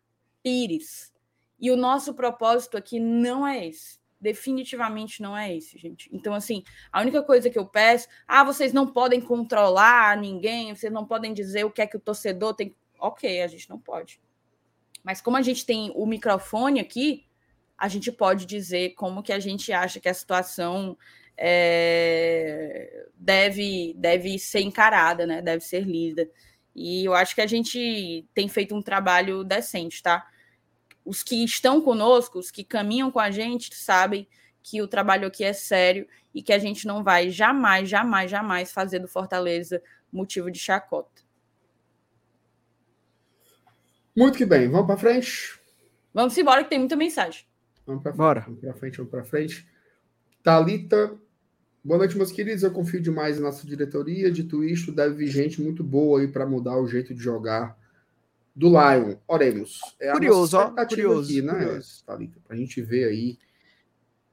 pires. 0.43 1.13
E 1.59 1.71
o 1.71 1.77
nosso 1.77 2.13
propósito 2.15 2.77
aqui 2.77 2.99
não 2.99 3.47
é 3.47 3.69
esse. 3.69 4.02
Definitivamente 4.23 5.21
não 5.21 5.37
é 5.37 5.53
esse, 5.53 5.77
gente. 5.77 6.09
Então, 6.13 6.33
assim, 6.33 6.63
a 6.93 7.01
única 7.01 7.25
coisa 7.25 7.51
que 7.51 7.59
eu 7.59 7.67
peço, 7.67 8.07
ah, 8.27 8.45
vocês 8.45 8.73
não 8.73 8.87
podem 8.87 9.21
controlar 9.21 10.17
ninguém, 10.17 10.73
vocês 10.73 10.93
não 10.93 11.05
podem 11.05 11.35
dizer 11.35 11.65
o 11.65 11.73
que 11.73 11.83
é 11.83 11.89
que 11.89 11.97
o 11.97 12.01
torcedor 12.01 12.55
tem. 12.55 12.73
Ok, 13.01 13.43
a 13.43 13.49
gente 13.49 13.69
não 13.69 13.81
pode. 13.81 14.21
Mas 15.03 15.21
como 15.21 15.37
a 15.37 15.43
gente 15.43 15.67
tem 15.67 15.91
o 15.97 16.07
microfone 16.07 16.79
aqui, 16.79 17.27
a 17.77 17.89
gente 17.89 18.13
pode 18.13 18.47
dizer 18.47 18.95
como 18.95 19.25
que 19.25 19.33
a 19.33 19.41
gente 19.41 19.73
acha 19.73 19.99
que 19.99 20.09
a 20.09 20.15
situação 20.15 20.97
é, 21.37 23.09
deve, 23.17 23.93
deve 23.99 24.39
ser 24.39 24.61
encarada, 24.61 25.27
né? 25.27 25.43
Deve 25.43 25.65
ser 25.65 25.81
lida. 25.81 26.31
E 26.77 27.05
eu 27.05 27.13
acho 27.13 27.35
que 27.35 27.41
a 27.41 27.47
gente 27.49 28.25
tem 28.33 28.49
feito 28.49 28.73
um 28.73 28.81
trabalho 28.81 29.43
decente, 29.43 30.01
tá? 30.01 30.25
Os 31.05 31.23
que 31.23 31.45
estão 31.45 31.81
conosco, 31.81 32.39
os 32.39 32.51
que 32.51 32.63
caminham 32.63 33.11
com 33.11 33.19
a 33.19 33.31
gente, 33.31 33.75
sabem 33.75 34.29
que 34.63 34.81
o 34.81 34.89
trabalho 34.89 35.27
aqui 35.27 35.43
é 35.43 35.53
sério 35.53 36.07
e 36.35 36.43
que 36.43 36.53
a 36.53 36.59
gente 36.59 36.87
não 36.87 37.03
vai 37.03 37.31
jamais, 37.31 37.89
jamais, 37.89 38.31
jamais 38.31 38.73
fazer 38.73 39.01
do 39.01 39.09
Fortaleza 39.09 39.83
motivo 40.13 40.51
de 40.51 40.59
chacota. 40.59 41.23
Muito 44.17 44.39
que 44.39 44.45
bem, 44.45 44.69
vamos 44.69 44.87
para 44.87 44.97
frente. 44.97 45.59
Vamos 46.15 46.37
embora 46.37 46.63
que 46.63 46.71
tem 46.71 46.79
muita 46.79 46.97
mensagem. 46.97 47.45
Vamos 47.87 48.03
para 48.03 48.13
frente, 48.13 48.45
vamos 48.45 48.61
para 48.61 48.75
frente, 48.75 48.97
vamos 48.99 49.11
para 49.11 49.25
frente. 49.25 49.67
Talita 50.43 51.19
Boa 51.85 51.99
noite, 51.99 52.17
meus 52.17 52.31
queridos. 52.31 52.63
Eu 52.63 52.71
confio 52.71 53.01
demais 53.01 53.41
na 53.41 53.47
nossa 53.47 53.67
diretoria. 53.67 54.31
Dito 54.31 54.63
isto, 54.63 54.93
deve 54.93 55.17
vir 55.17 55.27
gente 55.27 55.61
muito 55.61 55.83
boa 55.83 56.21
aí 56.21 56.29
para 56.29 56.47
mudar 56.47 56.77
o 56.77 56.87
jeito 56.87 57.13
de 57.13 57.21
jogar 57.21 57.77
do 58.55 58.69
Lion. 58.69 59.17
Oremos. 59.27 59.81
É 60.01 60.13
curioso, 60.13 60.59
ó. 60.59 60.71
Curioso, 60.71 61.31
aqui, 61.31 61.43
né, 61.43 61.53
curioso. 61.53 62.05
Thalita? 62.05 62.41
Para 62.45 62.57
a 62.57 62.59
gente 62.59 62.83
ver 62.83 63.05
aí 63.09 63.39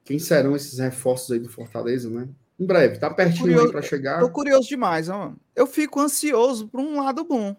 quem 0.03 0.19
serão 0.19 0.55
esses 0.55 0.79
reforços 0.79 1.31
aí 1.31 1.39
do 1.39 1.49
Fortaleza, 1.49 2.09
né? 2.09 2.27
Em 2.59 2.65
breve, 2.65 2.97
tá 2.97 3.09
pertinho 3.09 3.43
curioso, 3.43 3.65
aí 3.67 3.71
para 3.71 3.81
chegar. 3.81 4.19
Tô 4.19 4.29
curioso 4.29 4.67
demais, 4.67 5.07
ó. 5.07 5.33
Eu 5.55 5.65
fico 5.65 6.01
ansioso 6.01 6.67
por 6.67 6.81
um 6.81 7.01
lado 7.01 7.23
bom. 7.23 7.55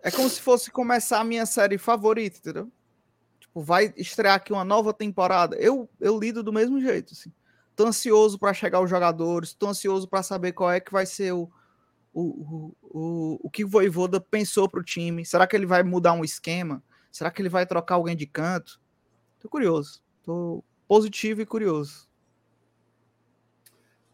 É 0.00 0.10
como 0.10 0.28
se 0.28 0.40
fosse 0.40 0.70
começar 0.70 1.20
a 1.20 1.24
minha 1.24 1.46
série 1.46 1.78
favorita, 1.78 2.38
entendeu? 2.38 2.70
Tipo, 3.40 3.62
vai 3.62 3.92
estrear 3.96 4.34
aqui 4.34 4.52
uma 4.52 4.64
nova 4.64 4.92
temporada. 4.92 5.56
Eu, 5.56 5.88
eu 5.98 6.18
lido 6.18 6.42
do 6.42 6.52
mesmo 6.52 6.80
jeito, 6.80 7.14
assim. 7.14 7.32
Tô 7.74 7.86
ansioso 7.86 8.38
para 8.38 8.54
chegar 8.54 8.80
os 8.80 8.88
jogadores, 8.88 9.52
tô 9.52 9.68
ansioso 9.68 10.06
para 10.06 10.22
saber 10.22 10.52
qual 10.52 10.70
é 10.70 10.78
que 10.78 10.92
vai 10.92 11.06
ser 11.06 11.32
o, 11.32 11.50
o, 12.14 12.76
o, 12.82 13.40
o 13.42 13.50
que 13.50 13.64
o 13.64 13.68
Voivoda 13.68 14.20
pensou 14.20 14.68
para 14.68 14.80
o 14.80 14.84
time. 14.84 15.26
Será 15.26 15.46
que 15.46 15.56
ele 15.56 15.66
vai 15.66 15.82
mudar 15.82 16.12
um 16.12 16.24
esquema? 16.24 16.82
Será 17.10 17.30
que 17.30 17.42
ele 17.42 17.48
vai 17.48 17.66
trocar 17.66 17.96
alguém 17.96 18.16
de 18.16 18.26
canto? 18.26 18.80
Tô 19.40 19.48
curioso. 19.48 20.00
Tô 20.22 20.62
positivo 20.86 21.42
e 21.42 21.46
curioso. 21.46 22.08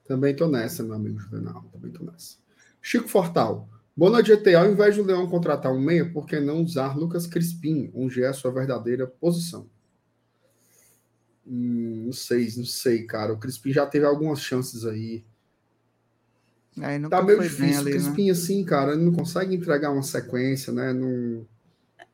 Também 0.05 0.35
tô 0.35 0.49
nessa, 0.49 0.83
meu 0.83 0.95
amigo 0.95 1.19
Juvenal. 1.19 1.65
Também 1.73 1.93
tô 1.93 2.03
nessa. 2.05 2.39
Chico 2.81 3.09
Fortal. 3.09 3.69
Boa 3.97 4.11
noite, 4.11 4.29
GT. 4.29 4.55
Ao 4.55 4.71
invés 4.71 4.97
do 4.97 5.05
Leão 5.05 5.29
contratar 5.29 5.73
um 5.73 5.81
meia, 5.81 6.11
por 6.11 6.27
que 6.27 6.41
não 6.41 6.63
usar 6.63 6.97
Lucas 6.97 7.27
Crispim, 7.27 7.91
onde 7.95 8.23
é 8.23 8.29
a 8.29 8.33
sua 8.33 8.51
verdadeira 8.51 9.07
posição? 9.07 9.69
Hum, 11.47 12.05
não 12.07 12.13
sei, 12.13 12.49
não 12.57 12.65
sei, 12.65 13.05
cara. 13.05 13.33
O 13.33 13.39
Crispim 13.39 13.73
já 13.73 13.87
teve 13.87 14.07
algumas 14.07 14.41
chances 14.41 14.87
aí. 14.87 15.25
É, 16.79 16.99
tá 17.09 17.23
meio 17.23 17.41
difícil. 17.41 17.81
Ali, 17.81 17.91
o 17.91 17.93
Crispim, 17.95 18.27
né? 18.27 18.33
assim, 18.33 18.65
cara, 18.65 18.93
ele 18.93 19.03
não 19.03 19.13
consegue 19.13 19.55
entregar 19.55 19.91
uma 19.91 20.03
sequência, 20.03 20.73
né? 20.73 20.93
Não... 20.93 21.45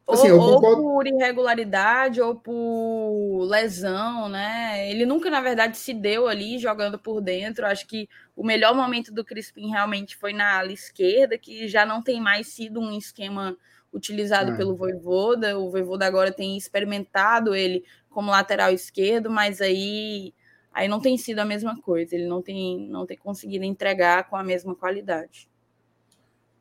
Assim, 0.08 0.30
ou, 0.30 0.54
concordo... 0.54 0.82
ou, 0.84 0.94
por 0.94 1.06
irregularidade 1.06 2.20
ou 2.20 2.34
por 2.36 3.48
lesão, 3.50 4.28
né? 4.28 4.88
Ele 4.90 5.04
nunca, 5.04 5.28
na 5.28 5.40
verdade, 5.40 5.76
se 5.76 5.92
deu 5.92 6.28
ali 6.28 6.58
jogando 6.58 6.98
por 6.98 7.20
dentro. 7.20 7.66
Acho 7.66 7.86
que 7.86 8.08
o 8.36 8.44
melhor 8.44 8.74
momento 8.74 9.12
do 9.12 9.24
Crispim 9.24 9.68
realmente 9.68 10.16
foi 10.16 10.32
na 10.32 10.58
ala 10.58 10.72
esquerda, 10.72 11.36
que 11.36 11.66
já 11.66 11.84
não 11.84 12.00
tem 12.00 12.20
mais 12.20 12.46
sido 12.46 12.78
um 12.80 12.96
esquema 12.96 13.56
utilizado 13.92 14.52
é. 14.52 14.56
pelo 14.56 14.76
Voivoda. 14.76 15.58
O 15.58 15.70
Voivoda 15.70 16.06
agora 16.06 16.30
tem 16.30 16.56
experimentado 16.56 17.54
ele 17.54 17.84
como 18.08 18.30
lateral 18.30 18.72
esquerdo, 18.72 19.28
mas 19.28 19.60
aí 19.60 20.32
aí 20.76 20.88
não 20.88 21.00
tem 21.00 21.16
sido 21.16 21.38
a 21.38 21.44
mesma 21.44 21.80
coisa. 21.80 22.14
Ele 22.14 22.26
não 22.26 22.42
tem 22.42 22.86
não 22.88 23.06
tem 23.06 23.16
conseguido 23.16 23.64
entregar 23.64 24.28
com 24.28 24.36
a 24.36 24.44
mesma 24.44 24.74
qualidade. 24.74 25.48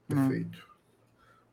Perfeito. 0.08 0.66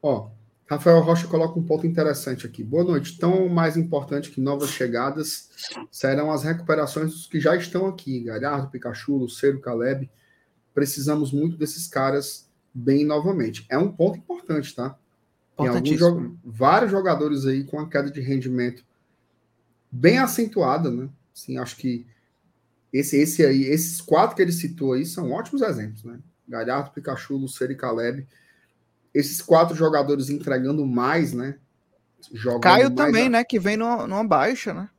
Ó, 0.01 0.30
Rafael 0.66 1.01
Rocha 1.01 1.26
coloca 1.26 1.59
um 1.59 1.64
ponto 1.64 1.86
interessante 1.86 2.47
aqui. 2.47 2.62
Boa 2.62 2.84
noite. 2.84 3.18
Tão 3.18 3.48
mais 3.48 3.76
importante 3.76 4.30
que 4.30 4.40
novas 4.40 4.70
chegadas 4.70 5.51
serão 5.90 6.30
as 6.30 6.44
recuperações 6.44 7.10
dos 7.10 7.26
que 7.26 7.40
já 7.40 7.56
estão 7.56 7.86
aqui. 7.86 8.20
Galhardo, 8.20 8.70
Pikachu, 8.70 9.16
Luceiro, 9.16 9.60
Caleb. 9.60 10.09
Precisamos 10.72 11.32
muito 11.32 11.56
desses 11.56 11.89
caras 11.89 12.48
bem 12.72 13.05
novamente. 13.05 13.66
É 13.68 13.76
um 13.76 13.90
ponto 13.90 14.18
importante, 14.18 14.74
tá? 14.74 14.97
Tem 15.56 15.66
alguns 15.66 16.39
vários 16.44 16.90
jogadores 16.93 17.44
aí 17.44 17.64
com 17.64 17.80
a 17.80 17.89
queda 17.89 18.10
de 18.10 18.20
rendimento 18.20 18.84
bem 19.90 20.18
acentuada, 20.18 20.90
né? 20.90 21.10
Assim, 21.34 21.59
acho 21.59 21.76
que 21.76 22.06
esse, 22.93 23.16
esse 23.16 23.44
aí, 23.44 23.64
esses 23.64 24.01
quatro 24.01 24.36
que 24.36 24.43
ele 24.43 24.52
citou 24.52 24.93
aí 24.93 25.06
são 25.06 25.32
ótimos 25.32 25.62
exemplos, 25.62 26.05
né? 26.05 26.19
Galhardo, 26.47 26.90
Pikachu, 26.90 27.36
Lucero 27.36 27.73
e 27.73 27.77
Caleb. 27.77 28.27
Esses 29.14 29.40
quatro 29.40 29.74
jogadores 29.74 30.28
entregando 30.28 30.85
mais, 30.85 31.32
né? 31.32 31.56
Jogando 32.32 32.60
Caio 32.60 32.90
também, 32.90 33.27
a... 33.27 33.31
né? 33.31 33.44
Que 33.44 33.59
vem 33.59 33.77
numa, 33.77 34.06
numa, 34.06 34.27
baixa, 34.27 34.74
né? 34.74 34.90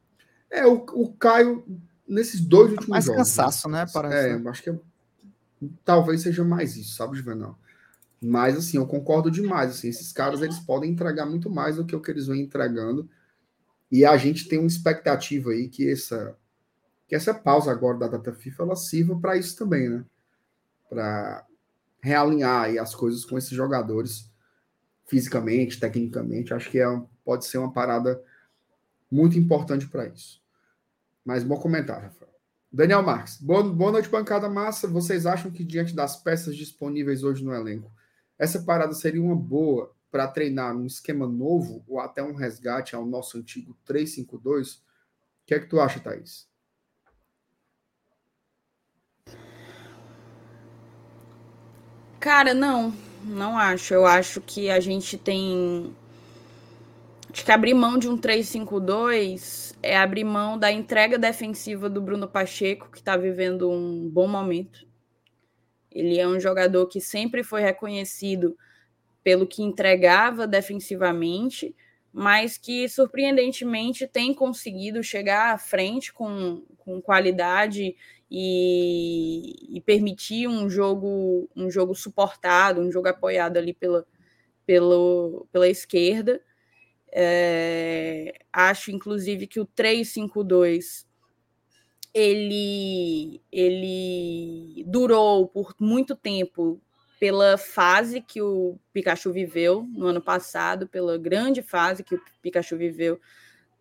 É, 0.49 0.65
o, 0.65 0.74
o 0.94 1.14
Caio, 1.14 1.64
nesses 2.07 2.41
dois 2.41 2.72
últimos 2.72 2.90
mais 2.90 3.06
jogos. 3.06 3.18
Mais 3.18 3.30
cansaço, 3.30 3.70
né? 3.70 3.86
Parece. 3.94 4.30
É, 4.30 4.40
né? 4.40 4.49
acho 4.49 4.64
que 4.64 4.70
é, 4.72 4.80
talvez 5.86 6.22
seja 6.22 6.44
mais 6.44 6.76
isso, 6.76 6.95
sabe, 6.95 7.15
Juvenal? 7.15 7.57
Mas, 8.22 8.57
assim, 8.57 8.78
eu 8.78 8.88
concordo 8.88 9.30
demais. 9.30 9.72
Assim, 9.72 9.90
esses 9.90 10.11
caras 10.11 10.41
eles 10.41 10.60
podem 10.60 10.91
entregar 10.91 11.26
muito 11.26 11.49
mais 11.49 11.76
do 11.76 11.86
que 11.86 11.95
o 11.95 12.02
que 12.02 12.10
eles 12.10 12.28
vêm 12.28 12.41
entregando. 12.41 13.07
E 13.91 14.06
a 14.06 14.18
gente 14.18 14.48
tem 14.48 14.57
uma 14.57 14.68
expectativa 14.68 15.52
aí 15.52 15.68
que 15.68 15.90
essa, 15.90 16.36
que 17.07 17.15
essa 17.15 17.34
pausa 17.34 17.71
agora 17.71 17.97
da 17.97 18.07
data 18.07 18.34
FIFA 18.34 18.63
ela 18.63 18.75
sirva 18.75 19.19
para 19.19 19.38
isso 19.38 19.57
também, 19.57 19.89
né? 19.89 20.05
Para 20.89 21.45
realinhar 22.01 22.69
as 22.77 22.93
coisas 22.93 23.23
com 23.23 23.38
esses 23.38 23.51
jogadores 23.51 24.30
fisicamente, 25.05 25.80
tecnicamente. 25.80 26.53
Acho 26.53 26.69
que 26.69 26.80
é, 26.80 27.01
pode 27.23 27.45
ser 27.45 27.57
uma 27.57 27.71
parada 27.71 28.21
muito 29.09 29.38
importante 29.38 29.88
para 29.88 30.07
isso. 30.07 30.41
Mas 31.23 31.43
bom 31.43 31.57
comentário, 31.57 32.03
Rafael. 32.03 32.34
Daniel 32.71 33.03
Marques, 33.03 33.38
boa, 33.38 33.63
boa 33.63 33.91
noite, 33.91 34.09
bancada 34.09 34.49
massa. 34.49 34.88
Vocês 34.88 35.25
acham 35.25 35.51
que 35.51 35.63
diante 35.63 35.95
das 35.95 36.17
peças 36.17 36.55
disponíveis 36.55 37.23
hoje 37.23 37.43
no 37.43 37.53
elenco, 37.53 37.91
essa 38.38 38.63
parada 38.63 38.93
seria 38.93 39.21
uma 39.21 39.35
boa 39.35 39.93
para 40.11 40.27
treinar 40.27 40.75
um 40.75 40.85
esquema 40.85 41.27
novo 41.27 41.84
ou 41.88 41.99
até 41.99 42.23
um 42.23 42.34
resgate 42.34 42.95
ao 42.95 43.05
nosso 43.05 43.38
antigo 43.38 43.77
352? 43.85 44.73
O 44.75 44.81
que 45.45 45.53
é 45.53 45.59
que 45.59 45.67
tu 45.67 45.80
acha, 45.80 45.99
Thaís? 45.99 46.47
Cara, 52.23 52.53
não, 52.53 52.93
não 53.21 53.57
acho. 53.57 53.93
Eu 53.93 54.05
acho 54.05 54.39
que 54.39 54.69
a 54.69 54.79
gente 54.79 55.17
tem. 55.17 55.93
Acho 57.29 57.43
que 57.43 57.51
abrir 57.51 57.73
mão 57.73 57.97
de 57.97 58.07
um 58.07 58.15
352 58.15 59.77
é 59.83 59.97
abrir 59.97 60.23
mão 60.23 60.57
da 60.57 60.71
entrega 60.71 61.19
defensiva 61.19 61.89
do 61.89 62.01
Bruno 62.01 62.25
Pacheco, 62.25 62.89
que 62.89 62.99
está 62.99 63.17
vivendo 63.17 63.69
um 63.69 64.09
bom 64.09 64.25
momento. 64.25 64.87
Ele 65.91 66.17
é 66.17 66.25
um 66.25 66.39
jogador 66.39 66.87
que 66.87 67.01
sempre 67.01 67.43
foi 67.43 67.61
reconhecido 67.61 68.57
pelo 69.21 69.45
que 69.45 69.61
entregava 69.61 70.47
defensivamente, 70.47 71.75
mas 72.13 72.57
que 72.57 72.87
surpreendentemente 72.87 74.07
tem 74.07 74.33
conseguido 74.33 75.03
chegar 75.03 75.53
à 75.53 75.57
frente 75.57 76.13
com, 76.13 76.63
com 76.77 77.01
qualidade 77.01 77.97
e, 78.35 79.77
e, 79.77 79.80
permitir 79.81 80.47
um 80.47 80.68
jogo 80.68 81.47
um 81.55 81.69
jogo 81.69 81.93
suportado, 81.93 82.81
um 82.81 82.91
jogo 82.91 83.07
apoiado 83.07 83.57
ali 83.57 83.76
pela, 83.76 84.07
pelo, 84.65 85.47
pela 85.51 85.68
esquerda. 85.69 86.41
É, 87.11 88.34
acho, 88.51 88.89
inclusive, 88.89 89.45
que 89.45 89.60
o 89.60 89.68
3-5-2 89.68 91.05
ele, 92.11 93.39
ele 93.51 94.84
durou 94.88 95.47
por 95.47 95.76
muito 95.80 96.15
tempo 96.15 96.81
pela 97.19 97.55
fase 97.55 98.19
que 98.19 98.41
o 98.41 98.80
Pikachu 98.91 99.31
viveu 99.31 99.88
no 99.93 100.07
ano 100.07 100.22
passado, 100.22 100.88
pela 100.88 101.19
grande 101.19 101.61
fase 101.61 102.03
que 102.03 102.15
o 102.15 102.22
Pikachu 102.41 102.77
viveu, 102.77 103.22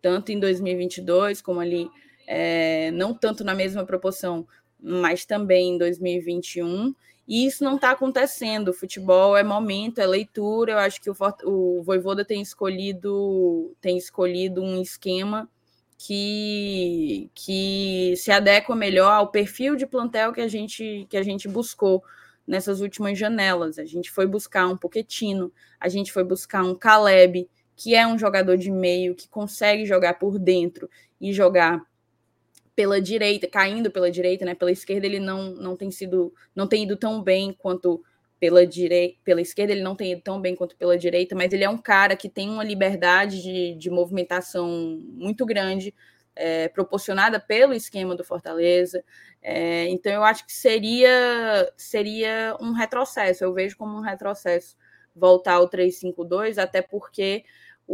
tanto 0.02 0.30
em 0.30 0.38
2022 0.38 1.40
como 1.40 1.58
ali, 1.58 1.90
é, 2.26 2.90
não 2.92 3.14
tanto 3.14 3.44
na 3.44 3.54
mesma 3.54 3.84
proporção 3.84 4.46
mas 4.82 5.24
também 5.24 5.74
em 5.74 5.78
2021. 5.78 6.94
E 7.26 7.46
isso 7.46 7.62
não 7.62 7.76
está 7.76 7.92
acontecendo. 7.92 8.72
Futebol 8.72 9.36
é 9.36 9.44
momento, 9.44 10.00
é 10.00 10.06
leitura. 10.06 10.72
Eu 10.72 10.78
acho 10.78 11.00
que 11.00 11.08
o, 11.08 11.16
o 11.44 11.82
Voivoda 11.82 12.24
tem 12.24 12.42
escolhido, 12.42 13.74
tem 13.80 13.96
escolhido 13.96 14.60
um 14.60 14.82
esquema 14.82 15.48
que, 15.96 17.30
que 17.32 18.14
se 18.16 18.32
adequa 18.32 18.74
melhor 18.74 19.12
ao 19.12 19.30
perfil 19.30 19.76
de 19.76 19.86
plantel 19.86 20.32
que 20.32 20.40
a 20.40 20.48
gente, 20.48 21.06
que 21.08 21.16
a 21.16 21.22
gente 21.22 21.48
buscou 21.48 22.02
nessas 22.44 22.80
últimas 22.80 23.16
janelas. 23.16 23.78
A 23.78 23.84
gente 23.84 24.10
foi 24.10 24.26
buscar 24.26 24.66
um 24.66 24.76
Poquetino, 24.76 25.52
a 25.78 25.88
gente 25.88 26.12
foi 26.12 26.24
buscar 26.24 26.64
um 26.64 26.74
Caleb, 26.74 27.48
que 27.76 27.94
é 27.94 28.04
um 28.04 28.18
jogador 28.18 28.56
de 28.56 28.70
meio 28.70 29.14
que 29.14 29.28
consegue 29.28 29.86
jogar 29.86 30.14
por 30.14 30.40
dentro 30.40 30.90
e 31.20 31.32
jogar 31.32 31.80
pela 32.74 33.00
direita, 33.00 33.46
caindo 33.46 33.90
pela 33.90 34.10
direita, 34.10 34.44
né? 34.44 34.54
Pela 34.54 34.72
esquerda 34.72 35.06
ele 35.06 35.20
não, 35.20 35.50
não 35.54 35.76
tem 35.76 35.90
sido, 35.90 36.32
não 36.54 36.66
tem 36.66 36.84
ido 36.84 36.96
tão 36.96 37.22
bem 37.22 37.52
quanto 37.52 38.02
pela 38.40 38.66
direita, 38.66 39.18
pela 39.22 39.40
esquerda 39.40 39.72
ele 39.72 39.82
não 39.82 39.94
tem 39.94 40.12
ido 40.12 40.22
tão 40.22 40.40
bem 40.40 40.56
quanto 40.56 40.76
pela 40.76 40.98
direita, 40.98 41.34
mas 41.34 41.52
ele 41.52 41.62
é 41.62 41.70
um 41.70 41.78
cara 41.78 42.16
que 42.16 42.28
tem 42.28 42.50
uma 42.50 42.64
liberdade 42.64 43.40
de, 43.40 43.74
de 43.74 43.88
movimentação 43.88 44.68
muito 45.12 45.46
grande, 45.46 45.94
é, 46.34 46.68
proporcionada 46.68 47.38
pelo 47.38 47.72
esquema 47.72 48.16
do 48.16 48.24
Fortaleza. 48.24 49.04
É, 49.40 49.86
então 49.88 50.12
eu 50.12 50.24
acho 50.24 50.46
que 50.46 50.52
seria 50.52 51.72
seria 51.76 52.56
um 52.60 52.72
retrocesso. 52.72 53.44
Eu 53.44 53.52
vejo 53.52 53.76
como 53.76 53.96
um 53.96 54.00
retrocesso 54.00 54.76
voltar 55.14 55.54
ao 55.54 55.68
3-5-2, 55.68 56.58
até 56.58 56.82
porque 56.82 57.44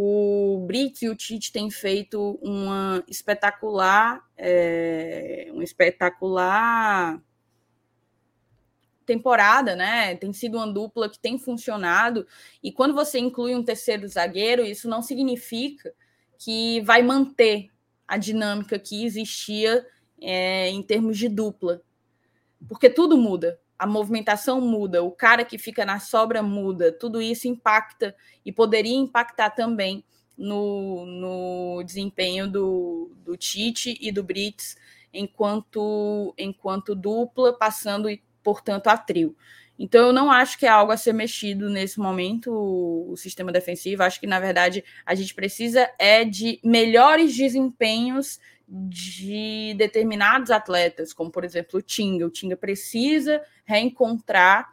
o 0.00 0.64
Brits 0.64 1.02
e 1.02 1.08
o 1.08 1.16
Tite 1.16 1.50
têm 1.50 1.72
feito 1.72 2.38
uma 2.40 3.02
espetacular, 3.08 4.24
é, 4.36 5.48
uma 5.50 5.64
espetacular 5.64 7.20
temporada, 9.04 9.74
né? 9.74 10.14
Tem 10.14 10.32
sido 10.32 10.56
uma 10.56 10.72
dupla 10.72 11.10
que 11.10 11.18
tem 11.18 11.36
funcionado. 11.36 12.24
E 12.62 12.70
quando 12.70 12.94
você 12.94 13.18
inclui 13.18 13.56
um 13.56 13.64
terceiro 13.64 14.06
zagueiro, 14.06 14.64
isso 14.64 14.88
não 14.88 15.02
significa 15.02 15.92
que 16.38 16.80
vai 16.82 17.02
manter 17.02 17.68
a 18.06 18.16
dinâmica 18.16 18.78
que 18.78 19.04
existia 19.04 19.84
é, 20.20 20.68
em 20.68 20.80
termos 20.80 21.18
de 21.18 21.28
dupla. 21.28 21.82
Porque 22.68 22.88
tudo 22.88 23.16
muda 23.16 23.58
a 23.78 23.86
movimentação 23.86 24.60
muda, 24.60 25.02
o 25.02 25.10
cara 25.10 25.44
que 25.44 25.56
fica 25.56 25.84
na 25.86 26.00
sobra 26.00 26.42
muda, 26.42 26.90
tudo 26.90 27.22
isso 27.22 27.46
impacta 27.46 28.14
e 28.44 28.50
poderia 28.50 28.96
impactar 28.96 29.50
também 29.50 30.04
no, 30.36 31.06
no 31.06 31.82
desempenho 31.84 32.50
do, 32.50 33.12
do 33.24 33.36
Tite 33.36 33.96
e 34.00 34.10
do 34.10 34.22
Brits 34.22 34.76
enquanto, 35.12 36.34
enquanto 36.36 36.94
dupla, 36.94 37.52
passando, 37.52 38.08
portanto, 38.42 38.88
a 38.88 38.96
trio. 38.96 39.36
Então, 39.78 40.08
eu 40.08 40.12
não 40.12 40.30
acho 40.30 40.58
que 40.58 40.66
é 40.66 40.68
algo 40.68 40.90
a 40.90 40.96
ser 40.96 41.12
mexido 41.12 41.70
nesse 41.70 42.00
momento, 42.00 42.52
o, 42.52 43.16
sistema 43.16 43.52
defensivo. 43.52 44.02
Acho 44.02 44.18
que, 44.18 44.26
na 44.26 44.40
verdade, 44.40 44.84
a 45.06 45.14
gente 45.14 45.34
precisa 45.34 45.88
é 45.98 46.24
de 46.24 46.58
melhores 46.64 47.36
desempenhos 47.36 48.40
de 48.68 49.74
determinados 49.78 50.50
atletas, 50.50 51.12
como 51.12 51.30
por 51.30 51.44
exemplo 51.44 51.78
o 51.78 51.82
Tinga. 51.82 52.26
O 52.26 52.30
Tinga 52.30 52.56
precisa 52.56 53.40
reencontrar 53.64 54.72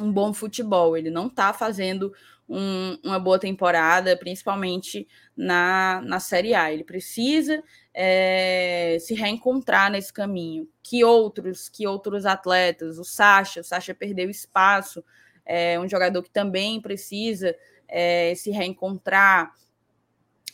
um 0.00 0.10
bom 0.10 0.32
futebol. 0.32 0.96
Ele 0.96 1.10
não 1.10 1.26
está 1.26 1.52
fazendo 1.52 2.12
um, 2.52 2.98
uma 3.02 3.18
boa 3.18 3.38
temporada, 3.38 4.14
principalmente 4.14 5.08
na, 5.34 6.02
na 6.04 6.20
Série 6.20 6.54
A. 6.54 6.70
Ele 6.70 6.84
precisa 6.84 7.62
é, 7.94 8.98
se 9.00 9.14
reencontrar 9.14 9.90
nesse 9.90 10.12
caminho. 10.12 10.68
Que 10.82 11.02
outros, 11.02 11.70
que 11.70 11.86
outros 11.86 12.26
atletas? 12.26 12.98
O 12.98 13.04
Sacha, 13.04 13.60
o 13.60 13.64
Sacha 13.64 13.94
perdeu 13.94 14.28
espaço. 14.28 15.02
É 15.46 15.80
um 15.80 15.88
jogador 15.88 16.22
que 16.22 16.30
também 16.30 16.78
precisa 16.78 17.56
é, 17.88 18.34
se 18.34 18.50
reencontrar 18.50 19.50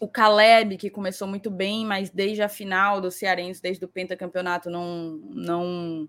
o 0.01 0.07
Caleb, 0.07 0.77
que 0.77 0.91
começou 0.91 1.27
muito 1.27 1.51
bem, 1.51 1.85
mas 1.85 2.11
desde 2.11 2.41
a 2.41 2.49
final 2.49 3.01
do 3.01 3.11
Cearense, 3.11 3.61
desde 3.61 3.85
o 3.85 3.89
pentacampeonato, 3.89 4.71
não, 4.71 5.21
não, 5.31 6.09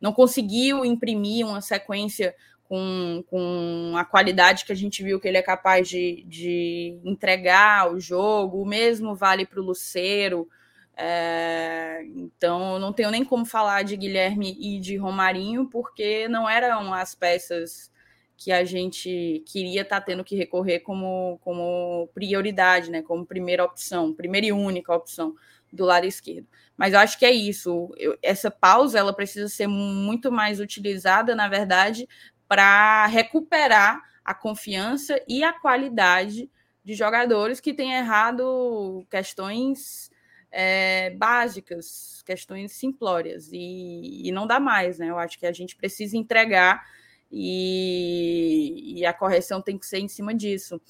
não 0.00 0.12
conseguiu 0.12 0.84
imprimir 0.84 1.46
uma 1.46 1.60
sequência 1.60 2.34
com, 2.68 3.24
com 3.28 3.94
a 3.96 4.04
qualidade 4.04 4.64
que 4.64 4.72
a 4.72 4.76
gente 4.76 5.02
viu 5.02 5.18
que 5.18 5.26
ele 5.26 5.38
é 5.38 5.42
capaz 5.42 5.88
de, 5.88 6.22
de 6.26 7.00
entregar 7.02 7.92
o 7.92 7.98
jogo. 7.98 8.60
O 8.62 8.66
mesmo 8.66 9.14
vale 9.14 9.46
para 9.46 9.60
o 9.60 9.64
Luceiro. 9.64 10.48
É, 10.96 12.04
então, 12.14 12.78
não 12.78 12.92
tenho 12.92 13.10
nem 13.10 13.24
como 13.24 13.46
falar 13.46 13.84
de 13.84 13.96
Guilherme 13.96 14.56
e 14.60 14.78
de 14.78 14.96
Romarinho, 14.96 15.68
porque 15.70 16.28
não 16.28 16.48
eram 16.48 16.92
as 16.92 17.14
peças 17.14 17.90
que 18.36 18.52
a 18.52 18.64
gente 18.64 19.42
queria 19.46 19.82
estar 19.82 20.00
tá 20.00 20.06
tendo 20.06 20.22
que 20.22 20.36
recorrer 20.36 20.80
como, 20.80 21.38
como 21.42 22.08
prioridade, 22.14 22.90
né, 22.90 23.02
como 23.02 23.26
primeira 23.26 23.64
opção, 23.64 24.12
primeira 24.14 24.46
e 24.46 24.52
única 24.52 24.94
opção 24.94 25.34
do 25.72 25.84
lado 25.84 26.06
esquerdo. 26.06 26.46
Mas 26.76 26.92
eu 26.92 27.00
acho 27.00 27.18
que 27.18 27.26
é 27.26 27.32
isso. 27.32 27.92
Eu, 27.96 28.16
essa 28.22 28.50
pausa 28.50 28.98
ela 28.98 29.12
precisa 29.12 29.48
ser 29.48 29.66
muito 29.66 30.30
mais 30.30 30.60
utilizada, 30.60 31.34
na 31.34 31.48
verdade, 31.48 32.08
para 32.48 33.06
recuperar 33.06 34.02
a 34.24 34.34
confiança 34.34 35.20
e 35.28 35.44
a 35.44 35.52
qualidade 35.52 36.50
de 36.82 36.94
jogadores 36.94 37.60
que 37.60 37.74
têm 37.74 37.92
errado 37.92 39.06
questões 39.10 40.10
é, 40.50 41.10
básicas, 41.10 42.22
questões 42.24 42.72
simplórias, 42.72 43.50
e, 43.52 44.26
e 44.26 44.32
não 44.32 44.46
dá 44.46 44.58
mais, 44.58 44.98
né? 44.98 45.10
Eu 45.10 45.18
acho 45.18 45.38
que 45.38 45.46
a 45.46 45.52
gente 45.52 45.76
precisa 45.76 46.16
entregar 46.16 46.82
e, 47.30 49.00
e 49.00 49.06
a 49.06 49.12
correção 49.12 49.60
tem 49.60 49.76
que 49.78 49.86
ser 49.86 49.98
em 49.98 50.08
cima 50.08 50.34
disso. 50.34 50.80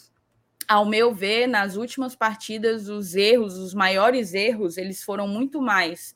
Ao 0.68 0.84
meu 0.84 1.12
ver, 1.12 1.46
nas 1.46 1.76
últimas 1.76 2.14
partidas, 2.14 2.88
os 2.88 3.16
erros, 3.16 3.56
os 3.56 3.74
maiores 3.74 4.34
erros, 4.34 4.76
eles 4.76 5.02
foram 5.02 5.26
muito 5.26 5.60
mais 5.60 6.14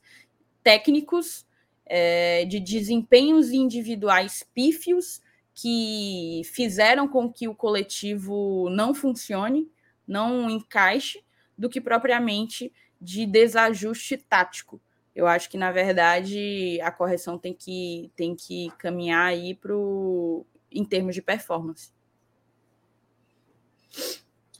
técnicos, 0.63 1.45
é, 1.85 2.45
de 2.45 2.59
desempenhos 2.59 3.51
individuais 3.51 4.45
pífios, 4.53 5.21
que 5.53 6.41
fizeram 6.45 7.07
com 7.07 7.31
que 7.31 7.47
o 7.47 7.55
coletivo 7.55 8.69
não 8.69 8.93
funcione, 8.93 9.69
não 10.07 10.49
encaixe, 10.49 11.23
do 11.57 11.69
que 11.69 11.79
propriamente 11.79 12.73
de 12.99 13.25
desajuste 13.25 14.17
tático. 14.17 14.81
Eu 15.15 15.27
acho 15.27 15.49
que, 15.49 15.57
na 15.57 15.71
verdade, 15.71 16.79
a 16.81 16.91
correção 16.91 17.37
tem 17.37 17.53
que, 17.53 18.11
tem 18.15 18.35
que 18.35 18.71
caminhar 18.79 19.27
aí 19.27 19.53
pro, 19.53 20.45
em 20.71 20.83
termos 20.83 21.13
de 21.13 21.21
performance. 21.21 21.91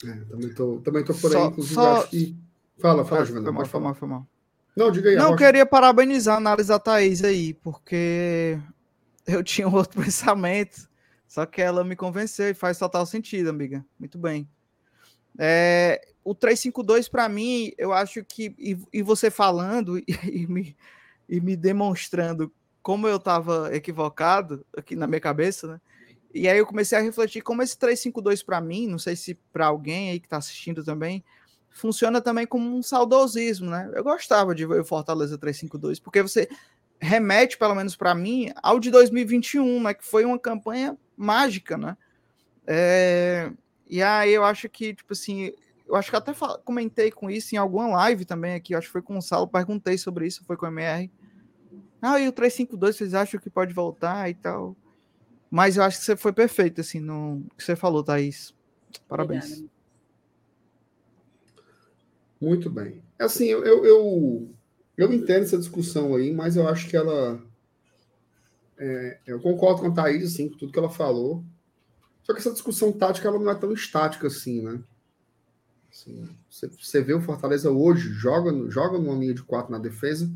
É, 0.05 0.13
também 0.25 0.53
tô, 0.53 0.79
também 0.81 1.03
tô 1.03 1.13
por 1.13 1.31
só, 1.31 1.43
aí, 1.43 1.47
inclusive, 1.47 1.73
só... 1.73 1.97
acho 1.97 2.09
que... 2.09 2.37
Fala, 2.77 3.05
fala, 3.05 3.25
Juvenal. 3.25 3.45
Foi 3.45 3.53
mal, 3.53 3.65
foi 3.65 3.79
mal, 3.79 3.95
foi 3.95 4.07
mal. 4.07 4.27
Não, 4.75 4.91
diga 4.91 5.09
aí. 5.09 5.15
Não, 5.15 5.35
queria 5.35 5.65
parabenizar 5.65 6.35
a 6.35 6.37
análise 6.37 6.69
da 6.69 6.79
Thaís 6.79 7.23
aí, 7.23 7.53
porque 7.53 8.59
eu 9.27 9.43
tinha 9.43 9.67
um 9.67 9.73
outro 9.75 10.01
pensamento, 10.01 10.87
só 11.27 11.45
que 11.45 11.61
ela 11.61 11.83
me 11.83 11.95
convenceu 11.95 12.49
e 12.49 12.53
faz 12.53 12.77
total 12.77 13.05
sentido, 13.05 13.49
amiga. 13.49 13.85
Muito 13.99 14.17
bem. 14.17 14.47
É, 15.37 15.99
o 16.23 16.35
352 16.35 17.07
para 17.07 17.27
mim, 17.27 17.71
eu 17.77 17.91
acho 17.91 18.23
que 18.23 18.55
e, 18.57 18.77
e 18.91 19.01
você 19.01 19.31
falando 19.31 19.97
e, 20.05 20.05
e, 20.23 20.47
me, 20.47 20.75
e 21.27 21.41
me 21.41 21.55
demonstrando 21.55 22.51
como 22.81 23.07
eu 23.07 23.15
estava 23.15 23.73
equivocado 23.73 24.65
aqui 24.75 24.95
na 24.95 25.07
minha 25.07 25.21
cabeça, 25.21 25.67
né? 25.67 25.81
E 26.33 26.47
aí 26.49 26.57
eu 26.57 26.65
comecei 26.65 26.97
a 26.97 27.01
refletir 27.01 27.41
como 27.41 27.61
esse 27.61 27.77
352 27.77 28.41
para 28.41 28.59
mim, 28.59 28.87
não 28.87 28.97
sei 28.97 29.15
se 29.15 29.35
para 29.51 29.67
alguém 29.67 30.09
aí 30.09 30.19
que 30.19 30.25
está 30.25 30.37
assistindo 30.37 30.83
também, 30.83 31.23
funciona 31.69 32.19
também 32.21 32.45
como 32.45 32.75
um 32.75 32.81
saudosismo, 32.81 33.69
né? 33.69 33.91
Eu 33.93 34.03
gostava 34.03 34.55
de 34.55 34.65
ver 34.65 34.81
o 34.81 34.85
Fortaleza 34.85 35.37
352, 35.37 35.99
porque 35.99 36.21
você 36.21 36.49
remete, 37.03 37.57
pelo 37.57 37.75
menos 37.75 37.95
para 37.95 38.15
mim, 38.15 38.51
ao 38.61 38.79
de 38.79 38.89
2021, 38.89 39.83
né? 39.83 39.93
Que 39.93 40.05
foi 40.05 40.23
uma 40.23 40.39
campanha 40.39 40.97
mágica, 41.17 41.77
né? 41.77 41.97
É... 42.65 43.51
E 43.87 44.01
aí 44.01 44.33
eu 44.33 44.43
acho 44.43 44.69
que, 44.69 44.93
tipo 44.93 45.13
assim, 45.13 45.51
eu 45.85 45.95
acho 45.95 46.09
que 46.09 46.15
até 46.15 46.33
comentei 46.63 47.11
com 47.11 47.29
isso 47.29 47.53
em 47.53 47.57
alguma 47.57 47.87
live 47.87 48.25
também 48.25 48.55
aqui, 48.55 48.73
acho 48.73 48.87
que 48.87 48.93
foi 48.93 49.01
com 49.01 49.17
o 49.17 49.21
Saulo, 49.21 49.47
perguntei 49.47 49.97
sobre 49.97 50.25
isso, 50.25 50.43
foi 50.45 50.55
com 50.55 50.65
o 50.65 50.69
MR. 50.69 51.11
Ah, 52.01 52.19
e 52.19 52.27
o 52.27 52.31
352, 52.31 52.95
vocês 52.95 53.13
acham 53.13 53.39
que 53.39 53.49
pode 53.49 53.73
voltar 53.73 54.29
e 54.29 54.33
tal? 54.33 54.75
Mas 55.51 55.77
eu 55.77 55.83
acho 55.83 55.99
que 55.99 56.05
você 56.05 56.15
foi 56.15 56.33
perfeito, 56.33 56.81
assim, 56.81 56.99
no 56.99 57.45
que 57.55 57.63
você 57.63 57.75
falou, 57.75 58.03
Thaís. 58.03 58.53
Parabéns. 59.07 59.45
Obrigada. 59.45 59.73
Muito 62.41 62.69
bem. 62.69 63.01
Assim, 63.19 63.45
eu, 63.45 63.63
eu, 63.63 63.85
eu, 63.85 64.49
entendo 65.13 65.43
essa 65.43 65.57
discussão 65.57 66.15
aí, 66.15 66.31
mas 66.31 66.55
eu 66.55 66.67
acho 66.67 66.87
que 66.87 66.95
ela. 66.95 67.41
É, 68.77 69.19
eu 69.25 69.39
concordo 69.39 69.81
com 69.81 69.87
a 69.87 69.91
Thaís, 69.91 70.33
assim, 70.33 70.49
com 70.49 70.57
tudo 70.57 70.71
que 70.71 70.79
ela 70.79 70.89
falou. 70.89 71.43
Só 72.23 72.33
que 72.33 72.39
essa 72.39 72.51
discussão 72.51 72.91
tática 72.91 73.27
ela 73.27 73.39
não 73.39 73.51
é 73.51 73.55
tão 73.55 73.73
estática 73.73 74.27
assim, 74.27 74.61
né? 74.61 74.79
Assim, 75.91 76.27
você, 76.49 76.67
você 76.67 77.01
vê 77.01 77.13
o 77.13 77.21
Fortaleza 77.21 77.69
hoje, 77.69 78.09
joga, 78.09 78.51
joga 78.69 78.97
numa 78.97 79.15
linha 79.15 79.33
de 79.33 79.43
quatro 79.43 79.71
na 79.71 79.77
defesa, 79.77 80.31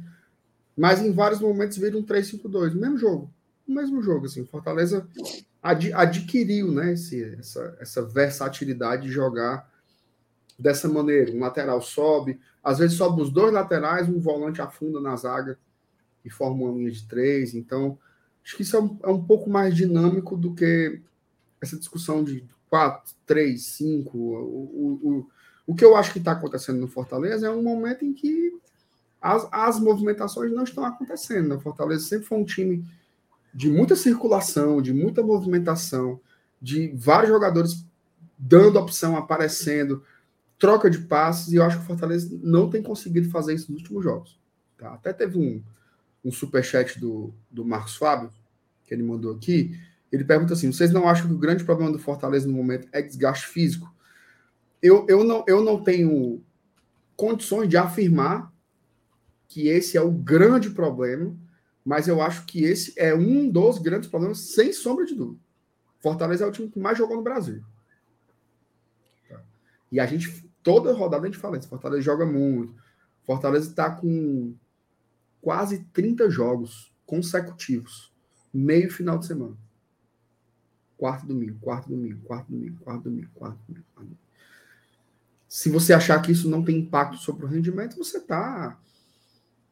mas 0.75 1.01
em 1.01 1.11
vários 1.11 1.39
momentos 1.39 1.77
vira 1.77 1.97
um 1.97 2.05
3-5-2, 2.05 2.73
o 2.73 2.79
mesmo 2.79 2.97
jogo, 2.97 3.33
o 3.67 3.71
mesmo 3.71 4.01
jogo, 4.01 4.27
assim, 4.27 4.45
Fortaleza 4.45 5.07
ad, 5.61 5.91
adquiriu, 5.93 6.71
né, 6.71 6.93
esse, 6.93 7.23
essa, 7.39 7.75
essa 7.79 8.01
versatilidade 8.03 9.07
de 9.07 9.11
jogar 9.11 9.67
dessa 10.59 10.87
maneira, 10.87 11.31
um 11.31 11.39
lateral 11.39 11.81
sobe, 11.81 12.39
às 12.67 12.79
vezes 12.79 12.97
sobe 12.97 13.21
os 13.21 13.31
dois 13.31 13.53
laterais, 13.53 14.09
um 14.09 14.19
volante 14.19 14.61
afunda 14.61 14.99
na 14.99 15.15
zaga 15.15 15.57
e 16.25 16.29
forma 16.29 16.65
uma 16.65 16.77
linha 16.77 16.91
de 16.91 17.07
três, 17.07 17.55
então 17.55 17.97
acho 18.43 18.57
que 18.57 18.61
isso 18.63 18.75
é 18.75 18.81
um, 18.81 18.99
é 19.03 19.07
um 19.09 19.23
pouco 19.23 19.49
mais 19.49 19.73
dinâmico 19.73 20.35
do 20.35 20.53
que 20.53 20.99
essa 21.61 21.77
discussão 21.77 22.25
de 22.25 22.45
4, 22.69 23.15
3, 23.25 23.63
5, 23.63 24.17
o, 24.17 24.21
o, 24.21 24.99
o, 25.01 25.27
o 25.65 25.75
que 25.75 25.85
eu 25.85 25.95
acho 25.95 26.11
que 26.11 26.19
está 26.19 26.33
acontecendo 26.33 26.81
no 26.81 26.89
Fortaleza 26.89 27.47
é 27.47 27.49
um 27.49 27.63
momento 27.63 28.03
em 28.03 28.13
que 28.13 28.59
as, 29.21 29.47
as 29.49 29.79
movimentações 29.79 30.51
não 30.51 30.65
estão 30.65 30.83
acontecendo. 30.83 31.55
O 31.55 31.61
Fortaleza 31.61 32.03
sempre 32.03 32.25
foi 32.25 32.37
um 32.37 32.43
time 32.43 32.85
de 33.53 33.69
muita 33.69 33.95
circulação, 33.95 34.81
de 34.81 34.93
muita 34.93 35.23
movimentação, 35.23 36.19
de 36.61 36.89
vários 36.89 37.29
jogadores 37.29 37.85
dando 38.37 38.77
opção, 38.77 39.15
aparecendo, 39.15 40.03
troca 40.57 40.89
de 40.89 40.99
passes, 40.99 41.53
e 41.53 41.57
eu 41.57 41.63
acho 41.63 41.77
que 41.77 41.83
o 41.83 41.87
Fortaleza 41.87 42.37
não 42.41 42.69
tem 42.69 42.81
conseguido 42.81 43.29
fazer 43.29 43.53
isso 43.53 43.71
nos 43.71 43.81
últimos 43.81 44.03
jogos. 44.03 44.39
Tá? 44.77 44.93
Até 44.93 45.13
teve 45.13 45.37
um, 45.37 45.63
um 46.23 46.31
superchat 46.31 46.99
do, 46.99 47.33
do 47.49 47.63
Marcos 47.63 47.95
Fábio, 47.95 48.29
que 48.85 48.93
ele 48.93 49.03
mandou 49.03 49.35
aqui. 49.35 49.79
Ele 50.11 50.23
pergunta 50.23 50.53
assim: 50.53 50.71
vocês 50.71 50.91
não 50.91 51.07
acham 51.07 51.27
que 51.27 51.33
o 51.33 51.39
grande 51.39 51.63
problema 51.63 51.91
do 51.91 51.99
Fortaleza 51.99 52.47
no 52.47 52.53
momento 52.53 52.87
é 52.91 53.01
desgaste 53.01 53.47
físico? 53.47 53.93
Eu, 54.81 55.05
eu, 55.09 55.23
não, 55.23 55.43
eu 55.47 55.63
não 55.63 55.83
tenho 55.83 56.41
condições 57.15 57.67
de 57.67 57.77
afirmar 57.77 58.53
que 59.47 59.67
esse 59.67 59.97
é 59.97 60.01
o 60.01 60.11
grande 60.11 60.69
problema, 60.69 61.35
mas 61.83 62.07
eu 62.07 62.21
acho 62.21 62.45
que 62.45 62.63
esse 62.63 62.93
é 62.97 63.15
um 63.15 63.49
dos 63.49 63.79
grandes 63.79 64.09
problemas, 64.09 64.39
sem 64.53 64.71
sombra 64.71 65.05
de 65.05 65.15
dúvida. 65.15 65.39
Fortaleza 65.99 66.45
é 66.45 66.47
o 66.47 66.51
time 66.51 66.69
que 66.69 66.79
mais 66.79 66.97
jogou 66.97 67.17
no 67.17 67.23
Brasil. 67.23 67.63
Tá? 69.27 69.41
E 69.91 69.99
a 69.99 70.05
gente, 70.05 70.46
toda 70.67 70.91
rodada 70.91 71.23
a 71.23 71.25
gente 71.27 71.39
fala 71.39 71.57
isso, 71.57 71.69
Fortaleza 71.69 72.01
joga 72.01 72.25
muito. 72.25 72.75
Fortaleza 73.23 73.69
está 73.69 73.89
com 73.89 74.53
quase 75.39 75.85
30 75.93 76.29
jogos 76.29 76.93
consecutivos, 77.05 78.13
meio 78.53 78.91
final 78.91 79.17
de 79.17 79.27
semana. 79.27 79.55
Quarto 80.97 81.25
domingo, 81.25 81.57
quarto 81.61 81.87
domingo, 81.87 82.19
quarto 82.25 82.51
domingo, 82.51 82.79
quarto 82.83 83.03
domingo, 83.03 83.29
quarto 83.33 83.57
domingo, 83.65 83.85
quarto 83.93 83.99
domingo. 84.03 84.17
Se 85.47 85.69
você 85.69 85.93
achar 85.93 86.21
que 86.21 86.33
isso 86.33 86.49
não 86.49 86.61
tem 86.61 86.79
impacto 86.79 87.15
sobre 87.15 87.45
o 87.45 87.47
rendimento, 87.47 87.97
você 87.97 88.17
está 88.17 88.77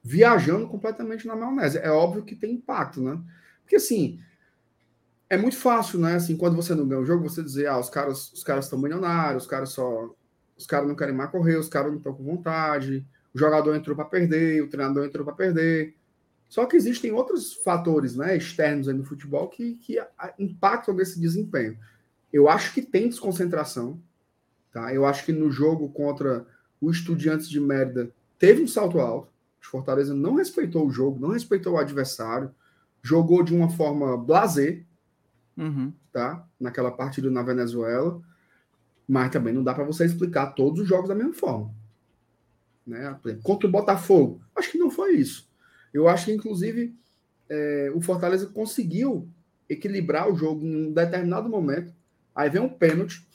viajando 0.02 0.66
completamente 0.66 1.28
na 1.28 1.36
maionese. 1.36 1.78
É 1.78 1.92
óbvio 1.92 2.24
que 2.24 2.38
tem 2.38 2.54
impacto, 2.54 3.02
né? 3.02 3.22
Porque 3.64 3.76
assim, 3.76 4.18
é 5.30 5.36
muito 5.36 5.58
fácil, 5.58 6.00
né? 6.00 6.16
Assim, 6.16 6.38
quando 6.38 6.56
você 6.56 6.74
não 6.74 6.88
ganha 6.88 7.02
o 7.02 7.06
jogo, 7.06 7.30
você 7.30 7.44
dizer, 7.44 7.68
ah, 7.68 7.80
os 7.80 7.90
caras, 7.90 8.32
os 8.32 8.46
caras 8.46 8.64
estão 8.64 8.80
milionários, 8.80 9.44
os 9.44 9.50
caras 9.50 9.72
só, 9.72 10.16
os 10.58 10.66
caras 10.66 10.88
não 10.88 10.96
querem 10.96 11.14
mais 11.14 11.30
correr, 11.30 11.58
os 11.58 11.70
caras 11.70 11.92
não 11.92 11.98
estão 11.98 12.14
com 12.14 12.24
vontade, 12.24 13.06
o 13.34 13.38
jogador 13.38 13.76
entrou 13.76 13.96
para 13.96 14.06
perder, 14.06 14.64
o 14.64 14.70
treinador 14.70 15.06
entrou 15.06 15.26
para 15.26 15.36
perder. 15.36 15.96
Só 16.48 16.66
que 16.66 16.78
existem 16.78 17.12
outros 17.12 17.54
fatores, 17.54 18.16
né, 18.16 18.38
externos 18.38 18.88
no 18.88 19.04
futebol 19.04 19.50
que, 19.50 19.76
que 19.76 20.02
impactam 20.40 20.94
nesse 20.94 21.20
desempenho. 21.20 21.78
Eu 22.32 22.48
acho 22.48 22.74
que 22.74 22.82
tem 22.82 23.10
desconcentração, 23.10 24.00
tá? 24.72 24.94
Eu 24.94 25.06
acho 25.06 25.26
que 25.26 25.34
no 25.34 25.52
jogo 25.52 25.90
contra 25.90 26.46
o 26.80 26.92
Estudiantes 26.92 27.50
de 27.50 27.60
Merda 27.60 28.12
teve 28.38 28.62
um 28.62 28.68
salto 28.68 29.00
alto. 29.00 29.30
O 29.62 29.66
Fortaleza 29.66 30.14
não 30.14 30.36
respeitou 30.36 30.86
o 30.86 30.92
jogo, 30.92 31.20
não 31.20 31.30
respeitou 31.30 31.74
o 31.74 31.78
adversário, 31.78 32.54
jogou 33.02 33.44
de 33.44 33.56
uma 33.56 33.70
forma 33.70 34.16
blazer, 34.18 34.86
uhum. 35.58 35.92
tá? 36.12 36.48
Naquela 36.60 36.92
partida 36.92 37.30
na 37.30 37.42
Venezuela, 37.42 38.22
mas 39.08 39.32
também 39.32 39.54
não 39.54 39.64
dá 39.64 39.74
para 39.74 39.84
você 39.84 40.06
explicar 40.06 40.48
todos 40.48 40.82
os 40.82 40.88
jogos 40.88 41.10
da 41.10 41.16
mesma 41.16 41.34
forma. 41.34 41.74
Né? 42.86 43.18
Contra 43.44 43.68
o 43.68 43.72
Botafogo, 43.72 44.42
acho 44.56 44.72
que 44.72 44.78
não 44.78 44.90
foi 44.90 45.16
isso. 45.16 45.50
Eu 45.94 46.08
acho 46.08 46.26
que, 46.26 46.34
inclusive, 46.34 46.96
é, 47.50 47.92
o 47.94 48.02
Fortaleza 48.02 48.48
conseguiu 48.48 49.30
equilibrar 49.70 50.30
o 50.30 50.36
jogo 50.36 50.66
em 50.66 50.88
um 50.88 50.94
determinado 50.94 51.50
momento. 51.50 51.94
Aí 52.34 52.50
vem 52.50 52.62
um 52.62 52.70
pênalti. 52.70 53.26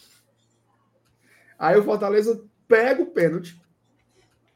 Aí 1.59 1.77
o 1.77 1.85
Fortaleza 1.85 2.43
pega 2.69 3.03
o 3.03 3.07
pênalti 3.07 3.61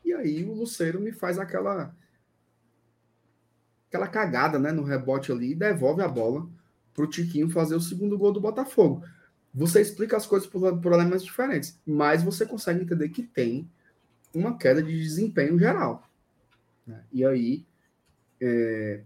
e 0.04 0.12
aí 0.12 0.44
o 0.44 0.52
Luceiro 0.52 1.00
me 1.00 1.12
faz 1.12 1.38
aquela 1.38 1.94
aquela 3.88 4.06
cagada, 4.08 4.58
né, 4.58 4.72
no 4.72 4.82
rebote 4.82 5.30
ali 5.30 5.52
e 5.52 5.54
devolve 5.54 6.02
a 6.02 6.08
bola 6.08 6.48
para 6.92 7.04
o 7.04 7.08
Tiquinho 7.08 7.48
fazer 7.48 7.76
o 7.76 7.80
segundo 7.80 8.18
gol 8.18 8.32
do 8.32 8.40
Botafogo. 8.40 9.04
Você 9.54 9.80
explica 9.80 10.16
as 10.16 10.26
coisas 10.26 10.48
por 10.48 10.78
problemas 10.80 11.22
diferentes, 11.22 11.78
mas 11.86 12.22
você 12.22 12.44
consegue 12.44 12.82
entender 12.82 13.08
que 13.10 13.22
tem 13.22 13.70
uma 14.34 14.58
queda 14.58 14.82
de 14.82 14.92
desempenho 14.92 15.58
geral. 15.58 16.08
Né? 16.86 17.04
E 17.12 17.24
aí 17.24 17.64
é, 18.40 19.02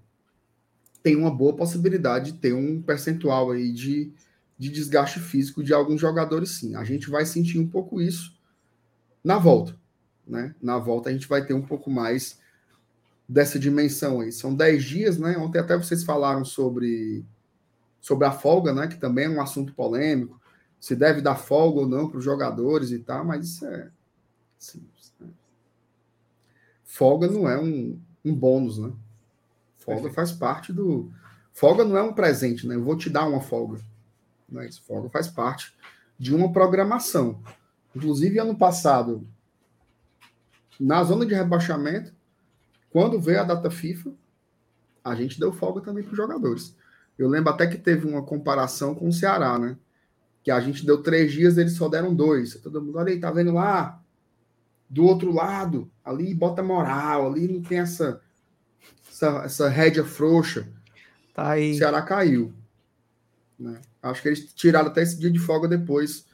tem 1.02 1.16
uma 1.16 1.30
boa 1.30 1.54
possibilidade 1.54 2.32
de 2.32 2.38
ter 2.38 2.54
um 2.54 2.80
percentual 2.80 3.50
aí 3.50 3.70
de, 3.72 4.10
de 4.58 4.70
desgaste 4.70 5.20
físico 5.20 5.62
de 5.62 5.74
alguns 5.74 6.00
jogadores, 6.00 6.50
sim. 6.52 6.74
A 6.74 6.84
gente 6.84 7.10
vai 7.10 7.26
sentir 7.26 7.58
um 7.58 7.68
pouco 7.68 8.00
isso 8.00 8.36
na 9.22 9.38
volta 9.38 9.78
né? 10.28 10.54
Na 10.60 10.78
volta 10.78 11.08
a 11.08 11.12
gente 11.12 11.26
vai 11.26 11.44
ter 11.44 11.54
um 11.54 11.62
pouco 11.62 11.90
mais 11.90 12.38
dessa 13.28 13.58
dimensão 13.58 14.20
aí. 14.20 14.30
São 14.30 14.54
10 14.54 14.84
dias, 14.84 15.18
né? 15.18 15.36
Ontem 15.38 15.58
até 15.58 15.76
vocês 15.76 16.04
falaram 16.04 16.44
sobre, 16.44 17.24
sobre 18.08 18.26
a 18.26 18.32
folga, 18.32 18.72
né? 18.72 18.86
Que 18.86 18.96
também 18.96 19.26
é 19.26 19.28
um 19.28 19.42
assunto 19.42 19.74
polêmico. 19.74 20.40
Se 20.80 20.96
deve 20.96 21.20
dar 21.20 21.36
folga 21.36 21.80
ou 21.80 21.86
não 21.86 22.08
para 22.08 22.16
os 22.16 22.24
jogadores 22.24 22.90
e 22.90 22.98
tal, 23.00 23.22
mas 23.22 23.46
isso 23.46 23.66
é 23.66 23.90
simples. 24.58 25.12
Né? 25.20 25.28
Folga 26.86 27.28
não 27.28 27.46
é 27.46 27.60
um, 27.60 28.00
um 28.24 28.34
bônus, 28.34 28.78
né? 28.78 28.90
Folga 29.76 30.08
faz 30.10 30.32
parte 30.32 30.72
do. 30.72 31.12
Folga 31.52 31.84
não 31.84 31.98
é 31.98 32.02
um 32.02 32.14
presente, 32.14 32.66
né? 32.66 32.76
Eu 32.76 32.82
vou 32.82 32.96
te 32.96 33.10
dar 33.10 33.26
uma 33.26 33.42
folga. 33.42 33.78
Não 34.48 34.62
é 34.62 34.68
isso. 34.68 34.82
Folga 34.84 35.10
faz 35.10 35.28
parte 35.28 35.76
de 36.18 36.34
uma 36.34 36.50
programação. 36.50 37.42
Inclusive, 37.94 38.38
ano 38.38 38.56
passado, 38.56 39.28
na 40.80 41.04
zona 41.04 41.26
de 41.26 41.34
rebaixamento, 41.34 42.14
quando 42.88 43.20
veio 43.20 43.40
a 43.40 43.44
data 43.44 43.70
FIFA, 43.70 44.12
a 45.04 45.14
gente 45.14 45.38
deu 45.38 45.52
folga 45.52 45.82
também 45.82 46.02
para 46.02 46.12
os 46.12 46.16
jogadores. 46.16 46.74
Eu 47.18 47.28
lembro 47.28 47.50
até 47.50 47.66
que 47.66 47.76
teve 47.76 48.06
uma 48.06 48.22
comparação 48.22 48.94
com 48.94 49.08
o 49.08 49.12
Ceará, 49.12 49.58
né? 49.58 49.76
Que 50.42 50.50
a 50.50 50.60
gente 50.60 50.86
deu 50.86 51.02
três 51.02 51.32
dias, 51.32 51.58
eles 51.58 51.72
só 51.72 51.88
deram 51.88 52.14
dois. 52.14 52.54
Todo 52.54 52.80
mundo, 52.80 52.98
olha 52.98 53.12
aí, 53.12 53.18
tá 53.18 53.30
vendo 53.30 53.52
lá? 53.52 54.00
Do 54.88 55.04
outro 55.04 55.32
lado, 55.32 55.90
ali 56.04 56.32
bota 56.32 56.62
moral, 56.62 57.30
ali 57.30 57.48
não 57.48 57.60
tem 57.60 57.78
essa, 57.78 58.20
essa, 59.10 59.42
essa 59.44 59.68
rédea 59.68 60.04
frouxa. 60.04 60.68
Tá 61.34 61.50
aí. 61.50 61.72
O 61.72 61.78
Ceará 61.78 62.00
caiu. 62.02 62.52
Né? 63.58 63.80
Acho 64.02 64.22
que 64.22 64.28
eles 64.28 64.52
tiraram 64.54 64.88
até 64.88 65.02
esse 65.02 65.18
dia 65.18 65.30
de 65.30 65.38
folga 65.38 65.66
depois, 65.66 66.24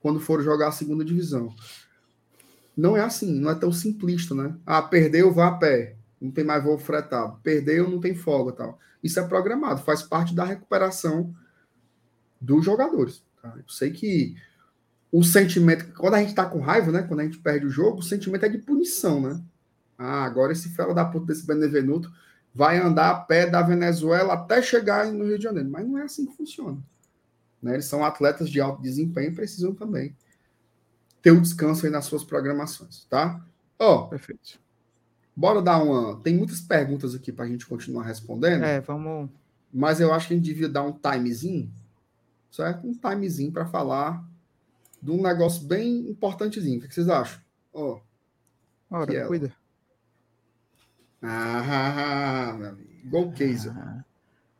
quando 0.00 0.18
foram 0.18 0.42
jogar 0.42 0.68
a 0.68 0.72
segunda 0.72 1.04
divisão 1.04 1.54
não 2.76 2.96
é 2.96 3.00
assim, 3.00 3.38
não 3.38 3.50
é 3.50 3.54
tão 3.54 3.72
simplista, 3.72 4.34
né? 4.34 4.54
Ah, 4.64 4.82
perdeu, 4.82 5.32
vá 5.32 5.48
a 5.48 5.52
pé, 5.52 5.96
não 6.22 6.30
tem 6.30 6.44
mais 6.44 6.62
voo 6.62 6.78
fretado. 6.78 7.38
Perdeu, 7.42 7.90
não 7.90 8.00
tem 8.00 8.14
folga 8.14 8.52
tal. 8.52 8.78
Isso 9.02 9.18
é 9.18 9.26
programado, 9.26 9.82
faz 9.82 10.02
parte 10.02 10.34
da 10.34 10.44
recuperação 10.44 11.34
dos 12.40 12.64
jogadores. 12.64 13.24
Tá? 13.42 13.52
Eu 13.56 13.68
sei 13.68 13.90
que 13.90 14.36
o 15.10 15.22
sentimento, 15.22 15.92
quando 15.94 16.14
a 16.14 16.20
gente 16.20 16.34
tá 16.34 16.46
com 16.46 16.60
raiva, 16.60 16.92
né? 16.92 17.02
Quando 17.02 17.20
a 17.20 17.24
gente 17.24 17.38
perde 17.38 17.66
o 17.66 17.70
jogo, 17.70 17.98
o 17.98 18.02
sentimento 18.02 18.46
é 18.46 18.48
de 18.48 18.58
punição, 18.58 19.20
né? 19.20 19.42
Ah, 19.98 20.24
agora 20.24 20.52
esse 20.52 20.70
fela 20.70 20.94
da 20.94 21.04
puta 21.04 21.26
desse 21.26 21.46
Benevenuto 21.46 22.10
vai 22.54 22.78
andar 22.78 23.10
a 23.10 23.20
pé 23.20 23.46
da 23.46 23.60
Venezuela 23.60 24.34
até 24.34 24.62
chegar 24.62 25.06
no 25.12 25.26
Rio 25.26 25.36
de 25.36 25.44
Janeiro. 25.44 25.68
Mas 25.70 25.86
não 25.86 25.98
é 25.98 26.04
assim 26.04 26.26
que 26.26 26.36
funciona. 26.36 26.78
Né? 27.62 27.74
Eles 27.74 27.86
são 27.86 28.04
atletas 28.04 28.48
de 28.48 28.60
alto 28.60 28.80
desempenho 28.80 29.30
e 29.30 29.34
precisam 29.34 29.74
também 29.74 30.16
ter 31.20 31.30
o 31.30 31.36
um 31.36 31.42
descanso 31.42 31.86
aí 31.86 31.92
nas 31.92 32.04
suas 32.04 32.24
programações, 32.24 33.04
tá? 33.08 33.40
Ó, 33.78 34.04
oh, 34.04 34.08
perfeito. 34.08 34.61
Bora 35.34 35.62
dar 35.62 35.82
uma. 35.82 36.20
Tem 36.20 36.36
muitas 36.36 36.60
perguntas 36.60 37.14
aqui 37.14 37.32
para 37.32 37.44
a 37.44 37.48
gente 37.48 37.66
continuar 37.66 38.04
respondendo. 38.04 38.64
É, 38.64 38.80
vamos. 38.80 39.30
Mas 39.72 40.00
eu 40.00 40.12
acho 40.12 40.28
que 40.28 40.34
a 40.34 40.36
gente 40.36 40.44
devia 40.44 40.68
dar 40.68 40.82
um 40.82 40.92
timezinho, 40.92 41.72
certo? 42.50 42.86
Um 42.86 42.92
timezinho 42.92 43.50
para 43.50 43.64
falar 43.64 44.22
de 45.02 45.10
um 45.10 45.22
negócio 45.22 45.64
bem 45.64 46.10
importantezinho. 46.10 46.78
O 46.78 46.82
que 46.82 46.94
vocês 46.94 47.08
acham? 47.08 47.40
Ó. 47.72 47.98
Oh, 48.90 48.94
Ora, 48.94 49.26
cuida. 49.26 49.54
Ah, 51.22 52.54
meu 52.58 52.68
amigo. 52.68 52.90
Gol 53.04 53.32
case. 53.32 53.68
Ah. 53.70 54.04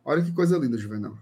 Olha 0.05 0.23
que 0.23 0.33
coisa 0.33 0.57
linda, 0.57 0.79
Juvenal. 0.79 1.17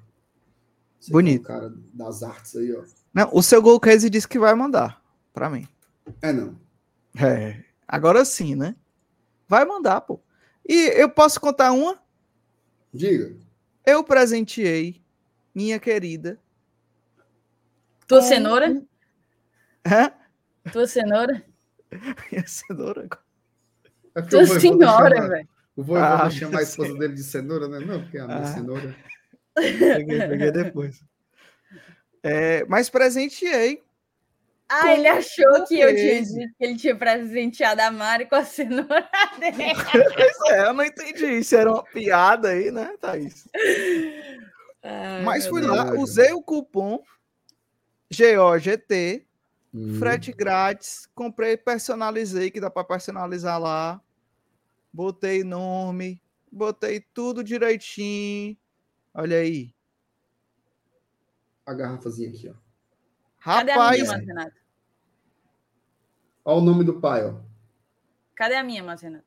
Você 0.99 1.11
Bonito. 1.11 1.41
É 1.41 1.43
o 1.43 1.61
cara 1.61 1.75
das 1.93 2.23
artes 2.23 2.55
aí, 2.57 2.73
ó. 2.73 2.85
Não, 3.13 3.31
o 3.33 3.43
seu 3.43 3.61
gol 3.61 3.81
case 3.81 4.09
disse 4.09 4.29
que 4.29 4.39
vai 4.39 4.55
mandar 4.55 5.03
para 5.33 5.51
mim. 5.51 5.67
É 6.23 6.33
não. 6.33 6.57
É. 7.19 7.65
Agora 7.89 8.25
sim, 8.25 8.55
né? 8.55 8.77
Vai 9.51 9.65
mandar, 9.65 10.01
pô. 10.03 10.21
E 10.65 10.93
eu 10.95 11.11
posso 11.11 11.41
contar 11.41 11.73
uma? 11.73 12.01
Diga. 12.95 13.35
Eu 13.85 14.05
presenteei 14.05 15.03
minha 15.53 15.81
querida. 15.81 16.39
Tua 18.07 18.23
cenoura? 18.23 18.81
Hã? 19.85 20.13
Tua 20.71 20.87
cenoura? 20.87 21.45
Minha 22.31 22.47
cenoura. 22.47 23.09
É 24.15 24.23
Tua 24.23 24.45
Voivoda 24.45 24.61
senhora, 24.61 25.29
velho. 25.29 25.49
O 25.75 25.83
Voivoda 25.83 26.23
Ah, 26.23 26.31
chama 26.31 26.61
a 26.61 26.63
esposa 26.63 26.95
dele 26.97 27.15
de 27.15 27.25
cenoura, 27.25 27.67
né? 27.67 27.81
Não, 27.81 28.01
porque 28.03 28.19
é 28.19 28.21
a 28.21 28.27
minha 28.27 28.39
Ah. 28.39 28.45
cenoura. 28.47 28.95
Peguei, 29.57 30.19
peguei 30.29 30.53
depois. 30.53 31.03
É, 32.23 32.65
mas 32.67 32.89
presenteei. 32.89 33.83
Ah, 34.73 34.93
ele 34.95 35.09
achou 35.09 35.67
que 35.67 35.81
eu 35.81 35.95
tinha 35.97 36.23
dito 36.23 36.55
que 36.57 36.65
ele 36.65 36.77
tinha 36.77 36.95
presenteado 36.95 37.83
a 37.83 37.91
Mari 37.91 38.27
com 38.27 38.37
a 38.37 38.45
cenoura 38.45 39.09
dele. 39.41 39.57
Pois 40.15 40.53
é, 40.53 40.69
eu 40.69 40.73
não 40.73 40.85
entendi. 40.85 41.27
Isso 41.39 41.57
era 41.57 41.73
uma 41.73 41.83
piada 41.83 42.51
aí, 42.51 42.71
né, 42.71 42.97
Thaís? 43.01 43.49
Ai, 44.83 45.25
Mas 45.25 45.47
fui 45.49 45.61
Deus. 45.61 45.77
lá, 45.77 45.93
usei 45.95 46.33
o 46.33 46.41
cupom 46.43 47.03
GOGT, 48.13 49.27
Hum. 49.73 49.95
frete 50.01 50.33
grátis, 50.33 51.09
comprei, 51.15 51.57
personalizei, 51.57 52.51
que 52.51 52.61
dá 52.61 52.69
para 52.69 52.83
personalizar 52.83 53.61
lá. 53.61 54.01
Botei 54.93 55.45
nome, 55.45 56.21
botei 56.51 57.01
tudo 57.15 57.45
direitinho. 57.45 58.57
Olha 59.15 59.37
aí. 59.39 59.73
A 61.67 61.73
garrafazinha 61.75 62.31
aqui, 62.31 62.49
ó. 62.49 62.55
Cadê 63.45 63.71
a 63.71 63.75
Rapaz, 63.77 64.13
minha? 64.13 64.53
Olha 66.45 66.59
o 66.59 66.65
nome 66.65 66.85
do 66.85 67.01
pai, 67.01 67.27
ó. 67.27 67.35
Cadê 68.35 68.55
a 68.55 68.65
minha, 68.65 68.83
Márcio 68.83 69.09
Renato? 69.09 69.25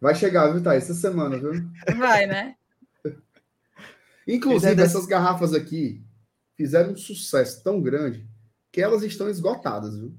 Vai 0.00 0.14
chegar, 0.14 0.52
viu, 0.52 0.62
Thaís? 0.62 0.84
Essa 0.84 0.94
semana, 0.94 1.38
viu? 1.38 1.52
Vai, 1.96 2.26
né? 2.26 2.56
Inclusive, 4.26 4.70
Fizeram 4.70 4.84
essas 4.84 5.06
garrafas 5.06 5.54
aqui 5.54 6.04
fizeram 6.56 6.92
um 6.92 6.96
sucesso 6.96 7.62
tão 7.62 7.80
grande 7.80 8.28
que 8.70 8.80
elas 8.80 9.02
estão 9.02 9.28
esgotadas, 9.28 9.96
viu? 9.96 10.14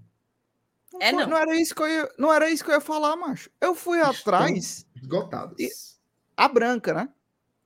É, 0.99 1.11
não. 1.11 1.27
não 1.27 1.37
era 1.37 1.55
isso 1.59 1.75
que 1.75 1.81
eu 1.81 1.87
ia, 1.87 2.11
não 2.17 2.33
era 2.33 2.49
isso 2.49 2.63
que 2.63 2.69
eu 2.71 2.75
ia 2.75 2.81
falar, 2.81 3.15
macho. 3.17 3.49
Eu 3.59 3.75
fui 3.75 3.97
Estão 3.99 4.11
atrás 4.11 4.85
Esgotadas. 4.95 5.59
E- 5.59 5.69
a 6.37 6.47
branca, 6.47 6.93
né? 6.93 7.09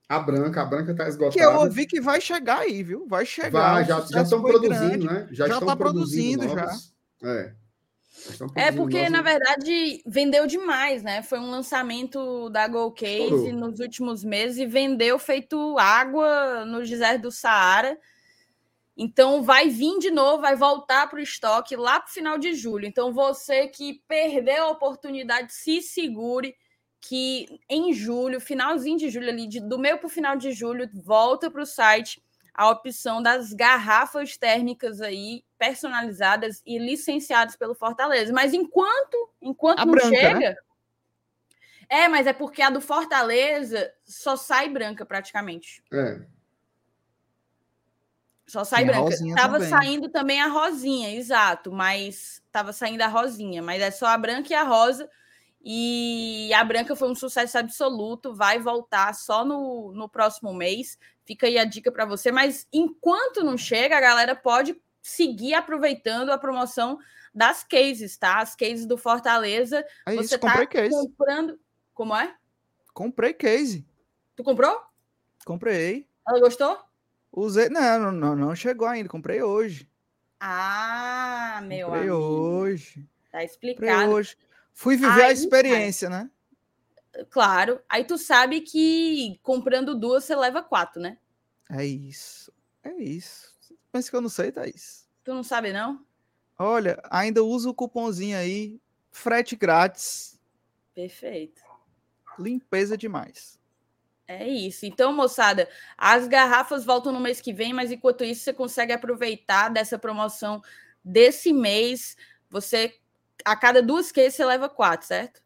A 0.07 0.19
branca, 0.19 0.61
a 0.63 0.65
branca 0.65 0.95
tá 0.95 1.07
esgotada. 1.07 1.37
Que 1.37 1.43
eu 1.43 1.59
ouvi 1.59 1.85
que 1.85 2.01
vai 2.01 2.19
chegar 2.19 2.59
aí, 2.61 2.81
viu? 2.81 3.05
Vai 3.07 3.25
chegar. 3.25 3.73
Vai, 3.73 3.85
já, 3.85 4.01
já 4.01 4.23
estão 4.23 4.41
produzindo, 4.41 5.05
grande. 5.05 5.05
né? 5.05 5.27
Já, 5.31 5.47
Já 5.47 5.53
estão 5.53 5.67
tá 5.67 5.75
produzindo, 5.75 6.47
produzindo, 6.47 6.81
já. 7.21 7.29
É. 7.29 7.55
É 8.55 8.71
porque, 8.71 9.09
na 9.09 9.21
verdade, 9.21 10.01
vendeu 10.05 10.45
demais, 10.47 11.03
né? 11.03 11.21
Foi 11.21 11.39
um 11.39 11.49
lançamento 11.49 12.49
da 12.49 12.67
Go 12.67 12.91
Case 12.91 13.23
Estourou. 13.23 13.53
nos 13.53 13.79
últimos 13.79 14.23
meses 14.23 14.57
e 14.57 14.65
vendeu 14.65 15.17
feito 15.19 15.77
água 15.77 16.65
no 16.65 16.79
deserto 16.83 17.23
do 17.23 17.31
Saara. 17.31 17.97
Então 18.97 19.41
vai 19.43 19.69
vir 19.69 19.97
de 19.99 20.11
novo, 20.11 20.41
vai 20.41 20.55
voltar 20.55 21.09
para 21.09 21.19
o 21.19 21.21
estoque 21.21 21.75
lá 21.75 21.99
para 22.01 22.09
o 22.09 22.13
final 22.13 22.37
de 22.37 22.53
julho. 22.53 22.85
Então 22.85 23.13
você 23.13 23.67
que 23.67 24.01
perdeu 24.07 24.65
a 24.65 24.71
oportunidade, 24.71 25.53
se 25.53 25.81
segure 25.81 26.53
que 27.01 27.47
em 27.69 27.93
julho, 27.93 28.41
finalzinho 28.41 28.97
de 28.97 29.09
julho 29.09 29.29
ali, 29.29 29.47
de- 29.47 29.61
do 29.61 29.79
meio 29.79 29.97
para 29.97 30.07
o 30.07 30.09
final 30.09 30.35
de 30.35 30.51
julho, 30.51 30.89
volta 30.93 31.49
para 31.49 31.61
o 31.61 31.65
site 31.65 32.21
a 32.53 32.69
opção 32.69 33.21
das 33.21 33.53
garrafas 33.53 34.37
térmicas 34.37 35.01
aí 35.01 35.43
personalizadas 35.57 36.61
e 36.65 36.77
licenciadas 36.77 37.55
pelo 37.55 37.75
Fortaleza. 37.75 38.31
Mas 38.33 38.53
enquanto 38.53 39.29
enquanto 39.41 39.79
A 39.79 39.85
não 39.85 39.91
branca, 39.91 40.09
chega, 40.09 40.57
é, 41.89 42.07
mas 42.07 42.27
é 42.27 42.33
porque 42.33 42.61
a 42.61 42.69
do 42.69 42.79
Fortaleza 42.79 43.91
só 44.05 44.35
sai 44.35 44.69
branca 44.69 45.05
praticamente. 45.05 45.83
É. 45.91 46.21
Só 48.45 48.63
sai 48.63 48.85
Tem 48.85 48.93
branca. 48.93 49.15
Tava 49.35 49.53
também. 49.53 49.69
saindo 49.69 50.09
também 50.09 50.41
a 50.41 50.47
rosinha, 50.47 51.15
exato, 51.15 51.71
mas 51.71 52.43
tava 52.51 52.71
saindo 52.73 53.01
a 53.01 53.07
rosinha, 53.07 53.61
mas 53.61 53.81
é 53.81 53.89
só 53.89 54.05
a 54.07 54.17
branca 54.17 54.51
e 54.51 54.55
a 54.55 54.63
rosa. 54.63 55.09
E 55.61 56.51
a 56.53 56.63
branca 56.63 56.95
foi 56.95 57.09
um 57.11 57.15
sucesso 57.15 57.57
absoluto, 57.57 58.33
vai 58.33 58.59
voltar 58.59 59.13
só 59.13 59.43
no, 59.43 59.91
no 59.91 60.07
próximo 60.07 60.53
mês. 60.53 60.97
Fica 61.29 61.45
aí 61.45 61.59
a 61.59 61.63
dica 61.63 61.91
para 61.91 62.05
você, 62.05 62.31
mas 62.31 62.67
enquanto 62.73 63.43
não 63.43 63.55
chega, 63.55 63.95
a 63.95 64.01
galera 64.01 64.35
pode 64.35 64.75
seguir 64.99 65.53
aproveitando 65.53 66.31
a 66.31 66.39
promoção 66.39 66.97
das 67.31 67.63
cases, 67.63 68.17
tá? 68.17 68.39
As 68.39 68.55
cases 68.55 68.87
do 68.87 68.97
Fortaleza. 68.97 69.85
É 70.07 70.15
você 70.15 70.21
isso, 70.25 70.39
comprei 70.39 70.65
tá 70.65 70.71
case. 70.71 70.89
comprando. 70.89 71.59
Como 71.93 72.15
é? 72.15 72.35
Comprei 72.95 73.31
case. 73.35 73.85
Tu 74.35 74.43
comprou? 74.43 74.81
Comprei. 75.45 76.07
Ela 76.27 76.39
gostou? 76.39 76.79
Usei. 77.31 77.69
Não, 77.69 78.11
não, 78.11 78.35
não, 78.35 78.55
chegou 78.55 78.87
ainda. 78.87 79.07
Comprei 79.07 79.43
hoje. 79.43 79.87
Ah, 80.39 81.61
meu 81.63 81.89
Comprei 81.89 82.09
amigo. 82.09 82.15
hoje. 82.15 83.07
Tá 83.31 83.37
Comprei 83.41 83.45
explicado. 83.45 84.11
hoje. 84.13 84.35
Fui 84.73 84.95
viver 84.95 85.21
a 85.21 85.27
Aí, 85.27 85.33
experiência, 85.33 86.09
né? 86.09 86.27
Claro. 87.29 87.81
Aí 87.89 88.03
tu 88.03 88.17
sabe 88.17 88.61
que 88.61 89.39
comprando 89.43 89.97
duas 89.97 90.23
você 90.23 90.35
leva 90.35 90.61
quatro, 90.61 91.01
né? 91.01 91.17
É 91.69 91.85
isso. 91.85 92.51
É 92.83 92.93
isso. 92.93 93.53
Pensa 93.91 94.09
que 94.09 94.15
eu 94.15 94.21
não 94.21 94.29
sei, 94.29 94.51
Thaís. 94.51 95.07
Tu 95.23 95.33
não 95.33 95.43
sabe, 95.43 95.73
não? 95.73 96.05
Olha, 96.57 97.01
ainda 97.09 97.43
usa 97.43 97.69
o 97.69 97.73
cupomzinho 97.73 98.37
aí. 98.37 98.79
Frete 99.11 99.55
grátis. 99.55 100.39
Perfeito. 100.93 101.61
Limpeza 102.37 102.97
demais. 102.97 103.59
É 104.27 104.47
isso. 104.47 104.85
Então, 104.85 105.11
moçada, 105.11 105.67
as 105.97 106.27
garrafas 106.27 106.85
voltam 106.85 107.11
no 107.11 107.19
mês 107.19 107.41
que 107.41 107.51
vem, 107.51 107.73
mas 107.73 107.91
enquanto 107.91 108.23
isso, 108.23 108.43
você 108.43 108.53
consegue 108.53 108.93
aproveitar 108.93 109.69
dessa 109.69 109.97
promoção 109.97 110.61
desse 111.03 111.51
mês. 111.51 112.15
Você, 112.49 112.95
a 113.43 113.55
cada 113.55 113.81
duas 113.81 114.11
cases, 114.11 114.35
você 114.35 114.45
leva 114.45 114.69
quatro, 114.69 115.07
certo? 115.07 115.41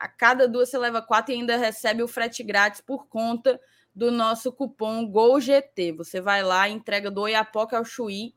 A 0.00 0.08
cada 0.08 0.48
duas 0.48 0.70
você 0.70 0.78
leva 0.78 1.02
quatro 1.02 1.30
e 1.30 1.36
ainda 1.36 1.58
recebe 1.58 2.02
o 2.02 2.08
frete 2.08 2.42
grátis 2.42 2.80
por 2.80 3.06
conta 3.06 3.60
do 3.94 4.10
nosso 4.10 4.50
cupom 4.50 5.06
GOLGT. 5.06 5.92
Você 5.92 6.22
vai 6.22 6.42
lá, 6.42 6.66
entrega 6.70 7.10
do 7.10 7.20
Oiapoque 7.20 7.74
ao 7.74 7.84
Chuí. 7.84 8.34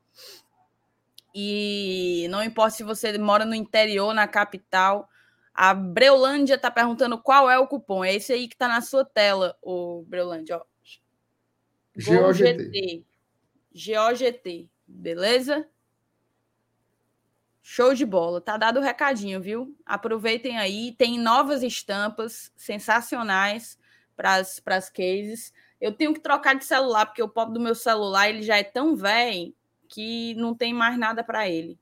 E 1.34 2.28
não 2.30 2.44
importa 2.44 2.72
se 2.72 2.84
você 2.84 3.18
mora 3.18 3.46
no 3.46 3.56
interior, 3.56 4.14
na 4.14 4.28
capital, 4.28 5.08
a 5.54 5.74
Breulândia 5.74 6.56
está 6.56 6.70
perguntando 6.70 7.18
qual 7.18 7.50
é 7.50 7.58
o 7.58 7.66
cupom. 7.66 8.04
É 8.04 8.14
esse 8.14 8.34
aí 8.34 8.50
que 8.50 8.56
está 8.56 8.68
na 8.68 8.82
sua 8.82 9.06
tela, 9.06 9.58
o 9.62 10.04
Breulândia. 10.06 10.58
Ó. 10.58 10.66
GOGT. 11.96 13.06
GOGT. 13.74 14.70
Beleza? 14.86 15.66
Show 17.66 17.94
de 17.94 18.06
bola. 18.06 18.42
Tá 18.42 18.58
dado 18.58 18.80
o 18.80 18.84
recadinho, 18.84 19.42
viu? 19.42 19.74
Aproveitem 19.86 20.58
aí. 20.58 20.94
Tem 20.98 21.18
novas 21.18 21.64
estampas 21.64 22.52
sensacionais 22.58 23.80
para 24.18 24.36
as 24.36 24.90
cases. 24.90 25.54
Eu 25.80 25.94
tenho 25.94 26.14
que 26.14 26.20
trocar 26.20 26.56
de 26.56 26.66
celular, 26.66 27.06
porque 27.06 27.24
o 27.24 27.30
pop 27.30 27.54
do 27.54 27.62
meu 27.62 27.74
celular 27.74 28.30
ele 28.30 28.42
já 28.44 28.58
é 28.58 28.64
tão 28.64 28.96
velho 28.98 29.56
que 29.88 30.36
não 30.36 30.54
tem 30.54 30.74
mais 30.74 30.98
nada 31.00 31.24
para 31.24 31.50
ele. 31.50 31.80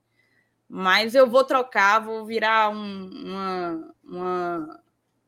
Mas 0.69 1.15
eu 1.15 1.27
vou 1.27 1.43
trocar, 1.43 1.99
vou 1.99 2.25
virar 2.25 2.69
um- 2.69 3.09
uma, 3.09 3.95
uma 4.03 4.83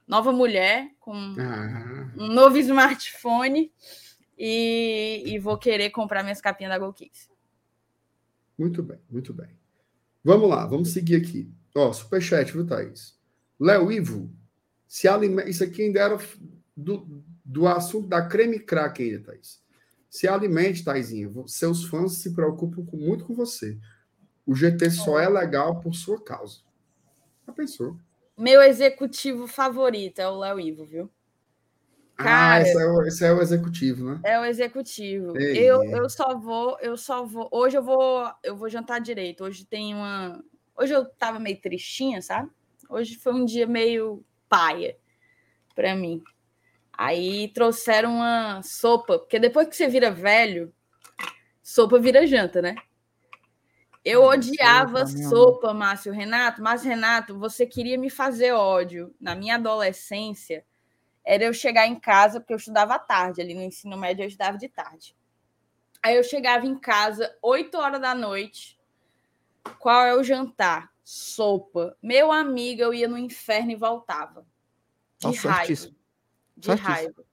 nova 0.07 0.31
mulher 0.31 0.91
com 0.99 1.13
Ah, 1.39 2.11
um 2.15 2.27
novo 2.27 2.57
smartphone 2.59 3.71
e, 4.38 5.23
e 5.25 5.39
vou 5.39 5.57
querer 5.57 5.89
comprar 5.89 6.21
minhas 6.23 6.39
capinhas 6.39 6.71
da 6.71 6.77
GoKids. 6.77 7.27
muito 8.57 8.84
bem, 8.84 8.99
muito 9.09 9.34
bem. 9.34 9.49
Vamos 10.24 10.50
lá, 10.50 10.66
vamos 10.66 10.90
seguir 10.94 11.16
aqui. 11.18 11.52
Ó, 11.76 11.91
superchat, 11.91 12.52
viu, 12.52 12.66
Thaís? 12.66 13.18
Léo 13.60 13.91
Ivo, 13.91 14.32
se 14.88 15.08
alimenta. 15.08 15.50
Isso 15.50 15.64
aqui 15.64 15.84
ainda 15.84 16.00
era 16.00 16.18
do, 16.76 17.24
do 17.44 17.68
assunto 17.68 18.08
da 18.08 18.26
creme 18.28 18.60
crack 18.60 19.02
ainda, 19.04 19.20
Thaís. 19.32 19.62
Se 20.10 20.28
alimente, 20.28 20.84
Thaisinha. 20.84 21.32
Seus 21.48 21.86
fãs 21.86 22.14
se 22.20 22.34
preocupam 22.34 22.86
com- 22.86 22.98
muito 22.98 23.26
com 23.26 23.34
você. 23.34 23.78
O 24.45 24.56
GT 24.56 24.90
só 24.91 25.18
é 25.20 25.28
legal 25.28 25.80
por 25.80 25.94
sua 25.95 26.22
causa. 26.24 26.60
Já 27.48 27.54
pensou? 27.54 27.98
Meu 28.38 28.62
executivo 28.62 29.48
favorito 29.48 30.20
é 30.20 30.28
o 30.28 30.38
Léo 30.38 30.60
Ivo, 30.60 30.86
viu? 30.86 31.10
Ah, 32.28 32.60
Cara. 32.60 32.62
esse 32.62 32.82
é, 32.82 32.86
o, 32.86 33.02
esse 33.04 33.26
é 33.26 33.34
o 33.34 33.41
executivo, 33.41 34.06
né? 34.06 34.20
É 34.24 34.40
o 34.40 34.45
executivo. 34.45 35.38
Ei. 35.38 35.58
Eu, 35.58 35.84
eu 35.84 36.10
só 36.10 36.38
vou, 36.38 36.78
eu 36.82 36.98
só 36.98 37.26
vou. 37.26 37.48
Hoje 37.52 37.78
eu 37.78 37.84
vou, 37.84 38.32
eu 38.44 38.56
vou 38.56 38.70
jantar 38.70 39.00
direito. 39.00 39.44
Hoje 39.44 39.66
tem 39.66 39.94
uma. 39.94 40.44
Hoje 40.76 40.94
eu 40.94 41.06
tava 41.06 41.40
meio 41.40 41.60
tristinha, 41.60 42.22
sabe? 42.22 42.50
Hoje 42.90 43.16
foi 43.16 43.34
um 43.34 43.45
dia 43.45 43.68
meio 43.68 44.24
paia 44.50 44.98
para 45.76 45.95
mim. 45.95 46.22
Aí 46.95 47.48
trouxeram 47.50 48.16
uma 48.16 48.62
sopa, 48.62 49.18
porque 49.20 49.40
depois 49.40 49.68
que 49.68 49.76
você 49.76 49.88
vira 49.88 50.12
velho, 50.12 50.72
sopa 51.62 52.00
vira 52.00 52.28
janta, 52.28 52.62
né? 52.62 52.76
Eu 54.06 54.24
odiava 54.24 55.08
sopa, 55.08 55.74
Márcio 55.74 56.12
Renato. 56.12 56.62
Mas, 56.62 56.84
Renato, 56.84 57.40
você 57.40 57.66
queria 57.66 57.98
me 57.98 58.10
fazer 58.10 58.52
ódio. 58.52 59.16
Na 59.20 59.34
minha 59.34 59.56
adolescência, 59.56 60.66
era 61.26 61.44
eu 61.44 61.54
chegar 61.54 61.88
em 61.88 62.00
casa, 62.00 62.40
porque 62.40 62.54
eu 62.54 62.58
estudava 62.58 62.95
à 62.95 63.00
tarde, 63.00 63.41
ali 63.41 63.54
no 63.54 63.62
ensino 63.62 63.98
médio 63.98 64.24
eu 64.24 64.28
estudava 64.28 64.58
de 64.58 64.68
tarde. 64.68 65.16
Aí 66.04 66.18
eu 66.18 66.24
chegava 66.24 66.66
em 66.66 66.78
casa, 66.78 67.34
8 67.41 67.78
horas 67.78 68.02
da 68.02 68.14
noite. 68.14 68.78
Qual 69.80 70.06
é 70.06 70.14
o 70.14 70.24
jantar? 70.24 70.91
Sopa. 71.02 71.98
Meu 72.02 72.32
amigo, 72.32 72.82
eu 72.82 72.94
ia 72.94 73.08
no 73.08 73.18
inferno 73.18 73.72
e 73.72 73.76
voltava. 73.76 74.45
De 75.18 75.28
Nossa, 75.28 75.50
raiva. 75.50 75.66
Certíssimo. 75.66 75.95
De 76.58 76.66
certíssimo. 76.66 76.94
raiva. 76.94 77.26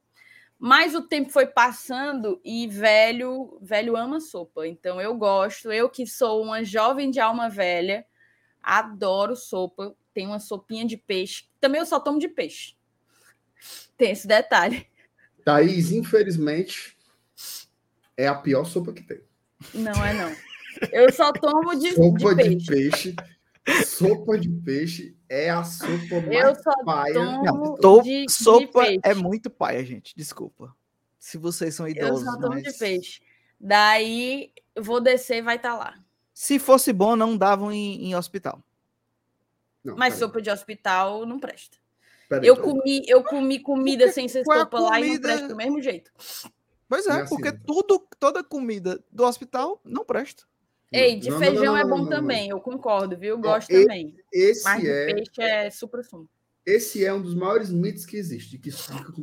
Mas 0.56 0.94
o 0.94 1.02
tempo 1.02 1.30
foi 1.30 1.46
passando 1.46 2.40
e 2.44 2.68
velho, 2.68 3.58
velho 3.60 3.96
ama 3.96 4.20
sopa. 4.20 4.68
Então 4.68 5.00
eu 5.00 5.16
gosto, 5.16 5.72
eu 5.72 5.88
que 5.88 6.06
sou 6.06 6.42
uma 6.42 6.62
jovem 6.62 7.10
de 7.10 7.18
alma 7.18 7.48
velha, 7.48 8.06
adoro 8.62 9.34
sopa. 9.34 9.96
Tem 10.12 10.26
uma 10.26 10.38
sopinha 10.38 10.84
de 10.84 10.96
peixe. 10.96 11.48
Também 11.58 11.80
eu 11.80 11.86
só 11.86 11.98
tomo 11.98 12.18
de 12.18 12.28
peixe. 12.28 12.76
Tem 13.96 14.12
esse 14.12 14.26
detalhe. 14.26 14.86
Thaís, 15.44 15.90
infelizmente, 15.90 16.96
é 18.16 18.26
a 18.26 18.34
pior 18.34 18.64
sopa 18.64 18.92
que 18.92 19.02
tem. 19.02 19.20
Não 19.74 20.04
é 20.04 20.12
não. 20.14 20.34
Eu 20.92 21.12
só 21.12 21.32
tomo 21.32 21.74
de, 21.78 21.92
sopa 21.94 22.34
de 22.34 22.56
peixe. 22.56 22.56
De 22.56 22.66
peixe 22.66 23.16
Sopa 23.84 24.38
de 24.38 24.48
peixe 24.48 25.16
é 25.28 25.50
a 25.50 25.62
sopa 25.62 26.20
mais 26.26 26.44
eu 26.44 26.54
só 26.56 26.84
paia. 26.84 27.14
Não, 27.14 27.76
tô, 27.76 28.02
de, 28.02 28.26
sopa 28.28 28.84
de 28.84 28.98
é 29.02 29.14
muito 29.14 29.50
paia, 29.50 29.84
gente. 29.84 30.14
Desculpa. 30.16 30.74
Se 31.18 31.36
vocês 31.36 31.74
são 31.74 31.86
idosos. 31.86 32.24
Eu 32.26 32.32
só 32.32 32.38
tomo 32.38 32.54
mas... 32.54 32.62
de 32.62 32.72
peixe. 32.72 33.20
Daí 33.60 34.52
vou 34.76 35.00
descer 35.00 35.38
e 35.38 35.42
vai 35.42 35.56
estar 35.56 35.72
tá 35.72 35.78
lá. 35.78 35.94
Se 36.32 36.58
fosse 36.58 36.92
bom, 36.92 37.14
não 37.14 37.36
davam 37.36 37.70
em, 37.70 38.06
em 38.06 38.16
hospital. 38.16 38.62
Não, 39.84 39.96
mas 39.96 40.14
sopa 40.14 40.40
de 40.40 40.50
hospital 40.50 41.26
não 41.26 41.38
presta. 41.38 41.76
Eu, 42.42 42.56
comi, 42.56 43.02
eu 43.06 43.22
comi 43.24 43.58
comida 43.58 44.10
sem 44.12 44.28
ser 44.28 44.44
sopa 44.44 44.66
comida... 44.66 44.90
lá 44.90 45.00
e 45.00 45.12
não 45.14 45.20
presta 45.20 45.48
do 45.48 45.56
mesmo 45.56 45.82
jeito. 45.82 46.10
Pois 46.88 47.06
é, 47.06 47.10
é 47.10 47.20
assim, 47.22 47.36
porque 47.36 47.52
tudo, 47.52 48.06
toda 48.18 48.42
comida 48.42 49.02
do 49.10 49.24
hospital 49.24 49.80
não 49.84 50.04
presta. 50.04 50.44
Ei, 50.92 51.16
de 51.16 51.30
não, 51.30 51.38
feijão 51.38 51.64
não, 51.64 51.72
não, 51.72 51.78
é 51.78 51.84
bom 51.84 52.08
também, 52.08 52.50
eu 52.50 52.60
concordo, 52.60 53.16
viu? 53.16 53.38
Gosto 53.38 53.70
é, 53.70 53.82
também. 53.82 54.16
Esse 54.32 54.64
Mas 54.64 54.84
é... 54.84 55.06
de 55.06 55.14
peixe 55.14 55.40
é 55.40 55.70
super 55.70 56.04
sumo. 56.04 56.28
Esse 56.66 57.04
é 57.04 57.12
um 57.12 57.22
dos 57.22 57.34
maiores 57.34 57.70
mitos 57.70 58.04
que 58.04 58.16
existe, 58.16 58.58
que 58.58 58.70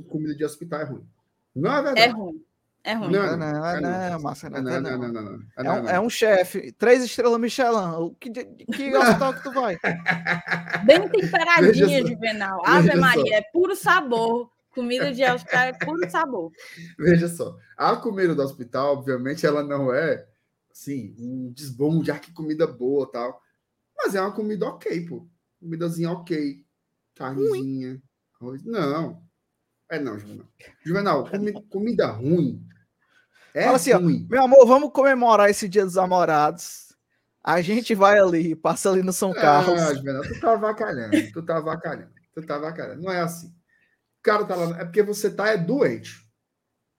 comida 0.08 0.34
de 0.34 0.46
hospital 0.46 0.82
é 0.82 0.86
ruim. 0.86 1.08
Não 1.56 1.72
é 1.72 1.82
verdade. 1.82 2.02
É 2.02 2.08
ruim. 2.08 2.44
É 2.88 2.94
ruim. 2.94 3.12
Não, 3.12 3.36
não, 3.36 3.38
não, 3.38 3.82
não, 3.82 4.20
não, 4.20 4.62
não, 4.62 4.82
não, 4.82 5.12
não, 5.12 5.24
não, 5.24 5.40
É 5.58 5.72
um, 5.72 5.90
é 5.90 6.00
um 6.00 6.10
chefe, 6.10 6.72
três 6.72 7.04
estrelas 7.04 7.38
Michelin. 7.38 8.16
Que, 8.18 8.30
que 8.32 8.96
hospital 8.96 9.34
que 9.34 9.44
tu 9.44 9.52
vai? 9.52 9.78
Bem 10.88 11.10
temperadinha, 11.10 12.08
Juvenal. 12.08 12.64
Ave 12.66 12.96
Maria, 12.96 13.40
é 13.40 13.42
puro 13.52 13.76
sabor. 13.76 14.50
Comida 14.74 15.12
de 15.12 15.22
hospital 15.22 15.64
é 15.64 15.74
puro 15.74 16.10
sabor. 16.10 16.50
Veja 16.98 17.28
só, 17.28 17.58
a 17.76 17.94
comida 17.98 18.34
do 18.34 18.42
hospital, 18.42 18.94
obviamente, 18.94 19.46
ela 19.46 19.64
não 19.64 19.94
é 19.94 20.26
assim, 20.72 21.14
um 21.20 21.52
desbom 21.52 22.02
de 22.02 22.10
ah, 22.12 22.20
que 22.20 22.32
comida 22.32 22.66
boa 22.66 23.12
tal. 23.12 23.42
Mas 23.98 24.16
é 24.16 24.22
uma 24.22 24.32
comida 24.32 24.66
ok, 24.66 25.06
pô. 25.08 25.28
Comidazinha 25.60 26.10
ok. 26.12 26.64
Carnezinha. 27.16 28.02
Arroz. 28.40 28.64
Não. 28.64 29.28
É 29.90 30.00
não, 30.00 30.18
Juvenal. 30.18 30.48
Juvenal, 30.86 31.30
comi 31.30 31.54
comida 31.70 32.08
ruim. 32.08 32.67
É 33.58 33.64
Fala 33.64 33.78
assim, 33.78 33.92
ruim. 33.92 34.24
Ó, 34.26 34.30
meu 34.30 34.44
amor, 34.44 34.68
vamos 34.68 34.92
comemorar 34.92 35.50
esse 35.50 35.68
dia 35.68 35.84
dos 35.84 35.96
namorados. 35.96 36.96
A 37.44 37.60
gente 37.60 37.96
vai 37.96 38.20
ali, 38.20 38.56
passa 38.56 38.92
ali 38.92 39.02
no 39.02 39.12
São 39.12 39.34
Carlos. 39.34 39.82
Ah, 39.82 39.96
Juvenal, 39.96 40.22
tu 40.22 40.40
tá 40.40 40.54
avacalhando, 40.54 41.32
tu 41.34 41.42
tá 41.42 41.58
avacalhando, 41.58 42.12
tu 42.36 42.46
tá 42.46 42.56
avacalhando. 42.56 43.02
Não 43.02 43.12
é 43.12 43.20
assim. 43.20 43.48
O 43.48 44.22
cara 44.22 44.46
tá 44.46 44.56
lá, 44.56 44.80
é 44.80 44.86
porque 44.86 45.02
você 45.02 45.28
tá 45.32 45.48
é 45.48 45.58
doente. 45.58 46.24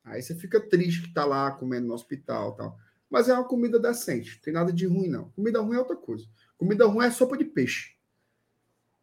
Aí 0.02 0.20
você 0.20 0.34
fica 0.34 0.60
triste 0.60 1.02
que 1.02 1.14
tá 1.14 1.24
lá 1.24 1.48
comendo 1.52 1.86
no 1.86 1.94
hospital 1.94 2.56
tal. 2.56 2.76
Mas 3.08 3.28
é 3.28 3.34
uma 3.34 3.46
comida 3.46 3.78
decente. 3.78 4.40
Tem 4.40 4.52
nada 4.52 4.72
de 4.72 4.84
ruim, 4.84 5.06
não. 5.06 5.30
Comida 5.30 5.60
ruim 5.60 5.76
é 5.76 5.78
outra 5.78 5.96
coisa. 5.96 6.26
Comida 6.56 6.86
ruim 6.86 7.06
é 7.06 7.10
sopa 7.12 7.38
de 7.38 7.44
peixe. 7.44 7.94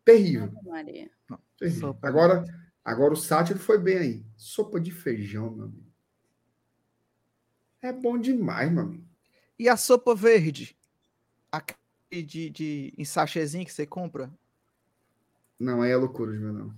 Terrível. 0.03 0.51
Maria. 0.61 1.09
terrível. 1.57 1.97
Agora, 2.01 2.43
agora 2.83 3.13
o 3.13 3.17
sátiro 3.17 3.59
foi 3.59 3.77
bem 3.77 3.97
aí. 3.97 4.25
Sopa 4.35 4.77
de 4.77 4.91
feijão, 4.91 5.51
meu 5.51 5.65
amigo. 5.65 5.94
É 7.85 7.93
bom 7.93 8.17
demais, 8.17 8.71
meu 8.71 8.81
amigo. 8.81 9.03
E 9.59 9.69
a 9.69 9.77
sopa 9.77 10.15
verde? 10.15 10.75
Aquele 11.51 12.23
de, 12.23 12.49
de, 12.49 12.93
em 12.97 13.05
sachêzinho 13.05 13.63
que 13.63 13.71
você 13.71 13.85
compra? 13.85 14.33
Não, 15.59 15.83
aí 15.83 15.91
é 15.91 15.95
loucura, 15.95 16.33
Juvenal. 16.33 16.71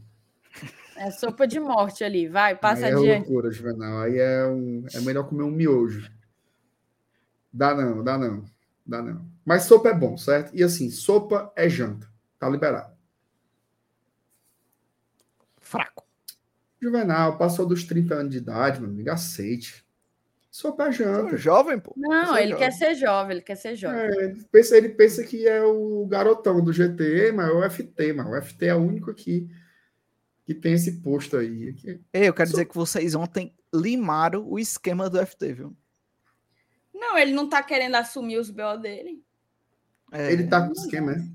É 0.98 1.10
sopa 1.12 1.48
de 1.48 1.62
morte 1.62 2.04
ali, 2.04 2.28
vai, 2.28 2.58
passa 2.58 2.88
aí 2.88 2.92
adiante. 2.92 3.10
É 3.10 3.18
loucura, 3.20 3.50
Juvenal. 3.50 4.02
Aí 4.02 4.20
é, 4.20 4.48
um, 4.48 4.86
é 4.94 5.00
melhor 5.00 5.30
comer 5.30 5.44
um 5.44 5.50
miojo. 5.52 6.12
Dá 7.54 7.74
não, 7.74 8.04
dá 8.04 8.18
não, 8.18 8.44
dá 8.86 9.02
não. 9.02 9.26
Mas 9.46 9.64
sopa 9.64 9.88
é 9.88 9.94
bom, 9.94 10.18
certo? 10.18 10.54
E 10.54 10.62
assim, 10.62 10.92
sopa 10.92 11.54
é 11.56 11.70
janta. 11.70 12.12
Tá 12.38 12.50
liberado. 12.50 12.94
Fraco. 15.62 16.04
Juvenal, 16.82 17.38
passou 17.38 17.66
dos 17.66 17.86
30 17.86 18.14
anos 18.14 18.32
de 18.34 18.40
idade, 18.40 18.82
meu 18.82 18.90
amigo, 18.90 19.10
aceite. 19.10 19.87
Sopa 20.50 20.88
é 20.88 20.92
janta. 20.92 21.30
Sou 21.30 21.38
jovem, 21.38 21.80
pô. 21.80 21.94
Não, 21.96 22.38
ele 22.38 22.52
jovem. 22.52 22.66
quer 22.66 22.72
ser 22.72 22.96
jovem, 22.96 23.32
ele 23.34 23.42
quer 23.42 23.56
ser 23.56 23.76
jovem. 23.76 24.00
É, 24.00 24.24
ele, 24.24 24.44
pensa, 24.52 24.78
ele 24.78 24.90
pensa 24.90 25.24
que 25.24 25.48
é 25.48 25.62
o 25.64 26.06
garotão 26.08 26.64
do 26.64 26.74
GT, 26.74 27.32
mas 27.34 27.50
é 27.50 27.52
o 27.52 27.70
FT, 27.70 28.14
mas 28.14 28.28
o 28.28 28.42
FT 28.42 28.66
é 28.66 28.76
o 28.76 28.80
único 28.80 29.12
aqui 29.12 29.48
que 30.46 30.54
tem 30.54 30.74
esse 30.74 31.02
posto 31.02 31.36
aí. 31.36 31.70
Aqui. 31.70 32.02
Eu 32.14 32.34
quero 32.34 32.50
dizer 32.50 32.66
que 32.66 32.74
vocês 32.74 33.14
ontem 33.14 33.54
limaram 33.74 34.48
o 34.48 34.58
esquema 34.58 35.10
do 35.10 35.24
FT, 35.24 35.54
viu? 35.54 35.76
Não, 36.94 37.18
ele 37.18 37.34
não 37.34 37.50
tá 37.50 37.62
querendo 37.62 37.96
assumir 37.96 38.38
os 38.38 38.50
BO 38.50 38.78
dele. 38.82 39.22
É, 40.12 40.32
ele 40.32 40.48
tá 40.48 40.66
com 40.66 40.72
esquema, 40.72 41.12
né? 41.12 41.30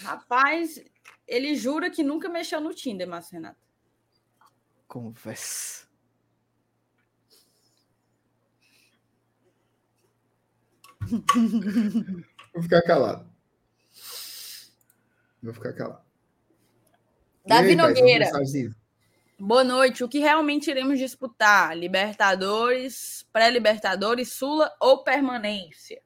Rapaz, 0.00 0.82
ele 1.28 1.54
jura 1.54 1.90
que 1.90 2.02
nunca 2.02 2.28
mexeu 2.28 2.60
no 2.60 2.74
Tinder, 2.74 3.06
Márcio 3.06 3.34
Renato. 3.34 3.60
Conversa. 4.88 5.81
Vou 12.54 12.62
ficar 12.62 12.82
calado. 12.82 13.26
Vou 15.42 15.52
ficar 15.54 15.72
calado. 15.72 16.02
Davi 17.46 17.70
aí, 17.70 17.76
Nogueira. 17.76 18.30
Boa 19.38 19.64
noite. 19.64 20.04
O 20.04 20.08
que 20.08 20.20
realmente 20.20 20.70
iremos 20.70 20.98
disputar? 20.98 21.76
Libertadores, 21.76 23.26
pré-Libertadores, 23.32 24.32
Sula 24.32 24.72
ou 24.80 25.02
permanência? 25.02 26.00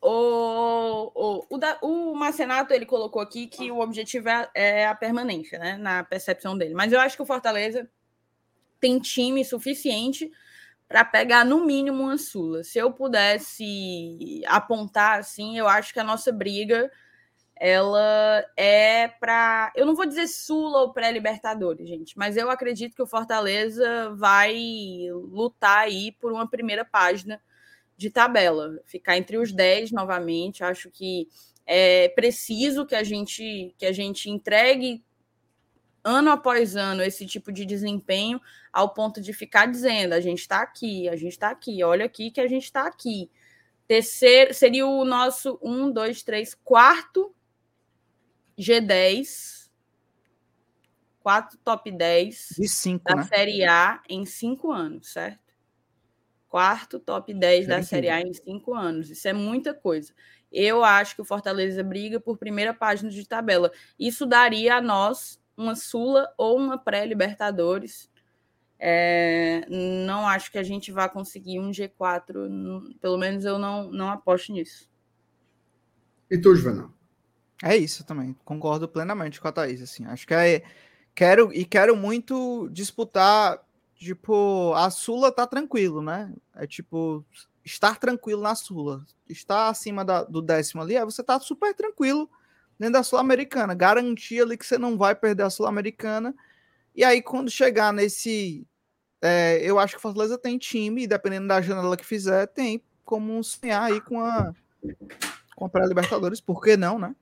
O, 0.00 1.10
o, 1.14 1.46
o, 1.50 1.58
da, 1.58 1.78
o 1.82 2.14
Marcenato 2.14 2.72
ele 2.72 2.86
colocou 2.86 3.20
aqui 3.20 3.48
que 3.48 3.70
o 3.70 3.80
objetivo 3.80 4.28
é, 4.28 4.48
é 4.54 4.86
a 4.86 4.94
permanência, 4.94 5.58
né? 5.58 5.76
Na 5.76 6.04
percepção 6.04 6.56
dele. 6.56 6.74
Mas 6.74 6.92
eu 6.92 7.00
acho 7.00 7.16
que 7.16 7.22
o 7.22 7.26
Fortaleza 7.26 7.90
tem 8.80 8.98
time 8.98 9.44
suficiente 9.44 10.30
para 10.88 11.04
pegar 11.04 11.44
no 11.44 11.64
mínimo 11.64 12.04
uma 12.04 12.18
Sula. 12.18 12.62
Se 12.62 12.78
eu 12.78 12.92
pudesse 12.92 14.42
apontar 14.46 15.18
assim, 15.18 15.58
eu 15.58 15.68
acho 15.68 15.92
que 15.92 16.00
a 16.00 16.04
nossa 16.04 16.30
briga 16.30 16.90
ela 17.58 18.44
é 18.56 19.08
para. 19.08 19.72
Eu 19.74 19.86
não 19.86 19.96
vou 19.96 20.06
dizer 20.06 20.28
Sula 20.28 20.80
ou 20.80 20.92
pré-Libertadores, 20.92 21.88
gente, 21.88 22.16
mas 22.16 22.36
eu 22.36 22.50
acredito 22.50 22.94
que 22.94 23.02
o 23.02 23.06
Fortaleza 23.06 24.14
vai 24.14 24.54
lutar 25.10 25.78
aí 25.78 26.12
por 26.12 26.32
uma 26.32 26.48
primeira 26.48 26.84
página 26.84 27.40
de 27.96 28.10
tabela, 28.10 28.78
ficar 28.84 29.16
entre 29.16 29.38
os 29.38 29.52
10 29.52 29.90
novamente. 29.90 30.62
Acho 30.62 30.90
que 30.90 31.28
é 31.66 32.08
preciso 32.10 32.84
que 32.86 32.94
a 32.94 33.02
gente 33.02 33.74
que 33.78 33.86
a 33.86 33.92
gente 33.92 34.30
entregue 34.30 35.02
ano 36.06 36.30
após 36.30 36.76
ano 36.76 37.02
esse 37.02 37.26
tipo 37.26 37.50
de 37.50 37.66
desempenho 37.66 38.40
ao 38.72 38.94
ponto 38.94 39.20
de 39.20 39.32
ficar 39.32 39.66
dizendo 39.66 40.12
a 40.12 40.20
gente 40.20 40.38
está 40.38 40.60
aqui, 40.60 41.08
a 41.08 41.16
gente 41.16 41.32
está 41.32 41.50
aqui, 41.50 41.82
olha 41.82 42.04
aqui 42.04 42.30
que 42.30 42.40
a 42.40 42.46
gente 42.46 42.62
está 42.62 42.86
aqui. 42.86 43.28
Terceiro 43.88 44.54
seria 44.54 44.86
o 44.86 45.04
nosso 45.04 45.58
um, 45.60 45.90
dois, 45.90 46.22
três, 46.22 46.54
quarto 46.54 47.34
G10, 48.56 49.68
quatro 51.18 51.58
top 51.64 51.90
10 51.90 52.48
de 52.56 52.68
cinco, 52.68 53.04
da 53.04 53.16
né? 53.16 53.22
Série 53.24 53.64
A 53.64 54.00
em 54.08 54.24
cinco 54.24 54.70
anos, 54.70 55.12
certo? 55.12 55.40
Quarto 56.48 57.00
top 57.00 57.34
10 57.34 57.66
da 57.66 57.82
Série 57.82 58.08
A 58.08 58.20
em 58.20 58.32
cinco 58.32 58.72
anos. 58.72 59.10
Isso 59.10 59.26
é 59.26 59.32
muita 59.32 59.74
coisa. 59.74 60.14
Eu 60.52 60.84
acho 60.84 61.16
que 61.16 61.20
o 61.20 61.24
Fortaleza 61.24 61.82
briga 61.82 62.20
por 62.20 62.38
primeira 62.38 62.72
página 62.72 63.10
de 63.10 63.26
tabela. 63.26 63.72
Isso 63.98 64.24
daria 64.24 64.76
a 64.76 64.80
nós 64.80 65.40
uma 65.56 65.74
Sula 65.74 66.32
ou 66.36 66.56
uma 66.56 66.78
pré-Libertadores. 66.78 68.10
É, 68.78 69.66
não 70.06 70.26
acho 70.28 70.52
que 70.52 70.58
a 70.58 70.62
gente 70.62 70.92
vá 70.92 71.08
conseguir 71.08 71.58
um 71.58 71.70
G4, 71.70 72.94
pelo 73.00 73.16
menos 73.16 73.44
eu 73.44 73.58
não, 73.58 73.90
não 73.90 74.10
aposto 74.10 74.52
nisso. 74.52 74.90
E 76.30 76.38
tu, 76.38 76.54
Juvenal? 76.54 76.90
É 77.62 77.74
isso 77.74 78.04
também, 78.04 78.36
concordo 78.44 78.86
plenamente 78.86 79.40
com 79.40 79.48
a 79.48 79.52
Thaís, 79.52 79.80
assim, 79.80 80.04
acho 80.04 80.26
que 80.26 80.34
é, 80.34 80.62
quero, 81.14 81.50
e 81.54 81.64
quero 81.64 81.96
muito 81.96 82.68
disputar, 82.70 83.58
tipo, 83.94 84.74
a 84.74 84.90
Sula 84.90 85.32
tá 85.32 85.46
tranquilo, 85.46 86.02
né, 86.02 86.30
é 86.54 86.66
tipo, 86.66 87.24
estar 87.64 87.98
tranquilo 87.98 88.42
na 88.42 88.54
Sula, 88.54 89.06
estar 89.26 89.70
acima 89.70 90.04
da, 90.04 90.22
do 90.22 90.42
décimo 90.42 90.82
ali, 90.82 90.96
é 90.96 91.04
você 91.04 91.22
tá 91.22 91.40
super 91.40 91.74
tranquilo 91.74 92.28
dentro 92.78 92.94
da 92.94 93.02
Sul-Americana, 93.02 93.74
garantir 93.74 94.42
ali 94.42 94.56
que 94.56 94.66
você 94.66 94.78
não 94.78 94.96
vai 94.96 95.14
perder 95.14 95.44
a 95.44 95.50
Sul-Americana, 95.50 96.34
e 96.94 97.04
aí 97.04 97.22
quando 97.22 97.50
chegar 97.50 97.92
nesse, 97.92 98.66
é, 99.20 99.58
eu 99.62 99.78
acho 99.78 99.94
que 99.94 99.98
o 99.98 100.02
Fortaleza 100.02 100.38
tem 100.38 100.58
time, 100.58 101.06
dependendo 101.06 101.48
da 101.48 101.60
janela 101.60 101.96
que 101.96 102.04
fizer, 102.04 102.46
tem 102.46 102.82
como 103.04 103.42
sonhar 103.42 103.84
aí 103.84 104.00
com 104.00 104.20
a, 104.20 104.52
com 105.54 105.64
a 105.64 105.68
pré-Libertadores, 105.68 106.40
por 106.40 106.62
que 106.62 106.76
não, 106.76 106.98
né? 106.98 107.14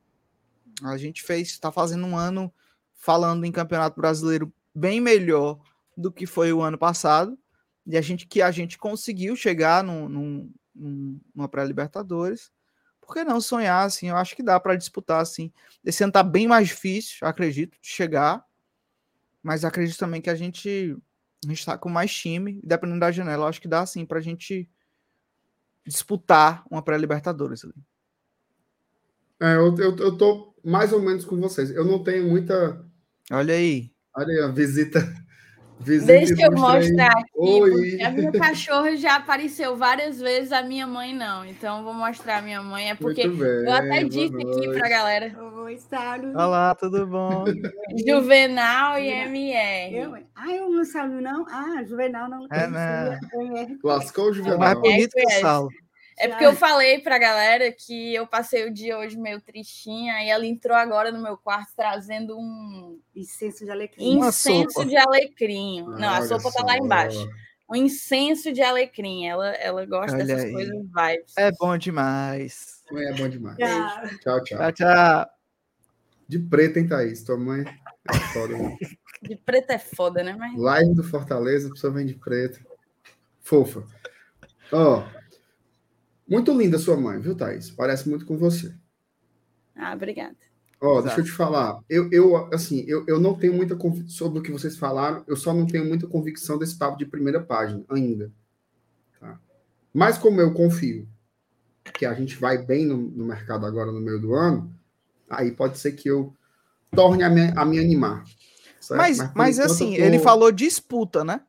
A 0.83 0.97
gente 0.97 1.23
fez, 1.23 1.49
está 1.49 1.71
fazendo 1.71 2.07
um 2.07 2.17
ano 2.17 2.53
falando 2.95 3.45
em 3.45 3.53
Campeonato 3.53 4.01
Brasileiro 4.01 4.53
bem 4.75 5.01
melhor 5.01 5.61
do 5.97 6.11
que 6.11 6.27
foi 6.27 6.53
o 6.53 6.63
ano 6.63 6.77
passado. 6.77 7.39
E 7.87 7.97
a 7.97 8.01
gente 8.01 8.27
que 8.27 8.41
a 8.43 8.51
gente 8.51 8.79
conseguiu 8.79 9.37
chegar 9.37 9.85
num, 9.85 10.09
num, 10.09 10.51
numa 11.35 11.49
pré-Libertadores. 11.49 12.51
Por 13.07 13.15
que 13.15 13.25
não 13.25 13.41
sonhar 13.41 13.87
assim? 13.87 14.09
Eu 14.09 14.17
acho 14.17 14.35
que 14.35 14.43
dá 14.43 14.59
para 14.59 14.77
disputar 14.77 15.21
assim. 15.21 15.53
Esse 15.85 16.03
ano 16.03 16.13
tá 16.13 16.23
bem 16.23 16.47
mais 16.47 16.69
difícil, 16.69 17.27
acredito, 17.27 17.79
de 17.81 17.89
chegar. 17.89 18.45
Mas 19.43 19.65
acredito 19.65 19.99
também 19.99 20.23
que 20.23 20.31
a 20.31 20.35
gente 20.35 20.97
está 21.51 21.77
com 21.77 21.91
mais 21.91 22.13
time, 22.13 22.61
dependendo 22.65 23.01
da 23.01 23.13
janela, 23.13 23.45
eu 23.45 23.49
acho 23.49 23.61
que 23.61 23.69
dá 23.69 23.81
assim 23.81 24.07
para 24.07 24.19
a 24.19 24.23
gente 24.23 24.69
disputar 25.87 26.65
uma 26.71 26.83
pré-Libertadores 26.83 27.63
ali. 27.65 27.75
É, 29.41 29.57
eu, 29.57 29.77
eu, 29.77 29.97
eu 29.97 30.17
tô 30.17 30.55
mais 30.65 30.93
ou 30.93 31.03
menos 31.03 31.27
com 31.27 31.39
vocês. 31.39 31.71
Eu 31.71 31.85
não 31.85 32.03
tenho 32.03 32.27
muita. 32.27 32.83
Olha 33.31 33.55
aí. 33.55 33.93
Olha 34.17 34.29
aí, 34.29 34.41
a 34.41 34.49
visita. 34.49 35.01
Visita 35.81 36.13
Deixa 36.13 36.35
eu 36.47 36.53
mostrar 36.53 37.13
aqui. 37.13 37.31
Oi. 37.35 38.03
A 38.03 38.11
minha 38.11 38.33
cachorra 38.33 38.97
já 38.97 39.17
apareceu 39.17 39.77
várias 39.77 40.21
vezes, 40.21 40.53
a 40.53 40.63
minha 40.63 40.87
mãe 40.87 41.15
não. 41.15 41.45
Então 41.45 41.85
vou 41.85 41.95
mostrar 41.95 42.39
a 42.39 42.43
minha 42.43 42.63
mãe. 42.63 42.91
É 42.91 42.95
porque 42.95 43.29
bem, 43.29 43.49
eu 43.67 43.73
até 43.73 44.05
disse 44.05 44.35
aqui 44.35 44.69
para 44.73 44.89
galera. 44.89 45.35
Oi, 45.65 45.77
Salo. 45.79 46.31
Olá, 46.31 46.75
tudo 46.75 47.07
bom? 47.07 47.45
Juvenal 48.07 48.99
e 48.99 49.09
MR. 49.09 49.97
Eu? 49.97 50.17
Ah, 50.35 50.51
eu 50.53 50.71
não 50.71 50.85
sabia, 50.85 51.21
não. 51.21 51.47
Ah, 51.49 51.83
Juvenal 51.87 52.29
não. 52.29 52.47
É, 52.51 52.67
né? 52.67 53.19
Lascou 53.83 54.31
o 54.31 54.33
Juvenal. 54.33 54.57
É 54.57 54.61
mais 54.61 54.79
bonito 54.81 55.13
que 55.13 55.27
o 55.27 55.41
Salo. 55.41 55.69
É 56.17 56.29
porque 56.29 56.47
eu 56.47 56.55
falei 56.55 57.01
pra 57.01 57.19
galera 57.19 57.73
que 57.73 58.15
eu 58.15 58.27
passei 58.27 58.67
o 58.67 58.73
dia 58.73 58.99
hoje 58.99 59.19
meio 59.19 59.41
tristinha 59.41 60.23
e 60.23 60.29
ela 60.29 60.47
entrou 60.47 60.77
agora 60.77 61.11
no 61.11 61.21
meu 61.21 61.37
quarto 61.37 61.73
trazendo 61.77 62.39
um 62.39 63.01
incenso 63.15 63.65
de 63.65 63.71
alecrim. 63.71 64.19
Incenso 64.19 64.85
de 64.85 64.97
alecrim. 64.97 65.81
Ah, 65.81 65.99
Não, 65.99 66.09
a 66.15 66.23
sopa 66.23 66.53
tá 66.53 66.65
lá 66.65 66.77
embaixo. 66.79 67.29
Um 67.69 67.75
incenso 67.75 68.53
de 68.53 68.63
alecrim. 68.63 69.27
Ela, 69.27 69.49
ela 69.55 69.85
gosta 69.87 70.17
Olha 70.17 70.25
dessas 70.25 70.45
aí. 70.45 70.53
coisas 70.53 70.77
vibes. 70.77 71.35
É 71.37 71.51
bom 71.53 71.77
demais. 71.77 72.83
É 72.93 73.13
bom 73.15 73.29
demais. 73.29 73.57
Tchau, 73.57 74.43
tchau. 74.45 74.59
Tchau, 74.59 74.73
tchau. 74.73 75.27
De 76.29 76.39
preto, 76.39 76.79
hein, 76.79 76.87
Thaís? 76.87 77.23
Tua 77.23 77.37
mãe 77.37 77.65
é 78.09 78.19
foda. 78.33 78.57
Né? 78.57 78.77
De 79.23 79.37
preto 79.37 79.71
é 79.71 79.79
foda, 79.79 80.23
né? 80.23 80.37
Mas... 80.39 80.57
Live 80.57 80.95
do 80.95 81.03
Fortaleza, 81.03 81.69
a 81.69 81.71
pessoa 81.71 81.93
vem 81.93 82.07
de 82.07 82.15
preto. 82.15 82.61
Fofa. 83.41 83.85
Ó, 84.73 84.99
oh, 85.01 85.24
muito 86.29 86.57
linda 86.57 86.79
sua 86.79 86.97
mãe, 86.97 87.21
viu, 87.21 87.35
Thaís? 87.35 87.71
Parece 87.71 88.09
muito 88.09 88.25
com 88.25 88.37
você. 88.37 88.75
Ah, 89.77 89.93
obrigada. 89.95 90.37
Ó, 90.81 91.01
deixa 91.01 91.21
eu 91.21 91.25
te 91.25 91.31
falar. 91.31 91.81
Eu, 91.89 92.11
eu 92.11 92.37
assim, 92.53 92.85
eu, 92.87 93.05
eu 93.07 93.19
não 93.19 93.35
tenho 93.35 93.55
muita 93.55 93.75
convicção 93.75 94.27
sobre 94.27 94.39
o 94.39 94.43
que 94.43 94.53
vocês 94.53 94.77
falaram, 94.77 95.25
eu 95.27 95.37
só 95.37 95.53
não 95.53 95.67
tenho 95.67 95.87
muita 95.87 96.07
convicção 96.07 96.59
desse 96.59 96.77
papo 96.77 96.99
de 96.99 97.07
primeira 97.07 97.41
página 97.41 97.83
ainda. 97.89 98.31
Tá? 99.19 99.39
Mas 99.93 100.19
como 100.19 100.41
eu 100.41 100.53
confio 100.53 101.09
que 101.99 102.05
a 102.05 102.15
gente 102.15 102.37
vai 102.37 102.59
bem 102.59 102.87
no, 102.87 102.97
no 102.97 103.25
mercado 103.25 103.67
agora 103.67 103.93
no 103.93 104.01
meio 104.01 104.21
do 104.21 104.35
ano, 104.35 104.75
aí 105.29 105.51
pode 105.51 105.79
ser 105.79 105.93
que 105.93 106.09
eu 106.09 106.35
torne 106.91 107.23
a 107.23 107.31
me, 107.31 107.53
a 107.57 107.65
me 107.65 107.79
animar. 107.79 108.25
Certo? 108.81 108.99
Mas, 108.99 109.19
mas, 109.19 109.33
mas 109.35 109.61
assim, 109.61 109.97
tô... 109.97 110.03
ele 110.03 110.19
falou 110.19 110.53
disputa, 110.53 111.25
né? 111.25 111.41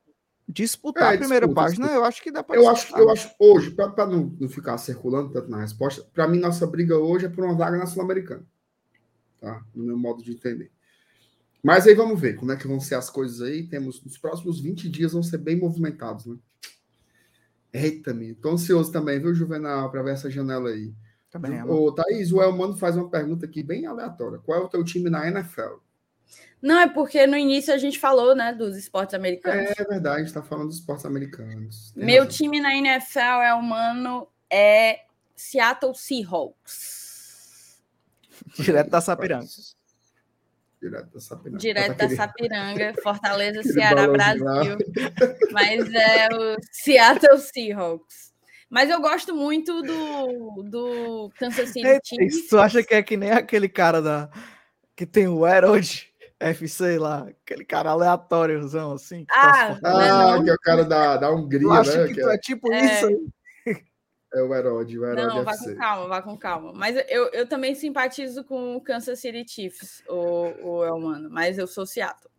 Disputar 0.48 1.14
é, 1.14 1.16
a 1.16 1.18
primeira 1.18 1.46
disputa, 1.48 1.62
página, 1.62 1.86
disputa. 1.86 2.00
eu 2.00 2.06
acho 2.06 2.24
que 2.24 2.32
dá 2.32 2.44
para 2.44 2.56
eu 2.56 2.70
acho 2.70 2.98
Eu 2.98 3.10
acho 3.10 3.36
hoje, 3.40 3.72
para 3.72 4.06
não, 4.06 4.36
não 4.40 4.48
ficar 4.48 4.78
circulando 4.78 5.32
tanto 5.32 5.50
na 5.50 5.60
resposta, 5.60 6.04
para 6.14 6.28
mim, 6.28 6.40
nossa 6.40 6.68
briga 6.68 6.98
hoje 6.98 7.26
é 7.26 7.30
por 7.30 7.44
uma 7.44 7.56
vaga 7.56 7.78
na 7.78 7.86
Sul-Americana. 7.86 8.46
Tá? 9.40 9.64
No 9.74 9.84
meu 9.84 9.98
modo 9.98 10.24
de 10.24 10.32
entender. 10.32 10.72
Mas 11.64 11.88
aí 11.88 11.96
vamos 11.96 12.20
ver 12.20 12.36
como 12.36 12.52
é 12.52 12.56
que 12.56 12.68
vão 12.68 12.80
ser 12.80 12.94
as 12.96 13.10
coisas 13.10 13.42
aí. 13.42 13.64
Temos 13.64 14.04
nos 14.04 14.18
próximos 14.18 14.62
20 14.62 14.88
dias 14.88 15.14
vão 15.14 15.24
ser 15.24 15.40
bem 15.40 15.58
movimentados, 15.58 16.28
né? 16.28 16.38
Eita, 17.74 18.14
minha. 18.14 18.36
Tô 18.36 18.52
ansioso 18.52 18.92
também, 18.92 19.20
viu, 19.20 19.34
Juvenal, 19.34 19.92
para 19.92 20.04
ver 20.04 20.14
essa 20.14 20.30
janela 20.30 20.70
aí. 20.70 20.94
Também, 21.32 21.62
Ô, 21.64 21.92
Thaís, 21.92 22.32
o 22.32 22.42
Elmano 22.42 22.78
faz 22.78 22.96
uma 22.96 23.10
pergunta 23.10 23.46
aqui 23.46 23.62
bem 23.62 23.86
aleatória. 23.86 24.38
Qual 24.38 24.62
é 24.62 24.64
o 24.64 24.70
teu 24.70 24.84
time 24.84 25.10
na 25.10 25.28
NFL? 25.28 25.80
Não, 26.62 26.80
é 26.80 26.90
porque 26.90 27.28
no 27.28 27.38
início 27.38 27.74
a 27.74 27.78
gente 27.78 28.00
falou, 28.00 28.36
né, 28.36 28.52
dos 28.54 28.76
esportes 28.76 29.14
americanos. 29.14 29.72
É 29.78 29.84
verdade, 29.84 30.16
a 30.16 30.20
gente 30.20 30.28
está 30.28 30.42
falando 30.42 30.68
dos 30.68 30.78
esportes 30.78 31.06
americanos. 31.06 31.92
Tem 31.92 32.06
Meu 32.06 32.24
razão. 32.24 32.38
time 32.38 32.60
na 32.60 32.76
NFL 32.76 33.20
é 33.44 33.54
humano, 33.54 34.28
é 34.50 35.02
Seattle 35.36 35.94
Seahawks. 35.94 37.80
Direto 38.58 38.90
da 38.90 39.02
Sapiranga. 39.02 39.46
Direto 40.82 41.14
da 41.14 41.20
Sapiranga. 41.20 41.58
Direto 41.60 41.98
da 41.98 42.10
Sapiranga, 42.10 42.94
Fortaleza, 43.04 43.64
Ceará, 43.64 44.08
Brasil. 44.08 44.78
Mas 45.52 45.94
é 45.94 46.28
o 46.32 46.58
Seattle 46.72 47.38
Seahawks. 47.38 48.34
Mas 48.70 48.90
eu 48.90 49.00
gosto 49.00 49.36
muito 49.36 49.82
do, 49.82 50.64
do 50.64 51.32
Kansas 51.38 51.70
City 51.70 52.00
Chiefs. 52.04 52.48
Tu 52.48 52.58
acha 52.58 52.84
que 52.84 52.94
é 52.94 53.04
que 53.04 53.16
nem 53.16 53.32
aquele 53.32 53.70
cara 53.70 54.02
da 54.02 54.30
que 54.96 55.06
tem 55.06 55.28
o 55.28 55.46
Herod 56.40 56.56
FC 56.56 56.98
lá, 56.98 57.28
aquele 57.44 57.66
cara 57.66 57.92
aleatóriozão 57.92 58.94
assim. 58.94 59.26
Ah, 59.32 59.78
ah 59.84 60.44
que 60.44 60.50
é 60.50 60.54
o 60.54 60.60
cara 60.60 60.84
da, 60.84 61.18
da 61.18 61.32
Hungria, 61.32 61.70
acho 61.70 61.98
né? 61.98 62.08
Que, 62.08 62.14
que 62.16 62.22
é... 62.22 62.34
é 62.34 62.38
tipo 62.38 62.74
é... 62.74 62.86
isso 62.86 63.08
aí. 63.08 63.32
É 64.34 64.42
o 64.42 64.54
Herod, 64.54 65.00
o 65.00 65.06
Herod 65.06 65.28
Não, 65.28 65.44
vá 65.46 65.58
com 65.58 65.76
calma, 65.76 66.08
vá 66.08 66.22
com 66.22 66.38
calma. 66.38 66.74
Mas 66.74 66.98
eu, 67.08 67.30
eu 67.32 67.48
também 67.48 67.74
simpatizo 67.74 68.44
com 68.44 68.76
o 68.76 68.82
Kansas 68.82 69.20
City 69.20 69.46
Chiefs, 69.48 70.04
o, 70.10 70.52
o 70.62 70.84
Elmano, 70.84 71.30
mas 71.30 71.58
eu 71.58 71.66
sou 71.66 71.86
Seattle. 71.86 72.30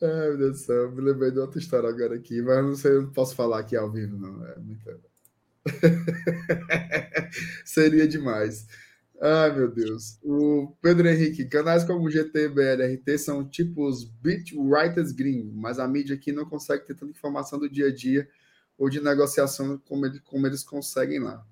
Ai, 0.00 0.28
meu 0.28 0.38
Deus 0.38 0.52
do 0.52 0.64
céu, 0.64 0.90
me 0.90 1.02
lembrei 1.02 1.30
de 1.30 1.38
outra 1.38 1.58
história 1.58 1.88
agora 1.88 2.14
aqui, 2.14 2.40
mas 2.40 2.64
não 2.64 2.74
sei, 2.74 2.92
eu 2.92 3.02
não 3.02 3.12
posso 3.12 3.36
falar 3.36 3.60
aqui 3.60 3.76
ao 3.76 3.90
vivo, 3.90 4.16
não. 4.16 4.46
É 4.46 4.56
muito... 4.56 5.00
Seria 7.64 8.08
demais. 8.08 8.66
Ai, 9.24 9.54
meu 9.54 9.70
Deus. 9.70 10.18
O 10.20 10.74
Pedro 10.82 11.08
Henrique, 11.08 11.44
canais 11.44 11.84
como 11.84 12.10
GT, 12.10 12.48
BLRT 12.48 13.18
são 13.18 13.48
tipo 13.48 13.86
os 13.86 14.02
beat 14.02 14.50
writers 14.52 15.12
gringos, 15.12 15.54
mas 15.54 15.78
a 15.78 15.86
mídia 15.86 16.16
aqui 16.16 16.32
não 16.32 16.44
consegue 16.44 16.84
ter 16.84 16.96
tanta 16.96 17.12
informação 17.12 17.56
do 17.56 17.70
dia 17.70 17.86
a 17.86 17.94
dia 17.94 18.28
ou 18.76 18.90
de 18.90 19.00
negociação 19.00 19.78
como, 19.86 20.06
ele, 20.06 20.18
como 20.18 20.44
eles 20.44 20.64
conseguem 20.64 21.20
lá. 21.20 21.46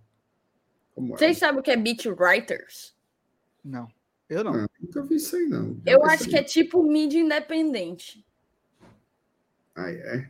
Como 0.93 1.17
Vocês 1.17 1.37
é? 1.37 1.41
sabem 1.41 1.61
o 1.61 1.63
que 1.63 1.71
é 1.71 1.77
beat 1.77 2.07
writers? 2.07 2.93
Não, 3.63 3.87
eu 4.29 4.43
não. 4.43 4.53
não 4.53 4.69
nunca 4.81 5.03
vi 5.05 5.15
isso 5.15 5.37
aí, 5.37 5.47
não. 5.47 5.81
Eu 5.87 6.05
acho 6.05 6.29
que 6.29 6.35
é 6.35 6.43
tipo 6.43 6.83
mídia 6.83 7.21
independente. 7.21 8.27
Ah, 9.77 9.93
é? 9.93 10.29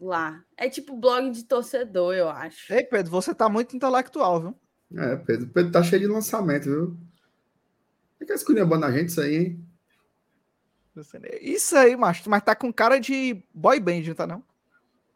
Lá. 0.00 0.44
É 0.56 0.68
tipo 0.68 0.96
blog 0.96 1.30
de 1.30 1.44
torcedor, 1.44 2.14
eu 2.14 2.28
acho. 2.28 2.72
Ei, 2.74 2.82
Pedro, 2.82 3.12
você 3.12 3.32
tá 3.32 3.48
muito 3.48 3.76
intelectual, 3.76 4.40
viu? 4.40 4.58
É, 4.96 5.16
Pedro, 5.16 5.46
Pedro 5.48 5.72
tá 5.72 5.82
cheio 5.82 6.00
de 6.00 6.06
lançamento, 6.06 6.64
viu? 6.64 6.96
É 8.20 8.24
que 8.24 8.32
esculhambando 8.32 8.86
a 8.86 8.92
gente 8.92 9.08
isso 9.08 9.20
aí, 9.20 9.36
hein? 9.36 9.64
Isso 11.40 11.76
aí, 11.76 11.96
macho, 11.96 12.28
mas 12.28 12.42
tá 12.42 12.54
com 12.54 12.72
cara 12.72 12.98
de 12.98 13.42
boy 13.54 13.78
band, 13.80 14.02
não 14.02 14.14
tá 14.14 14.26
não? 14.26 14.42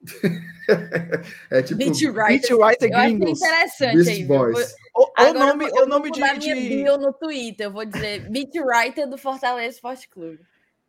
é 1.50 1.62
tipo 1.62 1.78
Beat 1.78 2.02
Writer, 2.02 2.56
Beat 2.56 2.90
Gringos. 2.90 3.40
interessante 3.40 3.96
Beast 3.96 4.10
aí. 4.10 4.24
Boys. 4.24 4.74
O, 4.94 5.22
o 5.22 5.32
nome, 5.32 5.64
o 5.70 5.86
nome 5.86 6.10
de, 6.10 6.20
minha 6.20 6.38
bio 6.38 6.98
no 6.98 7.12
Twitter, 7.12 7.66
eu 7.66 7.72
vou 7.72 7.84
dizer 7.84 8.28
Beat 8.30 8.54
Writer 8.54 9.08
do 9.08 9.18
Fortaleza 9.18 9.76
Esporte 9.76 10.08
Clube. 10.08 10.40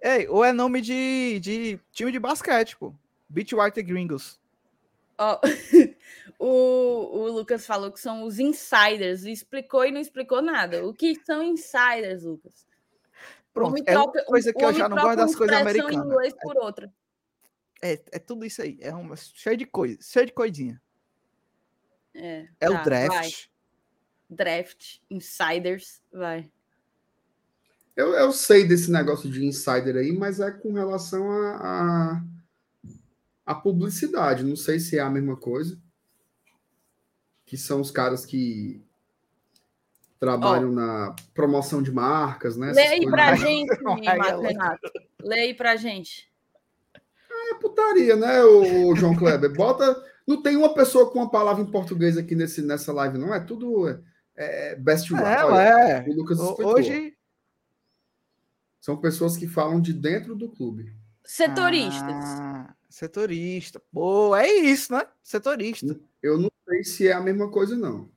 Ei, 0.01 0.27
ou 0.27 0.43
é 0.43 0.51
nome 0.51 0.81
de, 0.81 1.39
de 1.39 1.79
time 1.91 2.11
de 2.11 2.19
basquete, 2.19 2.77
pô. 2.77 2.93
Beat 3.27 3.53
Writer 3.53 3.83
Gringos. 3.83 4.39
Oh, 5.17 5.39
o, 6.39 7.19
o 7.19 7.31
Lucas 7.31 7.65
falou 7.65 7.91
que 7.91 7.99
são 7.99 8.23
os 8.23 8.39
insiders, 8.39 9.23
explicou 9.23 9.85
e 9.85 9.91
não 9.91 10.01
explicou 10.01 10.41
nada. 10.41 10.85
O 10.85 10.93
que 10.93 11.15
são 11.25 11.41
insiders, 11.43 12.23
Lucas? 12.23 12.65
Pronto, 13.53 13.77
é 13.77 13.93
troca, 13.93 14.19
uma 14.19 14.25
coisa 14.25 14.53
que 14.53 14.63
eu 14.63 14.73
já 14.73 14.89
não 14.89 14.97
gosto 14.97 15.17
das 15.17 15.35
coisas 15.35 15.55
americanas. 15.55 16.05
inglês 16.05 16.33
por 16.41 16.57
outra. 16.57 16.93
É, 17.81 17.93
é 18.11 18.19
tudo 18.19 18.45
isso 18.45 18.61
aí. 18.61 18.77
É 18.81 18.93
uma, 18.93 19.15
cheio 19.15 19.55
de 19.55 19.65
coisa, 19.65 19.97
cheio 20.01 20.25
de 20.25 20.33
coisinha. 20.33 20.81
É, 22.13 22.47
É 22.59 22.69
tá, 22.69 22.81
o 22.81 22.83
draft. 22.83 23.07
vai. 23.09 23.29
Draft, 24.29 24.97
insiders, 25.09 26.01
vai. 26.11 26.51
Eu, 27.95 28.13
eu 28.13 28.33
sei 28.33 28.67
desse 28.67 28.91
negócio 28.91 29.29
de 29.29 29.45
insider 29.45 29.95
aí, 29.95 30.11
mas 30.11 30.41
é 30.41 30.51
com 30.51 30.73
relação 30.73 31.31
a, 31.31 31.55
a, 31.55 32.23
a 33.45 33.55
publicidade. 33.55 34.43
Não 34.43 34.57
sei 34.57 34.79
se 34.79 34.97
é 34.97 35.01
a 35.01 35.09
mesma 35.09 35.37
coisa. 35.37 35.79
Que 37.45 37.57
são 37.57 37.81
os 37.81 37.91
caras 37.91 38.25
que 38.25 38.83
trabalham 40.19 40.71
na 40.71 41.15
promoção 41.33 41.81
de 41.81 41.91
marcas, 41.91 42.57
né? 42.57 42.71
Lê 42.71 42.81
essas 42.81 42.91
aí 42.93 43.05
pra 43.05 43.35
gente, 43.35 43.71
Ai, 44.07 44.17
Marco 44.17 44.41
Renato. 44.41 44.91
Lê 45.21 45.39
aí 45.39 45.53
pra 45.53 45.75
gente. 45.75 46.31
É 47.51 47.53
putaria, 47.55 48.15
né, 48.15 48.43
o, 48.43 48.95
João 48.95 49.15
Kleber? 49.15 49.53
Bota. 49.53 50.03
Não 50.25 50.41
tem 50.41 50.57
uma 50.57 50.73
pessoa 50.73 51.11
com 51.11 51.19
uma 51.19 51.29
palavra 51.29 51.61
em 51.61 51.69
português 51.69 52.17
aqui 52.17 52.33
nesse, 52.33 52.61
nessa 52.63 52.91
live, 52.91 53.19
não. 53.19 53.33
É 53.33 53.39
tudo 53.39 53.87
é, 53.87 53.99
é 54.35 54.75
best 54.75 55.13
É, 55.13 55.43
Olha, 55.43 55.53
ué. 55.53 56.05
o 56.07 56.13
Lucas 56.13 56.39
explicou. 56.39 56.73
Hoje. 56.73 57.15
São 58.81 58.97
pessoas 58.97 59.37
que 59.37 59.47
falam 59.47 59.79
de 59.79 59.93
dentro 59.93 60.35
do 60.35 60.49
clube. 60.49 60.91
Setoristas. 61.23 62.01
Ah, 62.03 62.75
setorista. 62.89 63.81
Pô, 63.91 64.35
é 64.35 64.47
isso, 64.47 64.93
né? 64.93 65.05
Setorista. 65.23 65.99
Eu 66.21 66.37
não 66.37 66.51
sei 66.67 66.83
se 66.83 67.07
é 67.07 67.13
a 67.13 67.21
mesma 67.21 67.49
coisa, 67.49 67.75
não. 67.75 68.09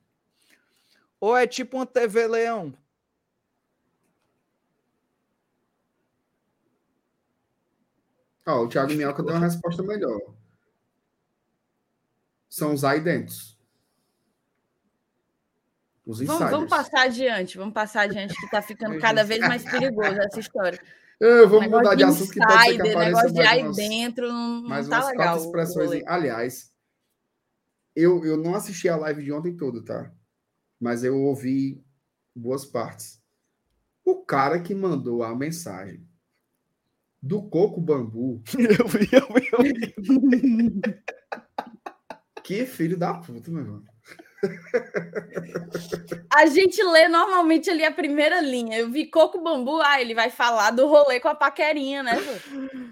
Ou 1.19 1.35
é 1.35 1.45
tipo 1.45 1.77
uma 1.77 1.85
TV 1.85 2.27
Leão. 2.27 2.73
Ó, 8.45 8.63
o 8.63 8.67
Thiago 8.67 8.93
Minhoca 8.93 9.21
deu 9.21 9.35
uma 9.35 9.45
resposta 9.45 9.83
melhor. 9.83 10.19
São 12.49 12.73
os 12.73 12.83
aidentos. 12.83 13.57
Os 16.05 16.19
Vamos, 16.21 16.49
vamos 16.49 16.69
passar 16.69 17.01
adiante, 17.03 17.55
vamos 17.55 17.73
passar 17.73 18.01
adiante, 18.01 18.33
que 18.33 18.49
tá 18.49 18.63
ficando 18.63 18.99
cada 18.99 19.23
Deus. 19.23 19.27
vez 19.27 19.41
mais 19.41 19.63
perigoso 19.63 20.19
essa 20.19 20.39
história. 20.39 20.81
Eu 21.19 21.47
vou 21.47 21.59
Negócio 21.59 21.83
mudar 21.83 21.95
de 21.95 22.03
assunto 22.03 22.31
que 22.31 22.39
pode 22.39 22.53
ser 22.53 22.65
que 22.65 22.73
insider, 22.73 22.91
apareça 22.91 23.05
negócio 23.05 23.33
de 23.33 23.41
aí 23.41 23.61
umas, 23.61 23.75
dentro, 23.75 24.27
não, 24.27 24.61
não 24.61 24.89
tá 24.89 25.05
legal. 25.07 25.37
expressões. 25.37 25.87
rolê. 25.87 26.03
Aliás, 26.07 26.68
eu, 28.01 28.23
eu 28.25 28.37
não 28.37 28.55
assisti 28.55 28.87
a 28.87 28.95
live 28.95 29.23
de 29.23 29.31
ontem 29.31 29.55
toda, 29.55 29.83
tá? 29.83 30.13
Mas 30.79 31.03
eu 31.03 31.17
ouvi 31.17 31.83
boas 32.35 32.65
partes. 32.65 33.21
O 34.05 34.23
cara 34.23 34.61
que 34.61 34.73
mandou 34.73 35.23
a 35.23 35.35
mensagem 35.35 36.07
do 37.21 37.43
Coco 37.49 37.81
Bambu, 37.81 38.41
Eu 38.57 38.87
vi, 38.87 39.09
eu 39.11 39.27
vi, 39.33 39.49
eu 39.51 39.61
vi. 39.63 40.81
que 42.43 42.65
filho 42.65 42.97
da 42.97 43.13
puta, 43.15 43.51
meu 43.51 43.61
irmão. 43.61 43.83
A 46.33 46.45
gente 46.45 46.81
lê 46.83 47.07
normalmente 47.07 47.69
ali 47.69 47.83
a 47.83 47.91
primeira 47.91 48.39
linha. 48.41 48.77
Eu 48.77 48.89
vi 48.89 49.05
Coco 49.05 49.41
Bambu, 49.41 49.81
ah, 49.81 49.99
ele 50.01 50.13
vai 50.13 50.29
falar 50.29 50.71
do 50.71 50.87
rolê 50.87 51.19
com 51.19 51.27
a 51.27 51.35
paquerinha, 51.35 52.03
né? 52.03 52.13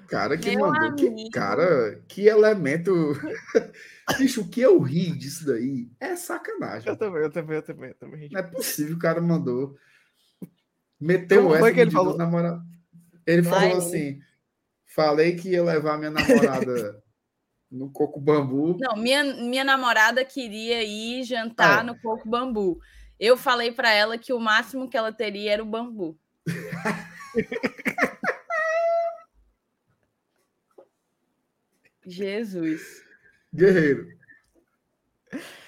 Cara 0.07 0.37
que 0.37 0.55
Meu 0.55 0.67
mandou, 0.67 0.95
que 0.95 1.29
cara, 1.29 2.01
que 2.07 2.27
elemento. 2.27 2.91
Bicho, 4.17 4.41
o 4.41 4.47
que 4.49 4.61
eu 4.61 4.79
ri 4.79 5.11
disso 5.11 5.45
daí 5.45 5.89
é 5.99 6.15
sacanagem. 6.15 6.89
Eu 6.89 6.95
também, 6.97 7.21
eu 7.23 7.29
também, 7.31 7.55
eu 7.57 7.63
também. 7.63 7.89
Eu 7.89 7.95
também. 7.95 8.29
Não 8.31 8.39
é 8.39 8.43
possível, 8.43 8.95
o 8.95 8.99
cara 8.99 9.21
mandou. 9.21 9.75
Meteu 10.99 11.43
Como 11.43 11.53
essa 11.53 11.63
foi 11.63 11.73
que 11.73 11.79
ele 11.81 11.91
falou? 11.91 12.17
namora- 12.17 12.59
Ele 13.25 13.43
falou 13.43 13.77
assim: 13.77 14.19
falei 14.85 15.35
que 15.35 15.49
ia 15.49 15.63
levar 15.63 15.97
minha 15.97 16.09
namorada 16.11 17.01
no 17.71 17.89
coco 17.91 18.19
bambu. 18.19 18.77
Não, 18.79 18.95
minha, 18.95 19.23
minha 19.23 19.63
namorada 19.63 20.23
queria 20.23 20.83
ir 20.83 21.23
jantar 21.23 21.79
Ah. 21.79 21.83
no 21.83 21.99
Coco 21.99 22.27
Bambu. 22.29 22.79
Eu 23.19 23.35
falei 23.35 23.71
pra 23.71 23.91
ela 23.91 24.17
que 24.17 24.31
o 24.31 24.39
máximo 24.39 24.87
que 24.89 24.95
ela 24.95 25.11
teria 25.11 25.53
era 25.53 25.63
o 25.63 25.65
bambu. 25.65 26.17
Jesus. 32.05 33.03
Guerreiro. 33.53 34.17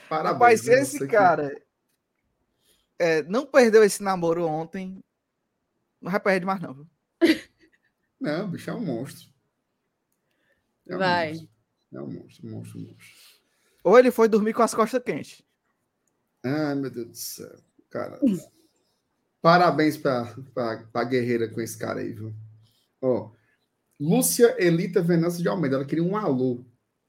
Parabéns. 0.07 0.65
Né? 0.65 0.73
esse 0.81 0.97
Você 0.99 1.05
que- 1.07 1.11
cara 1.11 1.61
é, 2.97 3.23
não 3.23 3.45
perdeu 3.45 3.83
esse 3.83 4.03
namoro 4.03 4.45
ontem, 4.45 5.03
não 6.01 6.11
vai 6.11 6.19
perder 6.19 6.45
mais, 6.45 6.59
não. 6.61 6.87
Não, 8.19 8.45
o 8.45 8.47
bicho 8.49 8.69
é 8.69 8.73
um 8.73 8.83
monstro. 8.85 9.29
É 10.87 10.95
um 10.95 10.99
Vai. 10.99 11.29
monstro. 11.29 11.49
É 11.93 12.01
um 12.01 12.07
monstro, 12.07 12.47
um 12.47 12.51
monstro, 12.51 12.79
um 12.79 12.83
monstro. 12.83 13.07
Ou 13.83 13.97
ele 13.97 14.11
foi 14.11 14.27
dormir 14.27 14.53
com 14.53 14.61
as 14.61 14.73
costas 14.73 15.01
quentes. 15.03 15.41
Ai, 16.43 16.75
meu 16.75 16.89
Deus 16.89 17.07
do 17.07 17.15
céu. 17.17 17.55
Cara. 17.89 18.19
Parabéns 19.41 19.97
pra, 19.97 20.35
pra, 20.53 20.83
pra 20.91 21.03
guerreira 21.03 21.47
com 21.47 21.61
esse 21.61 21.77
cara 21.77 22.01
aí, 22.01 22.11
viu? 22.11 22.33
Ó, 23.01 23.31
Lúcia 23.99 24.55
Elita 24.63 25.01
Venâncio 25.01 25.41
de 25.41 25.47
Almeida, 25.47 25.77
ela 25.77 25.85
queria 25.85 26.03
um 26.03 26.15
alô, 26.17 26.63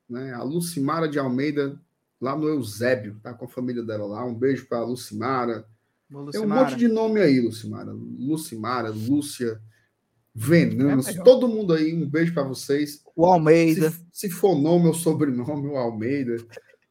né? 0.09 0.32
A 0.32 0.43
Lucimara 0.43 1.09
de 1.09 1.19
Almeida, 1.19 1.78
lá 2.20 2.36
no 2.36 2.48
Eusébio, 2.48 3.19
tá 3.23 3.35
com 3.35 3.44
a 3.44 3.48
família 3.48 3.82
dela 3.82 4.07
lá. 4.07 4.24
Um 4.24 4.35
beijo 4.35 4.66
pra 4.66 4.82
Lucimara. 4.85 5.66
Ô, 6.12 6.12
Tem 6.31 6.40
um 6.40 6.44
Lucimara. 6.44 6.62
monte 6.70 6.77
de 6.78 6.89
nome 6.89 7.20
aí, 7.20 7.40
Lucimara. 7.40 7.93
Lucimara, 7.93 8.90
Lúcia, 8.90 9.61
Venâncio, 10.35 11.20
É 11.20 11.24
todo 11.24 11.48
mundo 11.48 11.73
aí, 11.73 11.93
um 11.93 12.09
beijo 12.09 12.32
pra 12.32 12.43
vocês. 12.43 13.02
O 13.16 13.27
Almeida. 13.27 13.90
Se, 13.90 14.07
se 14.12 14.31
for 14.31 14.55
nome 14.57 14.86
ou 14.86 14.94
sobrenome, 14.94 15.69
o 15.69 15.77
Almeida, 15.77 16.36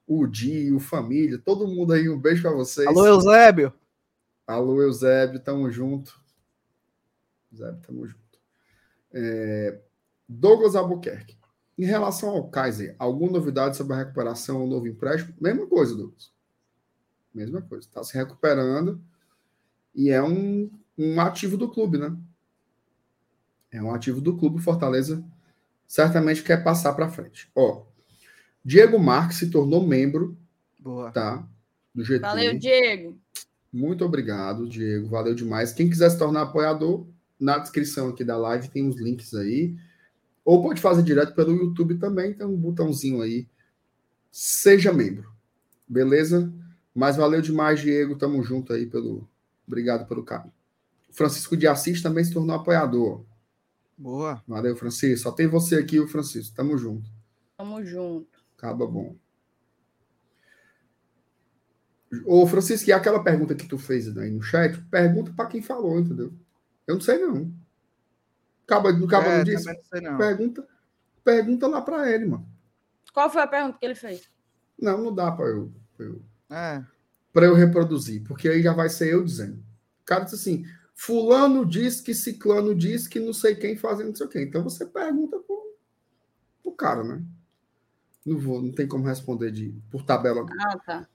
o 0.06 0.28
Di, 0.28 0.72
o 0.74 0.80
Família, 0.80 1.38
todo 1.38 1.68
mundo 1.68 1.94
aí, 1.94 2.10
um 2.10 2.20
beijo 2.20 2.42
pra 2.42 2.52
vocês. 2.52 2.88
Alô, 2.88 3.06
Eusébio. 3.06 3.74
Alô, 4.46 4.82
Eusébio, 4.82 5.40
tamo 5.40 5.70
junto. 5.72 6.20
Eusébio, 7.52 7.82
tamo 7.82 8.08
junto. 8.08 8.40
É, 9.14 9.80
Douglas 10.28 10.76
Albuquerque. 10.76 11.38
Em 11.78 11.86
relação 11.86 12.30
ao 12.30 12.50
Kaiser, 12.50 12.96
alguma 13.00 13.32
novidade 13.32 13.78
sobre 13.78 13.94
a 13.94 13.98
recuperação 13.98 14.62
ou 14.62 14.68
novo 14.68 14.88
empréstimo? 14.88 15.34
Mesma 15.40 15.66
coisa, 15.66 15.96
Douglas. 15.96 16.32
Mesma 17.34 17.62
coisa. 17.62 17.88
Está 17.88 18.04
se 18.04 18.18
recuperando 18.18 19.02
e 19.96 20.10
é 20.10 20.22
um, 20.22 20.70
um 20.98 21.22
ativo 21.22 21.56
do 21.56 21.70
clube, 21.70 21.98
né? 21.98 22.16
É 23.72 23.82
um 23.82 23.94
ativo 23.94 24.20
do 24.22 24.36
clube. 24.36 24.62
Fortaleza 24.62 25.24
certamente 25.88 26.44
quer 26.44 26.64
passar 26.64 26.94
para 26.94 27.10
frente. 27.10 27.50
Ó, 27.56 27.84
Diego 28.64 29.00
Marques 29.00 29.38
se 29.38 29.50
tornou 29.50 29.86
membro, 29.86 30.38
Boa. 30.80 31.12
tá? 31.12 31.48
Do 31.94 32.04
GT. 32.04 32.20
Valeu, 32.20 32.58
Diego. 32.58 33.18
Muito 33.72 34.04
obrigado, 34.04 34.68
Diego. 34.68 35.08
Valeu 35.08 35.34
demais. 35.34 35.72
Quem 35.72 35.90
quiser 35.90 36.10
se 36.10 36.18
tornar 36.18 36.44
apoiador, 36.44 37.08
na 37.40 37.58
descrição 37.58 38.10
aqui 38.10 38.24
da 38.24 38.38
live 38.38 38.70
tem 38.70 38.88
os 38.88 38.98
links 39.00 39.34
aí. 39.34 39.76
Ou 40.44 40.62
pode 40.62 40.82
fazer 40.82 41.04
direto 41.04 41.34
pelo 41.34 41.56
YouTube 41.56 41.98
também, 41.98 42.34
tem 42.34 42.46
um 42.46 42.58
botãozinho 42.58 43.22
aí. 43.22 43.48
Seja 44.32 44.92
membro. 44.92 45.32
Beleza? 45.88 46.52
Mas 46.94 47.16
valeu 47.16 47.42
demais, 47.42 47.80
Diego. 47.80 48.16
Tamo 48.16 48.44
junto 48.44 48.74
aí 48.74 48.86
pelo. 48.86 49.28
Obrigado 49.68 50.08
pelo 50.08 50.24
carinho. 50.24 50.54
Francisco 51.12 51.56
de 51.56 51.68
Assis 51.68 52.02
também 52.02 52.24
se 52.24 52.34
tornou 52.34 52.56
apoiador. 52.56 53.24
Boa. 54.00 54.42
Valeu, 54.48 54.76
Francisco. 54.78 55.24
Só 55.24 55.32
tem 55.36 55.46
você 55.46 55.76
aqui, 55.76 56.00
o 56.00 56.08
Francisco. 56.08 56.56
Tamo 56.56 56.78
junto. 56.78 57.12
Tamo 57.58 57.84
junto. 57.86 58.40
Acaba 58.58 58.88
bom. 58.88 59.16
Ô, 62.26 62.48
Francisco, 62.48 62.90
e 62.90 62.94
aquela 62.94 63.24
pergunta 63.24 63.54
que 63.54 63.68
tu 63.68 63.78
fez 63.78 64.18
aí 64.18 64.32
no 64.32 64.42
chat, 64.42 64.80
pergunta 64.90 65.32
para 65.34 65.48
quem 65.50 65.62
falou, 65.62 66.00
entendeu? 66.00 66.34
Eu 66.88 66.96
não 66.96 67.02
sei, 67.02 67.20
não. 67.20 67.54
Acaba, 68.66 68.92
não 68.94 69.06
acaba 69.06 69.28
É, 69.28 69.38
não 69.40 69.44
disse? 69.44 69.66
não 69.72 69.84
sei, 69.84 70.02
não. 70.02 70.18
Pergunta, 70.18 70.68
pergunta 71.24 71.68
lá 71.68 71.82
para 71.82 72.10
ele, 72.12 72.26
mano. 72.26 72.48
Qual 73.14 73.30
foi 73.30 73.42
a 73.42 73.48
pergunta 73.48 73.78
que 73.78 73.86
ele 73.86 73.96
fez? 73.96 74.30
Não, 74.82 75.04
não 75.04 75.14
dá 75.14 75.32
para 75.32 75.46
eu, 75.48 75.72
pra 75.96 76.06
eu, 76.06 76.22
É. 76.50 76.84
pra 77.34 77.46
eu 77.46 77.54
reproduzir, 77.54 78.24
porque 78.24 78.48
aí 78.48 78.62
já 78.64 78.74
vai 78.74 78.90
ser 78.90 79.14
eu 79.14 79.24
dizendo. 79.24 79.58
O 80.02 80.06
cara 80.06 80.24
disse 80.24 80.36
assim: 80.36 80.66
Fulano 81.02 81.66
diz 81.66 82.02
que 82.02 82.14
Ciclano 82.14 82.76
diz 82.76 83.08
que 83.08 83.22
não 83.22 83.32
sei 83.32 83.56
quem 83.56 83.78
fazendo 83.78 84.08
não 84.08 84.16
sei 84.16 84.26
o 84.26 84.30
quê. 84.30 84.42
Então 84.42 84.62
você 84.62 84.86
pergunta 84.86 85.40
pro, 85.40 85.78
pro 86.62 86.74
cara, 86.74 87.02
né? 87.06 87.24
Não 88.26 88.38
vou, 88.38 88.62
não 88.62 88.74
tem 88.74 88.86
como 88.86 89.08
responder 89.08 89.50
de, 89.50 89.74
por 89.90 90.04
tabela. 90.04 90.46
Ah, 90.60 90.78
tá. 90.78 91.08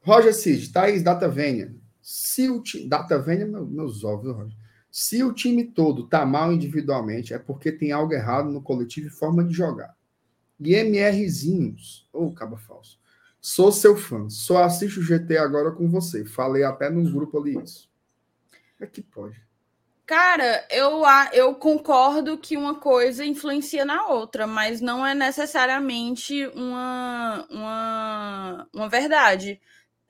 Roger 0.00 0.32
Cid, 0.32 0.72
Thaís, 0.72 1.02
Data 1.02 1.28
Vênia. 1.28 1.74
Se 2.00 2.48
o 2.48 2.62
time. 2.62 2.88
Data 2.88 3.18
Vênia, 3.18 3.44
meu, 3.44 3.66
meus 3.66 4.04
ovos, 4.04 4.32
Roger? 4.32 4.56
Se 4.92 5.24
o 5.24 5.32
time 5.32 5.64
todo 5.64 6.06
tá 6.06 6.24
mal 6.24 6.52
individualmente, 6.52 7.34
é 7.34 7.38
porque 7.38 7.72
tem 7.72 7.90
algo 7.90 8.14
errado 8.14 8.48
no 8.48 8.62
coletivo 8.62 9.08
e 9.08 9.10
forma 9.10 9.42
de 9.42 9.52
jogar. 9.52 9.92
E 10.60 10.72
MRzinhos, 10.72 12.08
ô, 12.12 12.30
caba 12.30 12.56
falso. 12.58 13.00
Sou 13.40 13.72
seu 13.72 13.96
fã, 13.96 14.30
só 14.30 14.62
assisto 14.62 15.00
o 15.00 15.02
GT 15.02 15.36
agora 15.36 15.72
com 15.72 15.90
você. 15.90 16.24
Falei 16.24 16.62
até 16.62 16.88
no 16.88 17.02
grupo 17.10 17.40
ali 17.40 17.60
isso. 17.60 17.92
É 18.80 18.86
que 18.86 19.02
pode. 19.02 19.40
Cara, 20.06 20.66
eu, 20.70 21.02
eu 21.32 21.54
concordo 21.54 22.36
que 22.36 22.58
uma 22.58 22.74
coisa 22.74 23.24
influencia 23.24 23.86
na 23.86 24.06
outra, 24.08 24.46
mas 24.46 24.82
não 24.82 25.06
é 25.06 25.14
necessariamente 25.14 26.46
uma, 26.48 27.46
uma, 27.48 28.68
uma 28.70 28.88
verdade. 28.88 29.58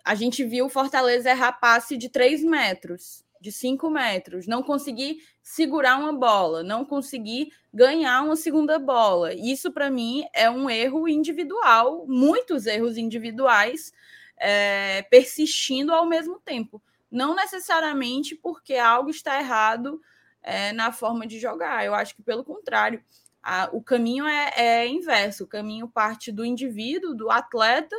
A 0.04 0.16
gente 0.16 0.44
viu 0.44 0.66
o 0.66 0.68
Fortaleza 0.68 1.30
errar 1.30 1.52
passe 1.52 1.96
de 1.96 2.08
3 2.08 2.42
metros, 2.42 3.24
de 3.40 3.52
5 3.52 3.88
metros, 3.88 4.48
não 4.48 4.64
conseguir 4.64 5.18
segurar 5.40 5.96
uma 5.96 6.12
bola, 6.12 6.64
não 6.64 6.84
conseguir 6.84 7.52
ganhar 7.72 8.22
uma 8.22 8.34
segunda 8.34 8.80
bola. 8.80 9.32
Isso, 9.32 9.70
para 9.70 9.90
mim, 9.90 10.24
é 10.34 10.50
um 10.50 10.68
erro 10.68 11.06
individual, 11.06 12.04
muitos 12.08 12.66
erros 12.66 12.96
individuais 12.96 13.92
é, 14.36 15.02
persistindo 15.02 15.92
ao 15.92 16.04
mesmo 16.04 16.40
tempo 16.40 16.82
não 17.14 17.34
necessariamente 17.34 18.34
porque 18.34 18.74
algo 18.74 19.08
está 19.08 19.38
errado 19.38 20.02
é, 20.42 20.72
na 20.72 20.90
forma 20.90 21.26
de 21.26 21.38
jogar. 21.38 21.86
Eu 21.86 21.94
acho 21.94 22.14
que, 22.16 22.22
pelo 22.22 22.44
contrário, 22.44 23.02
a, 23.40 23.70
o 23.72 23.80
caminho 23.80 24.26
é, 24.26 24.52
é, 24.56 24.88
inverso. 24.88 25.44
O 25.44 25.46
caminho 25.46 25.88
parte 25.88 26.32
do 26.32 26.44
indivíduo, 26.44 27.14
do 27.14 27.30
atleta, 27.30 27.96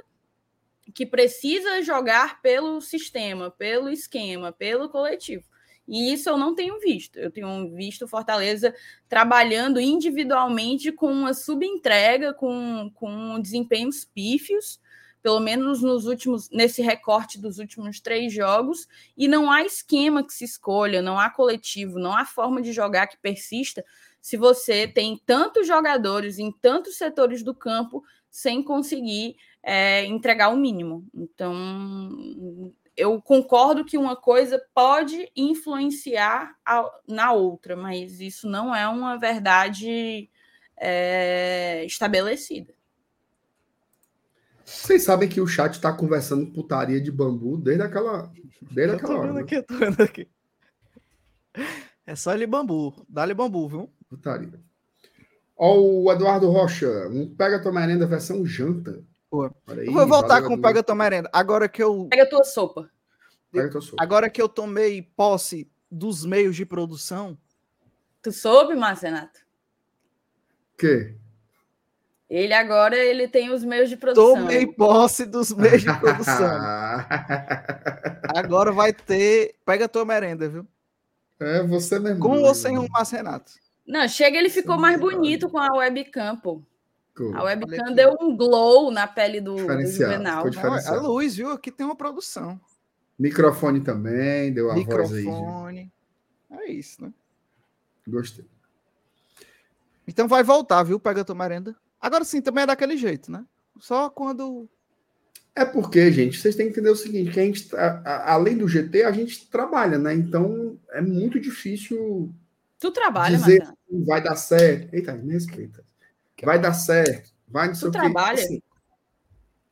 que 0.93 1.05
precisa 1.05 1.81
jogar 1.81 2.41
pelo 2.41 2.81
sistema, 2.81 3.49
pelo 3.49 3.89
esquema, 3.89 4.51
pelo 4.51 4.89
coletivo. 4.89 5.45
E 5.87 6.11
isso 6.11 6.27
eu 6.29 6.37
não 6.37 6.53
tenho 6.53 6.77
visto. 6.79 7.17
Eu 7.17 7.31
tenho 7.31 7.73
visto 7.73 8.07
Fortaleza 8.07 8.75
trabalhando 9.07 9.79
individualmente 9.79 10.91
com 10.91 11.09
uma 11.11 11.33
subentrega, 11.33 12.33
com, 12.33 12.91
com 12.93 13.39
desempenhos 13.39 14.03
pífios 14.03 14.79
pelo 15.25 15.39
menos 15.39 15.81
nos 15.81 16.05
últimos, 16.05 16.51
nesse 16.51 16.83
recorte 16.83 17.41
dos 17.41 17.57
últimos 17.57 17.99
três 17.99 18.31
jogos, 18.31 18.87
e 19.17 19.27
não 19.27 19.49
há 19.49 19.63
esquema 19.63 20.23
que 20.23 20.31
se 20.31 20.45
escolha, 20.45 21.01
não 21.01 21.17
há 21.17 21.31
coletivo, 21.31 21.97
não 21.97 22.15
há 22.15 22.25
forma 22.25 22.61
de 22.61 22.71
jogar 22.71 23.07
que 23.07 23.17
persista 23.17 23.83
se 24.21 24.37
você 24.37 24.87
tem 24.87 25.19
tantos 25.25 25.65
jogadores 25.65 26.37
em 26.37 26.51
tantos 26.51 26.95
setores 26.99 27.41
do 27.41 27.55
campo 27.55 28.03
sem 28.29 28.61
conseguir 28.61 29.35
é, 29.63 30.05
entregar 30.05 30.49
o 30.49 30.57
mínimo. 30.57 31.07
Então, 31.11 32.71
eu 32.95 33.19
concordo 33.19 33.83
que 33.83 33.97
uma 33.97 34.15
coisa 34.15 34.63
pode 34.75 35.31
influenciar 35.35 36.55
a, 36.63 36.87
na 37.07 37.33
outra, 37.33 37.75
mas 37.75 38.19
isso 38.19 38.47
não 38.47 38.75
é 38.75 38.87
uma 38.87 39.17
verdade 39.17 40.29
é, 40.77 41.83
estabelecida. 41.83 42.75
Vocês 44.65 45.03
sabem 45.03 45.29
que 45.29 45.39
o 45.39 45.45
chat 45.45 45.73
está 45.73 45.93
conversando 45.93 46.51
putaria 46.51 46.99
de 46.99 47.11
bambu 47.11 47.55
desde 47.55 47.83
aquela, 47.83 48.31
desde 48.71 48.95
aquela 48.95 49.19
hora. 49.19 49.33
Né? 49.33 49.41
Aqui, 49.41 49.61
tô 49.61 49.77
vendo 49.77 50.01
aqui. 50.01 50.27
É 52.05 52.15
só 52.15 52.33
ele 52.33 52.47
bambu. 52.47 53.05
Dá-lhe 53.07 53.33
bambu, 53.35 53.69
viu? 53.69 53.93
Putaria. 54.09 54.59
Ó, 55.55 55.79
o 55.79 56.11
Eduardo 56.11 56.49
Rocha, 56.49 57.07
um 57.09 57.33
Pega 57.33 57.61
Tua 57.61 57.71
Merenda 57.71 58.07
versão 58.07 58.43
janta. 58.43 59.03
Aí, 59.67 59.85
eu 59.85 59.93
vou 59.93 60.07
voltar 60.07 60.41
com 60.41 60.55
o 60.55 60.61
Pega 60.61 60.81
Tua 60.81 60.95
Merenda. 60.95 61.29
Agora 61.31 61.69
que 61.69 61.81
eu. 61.81 62.07
Pega 62.09 62.27
tua 62.27 62.43
sopa. 62.43 62.89
Pega 63.51 63.69
tua 63.69 63.81
sopa. 63.81 64.01
Agora 64.01 64.29
que 64.29 64.41
eu 64.41 64.49
tomei 64.49 65.01
posse 65.01 65.69
dos 65.91 66.25
meios 66.25 66.55
de 66.55 66.65
produção. 66.65 67.37
Tu 68.21 68.31
soube, 68.31 68.75
Marcenato? 68.75 69.39
Que? 70.77 71.15
Ele 72.29 72.53
agora 72.53 72.97
ele 72.97 73.27
tem 73.27 73.51
os 73.51 73.63
meios 73.63 73.89
de 73.89 73.97
produção. 73.97 74.35
Tomei 74.35 74.65
posse 74.65 75.25
dos 75.25 75.53
meios 75.53 75.83
de 75.83 75.99
produção. 75.99 76.57
agora 78.35 78.71
vai 78.71 78.91
ter. 78.91 79.55
Pega 79.63 79.87
tua 79.87 80.03
merenda, 80.03 80.49
viu? 80.49 80.67
É 81.39 81.61
você 81.63 81.99
mesmo. 81.99 82.19
Com 82.19 82.41
ou 82.41 82.55
sem 82.55 82.77
o 82.77 82.89
Marcenato? 82.89 83.51
Não, 83.85 84.07
chega, 84.07 84.37
ele 84.37 84.49
ficou 84.49 84.77
mais 84.77 84.99
bonito 84.99 85.47
com 85.49 85.59
a 85.59 85.69
webcam, 85.77 86.35
pô. 86.37 86.61
A 87.33 87.43
webcam 87.43 87.93
deu 87.93 88.17
um 88.19 88.35
glow 88.35 88.91
na 88.91 89.07
pele 89.07 89.39
do, 89.39 89.55
do 89.55 89.85
Juvenal. 89.85 90.45
Ah, 90.57 90.89
a 90.89 90.99
luz, 90.99 91.35
viu? 91.35 91.51
Aqui 91.51 91.71
tem 91.71 91.85
uma 91.85 91.95
produção. 91.95 92.59
Microfone 93.17 93.81
também, 93.81 94.51
deu 94.51 94.71
a 94.71 94.73
Microfone. 94.73 95.23
voz 95.23 95.77
aí. 95.77 95.91
É 96.51 96.71
isso, 96.71 97.01
né? 97.03 97.13
Gostei. 98.07 98.45
Então 100.07 100.27
vai 100.27 100.43
voltar, 100.43 100.83
viu? 100.83 100.99
Pega 100.99 101.23
tua 101.23 101.35
merenda. 101.35 101.75
Agora 102.05 102.23
sim, 102.23 102.39
também 102.39 102.61
é 102.63 102.67
daquele 102.67 102.95
jeito, 102.95 103.31
né? 103.31 103.43
Só 103.79 104.11
quando. 104.11 104.69
É 105.55 105.65
porque, 105.65 106.11
gente, 106.11 106.39
vocês 106.39 106.55
têm 106.55 106.67
que 106.67 106.73
entender 106.73 106.91
o 106.91 106.95
seguinte: 106.95 107.31
que 107.31 107.39
a 107.39 107.43
gente, 107.43 107.75
a, 107.75 107.87
a, 108.05 108.33
além 108.33 108.55
do 108.55 108.67
GT, 108.67 109.01
a 109.05 109.11
gente 109.11 109.49
trabalha, 109.49 109.97
né? 109.97 110.13
Então 110.13 110.79
é 110.91 111.01
muito 111.01 111.39
difícil. 111.39 112.31
Tu 112.77 112.91
trabalha, 112.91 113.35
dizer 113.35 113.57
Marcelo. 113.57 114.05
vai 114.05 114.21
dar 114.21 114.35
certo. 114.35 114.93
Eita, 114.93 115.13
me 115.13 115.33
respeita. 115.33 115.83
Vai 116.43 116.61
dar 116.61 116.73
certo. 116.73 117.33
Vai 117.47 117.69
não 117.69 117.73
sei 117.73 117.87
Tu 117.87 117.89
o 117.89 117.91
quê. 117.93 117.97
trabalha? 117.97 118.33
Assim, 118.43 118.61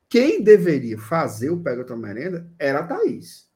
quem 0.10 0.44
deveria 0.44 0.98
fazer 0.98 1.52
o 1.52 1.62
Pega 1.62 1.84
Tua 1.86 1.96
Merenda 1.98 2.50
era 2.58 2.80
a 2.80 2.88
Thaís. 2.88 3.48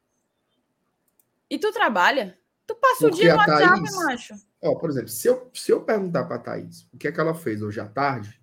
E 1.50 1.58
tu 1.58 1.72
trabalha? 1.72 2.38
Tu 2.68 2.76
passa 2.76 3.10
Porque 3.10 3.16
o 3.16 3.18
dia 3.22 3.32
no 3.34 3.38
WhatsApp, 3.40 3.82
Thaís- 3.82 3.96
macho. 3.96 4.34
Ó, 4.62 4.76
por 4.76 4.92
exemplo, 4.92 5.10
se 5.10 5.28
eu, 5.28 5.50
se 5.52 5.72
eu 5.72 5.82
perguntar 5.82 6.26
para 6.26 6.36
a 6.36 6.40
Thaís 6.40 6.88
o 6.94 6.98
que 7.00 7.08
é 7.08 7.12
que 7.12 7.20
ela 7.20 7.34
fez 7.34 7.64
hoje 7.64 7.80
à 7.80 7.88
tarde, 7.88 8.40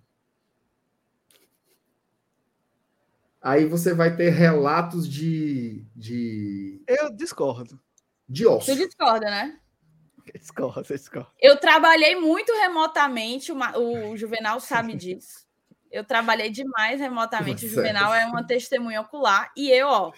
aí 3.45 3.65
você 3.65 3.93
vai 3.93 4.15
ter 4.15 4.29
relatos 4.31 5.07
de, 5.07 5.85
de, 5.95 6.81
Eu 6.87 7.11
discordo. 7.15 7.79
de 8.27 8.45
osso. 8.47 8.73
Tu 8.75 8.87
discorda, 8.87 9.29
né? 9.29 9.59
Discordo, 10.33 10.81
discordo. 10.83 11.29
Eu 11.39 11.57
trabalhei 11.59 12.15
muito 12.15 12.51
remotamente, 12.53 13.51
o, 13.51 13.55
Ma- 13.55 13.77
o 13.77 14.17
Juvenal 14.17 14.59
sabe 14.59 14.95
disso. 14.97 15.45
Eu 15.91 16.03
trabalhei 16.03 16.49
demais 16.49 16.99
remotamente. 16.99 17.65
O. 17.65 17.69
Juvenal 17.69 18.13
é 18.13 18.25
uma 18.25 18.43
testemunha 18.45 19.01
ocular. 19.01 19.51
E 19.55 19.69
eu, 19.71 19.87
ó, 19.87 20.11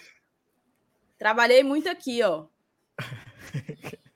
trabalhei 1.18 1.62
muito 1.62 1.88
aqui, 1.88 2.22
ó. 2.22 2.46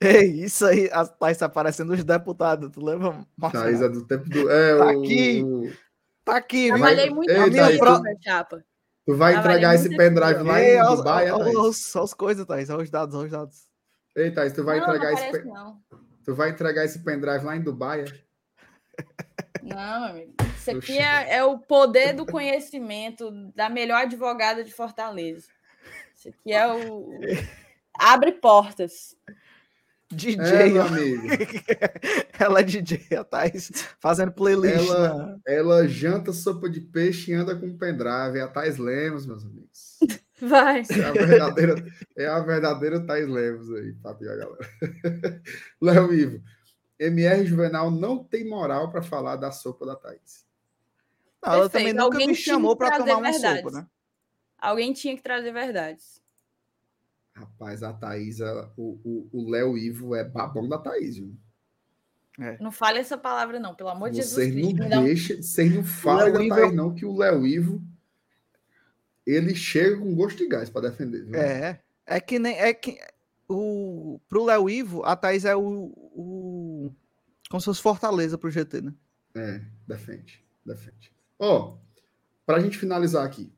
Ei, 0.00 0.44
isso 0.44 0.64
aí, 0.66 0.88
a 0.92 1.04
Thaís 1.06 1.38
tá 1.38 1.48
parecendo 1.48 1.92
os 1.94 2.04
deputados, 2.04 2.70
tu 2.70 2.84
lembra? 2.84 3.12
Thaís 3.40 3.80
Marcelo? 3.80 3.84
é 3.84 3.88
do 3.88 4.06
tempo 4.06 4.28
do. 4.28 4.50
É, 4.50 4.76
Tá 4.78 4.84
o- 4.86 5.00
aqui. 5.00 5.42
Tá 6.26 6.38
aqui, 6.38 6.64
viu? 6.64 6.74
Trabalhei 6.78 7.08
muito 7.08 7.30
Ei, 7.30 7.36
tu- 7.96 8.02
meu 8.02 8.16
chapa. 8.20 8.64
tu 9.06 9.14
vai 9.14 9.32
Trabalhei 9.34 9.58
entregar 9.58 9.74
esse 9.76 9.96
pendrive 9.96 10.42
lá 10.42 10.60
Ei, 10.60 10.76
em 10.76 10.82
olha 10.82 10.96
Dubai, 10.96 11.30
olha 11.30 11.68
as 11.70 12.14
coisas, 12.14 12.44
Thaís, 12.44 12.68
olha 12.68 12.82
os 12.82 12.90
dados, 12.90 13.14
olha 13.14 13.26
os 13.26 13.30
dados. 13.30 13.68
Ei, 14.16 14.32
Thaís, 14.32 14.52
tu 14.52 14.64
vai 14.64 14.80
não, 14.80 14.88
entregar 14.88 15.12
não 15.12 15.18
esse. 15.18 15.44
não. 15.44 15.80
Tu 16.24 16.34
vai 16.34 16.50
entregar 16.50 16.84
esse 16.84 16.98
pendrive 17.04 17.44
lá 17.44 17.56
em 17.56 17.62
Dubai? 17.62 18.00
é? 18.00 18.26
Não, 19.62 20.00
meu 20.00 20.10
amigo. 20.10 20.34
Isso 20.56 20.70
aqui 20.72 20.98
é, 20.98 21.36
é 21.36 21.44
o 21.44 21.60
poder 21.60 22.12
do 22.12 22.26
conhecimento 22.26 23.30
da 23.54 23.68
melhor 23.68 24.02
advogada 24.02 24.64
de 24.64 24.72
Fortaleza. 24.72 25.46
Isso 26.12 26.28
aqui 26.28 26.52
é 26.52 26.66
o. 26.66 27.08
Abre 27.96 28.32
portas. 28.32 29.14
DJ, 30.10 30.38
É, 30.40 30.68
meu 30.68 30.82
amigo. 30.82 31.22
ela 32.38 32.60
é 32.60 32.62
DJ, 32.62 33.16
a 33.18 33.24
Thaís, 33.24 33.70
fazendo 33.98 34.30
playlist. 34.32 34.74
Ela- 34.88 35.14
na- 35.14 35.38
Ela 35.46 35.88
janta 35.88 36.32
sopa 36.32 36.68
de 36.70 36.80
peixe 36.80 37.32
e 37.32 37.34
anda 37.34 37.56
com 37.56 37.76
pendrive. 37.76 38.38
É 38.38 38.42
a 38.42 38.48
Thais 38.48 38.78
Lemos, 38.78 39.26
meus 39.26 39.44
amigos. 39.44 39.98
Vai. 40.40 40.82
É 40.90 41.04
a 41.04 41.12
verdadeira, 41.12 41.84
é 42.16 42.26
a 42.26 42.38
verdadeira 42.40 43.00
Thais 43.06 43.28
Lemos 43.28 43.72
aí, 43.74 43.92
papi, 43.94 44.28
a 44.28 44.36
galera. 44.36 44.70
Léo 45.80 46.12
Ivo. 46.14 46.42
MR 46.98 47.44
Juvenal 47.44 47.90
não 47.90 48.22
tem 48.22 48.48
moral 48.48 48.90
para 48.90 49.02
falar 49.02 49.36
da 49.36 49.50
sopa 49.50 49.84
da 49.84 49.96
Thaís. 49.96 50.46
Não, 51.44 51.52
ela 51.52 51.62
Perfeito, 51.68 51.72
também 51.72 51.92
nunca 51.92 52.04
alguém 52.04 52.28
me 52.28 52.34
chamou 52.34 52.74
trazer 52.76 52.98
tomar 52.98 53.16
uma 53.18 53.30
verdades. 53.30 53.62
sopa, 53.62 53.76
né? 53.80 53.86
Alguém 54.58 54.92
tinha 54.92 55.14
que 55.16 55.22
trazer 55.22 55.52
verdades. 55.52 56.22
Rapaz, 57.36 57.82
a 57.82 57.92
Thaís, 57.92 58.40
ela- 58.40 58.72
o 58.78 59.50
Léo 59.50 59.76
Ivo 59.76 60.14
é 60.14 60.24
babão 60.24 60.66
da 60.66 60.78
Thaís, 60.78 61.16
viu? 61.18 61.36
Não 62.60 62.70
fale 62.72 62.98
essa 62.98 63.16
palavra, 63.18 63.60
não, 63.60 63.74
pelo 63.74 63.90
amor 63.90 64.10
de 64.10 64.16
Jesus 64.16 64.34
Vocês 64.34 64.54
não 64.54 64.74
Cristo. 64.74 64.84
Um- 64.98 65.04
deixam, 65.04 65.36
vocês 65.42 65.74
não 65.74 65.84
falam 65.84 66.32
da 66.32 66.42
Ivo 66.42 66.54
Thaís, 66.54 66.72
é- 66.72 66.74
não, 66.74 66.94
que 66.94 67.04
o 67.04 67.14
Léo 67.16 67.46
Ivo 67.46 67.82
ele 69.26 69.54
chega 69.54 69.98
com 69.98 70.14
gosto 70.14 70.38
de 70.38 70.46
gás 70.48 70.70
para 70.70 70.88
defender. 70.88 71.24
Viu? 71.24 71.34
É, 71.34 71.80
é 72.06 72.20
que 72.20 72.38
nem. 72.38 72.56
É 72.56 72.72
que, 72.72 72.98
o, 73.48 74.20
pro 74.28 74.44
Léo 74.44 74.68
Ivo, 74.70 75.02
a 75.04 75.14
Thaís 75.16 75.44
é 75.44 75.54
o, 75.56 75.92
o. 75.96 76.92
Como 77.50 77.60
se 77.60 77.66
fosse 77.66 77.82
Fortaleza 77.82 78.36
pro 78.38 78.50
GT, 78.50 78.80
né? 78.80 78.94
É, 79.34 79.60
defende, 79.86 80.44
defende. 80.64 81.12
Ó, 81.38 81.76
para 82.46 82.56
a 82.56 82.60
gente 82.60 82.78
finalizar 82.78 83.24
aqui. 83.26 83.52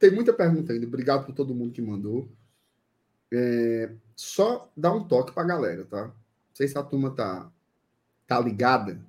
Tem 0.00 0.10
muita 0.10 0.32
pergunta 0.32 0.72
ainda. 0.72 0.86
Obrigado 0.86 1.26
por 1.26 1.34
todo 1.34 1.54
mundo 1.54 1.72
que 1.72 1.80
mandou. 1.80 2.28
É, 3.32 3.94
só 4.16 4.72
dar 4.76 4.92
um 4.92 5.06
toque 5.06 5.32
para 5.32 5.44
a 5.44 5.46
galera, 5.46 5.84
tá? 5.84 6.06
Não 6.06 6.14
sei 6.54 6.66
se 6.66 6.76
a 6.76 6.82
turma 6.82 7.14
tá, 7.14 7.48
tá 8.26 8.40
ligada 8.40 9.00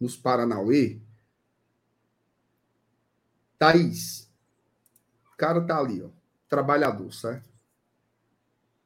nos 0.00 0.16
Paranauê. 0.16 0.98
Thaís, 3.56 4.28
o 5.32 5.36
cara 5.36 5.60
tá 5.60 5.78
ali, 5.78 6.02
ó. 6.02 6.08
Trabalhador, 6.48 7.12
certo? 7.12 7.48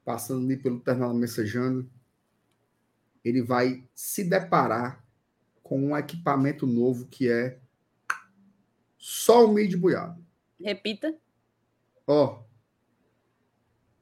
passando 0.03 0.45
ali 0.45 0.57
pelo 0.57 0.79
terminal 0.79 1.13
messejano, 1.13 1.89
ele 3.23 3.41
vai 3.41 3.83
se 3.95 4.23
deparar 4.23 5.03
com 5.61 5.81
um 5.81 5.97
equipamento 5.97 6.67
novo 6.67 7.07
que 7.07 7.29
é 7.29 7.57
só 8.97 9.45
o 9.45 9.53
meio 9.53 9.69
de 9.69 9.77
boiado. 9.77 10.23
Repita. 10.59 11.15
Ó, 12.05 12.43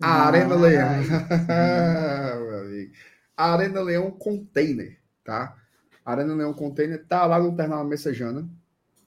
a 0.02 0.28
Arena 0.28 0.56
Leão. 0.56 0.90
A 3.38 3.53
Arena 3.53 3.82
Leão 3.82 4.11
Container, 4.11 4.99
tá? 5.23 5.56
A 6.06 6.11
Arena 6.11 6.36
Leão 6.36 6.53
Container 6.53 7.03
tá 7.07 7.26
lá 7.26 7.40
no 7.40 7.56
terminal 7.56 7.86
messejana, 7.86 8.48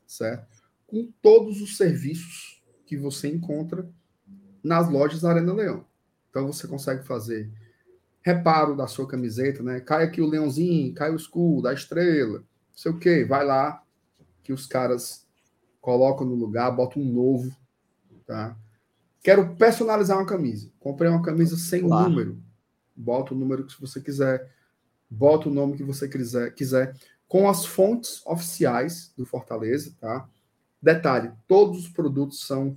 certo? 0.06 0.62
Com 0.86 1.12
todos 1.22 1.60
os 1.60 1.76
serviços 1.76 2.62
que 2.86 2.96
você 2.96 3.28
encontra 3.28 3.88
nas 4.62 4.88
lojas 4.88 5.20
da 5.20 5.30
Arena 5.30 5.52
Leão. 5.52 5.84
Então 6.30 6.46
você 6.46 6.66
consegue 6.66 7.04
fazer 7.04 7.50
reparo 8.22 8.76
da 8.76 8.86
sua 8.86 9.06
camiseta, 9.06 9.62
né? 9.62 9.80
Cai 9.80 10.04
aqui 10.04 10.20
o 10.20 10.26
leãozinho, 10.26 10.94
cai 10.94 11.12
o 11.12 11.16
escudo, 11.16 11.62
da 11.62 11.74
estrela, 11.74 12.38
não 12.38 12.74
sei 12.74 12.90
o 12.90 12.98
quê. 12.98 13.24
Vai 13.24 13.44
lá 13.44 13.82
que 14.42 14.52
os 14.52 14.66
caras 14.66 15.26
colocam 15.80 16.26
no 16.26 16.34
lugar, 16.34 16.70
botam 16.70 17.02
um 17.02 17.12
novo, 17.12 17.54
tá? 18.26 18.56
Quero 19.24 19.56
personalizar 19.56 20.18
uma 20.18 20.26
camisa. 20.26 20.70
Comprei 20.78 21.10
uma 21.10 21.22
camisa 21.22 21.56
sem 21.56 21.80
Claro. 21.80 22.10
número. 22.10 22.42
Bota 22.94 23.32
o 23.32 23.36
número 23.36 23.64
que 23.64 23.80
você 23.80 23.98
quiser. 23.98 24.52
Bota 25.08 25.48
o 25.48 25.52
nome 25.52 25.78
que 25.78 25.82
você 25.82 26.06
quiser, 26.06 26.52
quiser. 26.54 26.94
Com 27.26 27.48
as 27.48 27.64
fontes 27.64 28.20
oficiais 28.26 29.14
do 29.16 29.24
Fortaleza, 29.24 29.96
tá? 29.98 30.28
Detalhe, 30.80 31.32
todos 31.48 31.86
os 31.86 31.88
produtos 31.88 32.46
são 32.46 32.76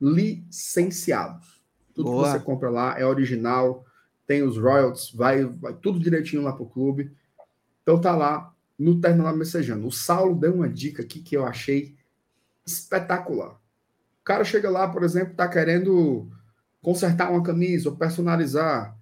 licenciados. 0.00 1.62
Tudo 1.92 2.10
Boa. 2.10 2.24
que 2.24 2.38
você 2.38 2.44
compra 2.44 2.70
lá 2.70 2.98
é 2.98 3.04
original, 3.04 3.84
tem 4.26 4.42
os 4.42 4.56
royalties, 4.56 5.12
vai, 5.12 5.44
vai 5.44 5.74
tudo 5.74 6.00
direitinho 6.00 6.42
lá 6.42 6.54
pro 6.54 6.64
clube. 6.64 7.12
Então 7.82 8.00
tá 8.00 8.16
lá 8.16 8.54
no 8.78 9.02
terminal 9.02 9.36
messejando. 9.36 9.86
O 9.86 9.92
Saulo 9.92 10.34
deu 10.34 10.54
uma 10.54 10.68
dica 10.68 11.02
aqui 11.02 11.20
que 11.20 11.36
eu 11.36 11.44
achei 11.44 11.94
espetacular. 12.64 13.60
O 14.24 14.26
cara 14.26 14.42
chega 14.42 14.70
lá, 14.70 14.88
por 14.88 15.02
exemplo, 15.02 15.34
tá 15.34 15.46
querendo 15.46 16.30
consertar 16.80 17.30
uma 17.30 17.42
camisa 17.42 17.90
ou 17.90 17.96
personalizar. 17.96 18.96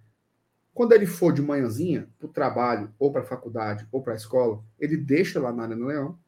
Quando 0.75 0.91
ele 0.95 1.07
for 1.07 1.33
de 1.33 1.41
manhãzinha 1.41 2.09
para 2.19 2.27
o 2.27 2.33
trabalho, 2.33 2.93
ou 2.99 3.13
para 3.13 3.21
a 3.21 3.25
faculdade, 3.25 3.87
ou 3.93 4.03
para 4.03 4.15
a 4.15 4.17
escola, 4.17 4.65
ele 4.81 4.97
deixa 4.97 5.39
lá 5.39 5.53
na 5.53 5.63
Arena 5.63 5.87
Leão, 5.87 6.19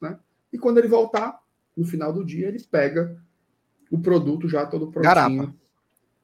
né? 0.00 0.16
E 0.52 0.58
quando 0.58 0.78
ele 0.78 0.86
voltar, 0.86 1.40
no 1.76 1.84
final 1.84 2.12
do 2.12 2.24
dia, 2.24 2.46
ele 2.46 2.62
pega 2.70 3.20
o 3.90 3.98
produto 3.98 4.48
já 4.48 4.64
todo 4.64 4.92
prontinho. 4.92 5.02
Garapa. 5.12 5.54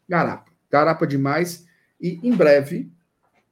Garapa. 0.08 0.52
Garapa 0.70 1.06
demais. 1.08 1.66
E 2.00 2.20
em 2.22 2.36
breve, 2.36 2.88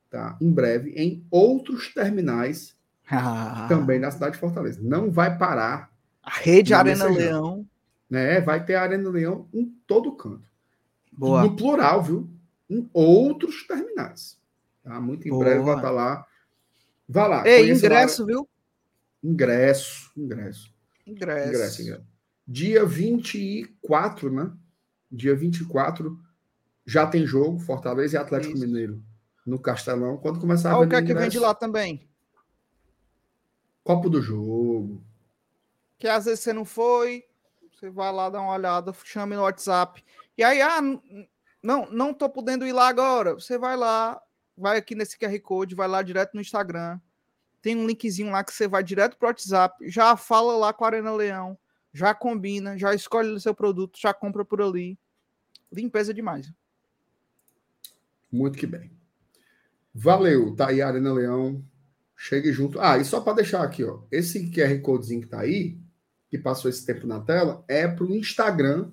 tá? 0.08 0.38
Em 0.40 0.52
breve, 0.52 0.90
em 0.90 1.26
outros 1.28 1.92
terminais 1.92 2.76
Ah, 3.10 3.66
também 3.68 3.98
na 3.98 4.12
cidade 4.12 4.34
de 4.34 4.40
Fortaleza. 4.40 4.80
Não 4.80 5.10
vai 5.10 5.36
parar, 5.36 5.90
A 6.22 6.30
rede 6.30 6.72
Arena. 6.72 7.06
Leão. 7.06 7.66
Né? 8.08 8.40
Vai 8.40 8.64
ter 8.64 8.74
a 8.74 8.82
Arena 8.82 9.08
Leão 9.10 9.48
em 9.52 9.66
todo 9.86 10.12
canto. 10.12 10.48
Boa. 11.12 11.42
No 11.42 11.56
plural, 11.56 12.02
viu? 12.02 12.30
Em 12.68 12.88
outros 12.92 13.66
terminais. 13.66 14.38
Tá? 14.82 15.00
Muito 15.00 15.26
em 15.26 15.30
Boa. 15.30 15.44
breve 15.44 15.62
vai 15.62 15.76
estar 15.76 15.90
lá. 15.90 16.26
Vá 17.08 17.26
lá. 17.26 17.48
Ei, 17.48 17.62
conheça 17.62 17.88
lá. 17.88 17.94
ingresso, 17.94 18.26
viu? 18.26 18.48
Ingresso, 19.22 20.12
ingresso. 20.16 20.74
Ingresso. 21.06 21.48
Ingresso, 21.48 21.82
ingresso. 21.82 22.06
Dia 22.46 22.84
24, 22.84 24.30
né? 24.30 24.52
Dia 25.10 25.34
24 25.34 26.18
já 26.86 27.06
tem 27.06 27.26
jogo, 27.26 27.58
Fortaleza 27.58 28.16
e 28.16 28.20
Atlético 28.20 28.54
Isso. 28.54 28.66
Mineiro 28.66 29.02
no 29.44 29.58
Castelão. 29.58 30.16
Quando 30.16 30.40
começar 30.40 30.72
a 30.72 30.78
Olha 30.78 30.86
o 30.86 30.90
que 30.90 30.96
é 30.96 31.02
que 31.02 31.08
vende 31.08 31.36
ingresso, 31.36 31.40
lá 31.40 31.54
também. 31.54 32.08
Copo 33.82 34.08
do 34.08 34.22
jogo. 34.22 35.02
Que 35.98 36.08
às 36.08 36.24
vezes 36.24 36.40
você 36.40 36.52
não 36.52 36.64
foi, 36.64 37.24
você 37.74 37.90
vai 37.90 38.12
lá 38.12 38.30
dar 38.30 38.40
uma 38.40 38.52
olhada, 38.52 38.92
chame 39.04 39.34
no 39.34 39.42
WhatsApp. 39.42 40.04
E 40.36 40.42
aí, 40.42 40.60
ah, 40.62 40.80
não, 41.62 41.90
não 41.90 42.14
tô 42.14 42.28
podendo 42.28 42.66
ir 42.66 42.72
lá 42.72 42.88
agora. 42.88 43.34
Você 43.34 43.58
vai 43.58 43.76
lá, 43.76 44.20
vai 44.56 44.78
aqui 44.78 44.94
nesse 44.94 45.18
QR 45.18 45.38
Code, 45.40 45.74
vai 45.74 45.88
lá 45.88 46.02
direto 46.02 46.34
no 46.34 46.40
Instagram. 46.40 47.00
Tem 47.60 47.76
um 47.76 47.86
linkzinho 47.86 48.30
lá 48.30 48.44
que 48.44 48.52
você 48.52 48.68
vai 48.68 48.84
direto 48.84 49.16
pro 49.16 49.28
WhatsApp, 49.28 49.88
já 49.88 50.16
fala 50.16 50.56
lá 50.56 50.72
com 50.72 50.84
a 50.84 50.88
Arena 50.88 51.12
Leão, 51.12 51.58
já 51.92 52.14
combina, 52.14 52.76
já 52.76 52.94
escolhe 52.94 53.30
o 53.30 53.40
seu 53.40 53.54
produto, 53.54 53.98
já 53.98 54.12
compra 54.12 54.44
por 54.44 54.60
ali. 54.60 54.98
Limpeza 55.72 56.12
demais. 56.12 56.52
Muito 58.30 58.58
que 58.58 58.66
bem. 58.66 58.90
Valeu, 59.94 60.54
tá 60.54 60.68
aí 60.68 60.82
Arena 60.82 61.12
Leão. 61.12 61.64
Chegue 62.16 62.52
junto. 62.52 62.80
Ah, 62.80 62.98
e 62.98 63.04
só 63.04 63.20
para 63.20 63.34
deixar 63.36 63.62
aqui, 63.62 63.84
ó, 63.84 64.02
esse 64.10 64.50
QR 64.50 64.80
Codezinho 64.80 65.22
que 65.22 65.28
tá 65.28 65.40
aí, 65.40 65.78
que 66.34 66.42
passou 66.42 66.68
esse 66.68 66.84
tempo 66.84 67.06
na 67.06 67.20
tela, 67.20 67.64
é 67.68 67.86
pro 67.86 68.12
Instagram 68.12 68.90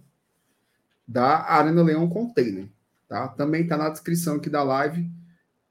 da 1.07 1.49
Arena 1.51 1.81
Leão 1.81 2.07
Container, 2.07 2.69
tá? 3.07 3.30
Também 3.30 3.65
tá 3.65 3.76
na 3.76 3.89
descrição 3.89 4.35
aqui 4.35 4.47
da 4.47 4.61
live. 4.61 5.09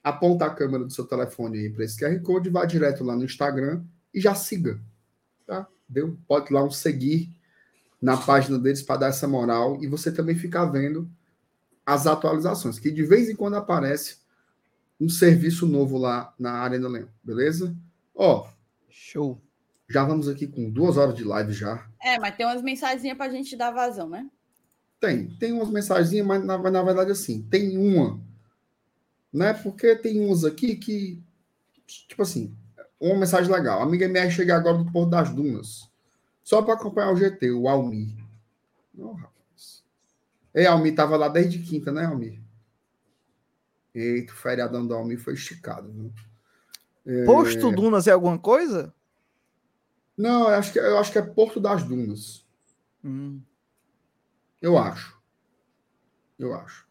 Aponta 0.03 0.47
a 0.47 0.51
câmera 0.51 0.85
do 0.85 0.93
seu 0.93 1.05
telefone 1.05 1.61
aí 1.61 1.71
para 1.71 1.85
esse 1.85 1.97
QR 1.97 2.21
Code, 2.23 2.51
vá 2.51 2.65
direto 2.65 3.05
lá 3.05 3.15
no 3.15 3.25
Instagram 3.25 3.85
e 4.13 4.21
já 4.21 4.35
siga, 4.35 4.81
tá? 5.47 5.69
Deu? 5.89 6.19
Pode 6.27 6.53
lá 6.53 6.65
um 6.65 6.73
seguir 6.73 7.33
na 8.03 8.17
página 8.17 8.59
deles 8.59 8.83
para 8.83 9.03
dar 9.03 9.09
essa 9.11 9.29
moral 9.29 9.81
e 9.81 9.87
você 9.87 10.11
também 10.11 10.35
ficar 10.35 10.65
vendo 10.65 11.09
as 11.87 12.05
atualizações, 12.05 12.81
que 12.81 12.91
de 12.91 13.05
vez 13.05 13.29
em 13.29 13.37
quando 13.37 13.55
aparece 13.55 14.17
um 14.99 15.09
serviço 15.09 15.69
novo 15.69 15.99
lá 15.99 16.35
na 16.37 16.53
Arena 16.55 16.89
Leão, 16.89 17.09
beleza? 17.23 17.77
Ó, 18.13 18.49
Show. 18.89 19.41
Já 19.91 20.05
vamos 20.05 20.29
aqui 20.29 20.47
com 20.47 20.71
duas 20.71 20.97
horas 20.97 21.17
de 21.17 21.25
live 21.25 21.53
já. 21.53 21.85
É, 22.01 22.17
mas 22.17 22.37
tem 22.37 22.47
umas 22.47 22.63
mensagenzinhas 22.63 23.17
pra 23.17 23.29
gente 23.29 23.57
dar 23.57 23.73
vazão, 23.73 24.09
né? 24.09 24.31
Tem, 25.01 25.29
tem 25.31 25.53
umas 25.53 25.69
mensagens, 25.69 26.25
mas 26.25 26.45
na, 26.45 26.57
na 26.57 26.83
verdade 26.83 27.11
assim, 27.11 27.43
tem 27.43 27.77
uma, 27.77 28.21
né? 29.33 29.53
Porque 29.53 29.97
tem 29.97 30.25
umas 30.25 30.45
aqui 30.45 30.77
que, 30.77 31.21
tipo 31.87 32.23
assim, 32.23 32.55
uma 33.01 33.19
mensagem 33.19 33.53
legal. 33.53 33.81
A 33.81 33.83
amiga 33.83 34.05
MR 34.05 34.31
chega 34.31 34.57
agora 34.57 34.79
do 34.79 34.93
Porto 34.93 35.11
das 35.11 35.35
Dunas, 35.35 35.91
só 36.45 36.63
para 36.63 36.75
acompanhar 36.75 37.11
o 37.11 37.17
GT, 37.17 37.51
o 37.51 37.69
Almir. 37.69 38.15
Não, 38.95 39.15
rapaz. 39.15 39.83
Ei, 40.55 40.67
Almir 40.67 40.95
tava 40.95 41.17
lá 41.17 41.29
desde 41.29 41.59
quinta, 41.59 41.91
né, 41.91 42.05
Almir? 42.05 42.41
Eita, 43.93 44.33
o 44.33 44.37
feriadão 44.37 44.87
do 44.87 44.95
Almir 44.95 45.19
foi 45.19 45.35
esticado, 45.35 45.91
viu? 45.91 46.13
Posto 47.27 47.73
Dunas 47.73 48.07
é 48.07 48.13
alguma 48.13 48.39
coisa? 48.39 48.95
Não, 50.21 50.43
eu 50.51 50.55
acho 50.57 50.73
que, 50.73 50.79
eu 50.79 50.99
acho 50.99 51.11
que 51.13 51.19
é 51.19 51.23
Porto 51.23 51.59
das 51.59 51.83
Dunas. 51.83 52.47
Hum. 53.03 53.41
Eu 54.61 54.77
acho. 54.77 55.19
Eu 56.39 56.53
acho. 56.55 56.87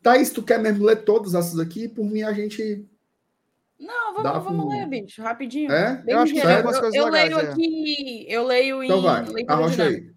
Thaís, 0.00 0.30
tu 0.30 0.42
quer 0.42 0.60
mesmo 0.60 0.84
ler 0.84 1.04
todas 1.04 1.34
essas 1.34 1.58
aqui? 1.58 1.88
Por 1.88 2.04
mim, 2.04 2.22
a 2.22 2.32
gente. 2.32 2.86
Não, 3.78 4.14
vamos, 4.14 4.44
vamos 4.44 4.64
um- 4.66 4.68
ler, 4.68 4.86
bicho, 4.86 5.20
rapidinho. 5.22 5.72
É? 5.72 5.96
Bem 5.96 6.14
Eu 6.14 6.20
acho 6.20 6.32
que 6.32 6.40
algumas 6.40 6.76
eu, 6.76 6.80
coisas 6.80 6.94
eu 6.94 7.04
legais, 7.06 7.34
leio 7.34 7.40
é. 7.40 7.50
aqui, 7.52 8.26
eu 8.28 8.46
leio 8.46 8.82
em 8.82 8.86
Então 8.86 9.02
vai. 9.02 9.24
leitura 9.24 9.52
Arrocha 9.52 9.84
aí. 9.84 10.10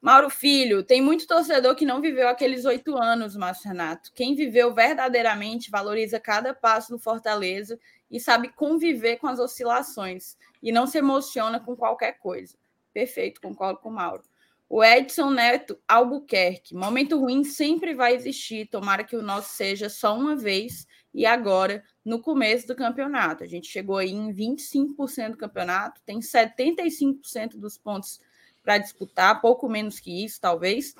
Mauro 0.00 0.30
Filho, 0.30 0.82
tem 0.82 1.00
muito 1.02 1.26
torcedor 1.26 1.76
que 1.76 1.84
não 1.84 2.00
viveu 2.00 2.28
aqueles 2.28 2.64
oito 2.64 2.96
anos, 2.96 3.36
Márcio 3.36 3.68
Renato. 3.68 4.10
Quem 4.14 4.34
viveu 4.34 4.74
verdadeiramente 4.74 5.70
valoriza 5.70 6.18
cada 6.18 6.52
passo 6.54 6.90
do 6.90 6.98
Fortaleza 6.98 7.78
e 8.12 8.20
sabe 8.20 8.50
conviver 8.50 9.16
com 9.16 9.26
as 9.26 9.40
oscilações 9.40 10.36
e 10.62 10.70
não 10.70 10.86
se 10.86 10.98
emociona 10.98 11.58
com 11.58 11.74
qualquer 11.74 12.18
coisa. 12.18 12.54
Perfeito, 12.92 13.40
concordo 13.40 13.80
com 13.80 13.88
o 13.88 13.92
Mauro. 13.92 14.22
O 14.68 14.84
Edson 14.84 15.30
Neto 15.30 15.78
Albuquerque. 15.88 16.74
Momento 16.74 17.18
ruim 17.18 17.42
sempre 17.44 17.94
vai 17.94 18.14
existir. 18.14 18.66
Tomara 18.66 19.04
que 19.04 19.16
o 19.16 19.22
nosso 19.22 19.54
seja 19.54 19.88
só 19.88 20.16
uma 20.16 20.36
vez 20.36 20.86
e 21.12 21.26
agora, 21.26 21.84
no 22.04 22.20
começo 22.20 22.66
do 22.66 22.76
campeonato. 22.76 23.44
A 23.44 23.46
gente 23.46 23.66
chegou 23.66 23.98
aí 23.98 24.10
em 24.10 24.32
25% 24.32 25.32
do 25.32 25.36
campeonato, 25.36 26.00
tem 26.06 26.20
75% 26.20 27.58
dos 27.58 27.76
pontos 27.76 28.18
para 28.62 28.78
disputar, 28.78 29.40
pouco 29.40 29.68
menos 29.68 30.00
que 30.00 30.24
isso, 30.24 30.40
talvez. 30.40 30.94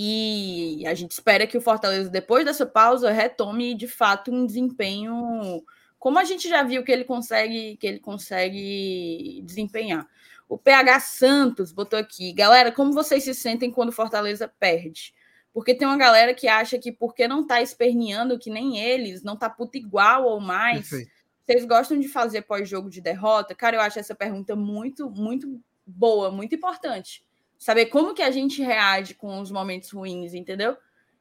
E 0.00 0.86
a 0.86 0.94
gente 0.94 1.10
espera 1.10 1.44
que 1.44 1.58
o 1.58 1.60
Fortaleza, 1.60 2.08
depois 2.08 2.44
dessa 2.44 2.64
pausa, 2.64 3.10
retome 3.10 3.74
de 3.74 3.88
fato 3.88 4.30
um 4.30 4.46
desempenho 4.46 5.60
como 5.98 6.20
a 6.20 6.24
gente 6.24 6.48
já 6.48 6.62
viu 6.62 6.84
que 6.84 6.92
ele 6.92 7.02
consegue, 7.02 7.76
que 7.76 7.84
ele 7.84 7.98
consegue 7.98 9.42
desempenhar. 9.44 10.08
O 10.48 10.56
PH 10.56 11.00
Santos 11.00 11.72
botou 11.72 11.98
aqui, 11.98 12.32
galera, 12.32 12.70
como 12.70 12.92
vocês 12.92 13.24
se 13.24 13.34
sentem 13.34 13.72
quando 13.72 13.88
o 13.88 13.92
Fortaleza 13.92 14.46
perde? 14.60 15.12
Porque 15.52 15.74
tem 15.74 15.88
uma 15.88 15.96
galera 15.96 16.32
que 16.32 16.46
acha 16.46 16.78
que 16.78 16.92
porque 16.92 17.26
não 17.26 17.44
tá 17.44 17.60
esperneando 17.60 18.38
que 18.38 18.50
nem 18.50 18.78
eles, 18.78 19.24
não 19.24 19.36
tá 19.36 19.50
puto 19.50 19.76
igual 19.76 20.26
ou 20.26 20.38
mais, 20.38 20.90
Perfeito. 20.90 21.10
vocês 21.44 21.64
gostam 21.64 21.98
de 21.98 22.06
fazer 22.06 22.42
pós-jogo 22.42 22.88
de 22.88 23.00
derrota? 23.00 23.52
Cara, 23.52 23.76
eu 23.76 23.80
acho 23.80 23.98
essa 23.98 24.14
pergunta 24.14 24.54
muito, 24.54 25.10
muito 25.10 25.60
boa, 25.84 26.30
muito 26.30 26.54
importante. 26.54 27.26
Saber 27.58 27.86
como 27.86 28.14
que 28.14 28.22
a 28.22 28.30
gente 28.30 28.62
reage 28.62 29.14
com 29.14 29.40
os 29.40 29.50
momentos 29.50 29.90
ruins, 29.90 30.32
entendeu? 30.32 30.76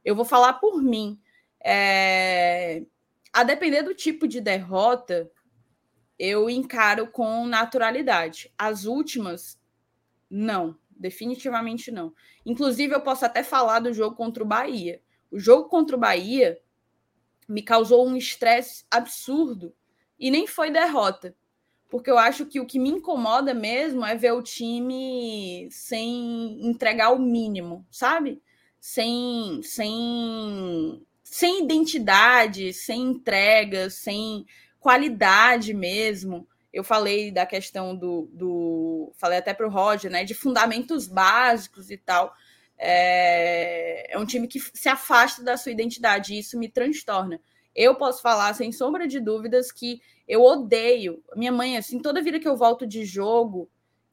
Eu 0.06 0.16
vou 0.16 0.24
falar 0.24 0.54
por 0.54 0.82
mim. 0.82 1.20
É... 1.64 2.84
A 3.34 3.44
depender 3.44 3.82
do 3.82 3.94
tipo 3.94 4.28
de 4.28 4.40
derrota, 4.40 5.30
eu 6.18 6.50
encaro 6.50 7.08
com 7.08 7.46
naturalidade. 7.46 8.54
As 8.58 8.86
últimas, 8.86 9.60
não, 10.30 10.78
definitivamente 10.90 11.92
não. 11.92 12.14
Inclusive, 12.46 12.94
eu 12.94 13.02
posso 13.02 13.26
até 13.26 13.44
falar 13.44 13.80
do 13.80 13.94
jogo 13.94 14.16
contra 14.16 14.44
o 14.44 14.48
Bahia. 14.48 15.02
O 15.30 15.40
jogo 15.40 15.70
contra 15.70 15.96
o 15.96 16.00
Bahia 16.00 16.60
me 17.48 17.62
causou 17.62 18.08
um 18.08 18.16
estresse 18.16 18.86
absurdo 18.92 19.74
e 20.20 20.30
nem 20.30 20.48
foi 20.48 20.70
derrota. 20.70 21.36
Porque 21.90 22.12
eu 22.12 22.18
acho 22.18 22.46
que 22.46 22.60
o 22.60 22.66
que 22.66 22.80
me 22.80 22.90
incomoda 22.90 23.54
mesmo 23.54 24.06
é 24.06 24.16
ver 24.16 24.34
o 24.34 24.42
time 24.42 25.68
sem 25.72 26.68
entregar 26.68 27.12
o 27.12 27.20
mínimo, 27.20 27.86
sabe? 27.90 28.42
Sem, 28.80 29.62
sem, 29.64 31.02
sem 31.24 31.64
identidade, 31.64 32.74
sem 32.74 33.02
entrega, 33.02 33.90
sem 33.90 34.46
qualidade 34.80 35.74
mesmo. 35.74 36.48
Eu 36.74 36.84
falei 36.84 37.32
da 37.32 37.46
questão 37.46 37.96
do. 37.96 38.30
do 38.34 39.14
falei 39.18 39.38
até 39.38 39.54
para 39.54 39.66
o 39.66 39.72
Roger, 39.72 40.12
né? 40.12 40.24
De 40.26 40.34
fundamentos 40.34 41.08
básicos 41.08 41.90
e 41.90 41.98
tal. 41.98 42.34
É, 42.78 44.14
é 44.14 44.20
um 44.20 44.26
time 44.26 44.48
que 44.48 44.60
se 44.60 44.90
afasta 44.90 45.44
da 45.44 45.58
sua 45.58 45.72
identidade 45.72 46.34
e 46.34 46.40
isso 46.40 46.60
me 46.60 46.70
transtorna. 46.70 47.40
Eu 47.78 47.94
posso 47.94 48.24
falar, 48.24 48.56
sem 48.56 48.72
sombra 48.72 49.08
de 49.08 49.20
dúvidas, 49.20 49.72
que 49.72 50.02
eu 50.28 50.42
odeio. 50.42 51.24
Minha 51.36 51.52
mãe, 51.52 51.78
assim, 51.78 52.02
toda 52.02 52.24
vida 52.24 52.40
que 52.40 52.48
eu 52.48 52.58
volto 52.58 52.88
de 52.88 53.06
jogo 53.06 53.70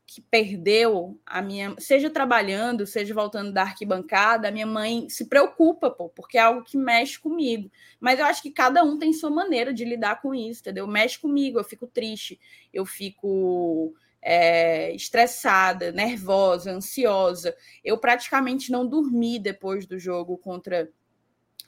que 0.06 0.20
perdeu 0.20 1.18
a 1.24 1.40
minha, 1.40 1.74
seja 1.78 2.10
trabalhando, 2.10 2.86
seja 2.86 3.14
voltando 3.14 3.50
da 3.50 3.62
arquibancada, 3.62 4.48
a 4.48 4.50
minha 4.50 4.66
mãe 4.66 5.08
se 5.08 5.24
preocupa, 5.24 5.90
pô, 5.90 6.10
porque 6.10 6.36
é 6.36 6.42
algo 6.42 6.62
que 6.62 6.76
mexe 6.76 7.18
comigo. 7.18 7.70
Mas 7.98 8.18
eu 8.18 8.26
acho 8.26 8.42
que 8.42 8.50
cada 8.50 8.84
um 8.84 8.98
tem 8.98 9.14
sua 9.14 9.30
maneira 9.30 9.72
de 9.72 9.82
lidar 9.82 10.20
com 10.20 10.34
isso, 10.34 10.60
entendeu? 10.60 10.86
Mexe 10.86 11.18
comigo, 11.18 11.58
eu 11.58 11.64
fico 11.64 11.86
triste, 11.86 12.38
eu 12.70 12.84
fico 12.84 13.94
é, 14.20 14.94
estressada, 14.94 15.90
nervosa, 15.90 16.70
ansiosa. 16.70 17.56
Eu 17.82 17.96
praticamente 17.96 18.70
não 18.70 18.86
dormi 18.86 19.38
depois 19.38 19.86
do 19.86 19.98
jogo 19.98 20.36
contra 20.36 20.86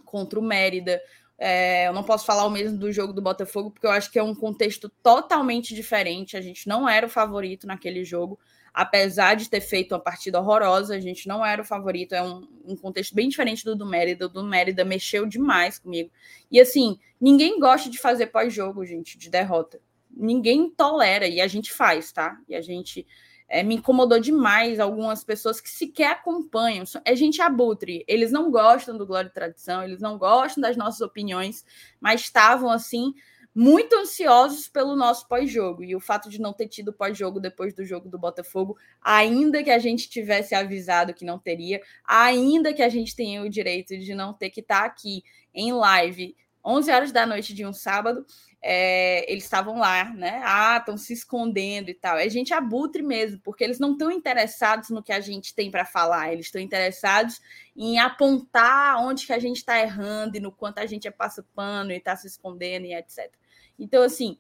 contra 0.05 0.39
o 0.39 0.43
Mérida. 0.43 1.01
É, 1.39 1.87
eu 1.87 1.93
não 1.93 2.03
posso 2.03 2.25
falar 2.25 2.47
o 2.47 2.51
mesmo 2.51 2.79
do 2.79 2.91
jogo 2.91 3.13
do 3.13 3.21
Botafogo, 3.21 3.71
porque 3.71 3.87
eu 3.87 3.91
acho 3.91 4.11
que 4.11 4.19
é 4.19 4.23
um 4.23 4.35
contexto 4.35 4.89
totalmente 5.03 5.75
diferente. 5.75 6.37
A 6.37 6.41
gente 6.41 6.67
não 6.67 6.89
era 6.89 7.07
o 7.07 7.11
favorito 7.11 7.67
naquele 7.67 8.05
jogo, 8.05 8.39
apesar 8.73 9.35
de 9.35 9.49
ter 9.49 9.61
feito 9.61 9.93
uma 9.93 10.01
partida 10.01 10.41
horrorosa, 10.41 10.95
a 10.95 11.01
gente 11.01 11.29
não 11.29 11.45
era 11.45 11.61
o 11.61 11.65
favorito. 11.65 12.15
É 12.15 12.23
um, 12.23 12.49
um 12.65 12.77
contexto 12.77 13.15
bem 13.15 13.29
diferente 13.29 13.65
do 13.65 13.77
do 13.77 13.85
Mérida. 13.85 14.27
O 14.27 14.29
do 14.29 14.43
Mérida 14.43 14.85
mexeu 14.85 15.27
demais 15.27 15.79
comigo. 15.79 16.11
E 16.51 16.59
assim, 16.59 16.99
ninguém 17.21 17.61
gosta 17.61 17.91
de 17.91 17.99
fazer 17.99 18.29
pós-jogo, 18.29 18.85
gente, 18.85 19.19
de 19.19 19.29
derrota. 19.29 19.81
Ninguém 20.11 20.71
tolera, 20.71 21.27
e 21.29 21.43
a 21.43 21.47
gente 21.47 21.71
faz, 21.71 22.11
tá? 22.11 22.39
E 22.49 22.55
a 22.55 22.63
gente 22.63 23.07
é, 23.49 23.63
me 23.63 23.77
incomodou 23.77 24.19
demais 24.19 24.81
algumas 24.81 25.23
pessoas 25.23 25.61
que 25.61 25.71
sequer 25.71 26.13
acompanham. 26.13 26.85
É 27.05 27.15
gente 27.15 27.41
abutre. 27.41 28.05
Eles 28.09 28.33
não 28.33 28.51
gostam 28.51 28.97
do 28.97 29.07
Glória 29.07 29.29
e 29.29 29.33
Tradição, 29.33 29.83
eles 29.83 30.01
não 30.01 30.19
gostam 30.19 30.61
das 30.61 30.77
nossas 30.77 31.01
opiniões, 31.01 31.65
mas 32.01 32.23
estavam 32.23 32.71
assim 32.71 33.15
muito 33.55 33.97
ansiosos 33.97 34.69
pelo 34.69 34.95
nosso 34.95 35.27
pós-jogo. 35.27 35.83
E 35.83 35.97
o 35.97 36.01
fato 36.01 36.29
de 36.29 36.39
não 36.39 36.53
ter 36.53 36.69
tido 36.69 36.93
pós-jogo 36.93 37.41
depois 37.41 37.73
do 37.73 37.87
jogo 37.87 38.07
do 38.07 38.19
Botafogo, 38.19 38.77
ainda 39.01 39.65
que 39.65 39.71
a 39.71 39.79
gente 39.79 40.11
tivesse 40.11 40.55
avisado 40.55 41.15
que 41.15 41.25
não 41.25 41.39
teria, 41.39 41.81
ainda 42.05 42.75
que 42.75 42.83
a 42.83 42.89
gente 42.91 43.17
tenha 43.17 43.43
o 43.43 43.49
direito 43.49 43.97
de 43.97 44.15
não 44.15 44.35
ter 44.35 44.51
que 44.51 44.61
estar 44.61 44.85
aqui 44.85 45.25
em 45.55 45.73
live 45.73 46.37
11 46.67 46.91
horas 46.91 47.13
da 47.13 47.25
noite 47.25 47.55
de 47.55 47.65
um 47.65 47.73
sábado, 47.73 48.27
é, 48.61 49.31
eles 49.31 49.45
estavam 49.45 49.79
lá, 49.79 50.13
né? 50.13 50.43
Ah, 50.45 50.79
estão 50.79 50.97
se 50.97 51.13
escondendo 51.13 51.89
e 51.89 51.95
tal. 51.95 52.19
É 52.19 52.29
gente 52.29 52.53
abutre 52.53 53.01
mesmo, 53.01 53.39
porque 53.45 53.63
eles 53.63 53.79
não 53.79 53.93
estão 53.93 54.11
interessados 54.11 54.91
no 54.91 55.03
que 55.03 55.13
a 55.13 55.21
gente 55.21 55.55
tem 55.55 55.71
para 55.71 55.85
falar, 55.85 56.33
eles 56.33 56.47
estão 56.47 56.61
interessados 56.61 57.41
em 57.77 58.01
apontar 58.01 59.01
onde 59.05 59.25
que 59.25 59.33
a 59.33 59.39
gente 59.39 59.59
está 59.59 59.79
errando 59.79 60.37
e 60.37 60.41
no 60.41 60.51
quanto 60.51 60.79
a 60.79 60.87
gente 60.87 61.07
é 61.07 61.13
passa 61.13 61.47
pano 61.55 61.93
e 61.93 61.97
está 61.97 62.17
se 62.17 62.27
escondendo 62.27 62.87
e 62.87 62.95
etc. 62.95 63.33
Então, 63.79 64.03
assim, 64.03 64.37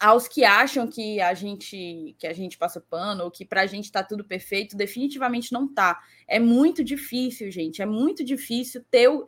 aos 0.00 0.26
que 0.26 0.44
acham 0.44 0.86
que 0.86 1.20
a 1.20 1.34
gente 1.34 2.16
que 2.18 2.26
a 2.26 2.32
gente 2.32 2.56
passa 2.56 2.80
pano 2.80 3.24
ou 3.24 3.30
que 3.30 3.44
para 3.44 3.60
a 3.60 3.66
gente 3.66 3.84
está 3.84 4.02
tudo 4.02 4.24
perfeito, 4.24 4.76
definitivamente 4.76 5.52
não 5.52 5.72
tá. 5.72 6.00
É 6.26 6.38
muito 6.38 6.82
difícil, 6.82 7.50
gente. 7.50 7.82
É 7.82 7.86
muito 7.86 8.24
difícil 8.24 8.82
ter 8.90 9.08
o 9.08 9.26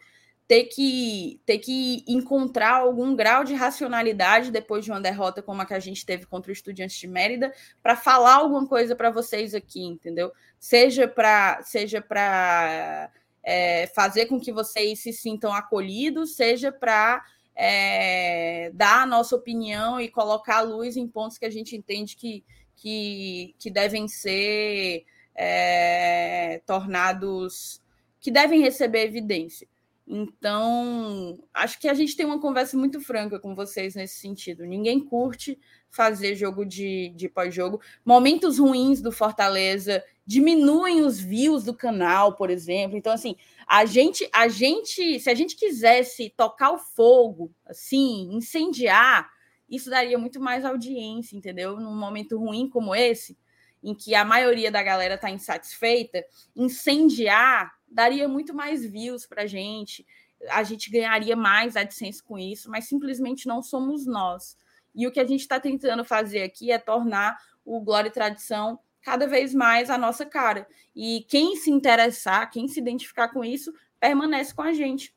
ter 0.48 0.64
que, 0.64 1.40
ter 1.44 1.58
que 1.58 2.04
encontrar 2.06 2.74
algum 2.74 3.16
grau 3.16 3.42
de 3.42 3.54
racionalidade 3.54 4.52
depois 4.52 4.84
de 4.84 4.90
uma 4.92 5.00
derrota 5.00 5.42
como 5.42 5.60
a 5.60 5.66
que 5.66 5.74
a 5.74 5.80
gente 5.80 6.06
teve 6.06 6.24
contra 6.26 6.50
o 6.50 6.52
Estudiantes 6.52 6.96
de 6.96 7.08
Mérida 7.08 7.52
para 7.82 7.96
falar 7.96 8.36
alguma 8.36 8.66
coisa 8.66 8.94
para 8.94 9.10
vocês 9.10 9.54
aqui, 9.54 9.84
entendeu? 9.84 10.32
Seja 10.58 11.08
para 11.08 11.60
seja 11.62 12.00
para 12.00 13.10
é, 13.42 13.88
fazer 13.88 14.26
com 14.26 14.40
que 14.40 14.52
vocês 14.52 15.00
se 15.00 15.12
sintam 15.12 15.52
acolhidos, 15.52 16.36
seja 16.36 16.70
para 16.70 17.24
é, 17.56 18.70
dar 18.72 19.02
a 19.02 19.06
nossa 19.06 19.34
opinião 19.34 20.00
e 20.00 20.08
colocar 20.08 20.58
a 20.58 20.62
luz 20.62 20.96
em 20.96 21.08
pontos 21.08 21.38
que 21.38 21.46
a 21.46 21.50
gente 21.50 21.74
entende 21.74 22.14
que, 22.14 22.44
que, 22.76 23.54
que 23.58 23.70
devem 23.70 24.06
ser 24.06 25.04
é, 25.34 26.60
tornados, 26.66 27.82
que 28.20 28.30
devem 28.30 28.60
receber 28.60 29.06
evidência. 29.06 29.66
Então, 30.08 31.36
acho 31.52 31.80
que 31.80 31.88
a 31.88 31.94
gente 31.94 32.16
tem 32.16 32.24
uma 32.24 32.40
conversa 32.40 32.76
muito 32.76 33.00
franca 33.00 33.40
com 33.40 33.56
vocês 33.56 33.96
nesse 33.96 34.20
sentido. 34.20 34.64
Ninguém 34.64 35.00
curte 35.00 35.58
fazer 35.90 36.36
jogo 36.36 36.64
de, 36.64 37.12
de 37.16 37.28
pós-jogo. 37.28 37.80
Momentos 38.04 38.58
ruins 38.58 39.00
do 39.00 39.10
Fortaleza 39.10 40.04
diminuem 40.24 41.00
os 41.00 41.18
views 41.18 41.64
do 41.64 41.74
canal, 41.74 42.34
por 42.34 42.50
exemplo. 42.50 42.96
Então, 42.96 43.12
assim, 43.12 43.34
a 43.66 43.84
gente, 43.84 44.28
a 44.32 44.46
gente, 44.46 45.18
se 45.18 45.28
a 45.28 45.34
gente 45.34 45.56
quisesse 45.56 46.32
tocar 46.36 46.70
o 46.70 46.78
fogo, 46.78 47.52
assim, 47.64 48.28
incendiar, 48.32 49.28
isso 49.68 49.90
daria 49.90 50.18
muito 50.18 50.38
mais 50.38 50.64
audiência, 50.64 51.36
entendeu? 51.36 51.80
Num 51.80 51.96
momento 51.96 52.38
ruim 52.38 52.68
como 52.68 52.94
esse, 52.94 53.36
em 53.82 53.92
que 53.92 54.14
a 54.14 54.24
maioria 54.24 54.70
da 54.70 54.84
galera 54.84 55.14
está 55.14 55.30
insatisfeita, 55.30 56.24
incendiar 56.54 57.75
daria 57.88 58.28
muito 58.28 58.54
mais 58.54 58.84
views 58.84 59.26
para 59.26 59.42
a 59.42 59.46
gente, 59.46 60.06
a 60.50 60.62
gente 60.62 60.90
ganharia 60.90 61.36
mais 61.36 61.76
AdSense 61.76 62.22
com 62.22 62.38
isso, 62.38 62.70
mas 62.70 62.86
simplesmente 62.86 63.46
não 63.46 63.62
somos 63.62 64.06
nós. 64.06 64.56
E 64.94 65.06
o 65.06 65.12
que 65.12 65.20
a 65.20 65.26
gente 65.26 65.40
está 65.40 65.60
tentando 65.60 66.04
fazer 66.04 66.42
aqui 66.42 66.70
é 66.70 66.78
tornar 66.78 67.36
o 67.64 67.80
Glória 67.80 68.08
e 68.08 68.12
Tradição 68.12 68.78
cada 69.02 69.26
vez 69.26 69.54
mais 69.54 69.88
a 69.88 69.98
nossa 69.98 70.26
cara. 70.26 70.66
E 70.94 71.24
quem 71.28 71.56
se 71.56 71.70
interessar, 71.70 72.50
quem 72.50 72.66
se 72.66 72.80
identificar 72.80 73.28
com 73.28 73.44
isso, 73.44 73.72
permanece 74.00 74.54
com 74.54 74.62
a 74.62 74.72
gente. 74.72 75.14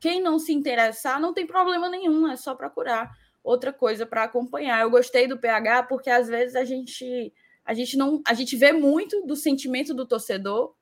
Quem 0.00 0.22
não 0.22 0.38
se 0.38 0.52
interessar, 0.52 1.20
não 1.20 1.34
tem 1.34 1.46
problema 1.46 1.88
nenhum, 1.88 2.28
é 2.28 2.36
só 2.36 2.54
procurar 2.54 3.10
outra 3.42 3.72
coisa 3.72 4.06
para 4.06 4.24
acompanhar. 4.24 4.80
Eu 4.80 4.90
gostei 4.90 5.26
do 5.26 5.38
PH 5.38 5.84
porque 5.84 6.10
às 6.10 6.28
vezes 6.28 6.54
a 6.54 6.64
gente 6.64 7.32
a 7.64 7.74
gente 7.74 7.96
não 7.96 8.22
a 8.26 8.34
gente 8.34 8.56
vê 8.56 8.72
muito 8.72 9.26
do 9.26 9.34
sentimento 9.34 9.92
do 9.92 10.06
torcedor 10.06 10.74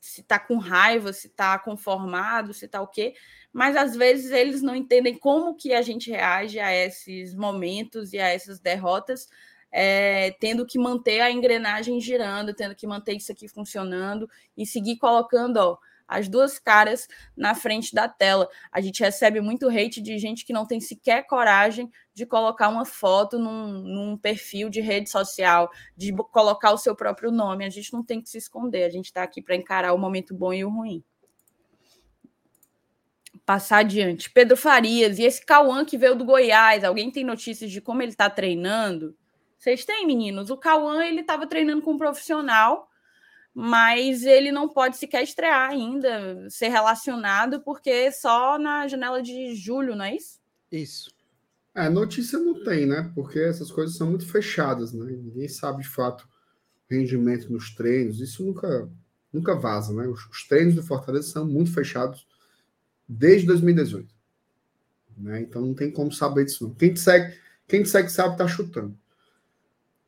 se 0.00 0.20
está 0.20 0.38
com 0.38 0.56
raiva, 0.56 1.12
se 1.12 1.26
está 1.26 1.58
conformado, 1.58 2.52
se 2.52 2.66
está 2.66 2.80
o 2.80 2.86
quê, 2.86 3.14
mas 3.52 3.76
às 3.76 3.96
vezes 3.96 4.30
eles 4.30 4.62
não 4.62 4.74
entendem 4.74 5.18
como 5.18 5.54
que 5.54 5.72
a 5.72 5.82
gente 5.82 6.10
reage 6.10 6.58
a 6.58 6.72
esses 6.74 7.34
momentos 7.34 8.12
e 8.12 8.18
a 8.18 8.28
essas 8.28 8.60
derrotas, 8.60 9.28
é, 9.70 10.30
tendo 10.40 10.66
que 10.66 10.78
manter 10.78 11.20
a 11.20 11.30
engrenagem 11.30 12.00
girando, 12.00 12.54
tendo 12.54 12.74
que 12.74 12.86
manter 12.86 13.14
isso 13.14 13.32
aqui 13.32 13.48
funcionando 13.48 14.28
e 14.56 14.66
seguir 14.66 14.96
colocando, 14.96 15.56
ó, 15.58 15.78
as 16.08 16.26
duas 16.26 16.58
caras 16.58 17.06
na 17.36 17.54
frente 17.54 17.94
da 17.94 18.08
tela. 18.08 18.48
A 18.72 18.80
gente 18.80 19.02
recebe 19.02 19.40
muito 19.42 19.68
hate 19.68 20.00
de 20.00 20.18
gente 20.18 20.44
que 20.44 20.54
não 20.54 20.66
tem 20.66 20.80
sequer 20.80 21.26
coragem 21.26 21.90
de 22.18 22.26
colocar 22.26 22.68
uma 22.68 22.84
foto 22.84 23.38
num, 23.38 23.68
num, 23.80 24.16
perfil 24.16 24.68
de 24.68 24.80
rede 24.80 25.08
social, 25.08 25.70
de 25.96 26.12
colocar 26.32 26.72
o 26.72 26.76
seu 26.76 26.94
próprio 26.96 27.30
nome. 27.30 27.64
A 27.64 27.70
gente 27.70 27.92
não 27.92 28.02
tem 28.02 28.20
que 28.20 28.28
se 28.28 28.36
esconder, 28.36 28.82
a 28.82 28.90
gente 28.90 29.06
está 29.06 29.22
aqui 29.22 29.40
para 29.40 29.54
encarar 29.54 29.94
o 29.94 29.98
momento 29.98 30.34
bom 30.34 30.52
e 30.52 30.64
o 30.64 30.68
ruim. 30.68 31.02
Passar 33.46 33.78
adiante. 33.78 34.30
Pedro 34.30 34.56
Farias, 34.56 35.18
e 35.18 35.22
esse 35.22 35.46
Cauã 35.46 35.84
que 35.84 35.96
veio 35.96 36.16
do 36.16 36.24
Goiás, 36.24 36.82
alguém 36.82 37.10
tem 37.10 37.24
notícias 37.24 37.70
de 37.70 37.80
como 37.80 38.02
ele 38.02 38.10
está 38.10 38.28
treinando? 38.28 39.16
Vocês 39.56 39.84
têm, 39.84 40.04
meninos? 40.04 40.50
O 40.50 40.56
Cauã 40.56 41.04
ele 41.04 41.20
estava 41.20 41.46
treinando 41.46 41.82
com 41.82 41.92
um 41.92 41.98
profissional 41.98 42.88
mas 43.60 44.22
ele 44.22 44.52
não 44.52 44.68
pode 44.68 44.96
sequer 44.96 45.24
estrear 45.24 45.70
ainda, 45.70 46.48
ser 46.48 46.68
relacionado, 46.68 47.60
porque 47.62 48.12
só 48.12 48.56
na 48.56 48.86
janela 48.86 49.20
de 49.20 49.52
julho, 49.56 49.96
não 49.96 50.04
é 50.04 50.14
isso? 50.14 50.40
Isso. 50.70 51.17
É, 51.74 51.88
notícia 51.88 52.38
não 52.38 52.62
tem, 52.64 52.86
né? 52.86 53.10
Porque 53.14 53.38
essas 53.38 53.70
coisas 53.70 53.96
são 53.96 54.08
muito 54.08 54.26
fechadas, 54.26 54.92
né? 54.92 55.04
Ninguém 55.04 55.48
sabe 55.48 55.82
de 55.82 55.88
fato 55.88 56.28
rendimento 56.90 57.52
nos 57.52 57.74
treinos. 57.74 58.20
Isso 58.20 58.44
nunca, 58.44 58.90
nunca 59.32 59.54
vaza, 59.54 59.92
né? 59.92 60.06
Os, 60.06 60.26
os 60.26 60.46
treinos 60.46 60.74
do 60.74 60.82
Fortaleza 60.82 61.28
são 61.28 61.46
muito 61.46 61.72
fechados 61.72 62.26
desde 63.08 63.46
2018. 63.46 64.18
Né? 65.16 65.40
Então 65.40 65.62
não 65.62 65.74
tem 65.74 65.90
como 65.90 66.12
saber 66.12 66.44
disso. 66.44 66.64
Não. 66.64 66.74
Quem 66.74 66.92
te 66.92 67.00
segue, 67.00 67.36
quem 67.66 67.82
te 67.82 67.88
segue 67.88 68.10
sabe 68.10 68.36
tá 68.36 68.46
chutando. 68.46 68.96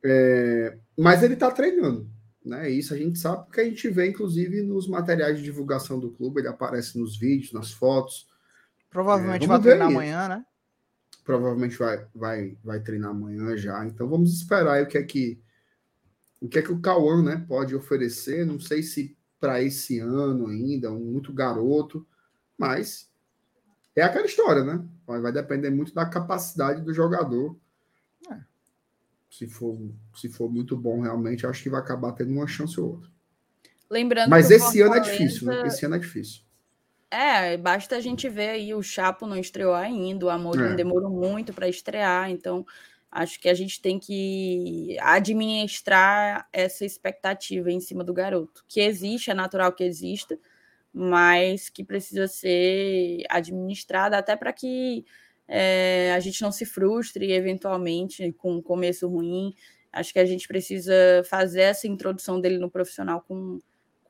É, 0.05 0.79
mas 0.97 1.23
ele 1.23 1.35
está 1.35 1.51
treinando. 1.51 2.09
Né? 2.45 2.71
Isso 2.71 2.95
a 2.95 2.97
gente 2.97 3.19
sabe 3.19 3.45
porque 3.45 3.61
a 3.61 3.65
gente 3.65 3.89
vê, 3.89 4.09
inclusive, 4.09 4.63
nos 4.63 4.89
materiais 4.89 5.37
de 5.37 5.45
divulgação 5.45 5.99
do 5.99 6.11
clube, 6.11 6.41
ele 6.41 6.49
aparece 6.49 6.99
nos 6.99 7.19
vídeos, 7.19 7.53
nas 7.53 7.71
fotos. 7.71 8.27
Provavelmente 8.89 9.45
é, 9.45 9.49
vai 9.49 9.61
treinar 9.61 9.89
amanhã, 9.89 10.29
né? 10.29 10.45
Provavelmente 11.25 11.77
vai, 11.77 12.07
vai, 12.15 12.57
vai 12.65 12.81
treinar 12.81 13.11
amanhã 13.11 13.57
já. 13.57 13.85
Então 13.87 14.09
vamos 14.09 14.33
esperar 14.33 14.75
aí 14.75 14.83
o 14.83 14.87
que 14.87 14.99
é 14.99 15.03
que 15.03 15.41
o 16.41 16.49
que 16.49 16.59
é 16.59 16.63
que 16.63 16.73
o 16.73 16.81
Cauã 16.81 17.23
né, 17.23 17.45
pode 17.47 17.75
oferecer. 17.75 18.47
Não 18.47 18.59
sei 18.59 18.83
se 18.83 19.17
para 19.39 19.63
esse 19.63 19.99
ano 19.99 20.49
ainda, 20.49 20.91
um 20.91 21.01
muito 21.01 21.33
garoto, 21.33 22.07
mas 22.57 23.11
é 23.97 24.03
aquela 24.03 24.27
história, 24.27 24.65
né? 24.65 24.85
Vai 25.07 25.33
depender 25.33 25.71
muito 25.71 25.95
da 25.95 26.07
capacidade 26.07 26.83
do 26.83 26.93
jogador. 26.93 27.59
É. 28.31 28.39
Se, 29.31 29.47
for, 29.47 29.79
se 30.15 30.29
for 30.29 30.51
muito 30.51 30.77
bom, 30.77 31.01
realmente, 31.01 31.47
acho 31.47 31.63
que 31.63 31.71
vai 31.71 31.81
acabar 31.81 32.13
tendo 32.13 32.33
uma 32.33 32.47
chance 32.47 32.79
ou 32.81 32.93
outra. 32.93 33.11
Lembrando 33.91 34.31
Mas 34.31 34.51
esse 34.51 34.81
ano 34.81 34.95
é 34.95 35.01
difícil, 35.01 35.47
né? 35.47 35.67
Esse 35.67 35.85
ano 35.85 35.97
é 35.97 35.99
difícil. 35.99 36.43
É, 37.11 37.57
basta 37.57 37.97
a 37.97 38.01
gente 38.01 38.29
ver 38.29 38.51
aí, 38.51 38.73
o 38.73 38.83
Chapo 38.83 39.27
não 39.27 39.37
estreou 39.37 39.75
ainda, 39.75 40.27
o 40.27 40.31
Amor 40.31 40.61
é. 40.61 40.75
demorou 40.75 41.11
muito 41.11 41.53
para 41.53 41.69
estrear, 41.69 42.31
então 42.31 42.65
acho 43.11 43.41
que 43.41 43.49
a 43.49 43.55
gente 43.55 43.83
tem 43.83 43.99
que 43.99 44.97
administrar 45.01 46.49
essa 46.53 46.85
expectativa 46.85 47.71
em 47.73 47.81
cima 47.81 48.05
do 48.05 48.15
garoto, 48.15 48.65
que 48.69 48.81
existe, 48.81 49.31
é 49.31 49.35
natural 49.35 49.73
que 49.73 49.83
exista, 49.83 50.39
mas 50.93 51.69
que 51.69 51.83
precisa 51.85 52.29
ser 52.29 53.25
administrada 53.29 54.17
até 54.17 54.37
para 54.37 54.53
que 54.53 55.05
é, 55.49 56.13
a 56.15 56.21
gente 56.21 56.41
não 56.43 56.53
se 56.53 56.65
frustre 56.65 57.33
eventualmente 57.33 58.33
com 58.35 58.55
um 58.55 58.63
começo 58.63 59.09
ruim. 59.09 59.53
Acho 59.93 60.13
que 60.13 60.21
a 60.21 60.25
gente 60.25 60.47
precisa 60.47 60.95
fazer 61.29 61.63
essa 61.63 61.89
introdução 61.89 62.41
dele 62.41 62.59
no 62.59 62.71
profissional 62.71 63.21
com, 63.27 63.59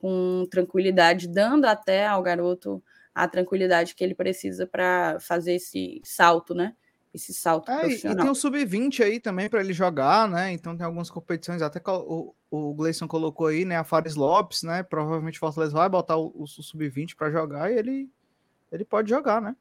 com 0.01 0.45
tranquilidade, 0.49 1.27
dando 1.27 1.65
até 1.65 2.07
ao 2.07 2.23
garoto 2.23 2.83
a 3.13 3.27
tranquilidade 3.27 3.93
que 3.93 4.03
ele 4.03 4.15
precisa 4.15 4.65
para 4.65 5.19
fazer 5.19 5.55
esse 5.55 6.01
salto, 6.03 6.53
né? 6.55 6.73
esse 7.13 7.33
salto 7.33 7.69
é, 7.69 7.79
profissional. 7.79 8.17
E 8.17 8.21
tem 8.21 8.31
o 8.31 8.35
sub-20 8.35 9.03
aí 9.03 9.19
também 9.19 9.49
para 9.49 9.59
ele 9.59 9.73
jogar, 9.73 10.27
né? 10.29 10.51
Então 10.51 10.75
tem 10.75 10.85
algumas 10.85 11.09
competições, 11.09 11.61
até 11.61 11.81
o, 11.85 12.33
o 12.49 12.73
Gleison 12.73 13.07
colocou 13.07 13.47
aí, 13.47 13.65
né? 13.65 13.77
A 13.77 13.83
Fares 13.83 14.15
Lopes, 14.15 14.63
né? 14.63 14.81
Provavelmente 14.83 15.37
o 15.37 15.39
Fortaleza 15.39 15.73
vai 15.73 15.89
botar 15.89 16.17
o, 16.17 16.31
o 16.35 16.47
sub-20 16.47 17.15
para 17.15 17.29
jogar 17.29 17.71
e 17.71 17.77
ele, 17.77 18.09
ele 18.71 18.85
pode 18.85 19.09
jogar, 19.09 19.41
né? 19.41 19.55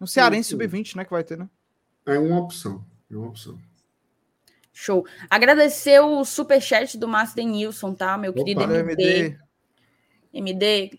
O 0.00 0.06
Cearense 0.06 0.50
sub-20, 0.50 0.96
né? 0.96 1.04
Que 1.04 1.10
vai 1.10 1.22
ter, 1.24 1.36
né? 1.36 1.48
É 2.06 2.18
uma 2.18 2.40
opção. 2.40 2.84
É 3.10 3.16
uma 3.16 3.28
opção. 3.28 3.58
Show. 4.72 5.06
Agradecer 5.30 6.00
o 6.00 6.24
superchat 6.24 6.98
do 6.98 7.06
Master 7.06 7.46
Nilson, 7.46 7.94
tá? 7.94 8.18
Meu 8.18 8.32
Opa, 8.32 8.40
querido 8.40 8.62
MD. 8.62 8.80
MD, 8.80 9.38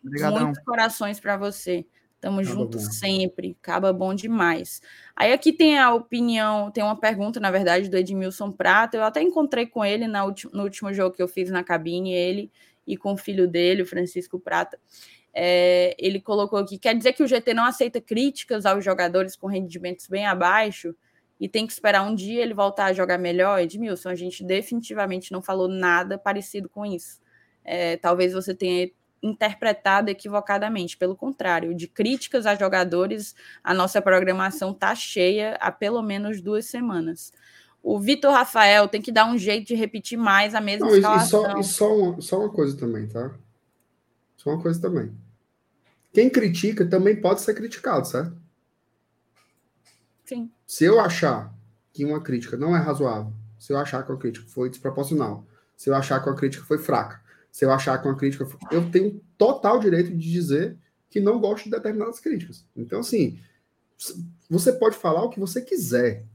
Obrigadão. 0.03 0.45
muitos 0.45 0.63
corações 0.63 1.19
para 1.19 1.37
você. 1.37 1.85
Tamo 2.21 2.39
Acaba 2.39 2.55
junto 2.55 2.77
bom. 2.77 2.83
sempre, 2.83 3.57
acaba 3.61 3.93
bom 3.93 4.13
demais. 4.15 4.81
Aí 5.15 5.31
aqui 5.31 5.53
tem 5.53 5.77
a 5.77 5.93
opinião, 5.93 6.71
tem 6.71 6.83
uma 6.83 6.99
pergunta, 6.99 7.39
na 7.39 7.51
verdade, 7.51 7.89
do 7.89 7.97
Edmilson 7.97 8.51
Prata. 8.51 8.97
Eu 8.97 9.03
até 9.03 9.21
encontrei 9.21 9.67
com 9.67 9.85
ele 9.85 10.07
na 10.07 10.25
no 10.25 10.63
último 10.63 10.93
jogo 10.93 11.15
que 11.15 11.21
eu 11.21 11.27
fiz 11.27 11.51
na 11.51 11.63
cabine, 11.63 12.13
ele 12.13 12.51
e 12.87 12.95
com 12.97 13.13
o 13.13 13.17
filho 13.17 13.47
dele, 13.47 13.81
o 13.81 13.85
Francisco 13.85 14.39
Prata. 14.39 14.79
É, 15.33 15.95
ele 15.99 16.19
colocou 16.21 16.57
aqui: 16.57 16.79
quer 16.79 16.95
dizer 16.95 17.13
que 17.13 17.21
o 17.21 17.27
GT 17.27 17.53
não 17.53 17.65
aceita 17.65 17.99
críticas 17.99 18.65
aos 18.65 18.83
jogadores 18.83 19.35
com 19.35 19.47
rendimentos 19.47 20.07
bem 20.07 20.25
abaixo 20.25 20.95
e 21.39 21.49
tem 21.49 21.67
que 21.67 21.73
esperar 21.73 22.01
um 22.03 22.15
dia 22.15 22.41
ele 22.41 22.53
voltar 22.53 22.85
a 22.85 22.93
jogar 22.93 23.17
melhor? 23.17 23.59
Edmilson, 23.59 24.09
a 24.09 24.15
gente 24.15 24.43
definitivamente 24.43 25.31
não 25.31 25.41
falou 25.41 25.67
nada 25.67 26.17
parecido 26.17 26.69
com 26.69 26.85
isso. 26.85 27.19
É, 27.63 27.97
talvez 27.97 28.31
você 28.31 28.55
tenha 28.55 28.89
interpretado 29.21 30.09
equivocadamente. 30.09 30.97
Pelo 30.97 31.15
contrário, 31.15 31.73
de 31.73 31.87
críticas 31.87 32.45
a 32.45 32.55
jogadores, 32.55 33.35
a 33.63 33.73
nossa 33.73 34.01
programação 34.01 34.71
está 34.71 34.93
cheia 34.93 35.57
há 35.59 35.71
pelo 35.71 36.01
menos 36.01 36.41
duas 36.41 36.65
semanas. 36.65 37.33
O 37.81 37.99
Vitor 37.99 38.31
Rafael 38.31 38.87
tem 38.87 39.01
que 39.01 39.11
dar 39.11 39.25
um 39.25 39.37
jeito 39.37 39.67
de 39.67 39.75
repetir 39.75 40.17
mais 40.17 40.55
a 40.55 40.61
mesma 40.61 40.87
Não, 40.87 40.95
escalação. 40.95 41.43
E, 41.43 41.51
só, 41.51 41.59
e 41.59 41.63
só, 41.63 41.95
uma, 41.95 42.21
só 42.21 42.39
uma 42.39 42.49
coisa 42.49 42.75
também, 42.75 43.07
tá? 43.07 43.31
Só 44.37 44.49
uma 44.51 44.61
coisa 44.61 44.81
também. 44.81 45.11
Quem 46.11 46.29
critica 46.29 46.85
também 46.85 47.19
pode 47.19 47.41
ser 47.41 47.53
criticado, 47.53 48.07
certo? 48.07 48.35
Sim. 50.23 50.49
Se 50.65 50.83
eu 50.83 50.99
achar 50.99 51.53
que 51.93 52.03
uma 52.03 52.21
crítica 52.21 52.57
não 52.57 52.75
é 52.75 52.79
razoável, 52.79 53.31
se 53.59 53.71
eu 53.71 53.77
achar 53.77 54.03
que 54.03 54.11
uma 54.11 54.17
crítica 54.17 54.45
foi 54.47 54.69
desproporcional, 54.69 55.45
se 55.75 55.89
eu 55.89 55.95
achar 55.95 56.21
que 56.21 56.29
uma 56.29 56.35
crítica 56.35 56.63
foi 56.63 56.77
fraca, 56.77 57.21
se 57.55 57.63
eu 57.63 57.71
achar 57.71 57.97
que 58.01 58.05
uma 58.05 58.17
crítica. 58.17 58.45
Eu 58.69 58.91
tenho 58.91 59.21
total 59.37 59.79
direito 59.79 60.13
de 60.13 60.29
dizer 60.29 60.77
que 61.09 61.21
não 61.21 61.39
gosto 61.39 61.63
de 61.63 61.69
determinadas 61.69 62.19
críticas. 62.19 62.65
Então, 62.75 62.99
assim, 62.99 63.39
você 64.49 64.73
pode 64.73 64.97
falar 64.97 65.23
o 65.23 65.29
que 65.29 65.39
você 65.39 65.61
quiser. 65.61 66.25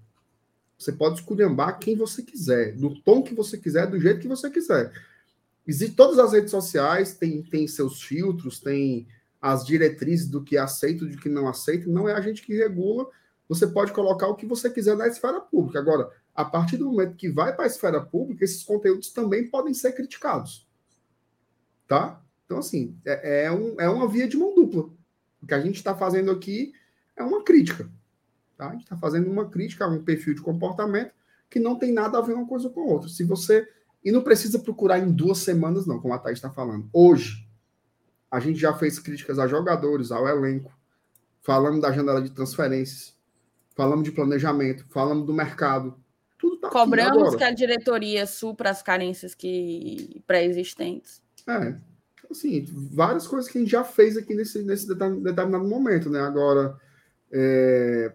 Você 0.78 0.92
pode 0.92 1.20
esculhambar 1.20 1.78
quem 1.78 1.94
você 1.94 2.22
quiser, 2.22 2.74
do 2.74 2.98
tom 3.02 3.22
que 3.22 3.34
você 3.34 3.58
quiser, 3.58 3.86
do 3.86 4.00
jeito 4.00 4.20
que 4.20 4.28
você 4.28 4.48
quiser. 4.48 4.94
Existe 5.66 5.94
todas 5.94 6.18
as 6.18 6.32
redes 6.32 6.52
sociais, 6.52 7.12
tem, 7.12 7.42
tem 7.42 7.68
seus 7.68 8.02
filtros, 8.02 8.58
tem 8.58 9.06
as 9.42 9.66
diretrizes 9.66 10.26
do 10.26 10.42
que 10.42 10.56
aceito, 10.56 11.04
do 11.04 11.18
que 11.18 11.28
não 11.28 11.46
aceito. 11.46 11.90
Não 11.90 12.08
é 12.08 12.14
a 12.14 12.20
gente 12.22 12.40
que 12.40 12.56
regula. 12.56 13.06
Você 13.46 13.66
pode 13.66 13.92
colocar 13.92 14.26
o 14.26 14.36
que 14.36 14.46
você 14.46 14.70
quiser 14.70 14.96
na 14.96 15.06
esfera 15.06 15.38
pública. 15.38 15.80
Agora, 15.80 16.10
a 16.34 16.46
partir 16.46 16.78
do 16.78 16.86
momento 16.86 17.14
que 17.14 17.28
vai 17.28 17.54
para 17.54 17.64
a 17.64 17.68
esfera 17.68 18.00
pública, 18.00 18.42
esses 18.42 18.62
conteúdos 18.62 19.12
também 19.12 19.50
podem 19.50 19.74
ser 19.74 19.92
criticados 19.92 20.69
tá? 21.90 22.22
Então, 22.44 22.58
assim, 22.58 22.96
é, 23.04 23.46
é, 23.46 23.50
um, 23.50 23.74
é 23.80 23.90
uma 23.90 24.06
via 24.06 24.28
de 24.28 24.36
mão 24.36 24.54
dupla. 24.54 24.88
O 25.42 25.46
que 25.46 25.54
a 25.54 25.60
gente 25.60 25.74
está 25.74 25.92
fazendo 25.92 26.30
aqui 26.30 26.72
é 27.16 27.22
uma 27.24 27.42
crítica. 27.42 27.90
Tá? 28.56 28.68
A 28.68 28.72
gente 28.72 28.84
está 28.84 28.96
fazendo 28.96 29.28
uma 29.28 29.50
crítica 29.50 29.84
a 29.84 29.88
um 29.88 30.04
perfil 30.04 30.34
de 30.34 30.40
comportamento 30.40 31.12
que 31.50 31.58
não 31.58 31.76
tem 31.76 31.92
nada 31.92 32.16
a 32.16 32.20
ver 32.20 32.34
uma 32.34 32.46
coisa 32.46 32.70
com 32.70 32.82
a 32.82 32.84
outra. 32.84 33.08
Se 33.08 33.24
você. 33.24 33.68
E 34.04 34.12
não 34.12 34.22
precisa 34.22 34.60
procurar 34.60 35.00
em 35.00 35.10
duas 35.10 35.38
semanas, 35.38 35.84
não, 35.84 35.98
como 35.98 36.14
a 36.14 36.18
Thaís 36.18 36.38
está 36.38 36.48
falando. 36.48 36.88
Hoje, 36.92 37.44
a 38.30 38.38
gente 38.38 38.60
já 38.60 38.72
fez 38.72 39.00
críticas 39.00 39.40
a 39.40 39.48
jogadores, 39.48 40.12
ao 40.12 40.28
elenco, 40.28 40.72
falamos 41.42 41.80
da 41.80 41.90
janela 41.90 42.22
de 42.22 42.30
transferências, 42.30 43.14
falamos 43.74 44.04
de 44.04 44.12
planejamento, 44.12 44.86
falamos 44.90 45.26
do 45.26 45.34
mercado. 45.34 45.98
Tudo 46.38 46.56
tá 46.56 46.70
Cobramos 46.70 47.34
que 47.34 47.44
a 47.44 47.50
diretoria 47.50 48.26
supra 48.26 48.70
as 48.70 48.80
carências 48.80 49.34
que 49.34 50.22
pré-existentes. 50.26 51.20
É, 51.50 51.76
assim, 52.30 52.64
várias 52.92 53.26
coisas 53.26 53.50
que 53.50 53.58
a 53.58 53.60
gente 53.60 53.70
já 53.70 53.84
fez 53.84 54.16
aqui 54.16 54.34
nesse, 54.34 54.62
nesse 54.62 54.86
determinado 54.86 55.68
momento, 55.68 56.08
né? 56.08 56.20
Agora, 56.20 56.78
é, 57.32 58.12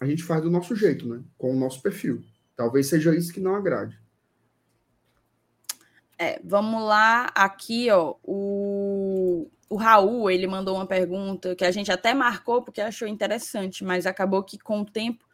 a 0.00 0.06
gente 0.06 0.22
faz 0.22 0.42
do 0.42 0.50
nosso 0.50 0.74
jeito, 0.74 1.06
né? 1.08 1.22
Com 1.36 1.52
o 1.52 1.58
nosso 1.58 1.82
perfil. 1.82 2.22
Talvez 2.56 2.86
seja 2.86 3.14
isso 3.14 3.32
que 3.32 3.40
não 3.40 3.54
agrade. 3.54 3.98
É, 6.18 6.40
vamos 6.44 6.82
lá, 6.84 7.26
aqui, 7.34 7.90
ó, 7.90 8.14
o, 8.22 9.50
o 9.68 9.76
Raul, 9.76 10.30
ele 10.30 10.46
mandou 10.46 10.76
uma 10.76 10.86
pergunta 10.86 11.56
que 11.56 11.64
a 11.64 11.70
gente 11.72 11.90
até 11.90 12.14
marcou 12.14 12.62
porque 12.62 12.80
achou 12.80 13.08
interessante, 13.08 13.84
mas 13.84 14.06
acabou 14.06 14.42
que 14.44 14.56
com 14.56 14.80
o 14.80 14.84
tempo 14.84 15.24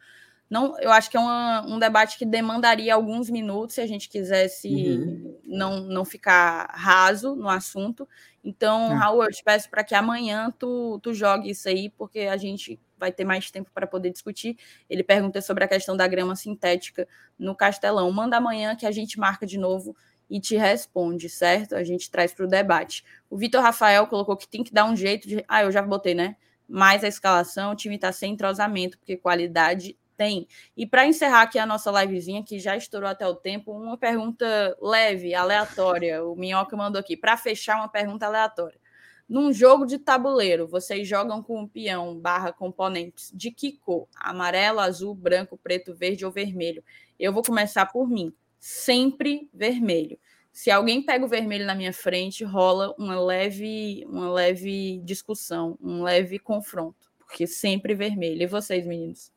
não, 0.51 0.77
eu 0.81 0.91
acho 0.91 1.09
que 1.09 1.15
é 1.15 1.19
uma, 1.19 1.65
um 1.65 1.79
debate 1.79 2.17
que 2.17 2.25
demandaria 2.25 2.93
alguns 2.93 3.29
minutos 3.29 3.75
se 3.75 3.79
a 3.79 3.87
gente 3.87 4.09
quisesse 4.09 4.67
uhum. 4.67 5.39
não, 5.45 5.79
não 5.83 6.03
ficar 6.03 6.69
raso 6.73 7.37
no 7.37 7.47
assunto. 7.47 8.05
Então, 8.43 8.91
é. 8.91 8.95
Raul, 8.95 9.23
eu 9.23 9.31
te 9.31 9.41
peço 9.41 9.69
para 9.69 9.81
que 9.81 9.95
amanhã 9.95 10.53
tu, 10.59 10.99
tu 11.01 11.13
jogue 11.13 11.51
isso 11.51 11.69
aí, 11.69 11.89
porque 11.89 12.19
a 12.21 12.35
gente 12.35 12.77
vai 12.97 13.13
ter 13.13 13.23
mais 13.23 13.49
tempo 13.49 13.71
para 13.73 13.87
poder 13.87 14.11
discutir. 14.11 14.57
Ele 14.89 15.03
pergunta 15.03 15.41
sobre 15.41 15.63
a 15.63 15.69
questão 15.69 15.95
da 15.95 16.05
grama 16.05 16.35
sintética 16.35 17.07
no 17.39 17.55
Castelão. 17.55 18.11
Manda 18.11 18.35
amanhã 18.35 18.75
que 18.75 18.85
a 18.85 18.91
gente 18.91 19.17
marca 19.17 19.45
de 19.45 19.57
novo 19.57 19.95
e 20.29 20.37
te 20.37 20.57
responde, 20.57 21.29
certo? 21.29 21.75
A 21.75 21.83
gente 21.85 22.11
traz 22.11 22.33
para 22.33 22.43
o 22.43 22.49
debate. 22.49 23.05
O 23.29 23.37
Vitor 23.37 23.61
Rafael 23.61 24.05
colocou 24.05 24.35
que 24.35 24.49
tem 24.49 24.65
que 24.65 24.73
dar 24.73 24.83
um 24.83 24.97
jeito 24.97 25.29
de. 25.29 25.45
Ah, 25.47 25.63
eu 25.63 25.71
já 25.71 25.81
botei, 25.81 26.13
né? 26.13 26.35
Mais 26.67 27.05
a 27.05 27.07
escalação, 27.07 27.71
o 27.71 27.75
time 27.75 27.95
está 27.95 28.11
sem 28.11 28.33
entrosamento, 28.33 28.97
porque 28.97 29.15
qualidade 29.15 29.97
tem. 30.21 30.47
E 30.77 30.85
para 30.85 31.07
encerrar 31.07 31.41
aqui 31.41 31.57
a 31.57 31.65
nossa 31.65 31.89
livezinha, 31.89 32.43
que 32.43 32.59
já 32.59 32.77
estourou 32.77 33.09
até 33.09 33.27
o 33.27 33.33
tempo, 33.33 33.71
uma 33.71 33.97
pergunta 33.97 34.77
leve, 34.79 35.33
aleatória. 35.33 36.23
O 36.23 36.35
Minhoca 36.35 36.77
mandou 36.77 36.99
aqui, 36.99 37.17
para 37.17 37.35
fechar 37.35 37.77
uma 37.77 37.87
pergunta 37.87 38.27
aleatória. 38.27 38.79
Num 39.27 39.51
jogo 39.51 39.83
de 39.83 39.97
tabuleiro, 39.97 40.67
vocês 40.67 41.07
jogam 41.07 41.41
com 41.41 41.61
um 41.61 41.67
peão 41.67 42.15
barra 42.15 42.53
componentes 42.53 43.31
de 43.33 43.49
que 43.49 43.71
cor? 43.79 44.07
Amarelo, 44.15 44.79
azul, 44.79 45.15
branco, 45.15 45.57
preto, 45.57 45.95
verde 45.95 46.23
ou 46.23 46.31
vermelho? 46.31 46.83
Eu 47.17 47.33
vou 47.33 47.41
começar 47.41 47.87
por 47.87 48.07
mim. 48.07 48.31
Sempre 48.59 49.49
vermelho. 49.51 50.19
Se 50.51 50.69
alguém 50.69 51.01
pega 51.01 51.25
o 51.25 51.29
vermelho 51.29 51.65
na 51.65 51.73
minha 51.73 51.93
frente, 51.93 52.43
rola 52.43 52.93
uma 52.99 53.19
leve, 53.19 54.05
uma 54.07 54.31
leve 54.31 54.99
discussão, 54.99 55.79
um 55.81 56.03
leve 56.03 56.37
confronto, 56.37 57.09
porque 57.17 57.47
sempre 57.47 57.95
vermelho. 57.95 58.43
E 58.43 58.47
vocês, 58.47 58.85
meninos? 58.85 59.31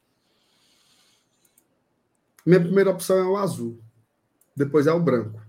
Minha 2.45 2.61
primeira 2.61 2.91
opção 2.91 3.17
é 3.19 3.25
o 3.25 3.37
azul. 3.37 3.81
Depois 4.57 4.87
é 4.87 4.93
o 4.93 5.01
branco. 5.01 5.41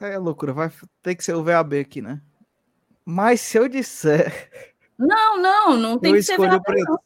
É 0.00 0.18
loucura, 0.18 0.52
vai 0.52 0.70
ter 1.02 1.14
que 1.14 1.24
ser 1.24 1.34
o 1.34 1.44
VAB 1.44 1.74
aqui, 1.78 2.02
né? 2.02 2.20
Mas 3.04 3.40
se 3.40 3.56
eu 3.58 3.68
disser. 3.68 4.50
Não, 4.98 5.38
não, 5.40 5.76
não 5.76 5.98
tem 5.98 6.12
eu 6.12 6.16
que 6.16 6.22
ser 6.22 6.36
VAB, 6.38 6.62
preto. 6.64 6.84
não. 6.88 6.98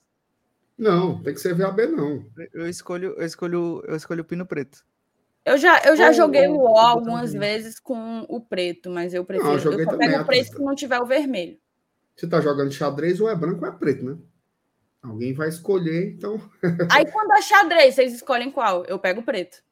Não, 0.79 1.23
tem 1.23 1.35
que 1.35 1.41
ser 1.41 1.55
VAB, 1.55 1.87
não. 1.89 2.25
Eu 2.53 2.69
escolho, 2.69 3.15
eu 3.19 3.27
escolho, 3.27 3.83
eu 3.87 3.97
escolho 3.97 4.23
o 4.23 4.25
pino 4.25 4.47
preto. 4.47 4.85
Eu 5.45 5.57
já, 5.59 5.81
eu 5.85 5.97
já 5.97 6.09
Ou- 6.09 6.12
joguei 6.12 6.47
o 6.49 6.57
O 6.61 6.79
algumas 6.79 7.33
também. 7.33 7.41
vezes 7.49 7.81
com 7.81 8.20
o 8.29 8.41
preto, 8.41 8.91
mas 8.91 9.12
eu 9.15 9.25
prefiro. 9.25 9.51
eu 9.51 9.55
eu 9.55 9.59
joguei 9.59 9.85
só 9.85 9.91
também, 9.93 10.09
pego 10.11 10.23
o 10.23 10.27
preto 10.27 10.57
se 10.57 10.62
não 10.62 10.75
tiver 10.75 11.01
o 11.01 11.07
vermelho. 11.07 11.59
Você 12.16 12.27
tá 12.29 12.41
jogando 12.41 12.73
xadrez, 12.73 13.20
ou 13.20 13.29
é 13.29 13.35
branco 13.35 13.65
ou 13.65 13.70
é 13.70 13.77
preto, 13.77 14.05
né? 14.05 14.19
Alguém 15.03 15.33
vai 15.33 15.49
escolher, 15.49 16.12
então 16.15 16.41
Aí 16.91 17.11
quando 17.11 17.33
é 17.33 17.41
xadrez, 17.43 17.95
vocês 17.95 18.15
escolhem 18.15 18.51
qual? 18.51 18.85
Eu 18.87 18.99
pego 18.99 19.20
o 19.20 19.25
preto. 19.25 19.62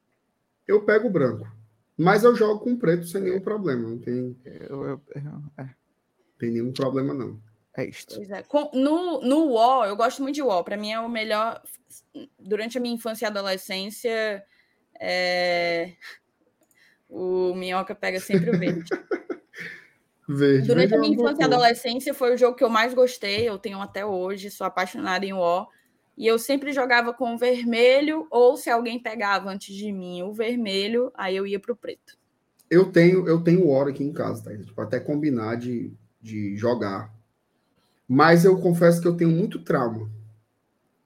eu 0.67 0.83
pego 0.85 1.07
o 1.07 1.11
branco. 1.11 1.47
Mas 1.97 2.23
eu 2.23 2.35
jogo 2.35 2.59
com 2.63 2.77
preto 2.77 3.05
sem 3.07 3.21
nenhum 3.21 3.39
problema. 3.41 3.89
Não 3.89 3.97
tem, 3.99 4.37
Eu, 4.45 4.83
eu- 4.85 5.01
eu- 5.15 5.43
é, 5.63 5.69
tem 6.39 6.51
nenhum 6.51 6.71
problema, 6.71 7.13
não. 7.13 7.41
é 7.75 7.85
isto. 7.85 8.15
Pois 8.15 8.29
é. 8.29 8.43
Com- 8.43 8.69
no, 8.73 9.19
no 9.21 9.45
UOL, 9.47 9.85
eu 9.85 9.95
gosto 9.95 10.21
muito 10.21 10.35
de 10.35 10.41
UOL. 10.43 10.63
Para 10.63 10.77
mim 10.77 10.91
é 10.91 10.99
o 10.99 11.09
melhor. 11.09 11.61
Durante 12.39 12.77
a 12.77 12.81
minha 12.81 12.93
infância 12.95 13.25
e 13.25 13.27
adolescência, 13.27 14.43
é, 14.99 15.93
o 17.09 17.53
Minhoca 17.55 17.95
pega 17.95 18.19
sempre 18.19 18.49
o 18.51 18.57
verde. 18.59 18.89
Verde. 20.27 20.67
Durante 20.67 20.89
verde 20.89 20.93
a 20.93 20.97
é 20.97 20.99
minha 20.99 21.13
infância 21.13 21.41
e 21.41 21.45
adolescência 21.45 22.13
foi 22.13 22.33
o 22.33 22.37
jogo 22.37 22.57
que 22.57 22.63
eu 22.63 22.69
mais 22.69 22.93
gostei. 22.93 23.47
Eu 23.47 23.57
tenho 23.57 23.79
até 23.81 24.05
hoje, 24.05 24.51
sou 24.51 24.67
apaixonada 24.67 25.25
em 25.25 25.33
UO. 25.33 25.67
E 26.17 26.25
eu 26.25 26.37
sempre 26.37 26.73
jogava 26.73 27.13
com 27.13 27.35
o 27.35 27.37
vermelho, 27.37 28.27
ou 28.31 28.57
se 28.57 28.69
alguém 28.69 28.99
pegava 28.99 29.49
antes 29.49 29.73
de 29.73 29.91
mim 29.91 30.23
o 30.23 30.33
vermelho, 30.33 31.11
aí 31.13 31.35
eu 31.35 31.45
ia 31.45 31.59
pro 31.59 31.75
preto. 31.75 32.17
Eu 32.69 32.91
tenho, 32.91 33.27
eu 33.27 33.41
tenho 33.41 33.69
hora 33.69 33.91
aqui 33.91 34.03
em 34.03 34.11
casa, 34.11 34.43
tá? 34.43 34.57
Tipo, 34.57 34.81
até 34.81 34.99
combinar 34.99 35.55
de, 35.55 35.93
de 36.19 36.57
jogar. 36.57 37.13
Mas 38.07 38.43
eu 38.43 38.59
confesso 38.59 38.99
que 38.99 39.07
eu 39.07 39.15
tenho 39.15 39.29
muito 39.29 39.63
trauma. 39.63 40.09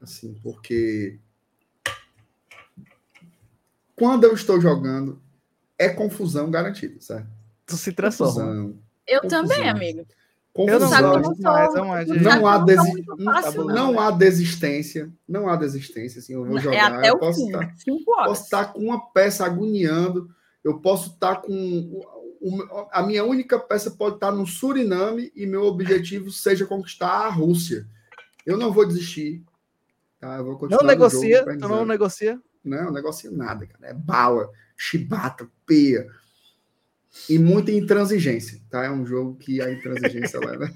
Assim, 0.02 0.34
porque 0.42 1.20
quando 3.96 4.24
eu 4.24 4.34
estou 4.34 4.60
jogando, 4.60 5.22
é 5.78 5.90
confusão 5.90 6.50
garantida, 6.50 7.00
certo? 7.00 7.30
Tu 7.68 7.78
se 7.78 7.92
transforma. 7.92 8.34
Confusão. 8.34 8.91
Eu 9.12 9.28
também, 9.28 9.70
amigo. 9.70 10.06
Eu 10.56 10.80
não 10.80 10.90
gosto 10.90 11.42
não 11.42 11.88
mais, 11.88 12.10
é 12.10 12.14
não 12.14 12.46
há, 12.46 12.58
desi... 12.58 13.06
fácil, 13.24 13.64
não, 13.66 13.94
não. 13.94 14.00
há 14.00 14.12
desistência. 14.12 15.10
Não 15.28 15.48
há 15.48 15.56
desistência. 15.56 16.20
Assim, 16.20 16.34
eu 16.34 16.44
vou 16.44 16.60
jogar. 16.60 16.76
é 16.76 16.80
até 16.82 17.10
eu 17.10 17.14
o 17.16 17.20
posso 17.20 17.40
fim, 17.40 17.46
estar, 17.46 17.76
cinco 17.78 18.12
horas. 18.12 18.28
posso 18.28 18.44
estar 18.44 18.66
com 18.66 18.80
uma 18.80 19.00
peça 19.12 19.46
agoniando. 19.46 20.30
Eu 20.62 20.80
posso 20.80 21.12
estar 21.12 21.38
com. 21.38 22.02
a 22.92 23.02
minha 23.02 23.24
única 23.24 23.58
peça 23.58 23.92
pode 23.92 24.16
estar 24.16 24.32
no 24.32 24.46
Suriname 24.46 25.32
e 25.34 25.46
meu 25.46 25.64
objetivo 25.64 26.30
seja 26.30 26.66
conquistar 26.66 27.08
a 27.08 27.30
Rússia. 27.30 27.88
Eu 28.46 28.58
não 28.58 28.74
vou 28.74 28.86
desistir. 28.86 29.44
Tá? 30.20 30.38
Eu 30.38 30.46
vou 30.46 30.58
continuar 30.58 30.82
Não 30.82 30.88
negocia, 30.88 31.40
jogo, 31.40 31.56
não 31.60 31.86
negocia. 31.86 32.40
Não, 32.64 32.92
negócio 32.92 33.32
nada, 33.32 33.66
cara. 33.66 33.88
É 33.88 33.94
bala, 33.94 34.50
chibata, 34.78 35.50
peia. 35.66 36.08
E 37.30 37.38
muita 37.38 37.72
intransigência, 37.72 38.62
tá? 38.70 38.86
É 38.86 38.92
um 38.92 39.06
jogo 39.06 39.36
que 39.36 39.62
a 39.62 39.72
intransigência 39.72 40.38
ela 40.42 40.54
é, 40.66 40.70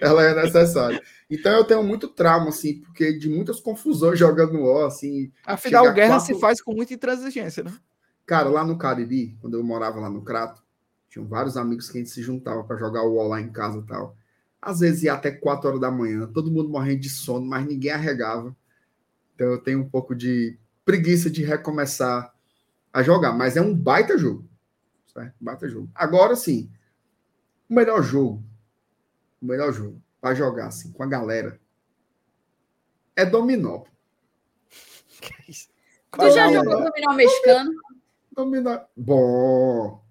ela 0.00 0.22
é 0.24 0.42
necessária. 0.44 1.02
Então 1.30 1.52
eu 1.52 1.64
tenho 1.64 1.82
muito 1.82 2.08
trauma, 2.08 2.48
assim, 2.48 2.80
porque 2.80 3.12
de 3.12 3.28
muitas 3.28 3.60
confusões 3.60 4.18
jogando 4.18 4.54
no 4.54 4.64
O, 4.64 4.86
assim. 4.86 5.30
Afinal, 5.44 5.92
guerra 5.92 6.14
quatro- 6.16 6.34
se 6.34 6.40
faz 6.40 6.60
com 6.62 6.72
muita 6.74 6.94
intransigência, 6.94 7.62
né? 7.62 7.72
Cara, 8.24 8.48
lá 8.48 8.64
no 8.64 8.78
Cariri, 8.78 9.36
quando 9.40 9.58
eu 9.58 9.62
morava 9.64 10.00
lá 10.00 10.08
no 10.08 10.22
Crato, 10.22 10.62
tinham 11.10 11.26
vários 11.26 11.56
amigos 11.56 11.90
que 11.90 11.98
a 11.98 12.00
gente 12.00 12.10
se 12.10 12.22
juntava 12.22 12.64
para 12.64 12.78
jogar 12.78 13.02
o 13.02 13.16
O 13.16 13.28
lá 13.28 13.40
em 13.40 13.50
casa 13.50 13.78
e 13.78 13.82
tal. 13.82 14.16
Às 14.60 14.80
vezes 14.80 15.02
ia 15.02 15.12
até 15.12 15.30
4 15.30 15.68
horas 15.68 15.80
da 15.80 15.90
manhã, 15.90 16.26
todo 16.32 16.50
mundo 16.50 16.70
morrendo 16.70 17.00
de 17.00 17.10
sono, 17.10 17.44
mas 17.44 17.66
ninguém 17.66 17.90
arregava. 17.90 18.56
Então 19.34 19.48
eu 19.48 19.58
tenho 19.58 19.80
um 19.80 19.88
pouco 19.88 20.14
de 20.14 20.56
preguiça 20.84 21.28
de 21.28 21.42
recomeçar 21.44 22.32
a 22.92 23.02
jogar, 23.02 23.32
mas 23.32 23.56
é 23.56 23.60
um 23.60 23.74
baita 23.74 24.16
jogo. 24.16 24.48
Certo? 25.14 25.34
Baita 25.40 25.68
jogo. 25.68 25.90
Agora 25.94 26.34
sim, 26.36 26.70
o 27.68 27.74
melhor 27.74 28.02
jogo, 28.02 28.42
o 29.40 29.46
melhor 29.46 29.72
jogo 29.72 30.00
para 30.20 30.34
jogar 30.34 30.68
assim 30.68 30.90
com 30.92 31.02
a 31.02 31.06
galera 31.06 31.60
é 33.16 33.24
dominó. 33.26 33.82
Que 35.20 35.34
isso? 35.50 35.68
Tu 36.12 36.30
já 36.30 36.44
Dominó. 36.46 36.64
jogou 36.64 36.84
dominó 36.90 37.14
mexicano? 37.14 37.70
Dominó. 38.34 38.80
Bom. 38.96 40.02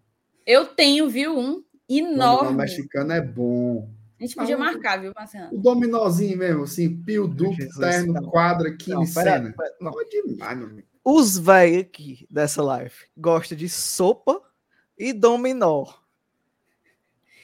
Eu 0.45 0.65
tenho, 0.67 1.09
viu, 1.09 1.37
um 1.37 1.63
Dominó 1.87 2.13
enorme. 2.41 2.57
mexicano 2.57 3.11
é 3.13 3.21
bom. 3.21 3.89
A 4.19 4.23
gente 4.23 4.35
podia 4.35 4.55
Ah, 4.55 4.59
marcar, 4.59 4.99
viu, 5.01 5.11
Marcelo? 5.15 5.55
O 5.55 5.57
dominózinho 5.61 6.37
mesmo, 6.37 6.63
assim, 6.63 6.95
pio 7.03 7.27
duplo, 7.27 7.57
terno, 7.79 8.13
não. 8.13 8.29
quadra, 8.29 8.75
quina 8.75 8.97
Não, 8.97 9.03
e 9.03 9.11
pera- 9.13 9.31
cena. 9.37 9.53
pera- 9.57 9.75
não. 9.81 9.91
Pô, 9.91 10.03
demais, 10.03 10.57
meu 10.57 10.67
amigo. 10.67 10.87
Os 11.03 11.37
velhos 11.39 11.81
aqui 11.81 12.27
dessa 12.29 12.61
live 12.61 12.93
gostam 13.17 13.57
de 13.57 13.67
sopa 13.67 14.39
e 14.97 15.13
dominó. 15.13 15.85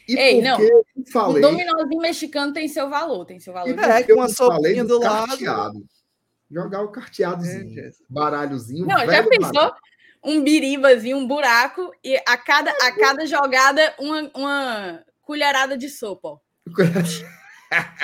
E 0.07 0.15
Ei, 0.17 0.41
não. 0.41 0.57
falei? 1.11 1.41
dominózinho 1.41 2.01
mexicano 2.01 2.53
tem 2.53 2.67
seu 2.67 2.89
valor, 2.89 3.25
tem 3.25 3.39
seu 3.39 3.51
valor. 3.53 3.69
E 3.69 3.79
É, 3.79 4.03
com 4.03 4.13
uma 4.13 4.29
sopinha 4.29 4.85
do 4.85 4.99
lado. 4.99 5.27
carteado? 5.27 5.85
Jogar 6.49 6.81
o 6.83 6.87
carteadozinho, 6.89 7.79
É, 7.79 7.91
baralhozinho. 8.09 8.85
Não, 8.87 8.99
já 9.05 9.27
pensou? 9.27 9.51
baralho. 9.53 9.75
Um 10.23 10.43
biribazinho, 10.43 11.17
um 11.17 11.27
buraco, 11.27 11.91
e 12.03 12.15
a 12.25 12.37
cada, 12.37 12.71
a 12.71 12.91
cada 12.97 13.25
jogada, 13.25 13.93
uma, 13.99 14.31
uma 14.35 15.03
colherada 15.21 15.77
de 15.77 15.89
sopa. 15.89 16.29
ó. 16.29 16.39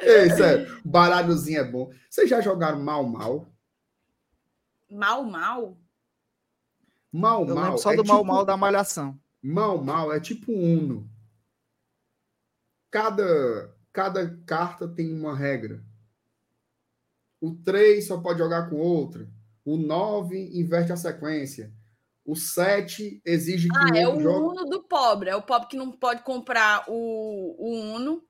Ei, 0.00 0.30
sério, 0.30 0.80
baralhozinho 0.84 1.60
é 1.60 1.64
bom. 1.64 1.90
Vocês 2.08 2.28
já 2.30 2.40
jogaram 2.40 2.80
mal, 2.80 3.04
mal? 3.04 3.52
Mal, 4.90 5.22
mal. 5.24 5.76
Mal, 7.12 7.46
Eu 7.48 7.54
mal. 7.54 7.64
lembro 7.64 7.78
só 7.78 7.92
é 7.92 7.96
do 7.96 8.04
mal 8.04 8.18
tipo- 8.18 8.26
mal 8.32 8.44
da 8.44 8.56
malhação. 8.56 9.18
Mal, 9.42 9.82
mal 9.82 10.12
é 10.12 10.20
tipo 10.20 10.52
um 10.52 10.78
Uno. 10.78 11.10
Cada, 12.90 13.74
cada 13.92 14.36
carta 14.46 14.88
tem 14.88 15.12
uma 15.12 15.36
regra. 15.36 15.82
O 17.40 17.54
3 17.54 18.06
só 18.06 18.18
pode 18.20 18.38
jogar 18.38 18.68
com 18.68 18.76
outra. 18.76 19.28
O 19.64 19.76
9 19.76 20.36
inverte 20.58 20.92
a 20.92 20.96
sequência. 20.96 21.72
O 22.24 22.34
7 22.34 23.20
exige 23.24 23.68
que 23.68 23.76
Ah, 23.76 23.92
o 23.92 23.96
é 23.96 24.08
o 24.08 24.20
jogue 24.20 24.58
Uno 24.60 24.64
do 24.68 24.82
pobre. 24.82 25.30
É 25.30 25.36
o 25.36 25.42
pobre 25.42 25.68
que 25.68 25.76
não 25.76 25.92
pode 25.92 26.22
comprar 26.22 26.84
o, 26.88 27.54
o 27.58 27.94
Uno. 27.96 28.22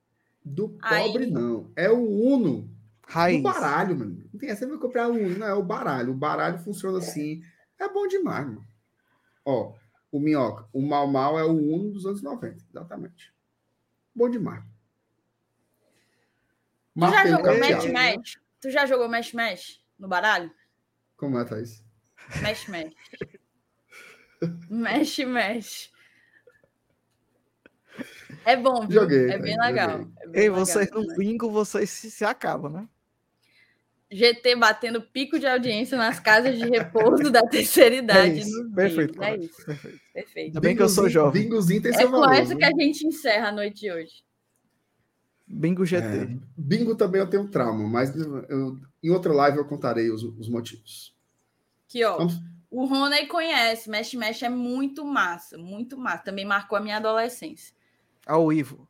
do 0.45 0.77
Aí- 0.83 1.05
pobre, 1.07 1.27
não. 1.27 1.71
É 1.77 1.91
o 1.91 1.99
Uno 2.01 2.69
Raiz. 3.07 3.39
do 3.39 3.43
baralho, 3.43 3.99
mano. 3.99 4.29
Não 4.33 4.39
tem 4.39 4.51
essa, 4.51 4.67
vai 4.67 4.79
comprar 4.79 5.09
o 5.09 5.13
Uno, 5.15 5.39
não, 5.39 5.47
é 5.47 5.55
o 5.55 5.63
baralho. 5.63 6.13
O 6.13 6.17
baralho 6.17 6.59
funciona 6.59 6.99
assim. 6.99 7.41
É 7.79 7.89
bom 7.89 8.07
demais, 8.07 8.47
mano. 8.47 8.67
Ó, 9.51 9.75
o 10.13 10.21
Minhoca, 10.21 10.69
o 10.75 10.83
Mal 10.83 11.07
Mal 11.07 11.39
é 11.39 11.43
o 11.43 11.53
Uno 11.53 11.91
dos 11.91 12.05
anos 12.05 12.21
90, 12.21 12.67
exatamente. 12.69 13.33
Bom 14.15 14.29
demais. 14.29 14.63
Tu 16.95 17.11
já 17.11 17.27
jogou. 17.27 17.59
Mesh 17.59 17.85
Mesh? 17.87 18.41
Tu 18.61 18.71
já 18.71 18.85
jogou 18.85 19.09
Mesh 19.09 19.33
Mesh 19.33 19.83
no 19.99 20.07
baralho? 20.07 20.53
Como 21.17 21.39
é, 21.39 21.47
Thaís? 21.47 21.83
Mesh 22.43 22.69
Mesh. 22.69 22.95
Mesh 24.69 25.19
Mesh. 25.21 25.93
É 28.45 28.55
bom, 28.55 28.87
viu? 28.87 29.01
Joguei, 29.01 29.31
é 29.31 29.39
bem 29.39 29.59
legal. 29.59 30.01
é 30.21 30.27
bem 30.27 30.43
Ei, 30.43 30.51
legal 30.51 30.67
vocês 30.67 30.91
no 30.91 31.17
bingo, 31.17 31.51
vocês 31.51 31.89
se, 31.89 32.11
se 32.11 32.23
acabam, 32.23 32.71
né? 32.71 32.89
GT 34.11 34.57
batendo 34.57 35.03
pico 35.03 35.39
de 35.39 35.47
audiência 35.47 35.97
nas 35.99 36.19
casas 36.19 36.57
de 36.59 36.65
repouso 36.69 37.31
da 37.31 37.43
terceira 37.43 37.95
idade. 37.97 38.41
É 38.41 38.43
isso, 38.43 38.71
perfeito. 38.75 39.23
É 39.23 39.37
isso, 39.37 39.67
perfeito. 39.67 40.01
perfeito. 40.15 40.47
Ainda 40.49 40.61
bem 40.61 40.75
que 40.77 40.83
eu 40.83 40.89
sou 40.89 41.09
jovem. 41.09 41.43
Bingozinho 41.43 41.83
tem 41.83 41.93
É 41.93 41.95
seu 41.99 42.11
com 42.11 42.21
valor. 42.21 42.33
essa 42.35 42.49
viu? 42.49 42.59
que 42.59 42.65
a 42.65 42.71
gente 42.71 43.07
encerra 43.07 43.49
a 43.49 43.53
noite 43.53 43.81
de 43.81 43.93
hoje. 43.93 44.23
Bingo 45.47 45.85
GT. 45.85 46.05
É, 46.07 46.29
bingo 46.57 46.95
também 46.95 47.21
eu 47.21 47.27
tenho 47.29 47.49
trauma, 47.49 47.89
mas 47.89 48.15
eu- 48.15 48.79
em 49.03 49.11
outra 49.11 49.33
live 49.33 49.59
eu 49.59 49.65
contarei 49.65 50.11
os, 50.11 50.23
os 50.23 50.49
motivos. 50.49 51.15
Que, 51.87 52.05
ó, 52.05 52.19
Vamos- 52.19 52.39
o 52.71 52.85
Rony 52.85 53.27
conhece, 53.27 53.89
Mesh 53.89 54.13
Mesh 54.15 54.43
é 54.43 54.49
muito 54.51 55.05
massa, 55.07 55.57
muito 55.57 55.97
massa. 55.97 56.25
Também 56.25 56.45
marcou 56.45 56.77
a 56.77 56.81
minha 56.83 56.99
adolescência. 56.99 57.75
Ah, 58.27 58.37
o 58.37 58.53
Ivo. 58.53 58.87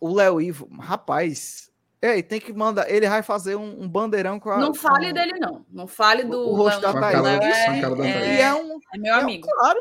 O 0.00 0.12
Léo 0.12 0.40
Ivo, 0.40 0.68
rapaz, 0.78 1.69
Ei, 2.02 2.22
tem 2.22 2.40
que 2.40 2.52
mandar. 2.52 2.90
Ele 2.90 3.06
vai 3.08 3.22
fazer 3.22 3.56
um, 3.56 3.82
um 3.82 3.88
bandeirão 3.88 4.40
com 4.40 4.50
a. 4.50 4.58
Não 4.58 4.72
fale 4.72 5.08
com- 5.08 5.12
dele, 5.14 5.38
não. 5.38 5.66
Não 5.70 5.86
fale 5.86 6.24
do. 6.24 6.38
O 6.38 6.54
rosto 6.54 6.80
da 6.80 6.92
Thaís. 6.94 7.14
A 7.14 7.18
é, 7.18 7.22
da 7.22 7.32
é- 7.34 7.38
Thaís. 8.12 8.38
E 8.38 8.40
é 8.40 8.54
um. 8.54 8.78
é 8.94 8.98
meu 8.98 9.14
é 9.14 9.18
um- 9.18 9.20
amigo. 9.20 9.46
claro, 9.46 9.80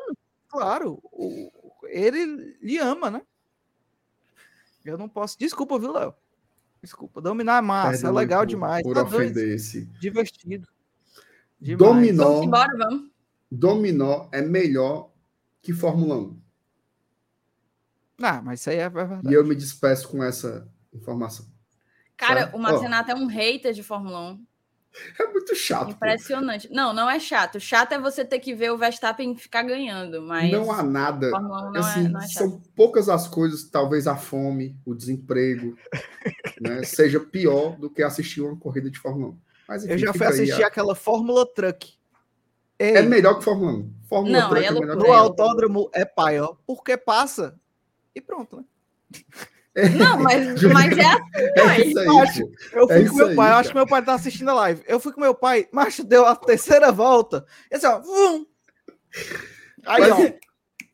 claro. 0.50 1.00
o- 1.04 1.52
ele 1.86 2.58
lhe 2.62 2.78
ama, 2.78 3.10
né? 3.10 3.22
Eu 4.84 4.98
não 4.98 5.08
posso. 5.08 5.38
Desculpa, 5.40 5.80
viu, 5.80 5.94
Léo? 5.94 6.14
Desculpa. 6.82 7.22
Dominar 7.22 7.60
é 7.60 7.62
massa, 7.62 7.92
Perdão 7.92 8.12
é 8.12 8.14
legal 8.16 8.40
por- 8.42 8.48
demais. 8.48 8.84
Por 8.84 8.94
tá 8.96 9.04
doido, 9.04 9.16
ofender 9.32 9.56
esse. 9.56 9.86
Divertido. 10.00 10.68
Demais. 11.60 11.78
Dominó. 11.94 12.24
Vamos 12.26 12.46
embora, 12.46 12.78
vamos. 12.78 13.10
Dominó 13.52 14.30
é 14.32 14.42
melhor 14.42 15.12
que 15.62 15.74
Fórmula 15.74 16.18
1. 16.18 16.40
Ah, 18.22 18.42
mas 18.42 18.60
isso 18.60 18.70
aí 18.70 18.78
é 18.78 18.90
verdade. 18.90 19.30
E 19.30 19.34
eu 19.34 19.46
me 19.46 19.56
despeço 19.56 20.08
com 20.10 20.24
essa 20.24 20.68
informação. 20.94 21.46
Cara, 22.20 22.50
o 22.54 22.60
Marcenato 22.60 23.10
é 23.12 23.16
um 23.16 23.26
hater 23.28 23.74
de 23.74 23.82
Fórmula 23.82 24.32
1. 24.32 24.46
É 25.20 25.28
muito 25.28 25.56
chato. 25.56 25.86
pô. 25.86 25.92
Impressionante. 25.92 26.68
Não, 26.72 26.92
não 26.94 27.10
é 27.10 27.20
chato. 27.20 27.60
Chato 27.60 27.94
é 27.94 28.00
você 28.00 28.26
ter 28.26 28.40
que 28.40 28.54
ver 28.54 28.72
o 28.72 28.78
Verstappen 28.78 29.36
ficar 29.38 29.64
ganhando, 29.64 30.22
mas 30.22 30.52
Não 30.52 30.72
há 30.72 30.84
nada. 30.84 31.30
Fórmula 31.30 31.70
1 31.70 31.72
não, 31.72 31.80
assim, 31.82 32.06
é, 32.06 32.10
não 32.10 32.20
é 32.20 32.28
chato. 32.28 32.34
são 32.50 32.62
poucas 32.76 33.08
as 33.08 33.28
coisas, 33.28 33.64
talvez 33.70 34.08
a 34.08 34.18
fome, 34.18 34.76
o 34.86 34.94
desemprego, 34.96 35.78
né, 36.60 36.84
seja 36.84 37.20
pior 37.20 37.78
do 37.78 37.90
que 37.90 38.02
assistir 38.04 38.42
uma 38.42 38.58
corrida 38.58 38.90
de 38.90 39.00
Fórmula 39.00 39.32
1. 39.34 39.38
Mas, 39.68 39.84
enfim, 39.84 39.94
Eu 39.94 39.98
já 40.00 40.14
fui 40.14 40.26
assistir 40.28 40.64
a- 40.64 40.68
aquela 40.68 40.96
Fórmula 40.96 41.46
Truck. 41.54 41.94
Ei, 42.80 42.96
É 42.98 43.02
melhor 43.04 43.36
que 43.38 43.44
Fórmula 43.46 43.72
1. 43.74 43.94
Fórmula 44.10 44.40
Não, 44.40 44.50
Truck 44.50 44.64
é 44.66 44.68
é 44.68 44.72
melhor 44.72 44.98
que 44.98 45.04
no 45.04 45.14
É, 45.14 45.16
autódromo 45.16 45.90
é 45.94 46.04
pai, 46.04 46.40
ó. 46.42 46.56
Porque 46.66 46.98
passa 46.98 47.58
e 48.16 48.20
pronto, 48.20 48.58
né? 48.58 48.64
Não, 49.98 50.20
mas, 50.24 50.62
mas 50.64 50.98
é 50.98 51.06
assim, 51.06 52.00
É 52.00 52.06
Macho, 52.06 52.48
pô. 52.48 52.80
Eu 52.80 52.88
fui 52.88 52.98
É 53.04 53.08
com 53.10 53.16
meu 53.16 53.28
aí, 53.28 53.36
pai, 53.36 53.52
eu 53.52 53.56
acho 53.56 53.70
que 53.70 53.76
meu 53.76 53.88
pai 53.88 54.04
tá 54.04 54.14
assistindo 54.14 54.50
a 54.50 54.54
live. 54.54 54.84
Eu 54.88 55.00
fui 55.00 55.14
com 55.14 55.22
meu 55.22 55.34
pai, 55.36 55.68
macho, 55.72 56.04
deu 56.04 56.26
a 56.26 56.36
terceira 56.36 56.92
volta. 56.92 57.46
E 57.72 57.76
assim, 57.76 57.88
ó, 57.88 58.00
vum. 58.00 58.46
Aí, 59.86 60.02
Mas 60.02 60.12
ó, 60.12 60.40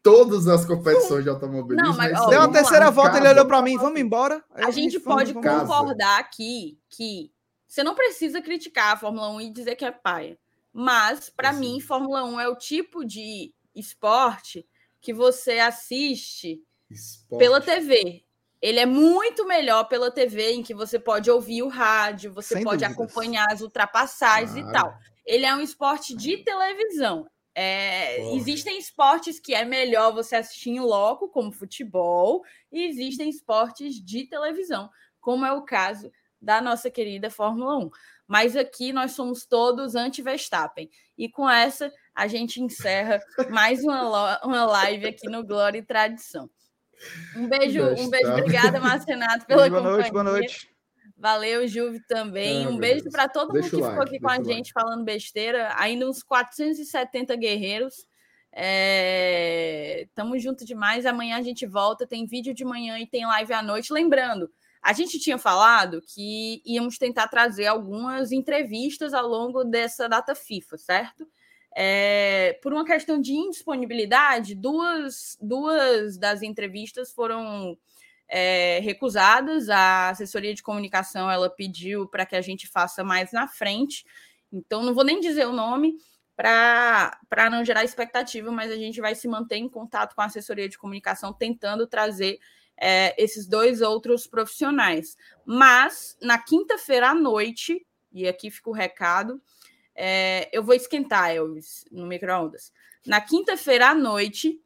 Todas 0.03 0.47
as 0.47 0.63
competições 0.65 1.23
de 1.23 1.29
automobilismo. 1.31 1.89
Não, 1.89 1.97
mas, 1.97 2.11
é 2.11 2.13
isso 2.13 2.23
ó, 2.23 2.29
deu 2.29 2.37
a 2.39 2.41
vamos 2.43 2.55
lá. 2.55 2.61
terceira 2.61 2.91
volta, 2.91 3.17
ele 3.17 3.21
Casa. 3.21 3.33
olhou 3.33 3.45
pra 3.47 3.61
mim, 3.63 3.75
vamos 3.75 3.99
embora. 3.99 4.43
Aí 4.53 4.65
A 4.65 4.69
gente 4.69 4.91
disse, 4.91 5.03
pode 5.03 5.33
concordar 5.33 6.19
aqui 6.19 6.77
que 6.89 7.31
você 7.67 7.83
não 7.83 7.95
precisa 7.95 8.39
criticar 8.39 8.93
a 8.93 8.97
Fórmula 8.97 9.29
1 9.31 9.41
e 9.41 9.49
dizer 9.49 9.75
que 9.75 9.83
é 9.83 9.91
paia. 9.91 10.37
Mas, 10.71 11.29
para 11.29 11.53
Sim. 11.53 11.59
mim, 11.59 11.79
Fórmula 11.79 12.23
1 12.23 12.39
é 12.39 12.47
o 12.47 12.55
tipo 12.55 13.03
de 13.03 13.51
esporte 13.73 14.63
que 15.01 15.11
você 15.11 15.53
assiste 15.57 16.61
Esporte. 16.91 17.39
pela 17.39 17.59
TV. 17.59 18.23
Ele 18.61 18.79
é 18.79 18.85
muito 18.85 19.45
melhor 19.45 19.83
pela 19.85 20.09
TV, 20.11 20.53
em 20.53 20.63
que 20.63 20.73
você 20.73 20.97
pode 20.99 21.29
ouvir 21.29 21.61
o 21.63 21.67
rádio, 21.67 22.33
você 22.33 22.55
Sem 22.55 22.63
pode 22.63 22.83
dúvidas. 22.83 22.91
acompanhar 23.07 23.45
as 23.51 23.61
ultrapassagens 23.61 24.55
e 24.55 24.61
Claro. 24.61 24.73
tal. 24.73 24.97
Ele 25.25 25.45
é 25.45 25.53
um 25.55 25.61
esporte 25.61 26.15
de 26.15 26.37
televisão. 26.43 27.27
É, 27.57 28.33
existem 28.35 28.77
esportes 28.77 29.39
que 29.39 29.53
é 29.55 29.63
melhor 29.63 30.13
você 30.13 30.35
assistir 30.35 30.71
em 30.71 30.79
loco, 30.79 31.29
como 31.29 31.51
futebol, 31.51 32.43
e 32.71 32.83
existem 32.83 33.29
esportes 33.29 33.95
de 33.95 34.25
televisão, 34.27 34.89
como 35.21 35.45
é 35.45 35.53
o 35.53 35.61
caso 35.63 36.11
da 36.41 36.59
nossa 36.61 36.91
querida 36.91 37.29
Fórmula 37.29 37.77
1. 37.77 37.89
Mas 38.27 38.55
aqui 38.57 38.91
nós 38.91 39.11
somos 39.13 39.45
todos 39.45 39.95
anti-Verstappen. 39.95 40.89
E 41.17 41.29
com 41.29 41.49
essa, 41.49 41.91
a 42.13 42.27
gente 42.27 42.61
encerra 42.61 43.21
mais 43.49 43.83
uma, 43.83 44.39
uma 44.43 44.65
live 44.65 45.07
aqui 45.07 45.27
no 45.29 45.45
Glória 45.45 45.77
e 45.79 45.83
Tradição. 45.83 46.49
Um 47.35 47.47
beijo, 47.47 47.83
um 47.83 48.09
beijo, 48.09 48.31
obrigada, 48.31 48.79
Marcenato, 48.79 49.45
pela 49.47 49.69
Boa 49.69 49.81
companhia. 49.81 49.97
noite, 49.97 50.11
boa 50.11 50.23
noite. 50.23 50.75
Valeu, 51.17 51.67
Juve, 51.67 52.01
também. 52.07 52.65
Ah, 52.65 52.69
um 52.69 52.77
beijo 52.77 53.09
para 53.09 53.27
todo 53.29 53.53
mundo 53.53 53.69
que 53.69 53.75
o 53.75 53.79
ficou 53.79 53.89
like, 53.89 54.01
aqui 54.15 54.19
com 54.19 54.29
a 54.29 54.33
like. 54.33 54.45
gente 54.45 54.73
falando 54.73 55.03
besteira. 55.03 55.73
Ainda 55.77 56.09
uns 56.09 56.21
470 56.21 57.35
guerreiros. 57.35 58.05
É... 58.51 60.07
Tamo 60.13 60.37
junto 60.37 60.65
demais. 60.65 61.05
Amanhã 61.05 61.37
a 61.37 61.41
gente 61.41 61.65
volta. 61.65 62.05
Tem 62.05 62.25
vídeo 62.25 62.53
de 62.53 62.65
manhã 62.65 62.99
e 62.99 63.07
tem 63.07 63.25
live 63.25 63.53
à 63.53 63.63
noite. 63.63 63.93
Lembrando, 63.93 64.51
a 64.81 64.91
gente 64.93 65.17
tinha 65.17 65.37
falado 65.37 66.01
que 66.01 66.61
íamos 66.65 66.97
tentar 66.97 67.27
trazer 67.27 67.65
algumas 67.67 68.31
entrevistas 68.31 69.13
ao 69.13 69.27
longo 69.27 69.63
dessa 69.63 70.09
data 70.09 70.35
FIFA, 70.35 70.77
certo? 70.77 71.27
É, 71.77 72.57
por 72.63 72.71
uma 72.71 72.85
questão 72.85 73.19
de 73.19 73.33
indisponibilidade, 73.33 74.55
duas, 74.55 75.37
duas 75.41 76.17
das 76.17 76.41
entrevistas 76.41 77.11
foram 77.11 77.77
é, 78.29 78.79
recusadas. 78.79 79.69
A 79.69 80.09
assessoria 80.09 80.53
de 80.53 80.63
comunicação 80.63 81.29
ela 81.29 81.49
pediu 81.49 82.07
para 82.07 82.25
que 82.25 82.35
a 82.35 82.41
gente 82.41 82.65
faça 82.67 83.03
mais 83.03 83.33
na 83.33 83.45
frente. 83.47 84.05
Então, 84.51 84.83
não 84.83 84.93
vou 84.93 85.03
nem 85.03 85.19
dizer 85.19 85.45
o 85.47 85.51
nome 85.51 85.97
para 86.35 87.49
não 87.49 87.63
gerar 87.63 87.83
expectativa, 87.83 88.51
mas 88.51 88.71
a 88.71 88.75
gente 88.75 89.01
vai 89.01 89.15
se 89.15 89.27
manter 89.27 89.57
em 89.57 89.69
contato 89.69 90.15
com 90.15 90.21
a 90.21 90.25
assessoria 90.25 90.67
de 90.69 90.77
comunicação, 90.77 91.33
tentando 91.33 91.87
trazer 91.87 92.39
é, 92.77 93.21
esses 93.21 93.47
dois 93.47 93.81
outros 93.81 94.27
profissionais. 94.27 95.17
Mas, 95.45 96.17
na 96.21 96.37
quinta-feira 96.37 97.09
à 97.09 97.13
noite, 97.13 97.85
e 98.11 98.27
aqui 98.27 98.49
fica 98.49 98.69
o 98.69 98.73
recado, 98.73 99.41
é, 99.95 100.49
eu 100.51 100.63
vou 100.63 100.75
esquentar, 100.75 101.31
Elvis, 101.31 101.85
no 101.91 102.05
micro-ondas. 102.05 102.71
Na 103.05 103.21
quinta-feira 103.21 103.89
à 103.89 103.95
noite, 103.95 104.59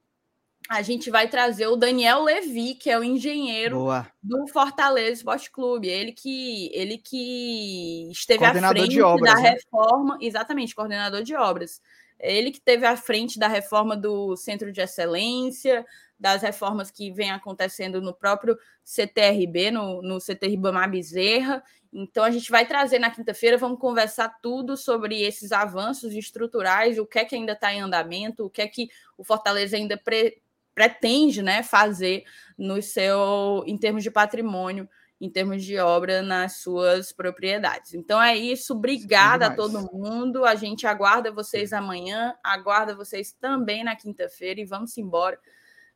a 0.70 0.82
gente 0.82 1.10
vai 1.10 1.28
trazer 1.28 1.68
o 1.68 1.76
Daniel 1.76 2.24
Levi, 2.24 2.76
que 2.76 2.90
é 2.90 2.98
o 2.98 3.04
engenheiro 3.04 3.78
Boa. 3.78 4.08
do 4.22 4.48
Fortaleza 4.48 5.14
Esporte 5.14 5.52
Clube. 5.52 5.88
Ele 5.88 6.12
que, 6.12 6.70
ele 6.74 6.98
que 6.98 8.10
esteve 8.12 8.46
à 8.46 8.54
frente 8.54 9.02
obras, 9.02 9.34
da 9.34 9.42
né? 9.42 9.50
reforma, 9.50 10.18
exatamente, 10.22 10.76
coordenador 10.76 11.24
de 11.24 11.36
obras. 11.36 11.82
Ele 12.20 12.52
que 12.52 12.58
esteve 12.58 12.86
à 12.86 12.98
frente 12.98 13.40
da 13.40 13.48
reforma 13.48 13.96
do 13.96 14.36
Centro 14.36 14.72
de 14.72 14.82
Excelência, 14.82 15.86
das 16.20 16.42
reformas 16.42 16.92
que 16.92 17.12
vem 17.12 17.32
acontecendo 17.32 18.02
no 18.02 18.14
próprio 18.14 18.58
CTRB, 18.84 19.72
no, 19.72 20.02
no 20.02 20.20
CT 20.20 20.48
Ribamar 20.48 20.92
Bezerra. 20.92 21.64
Então, 21.92 22.24
a 22.24 22.30
gente 22.30 22.52
vai 22.52 22.68
trazer 22.68 23.00
na 23.00 23.10
quinta-feira, 23.10 23.58
vamos 23.58 23.80
conversar 23.80 24.30
tudo 24.42 24.78
sobre 24.78 25.22
esses 25.24 25.52
avanços 25.52 26.14
estruturais, 26.14 27.00
o 27.00 27.06
que 27.06 27.20
é 27.20 27.26
que 27.26 27.36
ainda 27.36 27.54
está 27.54 27.74
em 27.74 27.82
andamento, 27.82 28.46
o 28.46 28.50
que 28.50 28.62
é 28.62 28.68
que 28.68 28.90
o 29.18 29.24
Fortaleza 29.24 29.76
ainda 29.76 29.98
pre- 29.98 30.42
pretende 30.76 31.42
né, 31.42 31.64
fazer 31.64 32.24
no 32.58 32.82
seu, 32.82 33.64
em 33.66 33.78
termos 33.78 34.04
de 34.04 34.12
patrimônio, 34.12 34.88
em 35.20 35.30
termos 35.30 35.66
de 35.66 35.78
obra 35.78 36.22
nas 36.22 36.62
suas 36.62 37.12
propriedades. 37.12 37.94
Então 37.94 38.22
é 38.22 38.38
isso, 38.38 38.74
obrigada 38.74 39.48
a 39.48 39.56
todo 39.56 39.92
mundo. 39.92 40.46
A 40.46 40.56
gente 40.56 40.88
aguarda 40.88 41.32
vocês 41.32 41.74
amanhã, 41.74 42.36
aguarda 42.44 42.96
vocês 42.96 43.34
também 43.34 43.84
na 43.84 43.96
quinta-feira 43.96 44.62
e 44.62 44.66
vamos 44.66 44.98
embora. 44.98 45.40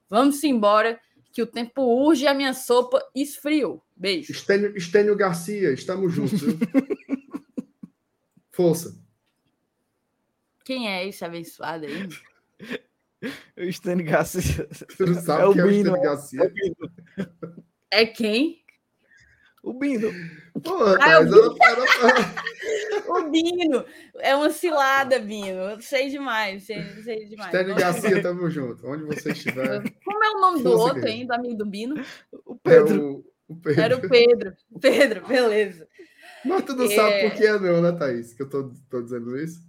Vamos 0.09 0.43
embora, 0.43 0.99
que 1.31 1.41
o 1.41 1.47
tempo 1.47 1.81
urge 1.81 2.25
e 2.25 2.27
a 2.27 2.33
minha 2.33 2.53
sopa 2.53 3.03
esfriou. 3.15 3.82
Beijo. 3.95 4.31
Estênio, 4.31 4.75
Estênio 4.75 5.15
Garcia, 5.15 5.71
estamos 5.71 6.13
juntos. 6.13 6.41
Força. 8.51 8.95
Quem 10.65 10.87
é 10.89 11.07
esse 11.07 11.23
abençoado 11.25 11.85
aí? 11.85 12.07
O 13.57 13.71
Stênio 13.71 14.05
Garcia. 14.05 14.67
Tu 14.97 15.05
não 15.05 15.21
sabe 15.21 15.43
É 15.43 15.45
o 15.45 15.53
quem 15.53 15.61
é 15.61 15.65
o 15.65 15.67
Bino, 15.69 15.79
Estênio 15.79 15.97
é. 15.97 16.03
Garcia? 16.03 16.53
É 17.91 18.05
quem? 18.05 18.63
O 19.61 19.73
Bino. 19.73 20.11
Pô, 20.61 20.83
Ah, 20.99 21.11
é 21.11 21.19
o 21.19 21.55
Thaís, 21.55 21.55
ela- 22.03 23.19
O 23.19 23.29
Bino. 23.29 23.85
É 24.19 24.35
uma 24.35 24.49
cilada, 24.49 25.19
Bino. 25.19 25.79
Sei 25.81 26.09
demais, 26.09 26.63
sei, 26.63 26.83
sei 27.03 27.25
demais. 27.29 27.53
Estênio 27.53 27.75
Garcia, 27.75 28.21
tamo 28.21 28.49
junto. 28.49 28.85
Onde 28.87 29.03
você 29.03 29.31
estiver. 29.31 29.81
Como 30.03 30.23
é 30.23 30.29
o 30.31 30.41
nome 30.41 30.57
do 30.63 30.69
Força, 30.71 30.83
outro, 30.83 30.95
guerreiro. 31.01 31.21
hein, 31.21 31.27
do 31.27 31.33
amigo 31.33 31.55
do 31.55 31.65
Bino? 31.65 31.95
O 32.45 32.55
É 32.55 32.57
Pedro. 32.69 33.11
o, 33.19 33.32
o 33.53 33.61
Pedro. 33.61 33.81
Era 33.81 33.97
o 33.97 34.09
Pedro. 34.09 34.55
Pedro, 34.81 35.27
beleza. 35.27 35.87
Mas 36.45 36.63
tu 36.65 36.75
não 36.75 36.85
É. 36.85 36.95
sabe 36.95 37.29
por 37.29 37.37
que 37.37 37.45
é 37.45 37.59
não, 37.59 37.81
né, 37.81 37.91
Thaís? 37.93 38.33
Que 38.33 38.43
eu 38.43 38.49
tô, 38.49 38.73
tô 38.89 39.01
dizendo 39.01 39.37
isso? 39.37 39.61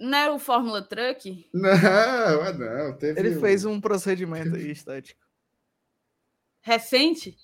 Não 0.00 0.16
era 0.18 0.32
o 0.32 0.38
Fórmula 0.38 0.80
Truck? 0.82 1.48
Não, 1.52 1.68
é 2.46 2.52
não. 2.52 2.96
Teve 2.96 3.20
Ele 3.20 3.36
um- 3.36 3.40
fez 3.40 3.64
um 3.64 3.80
procedimento 3.80 4.54
aí 4.56 4.70
estético. 4.70 5.20
Recente? 6.62 7.36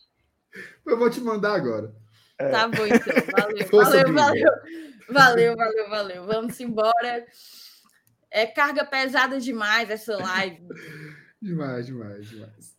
Eu 0.86 0.96
vou 0.98 1.10
te 1.10 1.20
mandar 1.20 1.54
agora. 1.54 1.92
Tá 2.38 2.68
bom, 2.68 2.86
então. 2.86 3.14
Valeu, 3.32 3.68
valeu, 3.70 4.12
valeu. 4.14 4.52
Valeu, 5.08 5.56
valeu, 5.56 5.88
valeu. 5.90 6.26
Vamos 6.26 6.58
embora. 6.60 7.24
É 8.30 8.46
carga 8.46 8.84
pesada 8.84 9.38
demais 9.40 9.90
essa 9.90 10.16
live. 10.16 10.66
Demais, 11.40 11.86
demais, 11.86 12.28
demais. 12.28 12.73